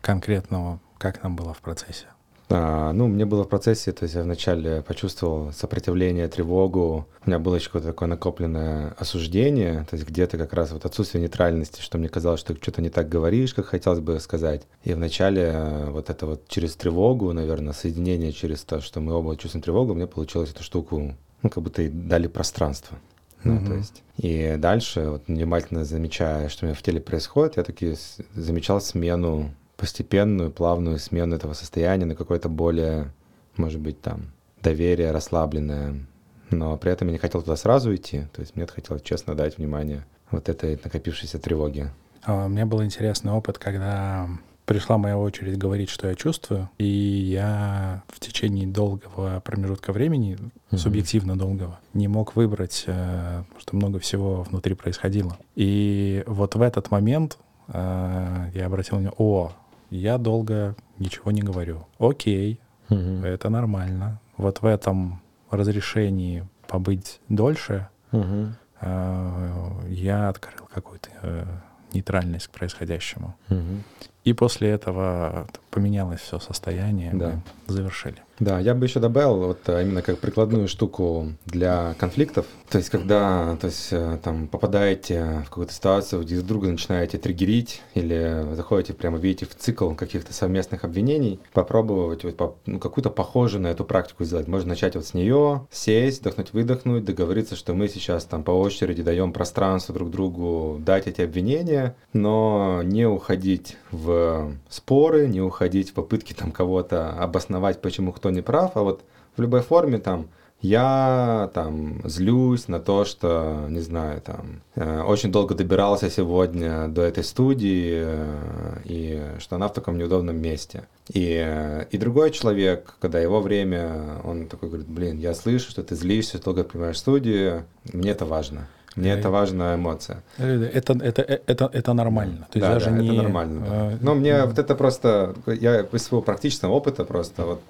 конкретно, 0.00 0.80
как 0.96 1.22
нам 1.22 1.36
было 1.36 1.52
в 1.52 1.58
процессе. 1.58 2.06
А, 2.48 2.92
ну, 2.92 3.08
мне 3.08 3.26
было 3.26 3.44
в 3.44 3.48
процессе, 3.48 3.90
то 3.92 4.04
есть 4.04 4.14
я 4.14 4.22
вначале 4.22 4.82
почувствовал 4.82 5.52
сопротивление, 5.52 6.28
тревогу. 6.28 7.06
У 7.24 7.28
меня 7.28 7.40
было 7.40 7.56
еще 7.56 7.66
какое-то 7.66 7.88
такое 7.88 8.08
накопленное 8.08 8.94
осуждение, 8.98 9.84
то 9.90 9.96
есть 9.96 10.08
где-то 10.08 10.38
как 10.38 10.52
раз 10.52 10.70
вот 10.70 10.84
отсутствие 10.84 11.22
нейтральности, 11.22 11.80
что 11.80 11.98
мне 11.98 12.08
казалось, 12.08 12.40
что 12.40 12.54
ты 12.54 12.62
что-то 12.62 12.82
не 12.82 12.90
так 12.90 13.08
говоришь, 13.08 13.52
как 13.52 13.66
хотелось 13.66 13.98
бы 13.98 14.20
сказать. 14.20 14.62
И 14.84 14.94
вначале 14.94 15.42
э, 15.42 15.90
вот 15.90 16.08
это 16.08 16.26
вот 16.26 16.46
через 16.46 16.76
тревогу, 16.76 17.32
наверное, 17.32 17.72
соединение 17.72 18.32
через 18.32 18.62
то, 18.62 18.80
что 18.80 19.00
мы 19.00 19.12
оба 19.14 19.36
чувствуем 19.36 19.62
тревогу, 19.62 19.94
мне 19.94 20.06
получилось 20.06 20.50
эту 20.50 20.62
штуку, 20.62 21.16
ну, 21.42 21.50
как 21.50 21.64
будто 21.64 21.82
и 21.82 21.88
дали 21.88 22.28
пространство. 22.28 22.96
Ну, 23.42 23.54
mm-hmm. 23.54 23.66
то 23.66 23.74
есть. 23.74 24.02
И 24.18 24.56
дальше, 24.58 25.10
вот, 25.10 25.22
внимательно 25.26 25.84
замечая, 25.84 26.48
что 26.48 26.64
у 26.64 26.68
меня 26.68 26.76
в 26.76 26.82
теле 26.82 27.00
происходит, 27.00 27.56
я 27.56 27.64
таки 27.64 27.94
замечал 28.34 28.80
смену 28.80 29.50
постепенную, 29.76 30.50
плавную 30.50 30.98
смену 30.98 31.36
этого 31.36 31.52
состояния 31.52 32.06
на 32.06 32.14
какое-то 32.14 32.48
более, 32.48 33.12
может 33.56 33.80
быть, 33.80 34.00
там, 34.00 34.32
доверие 34.62 35.10
расслабленное. 35.10 36.06
Но 36.50 36.76
при 36.76 36.92
этом 36.92 37.08
я 37.08 37.12
не 37.12 37.18
хотел 37.18 37.42
туда 37.42 37.56
сразу 37.56 37.94
идти. 37.94 38.26
То 38.32 38.40
есть 38.40 38.56
мне 38.56 38.66
хотелось 38.66 39.02
честно 39.02 39.34
дать 39.34 39.58
внимание 39.58 40.04
вот 40.30 40.48
этой 40.48 40.78
накопившейся 40.82 41.38
тревоге. 41.38 41.92
А, 42.24 42.48
меня 42.48 42.66
был 42.66 42.82
интересный 42.82 43.32
опыт, 43.32 43.58
когда 43.58 44.28
пришла 44.64 44.98
моя 44.98 45.16
очередь 45.16 45.56
говорить, 45.56 45.88
что 45.88 46.08
я 46.08 46.14
чувствую, 46.14 46.68
и 46.76 46.84
я 46.84 48.02
в 48.08 48.18
течение 48.18 48.66
долгого 48.66 49.40
промежутка 49.40 49.92
времени, 49.92 50.36
mm-hmm. 50.36 50.76
субъективно 50.76 51.38
долгого, 51.38 51.78
не 51.94 52.08
мог 52.08 52.34
выбрать, 52.34 52.82
э, 52.86 53.44
потому 53.44 53.60
что 53.60 53.76
много 53.76 53.98
всего 54.00 54.42
внутри 54.42 54.74
происходило. 54.74 55.38
И 55.54 56.24
вот 56.26 56.56
в 56.56 56.62
этот 56.62 56.90
момент 56.90 57.38
э, 57.68 58.50
я 58.54 58.66
обратил 58.66 58.96
внимание, 58.96 59.14
о, 59.16 59.52
я 59.90 60.18
долго 60.18 60.74
ничего 60.98 61.30
не 61.30 61.42
говорю. 61.42 61.86
Окей, 61.98 62.60
угу. 62.88 63.24
это 63.24 63.48
нормально. 63.48 64.20
Вот 64.36 64.62
в 64.62 64.66
этом 64.66 65.20
разрешении 65.50 66.46
побыть 66.66 67.20
дольше 67.28 67.88
угу. 68.12 68.48
э, 68.80 69.70
я 69.88 70.28
открыл 70.28 70.66
какую-то 70.72 71.10
э, 71.22 71.44
нейтральность 71.92 72.48
к 72.48 72.50
происходящему. 72.50 73.34
Угу. 73.48 73.82
И 74.24 74.32
после 74.32 74.70
этого 74.70 75.46
поменялось 75.70 76.20
все 76.20 76.38
состояние, 76.40 77.12
да. 77.14 77.40
мы 77.66 77.74
завершили. 77.74 78.25
Да, 78.38 78.60
я 78.60 78.74
бы 78.74 78.84
еще 78.84 79.00
добавил 79.00 79.36
вот 79.38 79.60
а, 79.68 79.80
именно 79.80 80.02
как 80.02 80.18
прикладную 80.18 80.68
штуку 80.68 81.32
для 81.46 81.94
конфликтов. 81.98 82.46
То 82.68 82.78
есть, 82.78 82.90
когда 82.90 83.56
то 83.60 83.68
есть, 83.68 83.88
э, 83.92 84.18
там, 84.22 84.48
попадаете 84.48 85.42
в 85.46 85.48
какую-то 85.48 85.72
ситуацию, 85.72 86.22
где 86.22 86.36
друг 86.36 86.46
друга 86.46 86.68
начинаете 86.68 87.16
триггерить 87.16 87.82
или 87.94 88.44
заходите 88.54 88.92
прямо, 88.92 89.18
видите 89.18 89.46
в 89.46 89.54
цикл 89.54 89.92
каких-то 89.92 90.34
совместных 90.34 90.84
обвинений, 90.84 91.40
попробовать 91.52 92.24
вот, 92.24 92.58
ну, 92.66 92.78
какую-то 92.78 93.10
похожую 93.10 93.62
на 93.62 93.68
эту 93.68 93.84
практику 93.84 94.24
сделать. 94.24 94.48
Можно 94.48 94.70
начать 94.70 94.96
вот 94.96 95.06
с 95.06 95.14
нее, 95.14 95.66
сесть, 95.70 96.20
вдохнуть, 96.20 96.52
выдохнуть, 96.52 97.04
договориться, 97.04 97.56
что 97.56 97.72
мы 97.72 97.88
сейчас 97.88 98.24
там 98.24 98.42
по 98.42 98.50
очереди 98.50 99.02
даем 99.02 99.32
пространство 99.32 99.94
друг 99.94 100.10
другу 100.10 100.78
дать 100.80 101.06
эти 101.06 101.22
обвинения, 101.22 101.96
но 102.12 102.82
не 102.84 103.06
уходить 103.06 103.76
в 103.90 104.52
споры, 104.68 105.26
не 105.28 105.40
уходить 105.40 105.90
в 105.90 105.94
попытки 105.94 106.32
там 106.32 106.52
кого-то 106.52 107.12
обосновать, 107.12 107.80
почему 107.80 108.12
кто 108.12 108.25
кто 108.26 108.30
не 108.30 108.42
прав, 108.42 108.72
а 108.74 108.82
вот 108.82 109.04
в 109.36 109.40
любой 109.40 109.60
форме 109.60 109.98
там 109.98 110.26
я 110.60 111.50
там 111.54 112.00
злюсь 112.04 112.66
на 112.66 112.80
то, 112.80 113.04
что, 113.04 113.66
не 113.68 113.80
знаю, 113.80 114.20
там, 114.20 114.62
э, 114.74 115.02
очень 115.02 115.30
долго 115.30 115.54
добирался 115.54 116.10
сегодня 116.10 116.88
до 116.88 117.02
этой 117.02 117.22
студии, 117.22 118.02
э, 118.04 118.78
и 118.84 119.22
что 119.38 119.56
она 119.56 119.68
в 119.68 119.74
таком 119.74 119.96
неудобном 119.96 120.40
месте. 120.40 120.88
И, 121.14 121.40
э, 121.40 121.84
и 121.92 121.98
другой 121.98 122.30
человек, 122.30 122.96
когда 123.00 123.20
его 123.20 123.40
время, 123.40 124.20
он 124.24 124.46
такой 124.46 124.70
говорит, 124.70 124.88
блин, 124.88 125.18
я 125.18 125.34
слышу, 125.34 125.70
что 125.70 125.82
ты 125.82 125.94
злишься, 125.94 126.42
долго 126.42 126.64
принимаешь 126.64 126.98
студию, 126.98 127.64
мне 127.92 128.10
это 128.10 128.24
важно. 128.24 128.66
Мне 128.96 129.12
это 129.12 129.30
важная 129.30 129.76
эмоция. 129.76 130.22
Это, 130.38 130.94
это, 130.94 131.22
это, 131.22 131.70
это 131.72 131.92
нормально. 131.92 132.48
То 132.50 132.58
есть 132.58 132.66
да, 132.68 132.74
даже 132.74 132.90
да, 132.90 132.96
не... 132.96 133.08
это 133.08 133.22
нормально. 133.22 133.60
Да. 133.60 133.66
А, 133.70 133.98
но 134.00 134.14
мне 134.14 134.44
вот 134.44 134.58
это 134.58 134.74
просто, 134.74 135.34
я 135.46 135.80
из 135.80 136.02
своего 136.02 136.22
практичного 136.22 136.72
опыта 136.72 137.04
просто, 137.04 137.44
вот 137.44 137.60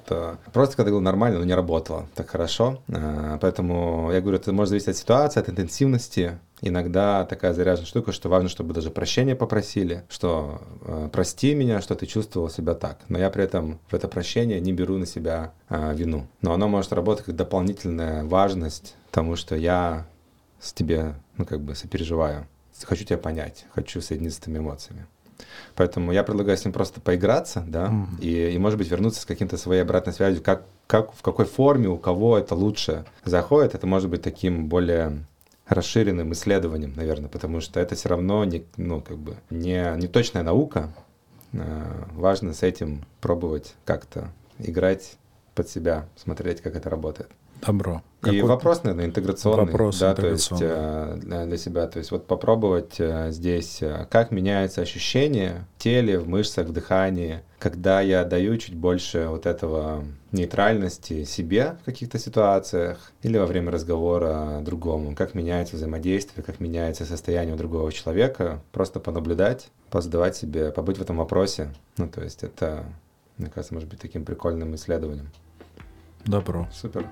просто 0.53 0.77
когда 0.77 0.91
говорил 0.91 1.01
нормально, 1.01 1.41
но 1.41 1.45
не 1.45 1.55
работало 1.55 2.07
так 2.15 2.31
хорошо. 2.31 2.81
Поэтому 3.41 4.11
я 4.13 4.21
говорю, 4.21 4.39
это 4.39 4.53
может 4.53 4.71
зависеть 4.71 4.89
от 4.89 4.97
ситуации, 4.97 5.41
от 5.41 5.49
интенсивности, 5.49 6.39
иногда 6.61 7.25
такая 7.25 7.53
заряженная 7.53 7.87
штука, 7.87 8.13
что 8.13 8.29
важно, 8.29 8.49
чтобы 8.49 8.75
даже 8.75 8.91
прощения 8.91 9.35
попросили, 9.35 10.05
что 10.09 10.61
э, 10.83 11.09
прости 11.13 11.55
меня, 11.55 11.81
что 11.81 11.95
ты 11.95 12.07
чувствовал 12.07 12.49
себя 12.49 12.75
так. 12.75 12.99
Но 13.09 13.19
я 13.19 13.31
при 13.31 13.45
этом 13.45 13.79
в 13.89 13.95
это 13.95 14.09
прощение 14.09 14.61
не 14.61 14.73
беру 14.73 14.97
на 14.97 15.07
себя 15.07 15.53
э, 15.69 15.95
вину. 15.95 16.27
Но 16.41 16.53
оно 16.53 16.69
может 16.69 16.93
работать 16.93 17.27
как 17.27 17.37
дополнительная 17.37 18.25
важность, 18.25 18.95
потому 19.11 19.37
что 19.37 19.57
я 19.57 20.07
с 20.61 20.73
тебе, 20.73 21.15
ну, 21.37 21.45
как 21.45 21.61
бы 21.61 21.75
сопереживаю. 21.75 22.47
Хочу 22.83 23.05
тебя 23.05 23.19
понять, 23.19 23.67
хочу 23.75 24.01
соединиться 24.01 24.41
с 24.41 24.43
этими 24.43 24.59
эмоциями. 24.59 25.07
Поэтому 25.75 26.13
я 26.13 26.23
предлагаю 26.23 26.57
с 26.57 26.65
ним 26.65 26.73
просто 26.73 27.01
поиграться, 27.01 27.65
да, 27.67 27.89
mm-hmm. 27.89 28.21
и, 28.21 28.55
и, 28.55 28.59
может 28.59 28.79
быть, 28.79 28.91
вернуться 28.91 29.21
с 29.21 29.27
каким-то 29.27 29.57
своей 29.57 29.83
обратной 29.83 30.13
связью, 30.13 30.43
как, 30.43 30.65
как, 30.87 31.13
в 31.13 31.23
какой 31.23 31.45
форме, 31.45 31.89
у 31.89 31.99
кого 31.99 32.39
это 32.39 32.55
лучше 32.55 33.05
заходит. 33.25 33.75
Это 33.75 33.87
может 33.87 34.09
быть 34.11 34.23
таким 34.23 34.69
более 34.69 35.25
расширенным 35.67 36.33
исследованием, 36.33 36.95
наверное, 36.97 37.29
потому 37.29 37.61
что 37.61 37.81
это 37.81 37.95
все 37.95 38.09
равно 38.09 38.45
не, 38.45 38.65
ну, 38.77 39.01
как 39.01 39.19
бы 39.19 39.37
не, 39.51 39.95
не 39.97 40.07
точная 40.07 40.43
наука. 40.43 40.95
А, 41.53 42.09
важно 42.15 42.55
с 42.55 42.63
этим 42.63 43.05
пробовать 43.21 43.75
как-то 43.85 44.31
играть 44.59 45.17
под 45.55 45.69
себя, 45.69 46.07
смотреть, 46.17 46.61
как 46.61 46.77
это 46.77 46.89
работает. 46.89 47.31
Добро. 47.63 48.03
И 48.33 48.43
вопрос, 48.43 48.83
наверное, 48.83 49.07
интеграционный. 49.07 49.67
Вопрос 49.67 49.99
да, 49.99 50.13
интеграционный. 50.13 50.69
то 50.69 51.15
есть 51.15 51.25
э, 51.25 51.45
для 51.47 51.57
себя. 51.57 51.87
То 51.87 51.99
есть 51.99 52.11
вот 52.11 52.27
попробовать 52.27 52.97
э, 52.99 53.31
здесь, 53.31 53.83
э, 53.83 54.07
как 54.11 54.31
меняется 54.31 54.83
ощущение 54.83 55.67
в 55.77 55.83
теле, 55.83 56.19
в 56.19 56.29
мышцах, 56.29 56.67
в 56.67 56.73
дыхании, 56.73 57.43
когда 57.59 58.01
я 58.01 58.25
даю 58.25 58.57
чуть 58.59 58.75
больше 58.75 59.27
вот 59.29 59.47
этого 59.47 60.05
нейтральности 60.33 61.25
себе 61.25 61.77
в 61.83 61.85
каких-то 61.85 62.19
ситуациях 62.19 63.13
или 63.23 63.39
во 63.39 63.47
время 63.47 63.71
разговора 63.71 64.61
другому. 64.63 65.15
Как 65.15 65.35
меняется 65.35 65.77
взаимодействие, 65.77 66.45
как 66.45 66.61
меняется 66.61 67.05
состояние 67.05 67.55
у 67.55 67.59
другого 67.59 67.91
человека. 67.93 68.61
Просто 68.73 69.01
понаблюдать, 69.01 69.69
позадавать 69.91 70.37
себе, 70.37 70.71
побыть 70.71 70.99
в 70.99 71.03
этом 71.03 71.17
вопросе. 71.17 71.73
Ну, 71.97 72.09
то 72.09 72.23
есть 72.23 72.43
это, 72.43 72.85
мне 73.39 73.51
кажется, 73.51 73.75
может 73.75 73.89
быть 73.89 74.01
таким 74.01 74.25
прикольным 74.25 74.75
исследованием. 74.75 75.31
Добро. 76.27 76.69
Супер. 76.73 77.07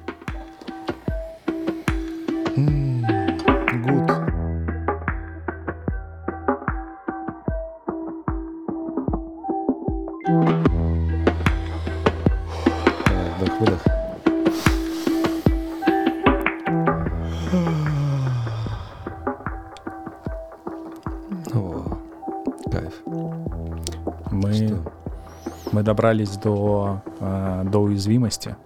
Добрались 25.94 26.36
до, 26.38 27.02
э, 27.20 27.62
до 27.66 27.78
уязвимости. 27.78 28.56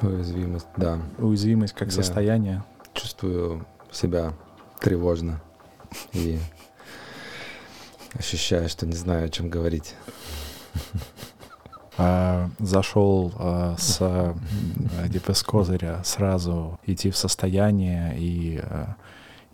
Уязвимость, 0.00 0.68
да. 0.76 1.00
Уязвимость 1.18 1.74
как 1.74 1.88
Я 1.88 1.94
состояние. 1.94 2.62
Чувствую 2.94 3.66
себя 3.90 4.32
тревожно 4.78 5.40
и 6.12 6.38
ощущаю, 8.16 8.68
что 8.68 8.86
не 8.86 8.94
знаю, 8.94 9.26
о 9.26 9.28
чем 9.30 9.50
говорить. 9.50 9.96
А, 11.98 12.48
зашел 12.60 13.32
а, 13.36 13.74
с 13.76 13.98
а, 14.00 14.34
с 15.34 15.42
козыря 15.42 16.02
сразу 16.04 16.78
идти 16.86 17.10
в 17.10 17.16
состояние 17.16 18.14
и 18.16 18.60
а, 18.62 18.94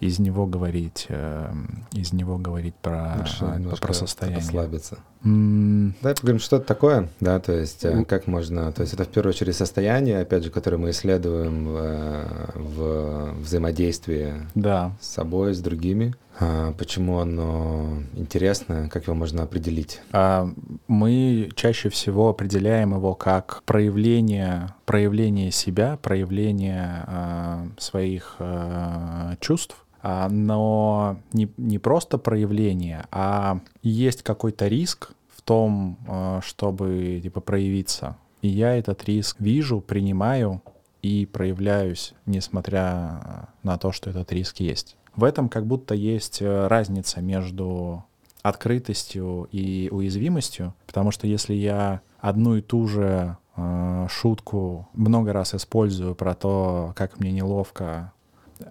из 0.00 0.18
него 0.18 0.46
говорить, 0.46 1.06
э, 1.08 1.52
из 1.92 2.12
него 2.12 2.38
говорить 2.38 2.74
про, 2.74 3.16
Лучше 3.18 3.80
про 3.80 3.92
состояние. 3.92 4.40
Расслабиться. 4.40 4.98
Mm. 5.24 5.94
Давай 6.00 6.14
поговорим, 6.14 6.40
что 6.40 6.56
это 6.56 6.66
такое, 6.66 7.08
да, 7.20 7.40
то 7.40 7.52
есть 7.52 7.84
mm. 7.84 8.04
как 8.04 8.28
можно, 8.28 8.70
то 8.70 8.82
есть 8.82 8.94
это 8.94 9.04
в 9.04 9.08
первую 9.08 9.30
очередь 9.30 9.56
состояние, 9.56 10.20
опять 10.20 10.44
же, 10.44 10.50
которое 10.50 10.76
мы 10.76 10.90
исследуем 10.90 11.66
в, 11.66 12.52
в 12.54 13.32
взаимодействии 13.40 14.34
да. 14.54 14.92
с 15.00 15.08
собой, 15.08 15.54
с 15.54 15.60
другими. 15.60 16.14
А 16.40 16.72
почему 16.72 17.18
оно 17.18 17.98
интересно, 18.14 18.88
как 18.88 19.04
его 19.04 19.16
можно 19.16 19.42
определить? 19.42 20.00
А, 20.12 20.48
мы 20.86 21.50
чаще 21.56 21.88
всего 21.88 22.28
определяем 22.28 22.94
его 22.94 23.14
как 23.14 23.62
проявление, 23.64 24.74
проявление 24.86 25.50
себя, 25.50 25.98
проявление 26.00 27.04
а, 27.06 27.66
своих 27.78 28.36
а, 28.38 29.34
чувств, 29.40 29.76
а, 29.80 29.87
но 30.30 31.18
не, 31.32 31.48
не 31.56 31.78
просто 31.78 32.18
проявление, 32.18 33.06
а 33.10 33.60
есть 33.82 34.22
какой-то 34.22 34.68
риск 34.68 35.12
в 35.34 35.42
том, 35.42 35.98
а, 36.06 36.40
чтобы 36.42 37.20
типа 37.22 37.40
проявиться. 37.40 38.16
И 38.42 38.48
я 38.48 38.76
этот 38.76 39.04
риск 39.04 39.36
вижу, 39.40 39.80
принимаю 39.80 40.62
и 41.02 41.26
проявляюсь, 41.26 42.14
несмотря 42.26 43.48
на 43.62 43.78
то, 43.78 43.92
что 43.92 44.10
этот 44.10 44.32
риск 44.32 44.60
есть. 44.60 44.96
В 45.16 45.24
этом 45.24 45.48
как 45.48 45.66
будто 45.66 45.94
есть 45.94 46.40
э, 46.40 46.66
разница 46.68 47.20
между 47.20 48.04
открытостью 48.42 49.48
и 49.50 49.88
уязвимостью, 49.90 50.74
потому 50.86 51.10
что 51.10 51.26
если 51.26 51.54
я 51.54 52.00
одну 52.20 52.56
и 52.56 52.60
ту 52.60 52.86
же 52.86 53.36
э, 53.56 54.06
шутку 54.08 54.88
много 54.94 55.32
раз 55.32 55.54
использую 55.54 56.14
про 56.14 56.34
то, 56.34 56.92
как 56.94 57.18
мне 57.18 57.32
неловко 57.32 58.12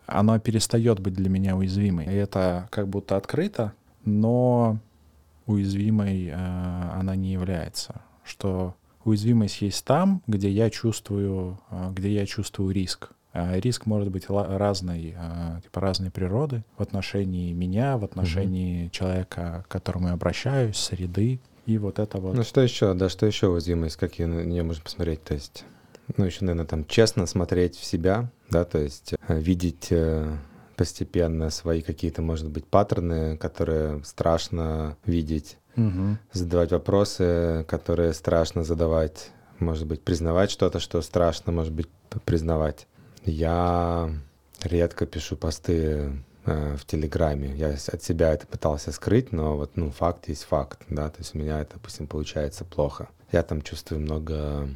она 0.05 0.39
перестает 0.39 0.99
быть 0.99 1.13
для 1.13 1.29
меня 1.29 1.55
уязвимой. 1.55 2.05
И 2.05 2.13
это 2.13 2.67
как 2.71 2.87
будто 2.87 3.15
открыто, 3.17 3.73
но 4.05 4.79
уязвимой 5.45 6.27
э, 6.27 6.33
она 6.33 7.15
не 7.15 7.31
является. 7.31 8.01
Что 8.23 8.75
уязвимость 9.03 9.61
есть 9.61 9.83
там, 9.85 10.21
где 10.27 10.49
я 10.49 10.69
чувствую, 10.69 11.59
э, 11.71 11.91
где 11.93 12.13
я 12.13 12.25
чувствую 12.25 12.71
риск. 12.71 13.09
Э, 13.33 13.59
риск 13.59 13.85
может 13.85 14.09
быть 14.09 14.25
разной, 14.29 15.15
э, 15.17 15.61
типа 15.63 15.79
разной 15.79 16.11
природы 16.11 16.63
в 16.77 16.81
отношении 16.81 17.53
меня, 17.53 17.97
в 17.97 18.03
отношении 18.03 18.85
угу. 18.85 18.91
человека, 18.91 19.65
к 19.67 19.71
которому 19.71 20.07
я 20.07 20.13
обращаюсь, 20.13 20.77
среды. 20.77 21.39
И 21.65 21.77
вот 21.77 21.99
это 21.99 22.17
вот. 22.19 22.35
Ну 22.35 22.43
что 22.43 22.61
еще, 22.61 22.93
да, 22.93 23.09
что 23.09 23.25
еще 23.25 23.47
уязвимость, 23.47 23.97
какие 23.97 24.25
на 24.25 24.41
нее 24.43 24.63
можно 24.63 24.83
посмотреть? 24.83 25.23
То 25.23 25.33
есть 25.33 25.65
ну, 26.15 26.25
еще, 26.25 26.45
наверное, 26.45 26.65
там 26.65 26.85
честно 26.85 27.25
смотреть 27.25 27.75
в 27.75 27.83
себя, 27.83 28.29
да, 28.49 28.63
то 28.63 28.77
есть 28.77 29.13
э, 29.27 29.39
видеть 29.39 29.87
э, 29.89 30.37
постепенно 30.77 31.49
свои 31.49 31.81
какие-то, 31.81 32.21
может 32.21 32.49
быть, 32.49 32.65
паттерны, 32.65 33.35
которые 33.37 34.03
страшно 34.05 34.95
видеть, 35.05 35.57
угу. 35.75 36.17
задавать 36.31 36.71
вопросы, 36.71 37.65
которые 37.67 38.13
страшно 38.13 38.63
задавать, 38.63 39.31
может 39.59 39.87
быть, 39.87 40.01
признавать 40.01 40.51
что-то, 40.51 40.79
что 40.79 41.01
страшно, 41.01 41.51
может 41.51 41.73
быть, 41.73 41.89
признавать. 42.25 42.87
Я 43.25 44.09
редко 44.61 45.05
пишу 45.05 45.35
посты 45.35 46.13
э, 46.45 46.75
в 46.77 46.85
Телеграме. 46.85 47.53
Я 47.55 47.69
от 47.69 48.03
себя 48.03 48.33
это 48.33 48.47
пытался 48.47 48.91
скрыть, 48.91 49.31
но 49.31 49.57
вот, 49.57 49.75
ну, 49.75 49.91
факт 49.91 50.29
есть 50.29 50.43
факт, 50.43 50.79
да, 50.89 51.09
то 51.09 51.19
есть 51.19 51.35
у 51.35 51.39
меня 51.39 51.59
это, 51.59 51.73
допустим, 51.73 52.07
получается 52.07 52.63
плохо. 52.63 53.09
Я 53.31 53.43
там 53.43 53.61
чувствую 53.61 53.99
много 53.99 54.69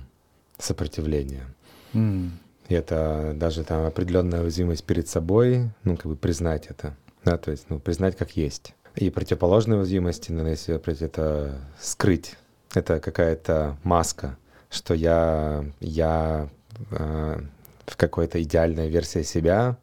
сопротивления. 0.64 1.46
Mm. 1.94 2.30
И 2.70 2.74
это 2.74 3.34
даже 3.36 3.64
там 3.64 3.86
определенная 3.86 4.42
уязвимость 4.42 4.86
перед 4.86 5.08
собой, 5.08 5.70
ну, 5.84 5.98
как 5.98 6.06
бы 6.06 6.16
признать 6.16 6.68
это, 6.68 6.96
да, 7.26 7.38
то 7.38 7.52
есть, 7.52 7.66
ну, 7.70 7.80
признать 7.80 8.16
как 8.16 8.38
есть. 8.38 8.74
И 8.96 9.10
противоположная 9.10 9.78
уязвимость, 9.78 10.30
ну, 10.30 10.46
если 10.48 10.76
это 11.06 11.60
скрыть, 11.80 12.38
это 12.74 13.00
какая-то 13.00 13.78
маска, 13.84 14.38
что 14.70 14.94
я, 14.94 15.66
я 15.80 16.50
э, 16.92 17.42
в 17.86 17.98
какой-то 17.98 18.42
идеальной 18.42 18.90
версии 18.90 19.24
себя 19.24 19.78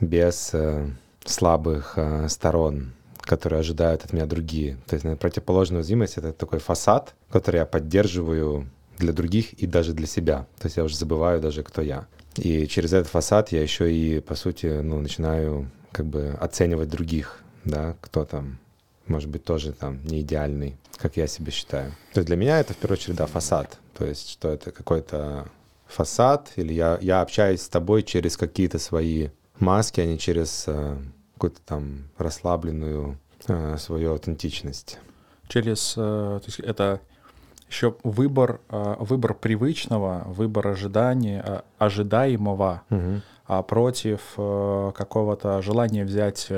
без 0.00 0.50
э, 0.52 0.90
слабых 1.24 1.94
э, 1.96 2.28
сторон, 2.28 2.92
которые 3.20 3.60
ожидают 3.60 4.04
от 4.04 4.12
меня 4.12 4.26
другие. 4.26 4.76
То 4.86 4.94
есть 4.94 5.04
наверное, 5.04 5.20
противоположная 5.20 5.78
уязвимость— 5.78 6.16
это 6.18 6.32
такой 6.32 6.58
фасад, 6.58 7.14
который 7.30 7.56
я 7.56 7.66
поддерживаю 7.66 8.68
для 8.98 9.12
других 9.12 9.52
и 9.54 9.66
даже 9.66 9.92
для 9.92 10.06
себя. 10.06 10.46
То 10.58 10.66
есть 10.66 10.76
я 10.76 10.84
уже 10.84 10.96
забываю 10.96 11.40
даже, 11.40 11.62
кто 11.62 11.82
я. 11.82 12.06
И 12.36 12.66
через 12.66 12.92
этот 12.92 13.08
фасад 13.08 13.52
я 13.52 13.62
еще 13.62 13.92
и, 13.92 14.20
по 14.20 14.34
сути, 14.34 14.66
ну, 14.66 15.00
начинаю 15.00 15.70
как 15.92 16.06
бы 16.06 16.36
оценивать 16.40 16.88
других, 16.88 17.42
да, 17.64 17.96
кто 18.00 18.24
там, 18.24 18.58
может 19.06 19.28
быть, 19.28 19.44
тоже 19.44 19.72
там 19.72 20.00
не 20.04 20.20
идеальный, 20.20 20.76
как 20.96 21.16
я 21.16 21.26
себе 21.26 21.50
считаю. 21.50 21.92
То 22.12 22.20
есть 22.20 22.26
для 22.26 22.36
меня 22.36 22.60
это 22.60 22.74
в 22.74 22.76
первую 22.76 22.98
очередь, 22.98 23.16
да, 23.16 23.26
фасад. 23.26 23.78
То 23.96 24.04
есть 24.04 24.30
что 24.30 24.48
это 24.48 24.70
какой-то 24.70 25.48
фасад, 25.86 26.52
или 26.56 26.72
я, 26.72 26.98
я 27.00 27.22
общаюсь 27.22 27.62
с 27.62 27.68
тобой 27.68 28.02
через 28.02 28.36
какие-то 28.36 28.78
свои 28.78 29.28
маски, 29.58 30.00
а 30.00 30.06
не 30.06 30.18
через 30.18 30.64
э, 30.66 30.96
какую-то 31.34 31.60
там 31.64 32.04
расслабленную 32.18 33.18
э, 33.48 33.76
свою 33.78 34.12
аутентичность. 34.12 34.98
Через, 35.48 35.94
э, 35.96 36.00
то 36.00 36.44
есть 36.46 36.60
это 36.60 37.00
еще 37.70 37.94
выбор, 38.02 38.60
э, 38.70 38.96
выбор 38.98 39.34
привычного, 39.34 40.24
выбор 40.26 40.68
ожидания, 40.68 41.42
э, 41.46 41.60
ожидаемого, 41.78 42.82
Угу. 42.90 43.62
против 43.66 44.20
э, 44.36 44.92
какого-то 44.94 45.62
желания 45.62 46.04
взять, 46.04 46.48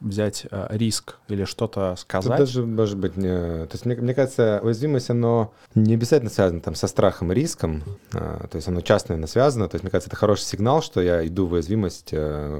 взять 0.00 0.46
риск 0.70 1.16
или 1.28 1.44
что-то 1.44 1.90
Тут 1.90 1.98
сказать. 2.00 2.38
даже 2.38 2.64
может 2.64 2.96
быть 2.96 3.16
не... 3.18 3.28
То 3.66 3.68
есть 3.72 3.84
мне, 3.84 3.96
мне 3.96 4.14
кажется, 4.14 4.58
уязвимость, 4.62 5.10
оно 5.10 5.52
не 5.74 5.92
обязательно 5.94 6.30
связано 6.30 6.60
там 6.62 6.74
со 6.74 6.86
страхом 6.86 7.32
и 7.32 7.34
риском, 7.34 7.82
а, 8.14 8.46
то 8.48 8.56
есть 8.56 8.66
оно 8.66 8.80
часто, 8.80 9.10
наверное, 9.12 9.28
связано. 9.28 9.68
То 9.68 9.74
есть 9.74 9.84
мне 9.84 9.90
кажется, 9.90 10.08
это 10.08 10.16
хороший 10.16 10.44
сигнал, 10.44 10.80
что 10.80 11.02
я 11.02 11.26
иду 11.26 11.46
в 11.46 11.52
уязвимость, 11.52 12.10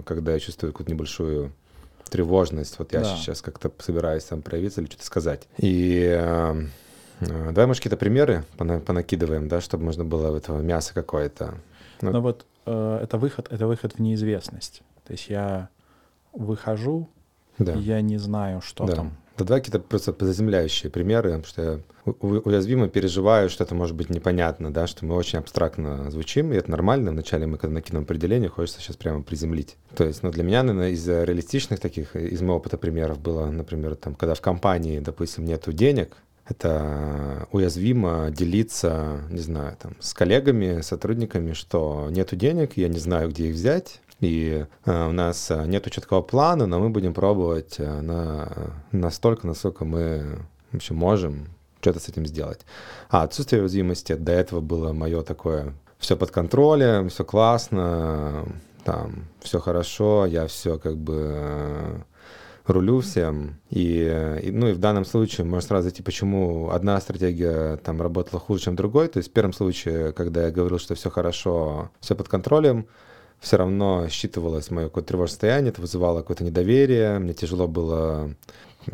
когда 0.05 0.32
я 0.32 0.39
чувствую 0.39 0.73
какую-то 0.73 0.93
небольшую 0.93 1.52
тревожность. 2.10 2.78
Вот 2.78 2.93
я 2.93 3.01
Да. 3.01 3.16
сейчас 3.16 3.40
как-то 3.40 3.70
собираюсь 3.78 4.24
там 4.24 4.43
проявиться 4.43 4.82
или 4.82 4.89
что-то 4.89 5.06
сказать. 5.06 5.48
И 5.56 6.69
давай, 7.26 7.66
может, 7.66 7.82
какие-то 7.82 7.96
примеры 7.96 8.44
пона- 8.56 8.80
понакидываем, 8.80 9.48
да, 9.48 9.60
чтобы 9.60 9.84
можно 9.84 10.04
было 10.04 10.36
этого 10.36 10.60
мяса 10.60 10.94
какое-то. 10.94 11.54
Но 12.00 12.20
вот 12.20 12.46
э, 12.66 13.00
это 13.02 13.18
выход, 13.18 13.48
это 13.50 13.66
выход 13.66 13.94
в 13.94 13.98
неизвестность. 14.00 14.82
То 15.06 15.12
есть 15.12 15.28
я 15.28 15.68
выхожу, 16.32 17.08
Да. 17.58 17.72
и 17.74 17.78
я 17.80 18.00
не 18.00 18.18
знаю, 18.18 18.60
что 18.60 18.84
да. 18.86 18.94
там. 18.94 19.16
Да 19.38 19.44
давай 19.46 19.60
какие-то 19.60 19.78
просто 19.80 20.14
заземляющие 20.18 20.90
примеры, 20.90 21.30
потому 21.30 21.44
что 21.46 21.62
я 21.62 21.80
уязвимо 22.04 22.88
переживаю, 22.88 23.48
что 23.48 23.64
это 23.64 23.74
может 23.74 23.96
быть 23.96 24.10
непонятно, 24.10 24.72
да, 24.72 24.86
что 24.86 25.06
мы 25.06 25.14
очень 25.14 25.38
абстрактно 25.38 26.10
звучим, 26.10 26.52
и 26.52 26.56
это 26.56 26.70
нормально. 26.70 27.12
Вначале 27.12 27.46
мы, 27.46 27.56
когда 27.56 27.74
накинем 27.74 28.02
определение, 28.02 28.50
хочется 28.50 28.80
сейчас 28.80 28.96
прямо 28.96 29.22
приземлить. 29.22 29.76
То 29.96 30.04
есть, 30.04 30.22
ну, 30.22 30.30
для 30.30 30.42
меня, 30.42 30.62
наверное, 30.62 30.90
из 30.90 31.08
реалистичных 31.08 31.80
таких, 31.80 32.14
из 32.14 32.40
моего 32.42 32.56
опыта 32.56 32.76
примеров 32.76 33.20
было, 33.20 33.46
например, 33.46 33.94
там, 33.94 34.14
когда 34.14 34.34
в 34.34 34.40
компании, 34.42 34.98
допустим, 34.98 35.44
нету 35.46 35.72
денег, 35.72 36.16
это 36.47 37.47
уязвимо 37.52 38.31
делиться, 38.31 39.20
не 39.31 39.40
знаю, 39.40 39.77
там, 39.81 39.94
с 40.01 40.12
коллегами, 40.14 40.81
сотрудниками, 40.81 41.52
что 41.52 42.09
нету 42.10 42.36
денег, 42.36 42.77
я 42.77 42.89
не 42.89 42.98
знаю, 42.98 43.31
где 43.31 43.48
их 43.48 43.55
взять, 43.55 44.01
и 44.20 44.66
э, 44.85 45.06
у 45.09 45.12
нас 45.12 45.51
э, 45.51 45.64
нету 45.66 45.90
четкого 45.90 46.23
плана, 46.23 46.66
но 46.66 46.78
мы 46.78 46.90
будем 46.90 47.12
пробовать 47.14 47.77
э, 47.78 48.01
на, 48.01 48.73
настолько, 48.93 49.47
насколько 49.47 49.85
мы 49.85 50.39
вообще 50.70 50.94
можем 50.94 51.48
что-то 51.81 51.98
с 51.98 52.09
этим 52.09 52.27
сделать. 52.27 52.60
А 53.10 53.24
отсутствие 53.24 53.62
уязвимости 53.62 54.14
до 54.14 54.32
этого 54.32 54.60
было 54.60 54.93
мое 54.93 55.23
такое 55.23 55.74
все 55.98 56.16
под 56.16 56.31
контролем, 56.31 57.09
все 57.09 57.24
классно, 57.24 58.47
там 58.85 59.27
все 59.40 59.60
хорошо, 59.60 60.27
я 60.27 60.47
все 60.47 60.78
как 60.78 60.97
бы 60.97 61.32
э, 61.35 61.98
рулю 62.66 63.01
всем. 63.01 63.60
И, 63.70 64.39
и, 64.43 64.51
ну 64.51 64.68
и 64.68 64.72
в 64.72 64.78
данном 64.78 65.05
случае 65.05 65.47
можно 65.47 65.66
сразу 65.66 65.84
зайти, 65.84 66.02
почему 66.02 66.70
одна 66.70 67.01
стратегия 67.01 67.76
там 67.78 68.01
работала 68.01 68.40
хуже, 68.40 68.64
чем 68.64 68.76
другой. 68.76 69.09
То 69.09 69.18
есть 69.18 69.30
в 69.30 69.32
первом 69.32 69.52
случае, 69.52 70.12
когда 70.12 70.44
я 70.44 70.51
говорил, 70.51 70.78
что 70.78 70.94
все 70.94 71.10
хорошо, 71.10 71.90
все 72.01 72.14
под 72.14 72.28
контролем, 72.28 72.86
все 73.40 73.56
равно 73.56 74.06
считывалось 74.09 74.70
мое 74.70 74.86
какое-то 74.86 75.09
тревожное 75.09 75.32
состояние, 75.32 75.70
это 75.70 75.80
вызывало 75.80 76.20
какое-то 76.20 76.44
недоверие, 76.44 77.18
мне 77.18 77.34
тяжело 77.34 77.66
было 77.66 78.34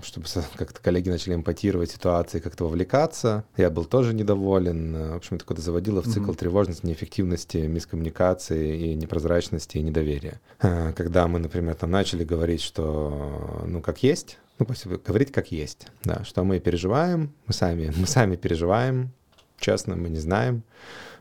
чтобы 0.02 0.27
как-то 0.56 0.81
коллеги 0.81 1.09
начали 1.10 1.35
эмпатировать 1.35 1.90
ситуации, 1.90 2.40
как-то 2.40 2.65
вовлекаться. 2.65 3.44
Я 3.56 3.70
был 3.70 3.85
тоже 3.85 4.15
недоволен. 4.15 5.12
В 5.12 5.16
общем, 5.16 5.36
это 5.36 5.44
куда 5.44 5.62
заводило 5.62 6.02
в 6.02 6.06
цикл 6.06 6.28
Мгм. 6.31 6.35
тревожности, 6.35 6.86
неэффективности, 6.86 7.59
мискоммуникации 7.59 8.78
и 8.90 8.94
непрозрачности 8.94 9.78
и 9.78 9.82
недоверия. 9.82 10.40
А, 10.60 10.93
Когда 10.93 11.27
мы, 11.28 11.39
например, 11.39 11.74
там 11.74 11.90
начали 11.90 12.24
говорить, 12.24 12.60
что 12.60 13.65
ну 13.66 13.81
как 13.81 14.02
есть, 14.02 14.39
ну 14.59 14.66
говорить 15.06 15.32
как 15.32 15.52
есть, 15.52 15.89
да, 16.05 16.24
что 16.24 16.44
мы 16.44 16.59
переживаем, 16.60 17.32
мы 17.47 17.55
сами, 17.55 17.93
мы 17.97 18.06
сами 18.06 18.36
переживаем, 18.36 19.10
честно, 19.59 19.97
мы 19.97 20.09
не 20.09 20.19
знаем, 20.19 20.62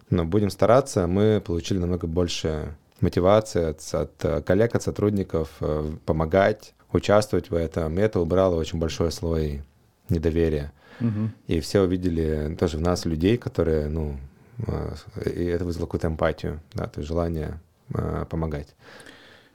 но 0.10 0.26
будем 0.26 0.50
стараться, 0.50 1.08
мы 1.08 1.42
получили 1.46 1.78
намного 1.78 2.08
больше 2.08 2.76
мотивации 3.02 3.64
от, 3.66 3.94
от 3.94 4.26
э, 4.26 4.42
коллег, 4.42 4.74
от 4.76 4.84
сотрудников 4.84 5.50
э, 5.60 5.92
помогать, 6.06 6.74
участвовать 6.94 7.50
в 7.50 7.56
этом. 7.56 7.98
И 7.98 8.02
это 8.02 8.20
убрало 8.20 8.56
очень 8.56 8.80
большой 8.80 9.12
слой 9.12 9.62
недоверия. 10.10 10.72
Мгм. 11.00 11.32
И 11.48 11.60
все 11.60 11.82
увидели 11.82 12.56
тоже 12.60 12.78
в 12.78 12.82
нас 12.82 13.06
людей, 13.06 13.38
которые, 13.38 13.88
ну, 13.88 14.18
э, 14.66 14.96
и 15.36 15.44
это 15.46 15.66
вызвало 15.66 15.86
какую-то 15.86 16.08
эмпатию, 16.08 16.60
да, 16.74 16.88
то 16.88 17.00
есть 17.02 17.08
желание 17.08 17.60
э, 17.94 18.26
помогать. 18.30 18.76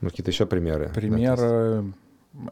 Может, 0.01 0.13
какие-то 0.13 0.31
еще 0.31 0.45
примеры? 0.45 0.87
да, 0.87 0.93
то 0.93 0.99
есть- 0.99 1.13
Пример 1.13 1.93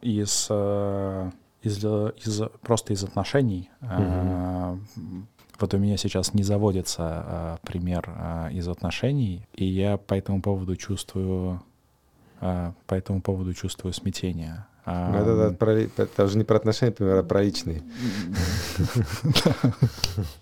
из, 0.01 0.47
э, 0.49 1.31
из, 1.63 1.79
э, 1.83 2.11
из- 2.25 2.41
просто 2.61 2.93
из 2.93 3.03
отношений. 3.03 3.69
Э, 3.81 4.77
Вот 5.59 5.73
у 5.75 5.77
меня 5.77 5.95
сейчас 5.97 6.33
не 6.33 6.41
заводится 6.43 7.57
э, 7.63 7.67
пример 7.67 8.03
э, 8.07 8.49
из 8.53 8.67
отношений, 8.67 9.47
и 9.53 9.63
я 9.65 9.97
по 9.97 10.15
этому 10.15 10.41
поводу 10.41 10.75
чувствую 10.75 11.61
э, 12.41 12.71
по 12.87 12.95
этому 12.95 13.21
поводу 13.21 13.53
чувствую 13.53 13.93
смятение. 13.93 14.65
Ну, 14.85 15.17
это, 15.17 15.29
это 15.31 15.53
про- 15.57 15.71
это 16.03 16.23
уже 16.23 16.37
не 16.37 16.43
про 16.43 16.57
отношения, 16.57 16.91
например, 16.91 17.17
а 17.17 17.23
про 17.23 17.43
личные. 17.43 17.81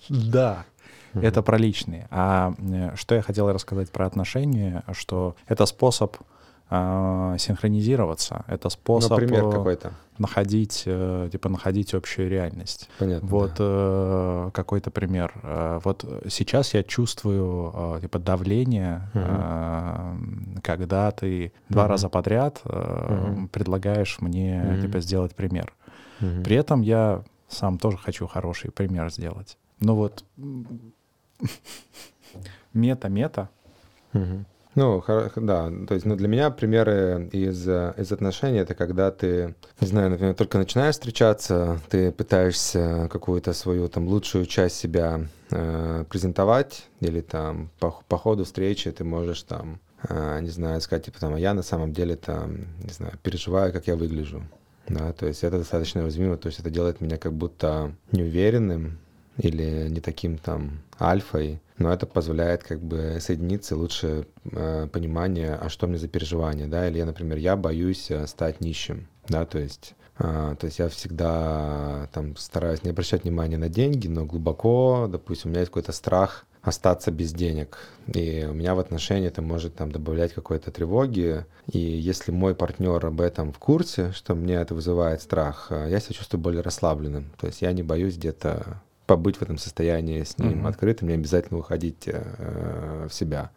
Да, 0.10 0.66
это 1.14 1.41
про 1.41 1.57
личные. 1.57 2.07
А 2.11 2.53
э, 2.60 2.95
что 2.95 3.16
я 3.16 3.22
хотел 3.22 3.52
рассказать 3.52 3.90
про 3.91 4.06
отношения, 4.06 4.84
что 4.94 5.36
это 5.48 5.66
способ 5.66 6.16
а, 6.70 7.36
синхронизироваться, 7.40 8.46
это 8.48 8.70
способ 8.70 9.16
пример 9.18 9.46
э, 9.46 9.52
какой-то. 9.52 9.91
находить, 10.20 10.84
э, 10.86 11.30
типа 11.32 11.50
находить 11.50 11.96
общую 11.96 12.30
реальность. 12.30 12.90
Понятно. 13.00 13.28
Вот 13.28 13.50
да. 13.58 13.60
э, 13.60 14.50
какой-то 14.54 14.91
пример. 14.91 15.34
Э, 15.41 15.80
Вот 15.84 16.06
сейчас 16.30 16.76
я 16.76 16.84
чувствую 16.84 17.74
э, 17.98 18.02
типа 18.02 18.20
давление, 18.20 19.10
э, 19.16 20.16
когда 20.62 21.10
ты 21.12 21.52
два 21.70 21.84
Мгм. 21.84 21.91
раза 21.91 22.10
подряд 22.10 22.62
э, 22.66 23.30
Мгм. 23.32 23.48
предлагаешь 23.48 24.18
мне 24.22 24.62
Мгм. 24.64 24.82
типа 24.82 25.00
сделать 25.02 25.36
пример. 25.36 25.74
Мгм. 26.20 26.44
При 26.44 26.56
этом 26.56 26.82
я 26.82 27.24
сам 27.48 27.80
тоже 27.80 27.98
хочу 27.98 28.28
хороший 28.28 28.70
пример 28.72 29.10
сделать. 29.12 29.58
Ну 29.80 29.96
вот 29.96 30.24
мета-мета. 32.74 33.50
Мгм. 34.14 34.46
Ну, 34.76 35.04
да, 35.36 35.72
то 35.88 35.94
есть 35.94 36.06
ну, 36.06 36.16
для 36.16 36.28
меня 36.28 36.52
примеры 36.52 37.28
из, 37.32 37.68
из 37.68 38.12
отношений— 38.12 38.58
это 38.60 38.76
когда 38.76 39.10
ты, 39.10 39.56
не 39.82 39.88
знаю, 39.88 40.12
например, 40.12 40.36
только 40.36 40.58
начинаешь 40.58 40.94
встречаться, 40.94 41.80
ты 41.90 42.12
пытаешься 42.12 43.10
какую-то 43.12 43.54
свою 43.54 43.90
там 43.90 44.08
лучшую 44.08 44.46
часть 44.46 44.76
себя 44.78 45.22
э, 45.50 46.06
презентовать, 46.08 46.88
или 47.00 47.22
там 47.22 47.72
по, 47.80 47.96
по 48.08 48.18
ходу 48.18 48.46
встречи 48.46 48.91
ты 48.91 49.04
можешь 49.04 49.41
там, 49.41 49.80
э, 50.08 50.40
не 50.41 50.50
знаю, 50.50 50.80
сказать, 50.82 51.06
типа 51.06 51.20
там, 51.20 51.34
а 51.34 51.40
я 51.40 51.54
на 51.54 51.64
самом 51.64 51.91
деле 51.91 52.16
там, 52.16 52.68
не 52.84 52.94
знаю, 52.94 53.14
переживаю, 53.24 53.74
как 53.74 53.88
я 53.88 53.96
выгляжу. 53.96 54.44
Да, 54.88 55.14
то 55.14 55.26
есть 55.26 55.44
это 55.44 55.60
достаточно 55.60 56.04
уязвимо, 56.04 56.38
то 56.38 56.48
есть 56.48 56.60
это 56.60 56.70
делает 56.70 57.02
меня 57.02 57.18
как 57.18 57.34
будто 57.34 57.91
неуверенным 58.12 59.00
или 59.40 59.88
не 59.90 60.02
таким 60.02 60.38
там 60.38 60.82
альфой, 60.99 61.60
но 61.78 61.91
это 61.91 62.06
позволяет 62.06 62.64
как 62.64 62.82
бы 62.82 63.18
соединиться, 63.20 63.76
лучше 63.76 64.28
э, 64.52 64.88
понимание, 64.91 65.56
а 65.56 65.70
что 65.70 65.88
мне 65.88 65.98
за 65.98 66.07
переживание, 66.07 66.68
да, 66.68 66.88
или 66.88 66.98
я, 66.98 67.06
например, 67.06 67.38
я 67.38 67.56
боюсь 67.56 68.11
э, 68.11 68.28
стать 68.28 68.61
нищим, 68.61 69.07
да, 69.28 69.45
то 69.45 69.57
есть 69.60 69.95
а, 70.22 70.56
то 70.56 70.66
есть 70.66 70.80
я 70.80 70.90
всегда 70.90 72.10
там 72.11 72.36
стараюсь 72.36 72.84
не 72.84 72.90
обращать 72.90 73.24
внимания 73.24 73.57
на 73.57 73.70
деньги, 73.70 74.07
но 74.07 74.26
глубоко, 74.26 75.07
допустим, 75.10 75.49
у 75.49 75.52
меня 75.52 75.61
есть 75.61 75.72
какой-то 75.72 75.94
страх 75.94 76.45
остаться 76.61 77.10
без 77.10 77.32
денег. 77.32 77.78
И 78.14 78.45
у 78.49 78.53
меня 78.53 78.76
в 78.76 78.80
отношении 78.80 79.30
это 79.30 79.41
может 79.41 79.76
там 79.76 79.94
добавлять 79.94 80.34
какой-то 80.34 80.72
тревоги. 80.72 81.45
И 81.72 81.80
если 81.80 82.32
мой 82.32 82.53
партнер 82.53 83.06
об 83.06 83.22
этом 83.22 83.53
в 83.53 83.60
курсе, 83.60 84.11
что 84.11 84.36
мне 84.36 84.56
это 84.56 84.76
вызывает 84.76 85.22
страх, 85.22 85.68
э, 85.70 85.88
я 85.90 86.02
себя 86.02 86.16
чувствую 86.16 86.41
более 86.41 86.61
расслабленным. 86.61 87.32
То 87.40 87.48
есть 87.48 87.61
я 87.61 87.72
не 87.72 87.82
боюсь 87.82 88.18
где-то 88.18 88.82
побыть 89.10 89.38
в 89.38 89.41
этом 89.41 89.57
состоянии 89.57 90.22
с 90.23 90.38
ним 90.38 90.60
Мгм. 90.60 90.68
открытым, 90.68 91.07
мне 91.07 91.15
обязательно 91.15 91.60
уходить 91.60 92.03
э, 92.06 93.07
в 93.10 93.14
себя. 93.14 93.49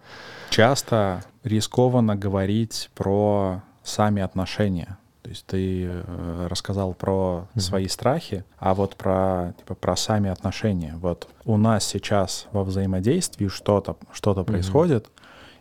Часто 0.49 1.23
рискованно 1.45 2.17
говорить 2.17 2.91
про 2.95 3.61
сами 3.85 4.23
отношения. 4.23 4.97
То 5.23 5.29
есть 5.29 5.45
ты 5.45 5.85
э, 5.85 6.47
рассказал 6.49 6.95
про 6.95 7.49
Мгм. 7.55 7.61
свои 7.61 7.87
страхи, 7.89 8.45
а 8.59 8.73
вот 8.73 8.97
про, 8.97 9.53
типа, 9.59 9.75
про 9.75 9.95
сами 9.95 10.31
отношения. 10.31 10.95
Вот 10.97 11.29
у 11.45 11.59
нас 11.59 11.85
сейчас 11.85 12.47
во 12.53 12.65
взаимодействии 12.65 13.49
что-то 13.49 13.97
что 14.13 14.33
Мгм. 14.35 14.45
происходит, 14.47 15.11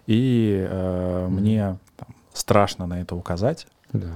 и 0.07 0.65
э, 0.69 1.25
Мгм. 1.27 1.35
мне 1.35 1.77
там, 1.97 2.07
страшно 2.33 2.87
на 2.87 3.01
это 3.01 3.13
указать. 3.15 3.67
Да. 3.91 4.07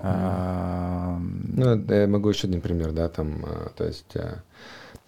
А, 0.00 1.18
Ну, 1.20 1.84
я 1.94 2.06
могу 2.06 2.30
еще 2.30 2.46
один 2.46 2.60
пример, 2.62 2.92
да, 2.92 3.08
там, 3.10 3.44
э, 3.44 3.68
то 3.76 3.84
есть, 3.84 4.14
э, 4.16 4.36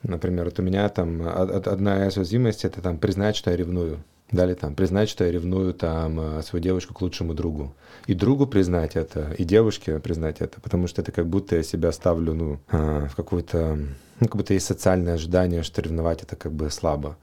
например, 0.03 0.47
вот 0.47 0.59
у 0.59 0.63
меня 0.63 0.89
там 0.89 1.21
од- 1.21 1.51
од- 1.51 1.69
одна 1.69 2.07
из 2.07 2.17
уязвимостей 2.17 2.69
это 2.69 2.81
там 2.81 2.99
признать, 2.99 3.37
что 3.37 3.51
я 3.51 3.57
ревную. 3.57 3.99
Далее 4.33 4.55
там 4.55 4.75
признать, 4.77 5.09
что 5.09 5.25
я 5.25 5.33
ревную 5.33 5.75
там 5.75 6.21
э, 6.21 6.43
свою 6.43 6.63
девушку 6.63 6.95
к 6.95 7.03
лучшему 7.03 7.35
другу. 7.35 7.75
И 8.07 8.15
другу 8.15 8.47
признать 8.47 8.95
это, 8.95 9.35
и 9.37 9.45
девушке 9.45 9.99
признать 9.99 10.41
это, 10.41 10.61
потому 10.61 10.87
что 10.87 11.03
это 11.03 11.11
как 11.11 11.27
будто 11.27 11.57
я 11.57 11.63
себя 11.65 11.91
ставлю, 11.91 12.35
ну, 12.35 12.61
э, 12.71 13.09
в 13.11 13.17
какую-то 13.17 13.79
ну, 14.21 14.29
как 14.29 14.37
будто 14.37 14.55
есть 14.55 14.67
социальное 14.67 15.15
ожидание, 15.15 15.63
что 15.63 15.83
ревновать 15.83 16.23
это 16.23 16.37
как 16.37 16.53
бы 16.53 16.71
слабо. 16.71 17.17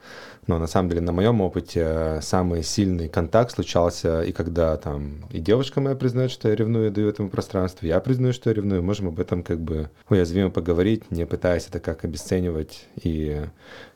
Но 0.48 0.60
на 0.60 0.68
самом 0.68 0.90
деле 0.90 1.02
на 1.02 1.12
моем 1.12 1.42
опыте 1.42 1.82
э, 1.84 2.20
самый 2.22 2.64
сильный 2.64 3.10
контакт 3.10 3.52
случался 3.52 4.22
и 4.22 4.32
когда 4.32 4.78
там 4.78 5.26
и 5.30 5.40
девушка 5.40 5.82
моя 5.82 5.96
признает, 5.96 6.32
что 6.32 6.48
я 6.48 6.56
ревную, 6.56 6.90
даю 6.90 7.10
этому 7.10 7.30
пространство, 7.30 7.86
я 7.86 8.00
признаю, 8.00 8.34
что 8.34 8.50
я 8.50 8.54
ревную, 8.54 8.82
можем 8.82 9.10
об 9.10 9.20
этом 9.20 9.44
как 9.44 9.60
бы 9.60 9.90
уязвимо 10.10 10.50
поговорить, 10.50 11.12
не 11.12 11.26
пытаясь 11.26 11.68
это 11.68 11.82
как 11.82 12.06
обесценивать. 12.06 12.86
И, 13.04 13.46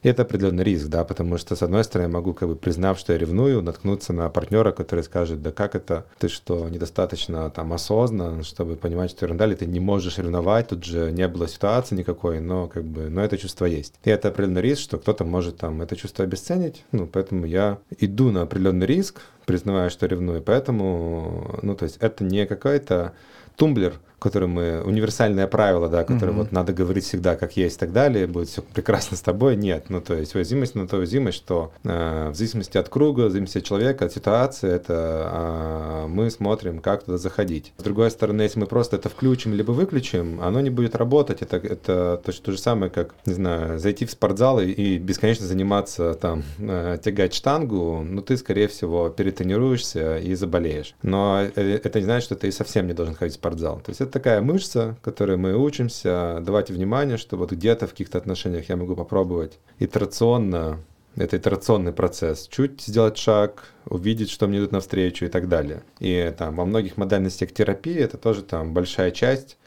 и 0.03 0.07
это 0.09 0.23
определенный 0.23 0.65
риск, 0.65 0.87
да, 0.87 1.05
потому 1.05 1.37
что 1.37 1.55
с 1.55 1.63
одной 1.63 1.85
стороны 1.85 2.09
я 2.09 2.13
могу 2.13 2.33
как 2.33 2.49
бы 2.49 2.55
признав, 2.57 2.99
что 2.99 3.13
я 3.13 3.19
ревную, 3.19 3.61
наткнуться 3.61 4.11
на 4.11 4.29
партнера, 4.29 4.73
который 4.73 5.05
скажет, 5.05 5.41
да 5.41 5.51
как 5.51 5.75
это, 5.75 6.05
ты 6.19 6.27
что, 6.27 6.67
недостаточно 6.67 7.49
там 7.49 7.71
осознан, 7.71 8.43
чтобы 8.43 8.75
понимать, 8.75 9.11
что 9.11 9.25
ерунда, 9.25 9.45
или 9.45 9.55
ты 9.55 9.65
не 9.65 9.79
можешь 9.79 10.17
ревновать, 10.17 10.67
тут 10.67 10.83
же 10.83 11.13
не 11.13 11.27
было 11.29 11.47
ситуации 11.47 11.95
никакой, 11.95 12.41
но 12.41 12.67
как 12.67 12.83
бы, 12.83 12.90
но 12.99 13.23
это 13.23 13.37
чувство 13.37 13.65
есть. 13.65 13.95
И 14.03 14.09
это 14.09 14.29
определенный 14.29 14.61
риск, 14.61 14.81
что 14.81 14.97
кто-то 14.97 15.23
может 15.23 15.57
там 15.57 15.81
это 15.81 15.95
чувство 15.95 16.25
обесценить, 16.25 16.83
ну, 16.91 17.07
поэтому 17.07 17.45
я 17.45 17.79
иду 17.99 18.31
на 18.31 18.43
определенный 18.43 18.85
риск, 18.85 19.21
признавая, 19.45 19.89
что 19.89 20.05
ревную, 20.05 20.41
поэтому, 20.41 21.59
ну, 21.61 21.75
то 21.75 21.85
есть 21.85 21.97
это 21.97 22.23
не 22.23 22.45
какой-то 22.45 23.13
тумблер, 23.55 23.99
который 24.21 24.47
мы, 24.47 24.83
универсальное 24.83 25.47
правило, 25.47 25.89
да, 25.89 26.03
которое 26.03 26.31
mm-hmm. 26.31 26.35
вот 26.35 26.51
надо 26.51 26.73
говорить 26.73 27.05
всегда 27.05 27.35
как 27.35 27.57
есть 27.57 27.77
и 27.77 27.79
так 27.79 27.91
далее, 27.91 28.27
будет 28.27 28.49
все 28.49 28.61
прекрасно 28.61 29.17
с 29.17 29.21
тобой, 29.21 29.55
нет. 29.55 29.85
Ну, 29.89 29.99
то 29.99 30.13
есть 30.13 30.35
уязвимость 30.35 30.75
на 30.75 30.87
то 30.87 30.97
уязвимость, 30.97 31.39
что 31.39 31.71
э, 31.83 32.29
в 32.29 32.35
зависимости 32.35 32.77
от 32.77 32.87
круга, 32.87 33.21
в 33.21 33.31
зависимости 33.31 33.57
от 33.57 33.63
человека, 33.63 34.05
от 34.05 34.13
ситуации, 34.13 34.69
это 34.69 36.03
э, 36.03 36.07
мы 36.07 36.29
смотрим, 36.29 36.81
как 36.81 37.03
туда 37.03 37.17
заходить. 37.17 37.73
С 37.77 37.83
другой 37.83 38.11
стороны, 38.11 38.43
если 38.43 38.59
мы 38.59 38.67
просто 38.67 38.97
это 38.97 39.09
включим 39.09 39.55
либо 39.55 39.71
выключим, 39.71 40.39
оно 40.39 40.61
не 40.61 40.69
будет 40.69 40.95
работать. 40.95 41.41
Это, 41.41 41.57
это 41.57 42.21
то, 42.23 42.31
то 42.31 42.51
же 42.51 42.59
самое, 42.59 42.91
как, 42.91 43.15
не 43.25 43.33
знаю, 43.33 43.79
зайти 43.79 44.05
в 44.05 44.11
спортзал 44.11 44.61
и, 44.61 44.69
и 44.69 44.97
бесконечно 44.99 45.47
заниматься 45.47 46.13
там, 46.13 46.43
э, 46.59 46.99
тягать 47.03 47.33
штангу, 47.33 48.05
ну, 48.07 48.21
ты, 48.21 48.37
скорее 48.37 48.67
всего, 48.67 49.09
перетренируешься 49.09 50.19
и 50.19 50.35
заболеешь. 50.35 50.93
Но 51.01 51.41
э, 51.41 51.79
это 51.83 51.99
не 51.99 52.05
значит, 52.05 52.25
что 52.25 52.35
ты 52.35 52.51
совсем 52.51 52.85
не 52.85 52.93
должен 52.93 53.15
ходить 53.15 53.33
в 53.33 53.37
спортзал. 53.37 53.79
То 53.79 53.89
есть 53.89 54.01
это 54.01 54.10
такая 54.11 54.41
мышца, 54.41 54.97
которой 55.01 55.37
мы 55.37 55.55
учимся. 55.57 56.39
Давать 56.41 56.69
внимание, 56.69 57.17
что 57.17 57.37
вот 57.37 57.51
где-то 57.51 57.87
в 57.87 57.91
каких-то 57.91 58.17
отношениях 58.17 58.69
я 58.69 58.75
могу 58.75 58.95
попробовать 58.95 59.57
итерационно, 59.79 60.79
это 61.15 61.37
итерационный 61.37 61.91
процесс, 61.91 62.47
чуть 62.47 62.81
сделать 62.81 63.17
шаг, 63.17 63.65
увидеть, 63.85 64.29
что 64.29 64.47
мне 64.47 64.59
идут 64.59 64.71
навстречу 64.71 65.25
и 65.25 65.29
так 65.29 65.49
далее. 65.49 65.83
И 65.99 66.33
там 66.37 66.55
во 66.55 66.65
многих 66.65 66.97
модальностях 66.97 67.51
терапии 67.51 67.97
это 67.97 68.17
тоже 68.17 68.43
там 68.43 68.73
большая 68.73 69.11
часть 69.11 69.57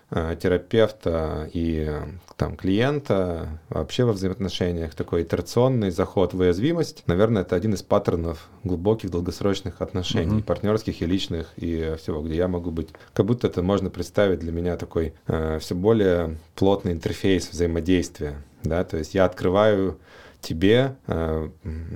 терапевта 0.41 1.49
и 1.53 1.91
там, 2.37 2.57
клиента 2.57 3.61
вообще 3.69 4.05
во 4.05 4.13
взаимоотношениях 4.13 4.95
такой 4.95 5.23
итерационный 5.23 5.91
заход 5.91 6.35
в 6.35 6.39
уязвимость, 6.39 7.03
наверное, 7.07 7.43
это 7.43 7.57
один 7.57 7.75
из 7.75 7.83
паттернов 7.83 8.49
глубоких 8.63 9.11
долгосрочных 9.11 9.81
отношений, 9.81 10.39
uh-huh. 10.39 10.45
партнерских 10.45 11.03
и 11.03 11.07
личных, 11.07 11.53
и 11.57 11.97
всего, 11.99 12.23
где 12.23 12.37
я 12.37 12.49
могу 12.49 12.71
быть. 12.71 12.89
Как 13.13 13.27
будто 13.27 13.47
это 13.47 13.63
можно 13.63 13.91
представить 13.91 14.41
для 14.41 14.53
меня 14.53 14.77
такой 14.77 15.15
э, 15.27 15.59
все 15.61 15.75
более 15.75 16.39
плотный 16.55 16.93
интерфейс 16.93 17.51
взаимодействия. 17.51 18.37
Да? 18.63 18.85
То 18.85 18.97
есть 18.97 19.15
я 19.15 19.25
открываю 19.25 19.99
тебе, 20.41 20.97
э, 21.07 21.49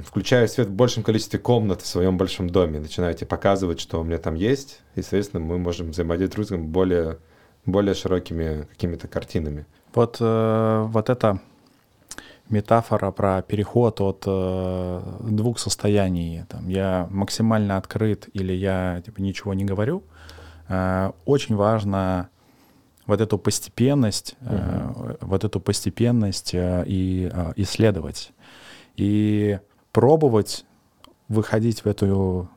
включаю 0.05 0.49
свет 0.49 0.69
в 0.69 0.73
большем 0.73 1.03
количестве 1.03 1.39
комнат 1.39 1.83
в 1.83 1.87
своем 1.87 2.17
большом 2.17 2.49
доме, 2.49 2.81
начинаю 2.81 3.15
тебе 3.15 3.27
показывать, 3.27 3.81
что 3.81 4.01
у 4.01 4.05
меня 4.05 4.19
там 4.19 4.35
есть, 4.35 4.81
и, 4.95 5.03
соответственно, 5.03 5.45
мы 5.45 5.59
можем 5.59 5.91
взаимодействовать 5.91 6.35
друг 6.35 6.47
с 6.47 6.49
другом 6.49 6.69
более 6.69 7.19
более 7.71 7.95
широкими 7.95 8.63
какими-то 8.65 9.09
картинами. 9.09 9.67
Вот, 9.95 10.17
э, 10.21 10.87
вот 10.89 11.11
эта 11.11 11.41
метафора 12.49 13.11
про 13.11 13.43
переход 13.43 14.01
от 14.01 14.25
э, 14.27 15.03
двух 15.31 15.59
состояний, 15.59 16.45
там, 16.49 16.69
я 16.69 17.07
максимально 17.11 17.77
открыт 17.77 18.29
или 18.33 18.53
я 18.53 19.03
типа, 19.05 19.21
ничего 19.21 19.55
не 19.55 19.65
говорю, 19.65 20.03
э, 20.69 21.13
очень 21.25 21.57
важно 21.57 22.31
вот 23.07 23.21
эту 23.21 23.39
постепенность, 23.39 24.37
угу. 24.41 24.55
э, 24.55 25.17
вот 25.23 25.45
эту 25.45 25.61
постепенность 25.61 26.55
э, 26.55 26.85
и 26.87 27.31
э, 27.33 27.53
исследовать. 27.57 28.33
И 28.97 29.59
пробовать 29.93 30.65
выходить 31.29 31.85
в 31.85 31.89
эту 31.89 32.49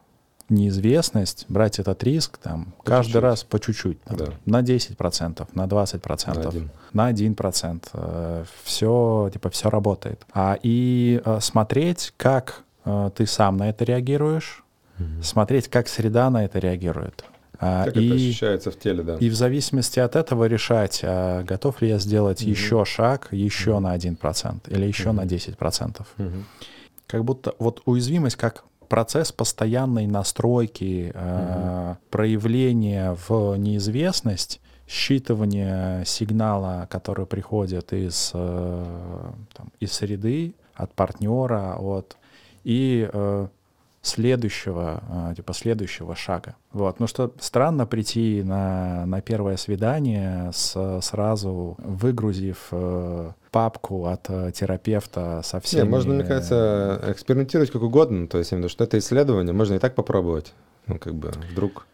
неизвестность, 0.52 1.46
брать 1.48 1.80
этот 1.80 2.04
риск 2.04 2.38
там 2.38 2.74
по 2.78 2.84
каждый 2.84 3.08
чуть-чуть. 3.08 3.24
раз 3.24 3.44
по 3.44 3.60
чуть-чуть, 3.60 4.02
там, 4.04 4.18
да. 4.18 4.26
на 4.46 4.62
10%, 4.62 5.48
на 5.54 5.66
20%, 5.66 6.36
на 6.36 6.42
1%. 6.42 6.70
На 6.94 7.12
1%. 7.12 7.84
Э, 7.94 8.46
все, 8.64 9.30
типа, 9.34 9.50
все 9.50 9.70
работает. 9.70 10.26
А, 10.34 10.58
и 10.62 11.22
э, 11.24 11.40
смотреть, 11.42 12.14
как 12.18 12.64
э, 12.86 13.10
ты 13.16 13.26
сам 13.26 13.58
на 13.58 13.70
это 13.70 13.86
реагируешь, 13.86 14.64
угу. 15.00 15.24
смотреть, 15.24 15.68
как 15.70 15.88
среда 15.88 16.30
на 16.30 16.46
это 16.46 16.60
реагирует. 16.60 17.26
А, 17.64 17.86
как 17.86 17.96
и, 17.98 18.08
это 18.08 18.16
ощущается 18.16 18.72
в 18.72 18.80
теле, 18.80 19.04
да. 19.04 19.18
И 19.18 19.30
в 19.30 19.36
зависимости 19.36 20.00
от 20.00 20.16
этого 20.16 20.46
решать, 20.46 21.02
а 21.04 21.44
готов 21.44 21.82
ли 21.82 21.90
я 21.90 22.00
сделать 22.00 22.42
угу. 22.42 22.50
еще 22.50 22.86
шаг, 22.86 23.28
еще 23.32 23.74
угу. 23.74 23.82
на 23.82 23.96
1% 23.96 24.62
или 24.68 24.86
еще 24.86 25.10
угу. 25.10 25.18
на 25.18 25.26
10%. 25.26 26.02
Угу. 26.18 26.28
Как 27.08 27.24
будто 27.24 27.54
вот 27.60 27.82
уязвимость 27.86 28.36
как 28.36 28.64
процесс 28.92 29.32
постоянной 29.32 30.06
настройки, 30.06 31.14
э, 31.16 31.96
проявления 32.10 33.16
в 33.26 33.56
неизвестность, 33.56 34.60
считывания 34.86 36.04
сигнала, 36.04 36.88
который 36.90 37.26
приходит 37.26 37.94
из, 37.94 38.32
э, 38.34 39.32
там, 39.54 39.72
из 39.80 39.94
среды, 39.94 40.56
от 40.76 40.94
партнера, 40.94 41.78
от 41.80 42.18
и 42.66 43.10
э, 43.12 43.48
следующего, 44.02 45.30
э, 45.32 45.36
типа 45.36 45.54
следующего 45.54 46.16
шага. 46.16 46.56
Вот. 46.72 47.00
Ну 47.00 47.08
что 47.08 47.34
странно 47.40 47.86
прийти 47.86 48.42
на, 48.44 49.06
на 49.06 49.22
первое 49.22 49.58
свидание 49.58 50.52
с, 50.54 51.00
сразу 51.02 51.76
выгрузив 51.78 52.68
э, 52.72 53.32
папку 53.52 54.06
от 54.06 54.30
э, 54.30 54.52
терапевта 54.54 55.42
со 55.44 55.60
всеми... 55.60 55.84
Не, 55.84 55.90
можно, 55.90 56.14
мне 56.16 56.24
кажется, 56.24 57.02
экспериментировать 57.08 57.72
как 57.72 57.84
угодно, 57.84 58.28
то 58.28 58.38
есть, 58.38 58.52
именно, 58.52 58.70
что 58.70 58.84
это 58.84 58.98
исследование, 58.98 59.54
можно 59.54 59.76
и 59.76 59.80
так 59.80 59.94
попробовать. 59.94 60.54
Ну, 60.88 60.98
как 60.98 61.14
бы, 61.14 61.32
вдруг 61.52 61.86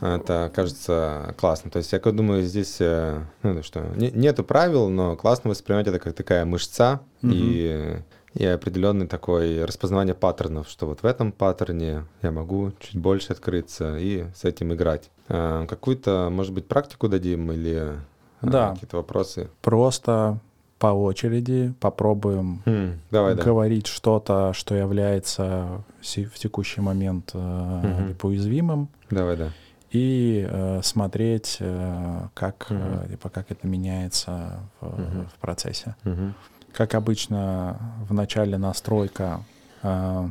это 0.00 0.50
кажется 0.54 1.34
классно. 1.38 1.70
То 1.70 1.78
есть 1.78 1.92
я 1.92 1.98
думаю, 1.98 2.42
здесь 2.42 2.76
э, 2.80 3.22
ну, 3.42 3.62
что, 3.62 3.80
не, 3.96 4.10
нету 4.10 4.44
правил, 4.44 4.88
но 4.88 5.16
классно 5.16 5.50
воспринимать 5.50 5.86
это 5.86 5.98
как 5.98 6.14
такая 6.14 6.44
мышца 6.44 7.00
угу. 7.22 7.32
и 7.32 7.96
и 8.38 8.44
определенный 8.44 9.08
такой 9.08 9.64
распознавание 9.64 10.14
паттернов, 10.14 10.68
что 10.68 10.86
вот 10.86 11.02
в 11.02 11.04
этом 11.04 11.32
паттерне 11.32 12.04
я 12.22 12.30
могу 12.30 12.70
чуть 12.78 12.94
больше 12.94 13.32
открыться 13.32 13.96
и 13.98 14.26
с 14.32 14.44
этим 14.44 14.72
играть. 14.72 15.10
А, 15.28 15.66
какую-то, 15.66 16.28
может 16.30 16.54
быть, 16.54 16.68
практику 16.68 17.08
дадим 17.08 17.50
или 17.50 17.98
а, 18.40 18.46
да. 18.46 18.70
какие-то 18.74 18.98
вопросы? 18.98 19.50
Просто 19.60 20.38
по 20.78 20.86
очереди 20.86 21.74
попробуем 21.80 22.62
хм, 22.64 23.00
давай, 23.10 23.34
говорить 23.34 23.86
да. 23.86 23.90
что-то, 23.90 24.52
что 24.52 24.76
является 24.76 25.82
в 26.00 26.38
текущий 26.38 26.80
момент 26.80 27.34
угу. 27.34 28.28
уязвимым. 28.28 28.88
Давай, 29.10 29.36
да. 29.36 29.52
И 29.90 30.46
э, 30.48 30.80
смотреть, 30.84 31.56
э, 31.58 32.28
как, 32.34 32.68
угу. 32.70 32.78
э, 32.78 33.08
типа, 33.10 33.30
как 33.30 33.50
это 33.50 33.66
меняется 33.66 34.60
в, 34.80 34.86
угу. 34.86 35.26
в 35.34 35.40
процессе. 35.40 35.96
Угу. 36.04 36.34
Как 36.72 36.94
обычно, 36.94 37.78
в 38.08 38.12
начале 38.12 38.56
настройка, 38.56 39.42
э, 39.82 40.28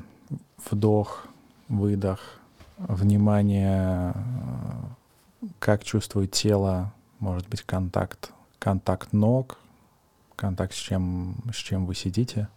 вдох, 0.69 1.27
выдох, 1.67 2.39
внимание, 2.77 4.13
э, 4.13 5.47
как 5.59 5.83
чувствует 5.83 6.31
тело, 6.31 6.93
может 7.19 7.47
быть, 7.49 7.61
контакт, 7.63 8.31
контакт 8.59 9.13
ног, 9.13 9.57
контакт 10.35 10.73
с 10.73 10.77
чем, 10.77 11.35
с 11.51 11.57
чем 11.57 11.85
вы 11.85 11.95
сидите. 11.95 12.47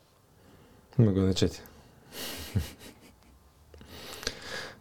Могу 0.97 1.21
начать. 1.21 1.63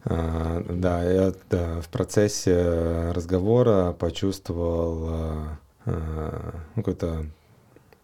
А, 0.06 0.64
да, 0.70 1.04
я 1.04 1.34
в 1.50 1.90
процессе 1.90 3.12
разговора 3.12 3.92
почувствовал 3.92 5.06
а, 5.10 5.58
а, 5.86 6.54
какой-то 6.76 7.26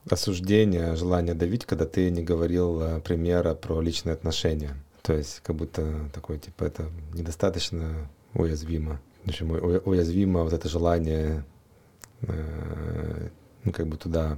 осуждение, 0.10 0.96
желание 0.96 1.34
давить, 1.34 1.66
когда 1.66 1.86
ты 1.86 2.12
не 2.12 2.24
говорил 2.24 2.82
э, 2.82 3.00
примера 3.02 3.56
про 3.56 3.82
личные 3.82 4.14
отношения. 4.14 4.76
То 5.02 5.14
есть 5.14 5.42
как 5.42 5.56
будто 5.56 6.10
такое, 6.14 6.38
типа, 6.38 6.64
это 6.64 6.86
недостаточно 7.14 8.10
уязвимо. 8.34 9.00
Общем, 9.26 9.52
уязвимо 9.52 10.44
вот 10.44 10.54
это 10.54 10.70
желание, 10.70 11.44
э, 12.22 13.30
ну, 13.64 13.72
как 13.72 13.88
бы 13.88 13.98
туда, 13.98 14.38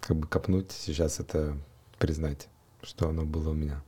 как 0.00 0.16
бы 0.16 0.26
копнуть, 0.26 0.72
сейчас 0.72 1.20
это 1.20 1.56
признать, 1.98 2.48
что 2.82 3.08
оно 3.08 3.24
было 3.24 3.50
у 3.50 3.54
меня. 3.54 3.82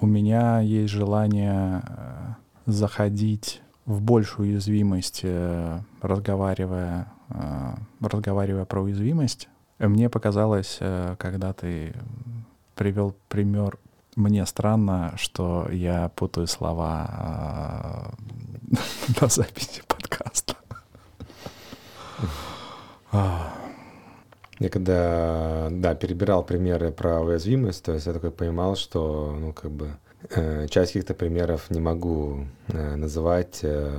у 0.00 0.06
меня 0.06 0.60
есть 0.60 0.92
желание 0.92 1.82
э, 1.86 2.34
заходить 2.66 3.62
в 3.86 4.00
большую 4.00 4.48
уязвимость, 4.48 5.26
разговаривая, 6.00 7.12
разговаривая 8.00 8.64
про 8.64 8.80
уязвимость. 8.80 9.48
Мне 9.88 10.08
показалось, 10.08 10.78
когда 11.18 11.52
ты 11.52 11.94
привел 12.74 13.14
пример, 13.28 13.78
мне 14.16 14.46
странно, 14.46 15.14
что 15.16 15.68
я 15.70 16.10
путаю 16.10 16.46
слова 16.46 18.10
на 19.20 19.28
записи 19.28 19.82
подкаста. 19.86 20.56
Я 24.60 24.68
когда, 24.70 25.68
да, 25.70 25.94
перебирал 25.94 26.44
примеры 26.44 26.92
про 26.92 27.20
уязвимость, 27.20 27.84
то 27.84 27.92
есть 27.92 28.06
я 28.06 28.12
такой 28.12 28.30
понимал, 28.30 28.76
что, 28.76 29.36
ну, 29.38 29.52
как 29.52 29.70
бы, 29.70 29.90
э, 30.30 30.68
часть 30.68 30.92
каких-то 30.92 31.12
примеров 31.12 31.70
не 31.70 31.80
могу 31.80 32.46
э, 32.68 32.94
называть, 32.94 33.60
э, 33.62 33.92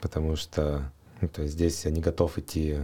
потому 0.00 0.34
что, 0.34 0.90
ну, 1.20 1.28
то 1.28 1.42
есть 1.42 1.54
здесь 1.54 1.84
я 1.84 1.92
не 1.92 2.00
готов 2.00 2.38
идти 2.38 2.78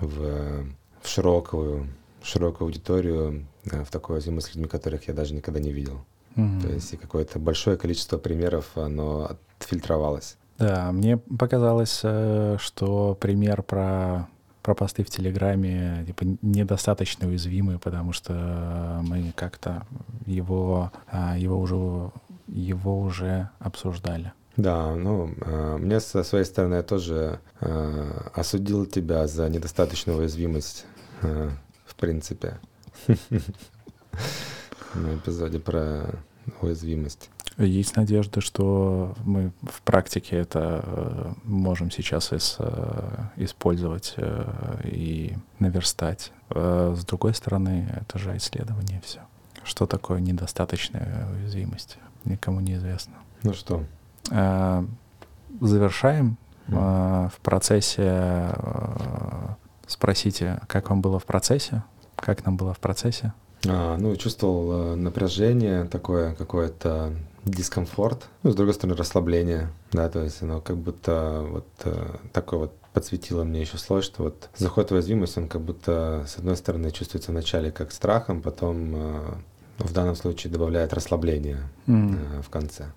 в, 0.00 0.66
в 1.00 1.08
широкую, 1.08 1.86
широкую 2.22 2.66
аудиторию, 2.66 3.46
э, 3.70 3.84
в 3.84 3.90
такое 3.90 4.16
уязвимость 4.16 4.48
с 4.48 4.54
людьми, 4.54 4.68
которых 4.68 5.08
я 5.08 5.14
даже 5.14 5.34
никогда 5.34 5.60
не 5.60 5.72
видел. 5.72 6.04
Mm-hmm. 6.36 6.62
То 6.62 6.68
есть 6.68 6.92
и 6.92 6.96
какое-то 6.96 7.38
большое 7.38 7.76
количество 7.76 8.18
примеров, 8.18 8.76
оно 8.76 9.36
отфильтровалось. 9.58 10.36
Да, 10.58 10.92
мне 10.92 11.16
показалось, 11.16 12.00
э, 12.02 12.56
что 12.60 13.16
пример 13.20 13.62
про 13.62 14.28
про 14.62 14.74
посты 14.74 15.04
в 15.04 15.08
Телеграме 15.08 16.04
типа 16.06 16.24
недостаточно 16.42 17.26
уязвимы, 17.26 17.78
потому 17.78 18.12
что 18.12 19.00
мы 19.02 19.32
как-то 19.34 19.86
его, 20.26 20.92
а, 21.10 21.38
его 21.38 21.58
уже 21.58 22.10
его 22.46 23.00
уже 23.00 23.48
обсуждали. 23.58 24.32
Да, 24.60 24.94
ну, 24.94 25.34
э, 25.40 25.78
мне 25.78 26.00
со 26.00 26.22
своей 26.22 26.44
стороны 26.44 26.74
я 26.74 26.82
тоже 26.82 27.40
э, 27.60 28.28
осудил 28.34 28.84
тебя 28.84 29.26
за 29.26 29.48
недостаточную 29.48 30.18
уязвимость, 30.18 30.84
э, 31.22 31.50
в 31.86 31.94
принципе, 31.94 32.58
на 34.94 35.16
эпизоде 35.16 35.60
про 35.60 36.14
уязвимость. 36.60 37.30
Есть 37.56 37.96
надежда, 37.96 38.42
что 38.42 39.14
мы 39.24 39.52
в 39.62 39.80
практике 39.80 40.36
это 40.36 41.34
можем 41.44 41.90
сейчас 41.90 42.32
использовать 43.36 44.14
и 44.84 45.36
наверстать. 45.58 46.32
С 46.50 47.04
другой 47.04 47.34
стороны, 47.34 47.88
это 48.00 48.18
же 48.18 48.36
исследование 48.36 49.00
все. 49.04 49.20
Что 49.64 49.86
такое 49.86 50.20
недостаточная 50.20 51.28
уязвимость? 51.34 51.98
Никому 52.24 52.60
не 52.60 52.74
известно. 52.74 53.14
Ну 53.42 53.52
что? 53.52 53.84
Завершаем. 54.30 56.36
Mm. 56.68 57.30
В 57.30 57.40
процессе 57.40 58.54
спросите, 59.86 60.60
как 60.68 60.90
вам 60.90 61.02
было 61.02 61.18
в 61.18 61.24
процессе? 61.24 61.82
Как 62.14 62.44
нам 62.44 62.56
было 62.56 62.72
в 62.72 62.78
процессе? 62.78 63.32
А, 63.66 63.96
ну, 63.98 64.14
чувствовал 64.16 64.96
напряжение 64.96 65.84
такое 65.84 66.34
какое-то 66.34 67.12
дискомфорт, 67.44 68.28
ну, 68.42 68.50
с 68.50 68.54
другой 68.54 68.74
стороны, 68.74 68.96
расслабление, 68.96 69.70
да, 69.92 70.08
то 70.08 70.22
есть 70.22 70.42
оно 70.42 70.60
как 70.60 70.76
будто 70.76 71.44
вот 71.48 71.66
э, 71.84 72.16
такое 72.32 72.60
вот 72.60 72.74
подсветило 72.92 73.44
мне 73.44 73.60
еще 73.60 73.78
слой, 73.78 74.02
что 74.02 74.24
вот 74.24 74.50
заход 74.56 74.90
в 74.90 74.94
уязвимость, 74.94 75.38
он 75.38 75.48
как 75.48 75.62
будто, 75.62 76.24
с 76.28 76.36
одной 76.36 76.56
стороны, 76.56 76.90
чувствуется 76.90 77.32
вначале 77.32 77.70
как 77.70 77.92
страхом, 77.92 78.42
потом 78.42 78.94
э, 78.94 79.34
в 79.78 79.92
данном 79.92 80.16
случае 80.16 80.52
добавляет 80.52 80.92
расслабление 80.92 81.58
mm. 81.86 82.38
э, 82.38 82.42
в 82.42 82.50
конце. 82.50 82.92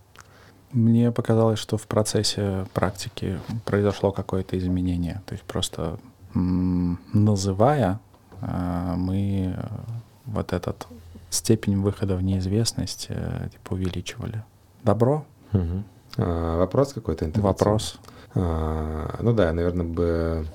Мне 0.73 1.11
показалось, 1.11 1.59
что 1.59 1.77
в 1.77 1.85
процессе 1.87 2.65
практики 2.73 3.39
произошло 3.63 4.11
какое-то 4.11 4.57
изменение. 4.57 5.21
То 5.27 5.33
есть 5.33 5.43
просто 5.45 5.99
называя, 6.33 7.99
э, 8.41 8.93
мы 8.97 9.53
э, 9.55 9.67
вот 10.25 10.51
этот 10.51 10.87
степень 11.29 11.79
выхода 11.79 12.15
в 12.15 12.23
неизвестность 12.23 13.07
э, 13.09 13.49
типа 13.51 13.73
увеличивали. 13.73 14.43
Добро? 14.83 15.25
Угу. 15.53 15.83
А, 16.17 16.57
вопрос 16.57 16.93
какой-то? 16.93 17.29
Вопрос. 17.35 17.99
А, 18.33 19.15
ну 19.21 19.33
да, 19.33 19.47
я, 19.47 19.53
наверное, 19.53 19.85
бы 19.85 20.47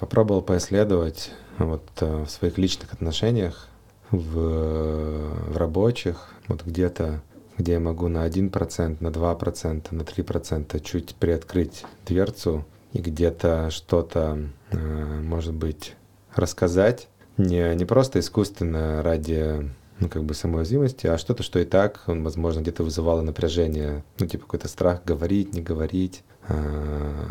попробовал 0.00 0.42
поисследовать 0.42 1.30
вот 1.58 1.84
в 2.00 2.26
своих 2.26 2.58
личных 2.58 2.94
отношениях, 2.94 3.68
в, 4.10 5.50
в 5.50 5.56
рабочих, 5.56 6.34
вот 6.48 6.64
где-то, 6.64 7.20
где 7.62 7.72
я 7.72 7.80
могу 7.80 8.08
на 8.08 8.26
1%, 8.26 8.96
на 9.00 9.08
2%, 9.08 9.86
на 9.94 10.02
3% 10.02 10.80
чуть 10.80 11.14
приоткрыть 11.14 11.84
дверцу 12.06 12.64
и 12.92 12.98
где-то 12.98 13.70
что-то, 13.70 14.38
может 14.72 15.54
быть, 15.54 15.94
рассказать, 16.34 17.08
не, 17.38 17.74
не 17.74 17.84
просто 17.84 18.18
искусственно 18.20 19.02
ради 19.02 19.70
ну, 20.00 20.08
как 20.08 20.24
бы 20.24 20.34
самоуязвимости, 20.34 21.06
а 21.06 21.16
что-то, 21.16 21.42
что 21.42 21.60
и 21.60 21.64
так, 21.64 22.02
он, 22.06 22.24
возможно, 22.24 22.60
где-то 22.60 22.82
вызывало 22.82 23.22
напряжение, 23.22 24.04
ну, 24.18 24.26
типа 24.26 24.44
какой-то 24.44 24.68
страх 24.68 25.04
говорить, 25.04 25.54
не 25.54 25.62
говорить. 25.62 26.24
А, 26.48 27.30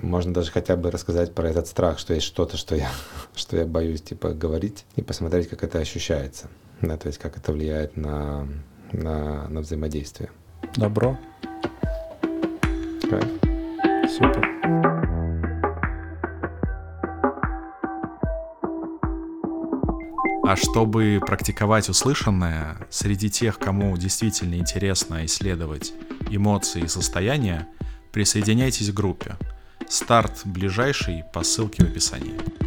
можно 0.00 0.32
даже 0.32 0.52
хотя 0.52 0.76
бы 0.76 0.92
рассказать 0.92 1.34
про 1.34 1.50
этот 1.50 1.66
страх, 1.66 1.98
что 1.98 2.14
есть 2.14 2.26
что-то, 2.26 2.56
что 2.56 2.76
я, 2.76 2.88
что 3.34 3.56
я 3.56 3.66
боюсь, 3.66 4.02
типа, 4.02 4.30
говорить, 4.30 4.84
и 4.94 5.02
посмотреть, 5.02 5.48
как 5.48 5.64
это 5.64 5.80
ощущается, 5.80 6.48
да, 6.80 6.96
то 6.96 7.08
есть 7.08 7.18
как 7.18 7.36
это 7.36 7.52
влияет 7.52 7.96
на, 7.96 8.46
на, 8.92 9.48
на 9.48 9.60
взаимодействие. 9.60 10.30
Добро. 10.76 11.18
Кайф. 13.08 13.24
Супер. 14.10 14.54
А 20.46 20.56
чтобы 20.56 21.20
практиковать 21.24 21.88
услышанное, 21.88 22.76
среди 22.90 23.30
тех, 23.30 23.58
кому 23.58 23.96
действительно 23.96 24.56
интересно 24.56 25.24
исследовать 25.24 25.94
эмоции 26.28 26.82
и 26.82 26.88
состояния, 26.88 27.66
присоединяйтесь 28.12 28.90
к 28.90 28.94
группе. 28.94 29.36
Старт 29.88 30.42
ближайший 30.44 31.24
по 31.32 31.42
ссылке 31.42 31.84
в 31.84 31.88
описании. 31.88 32.63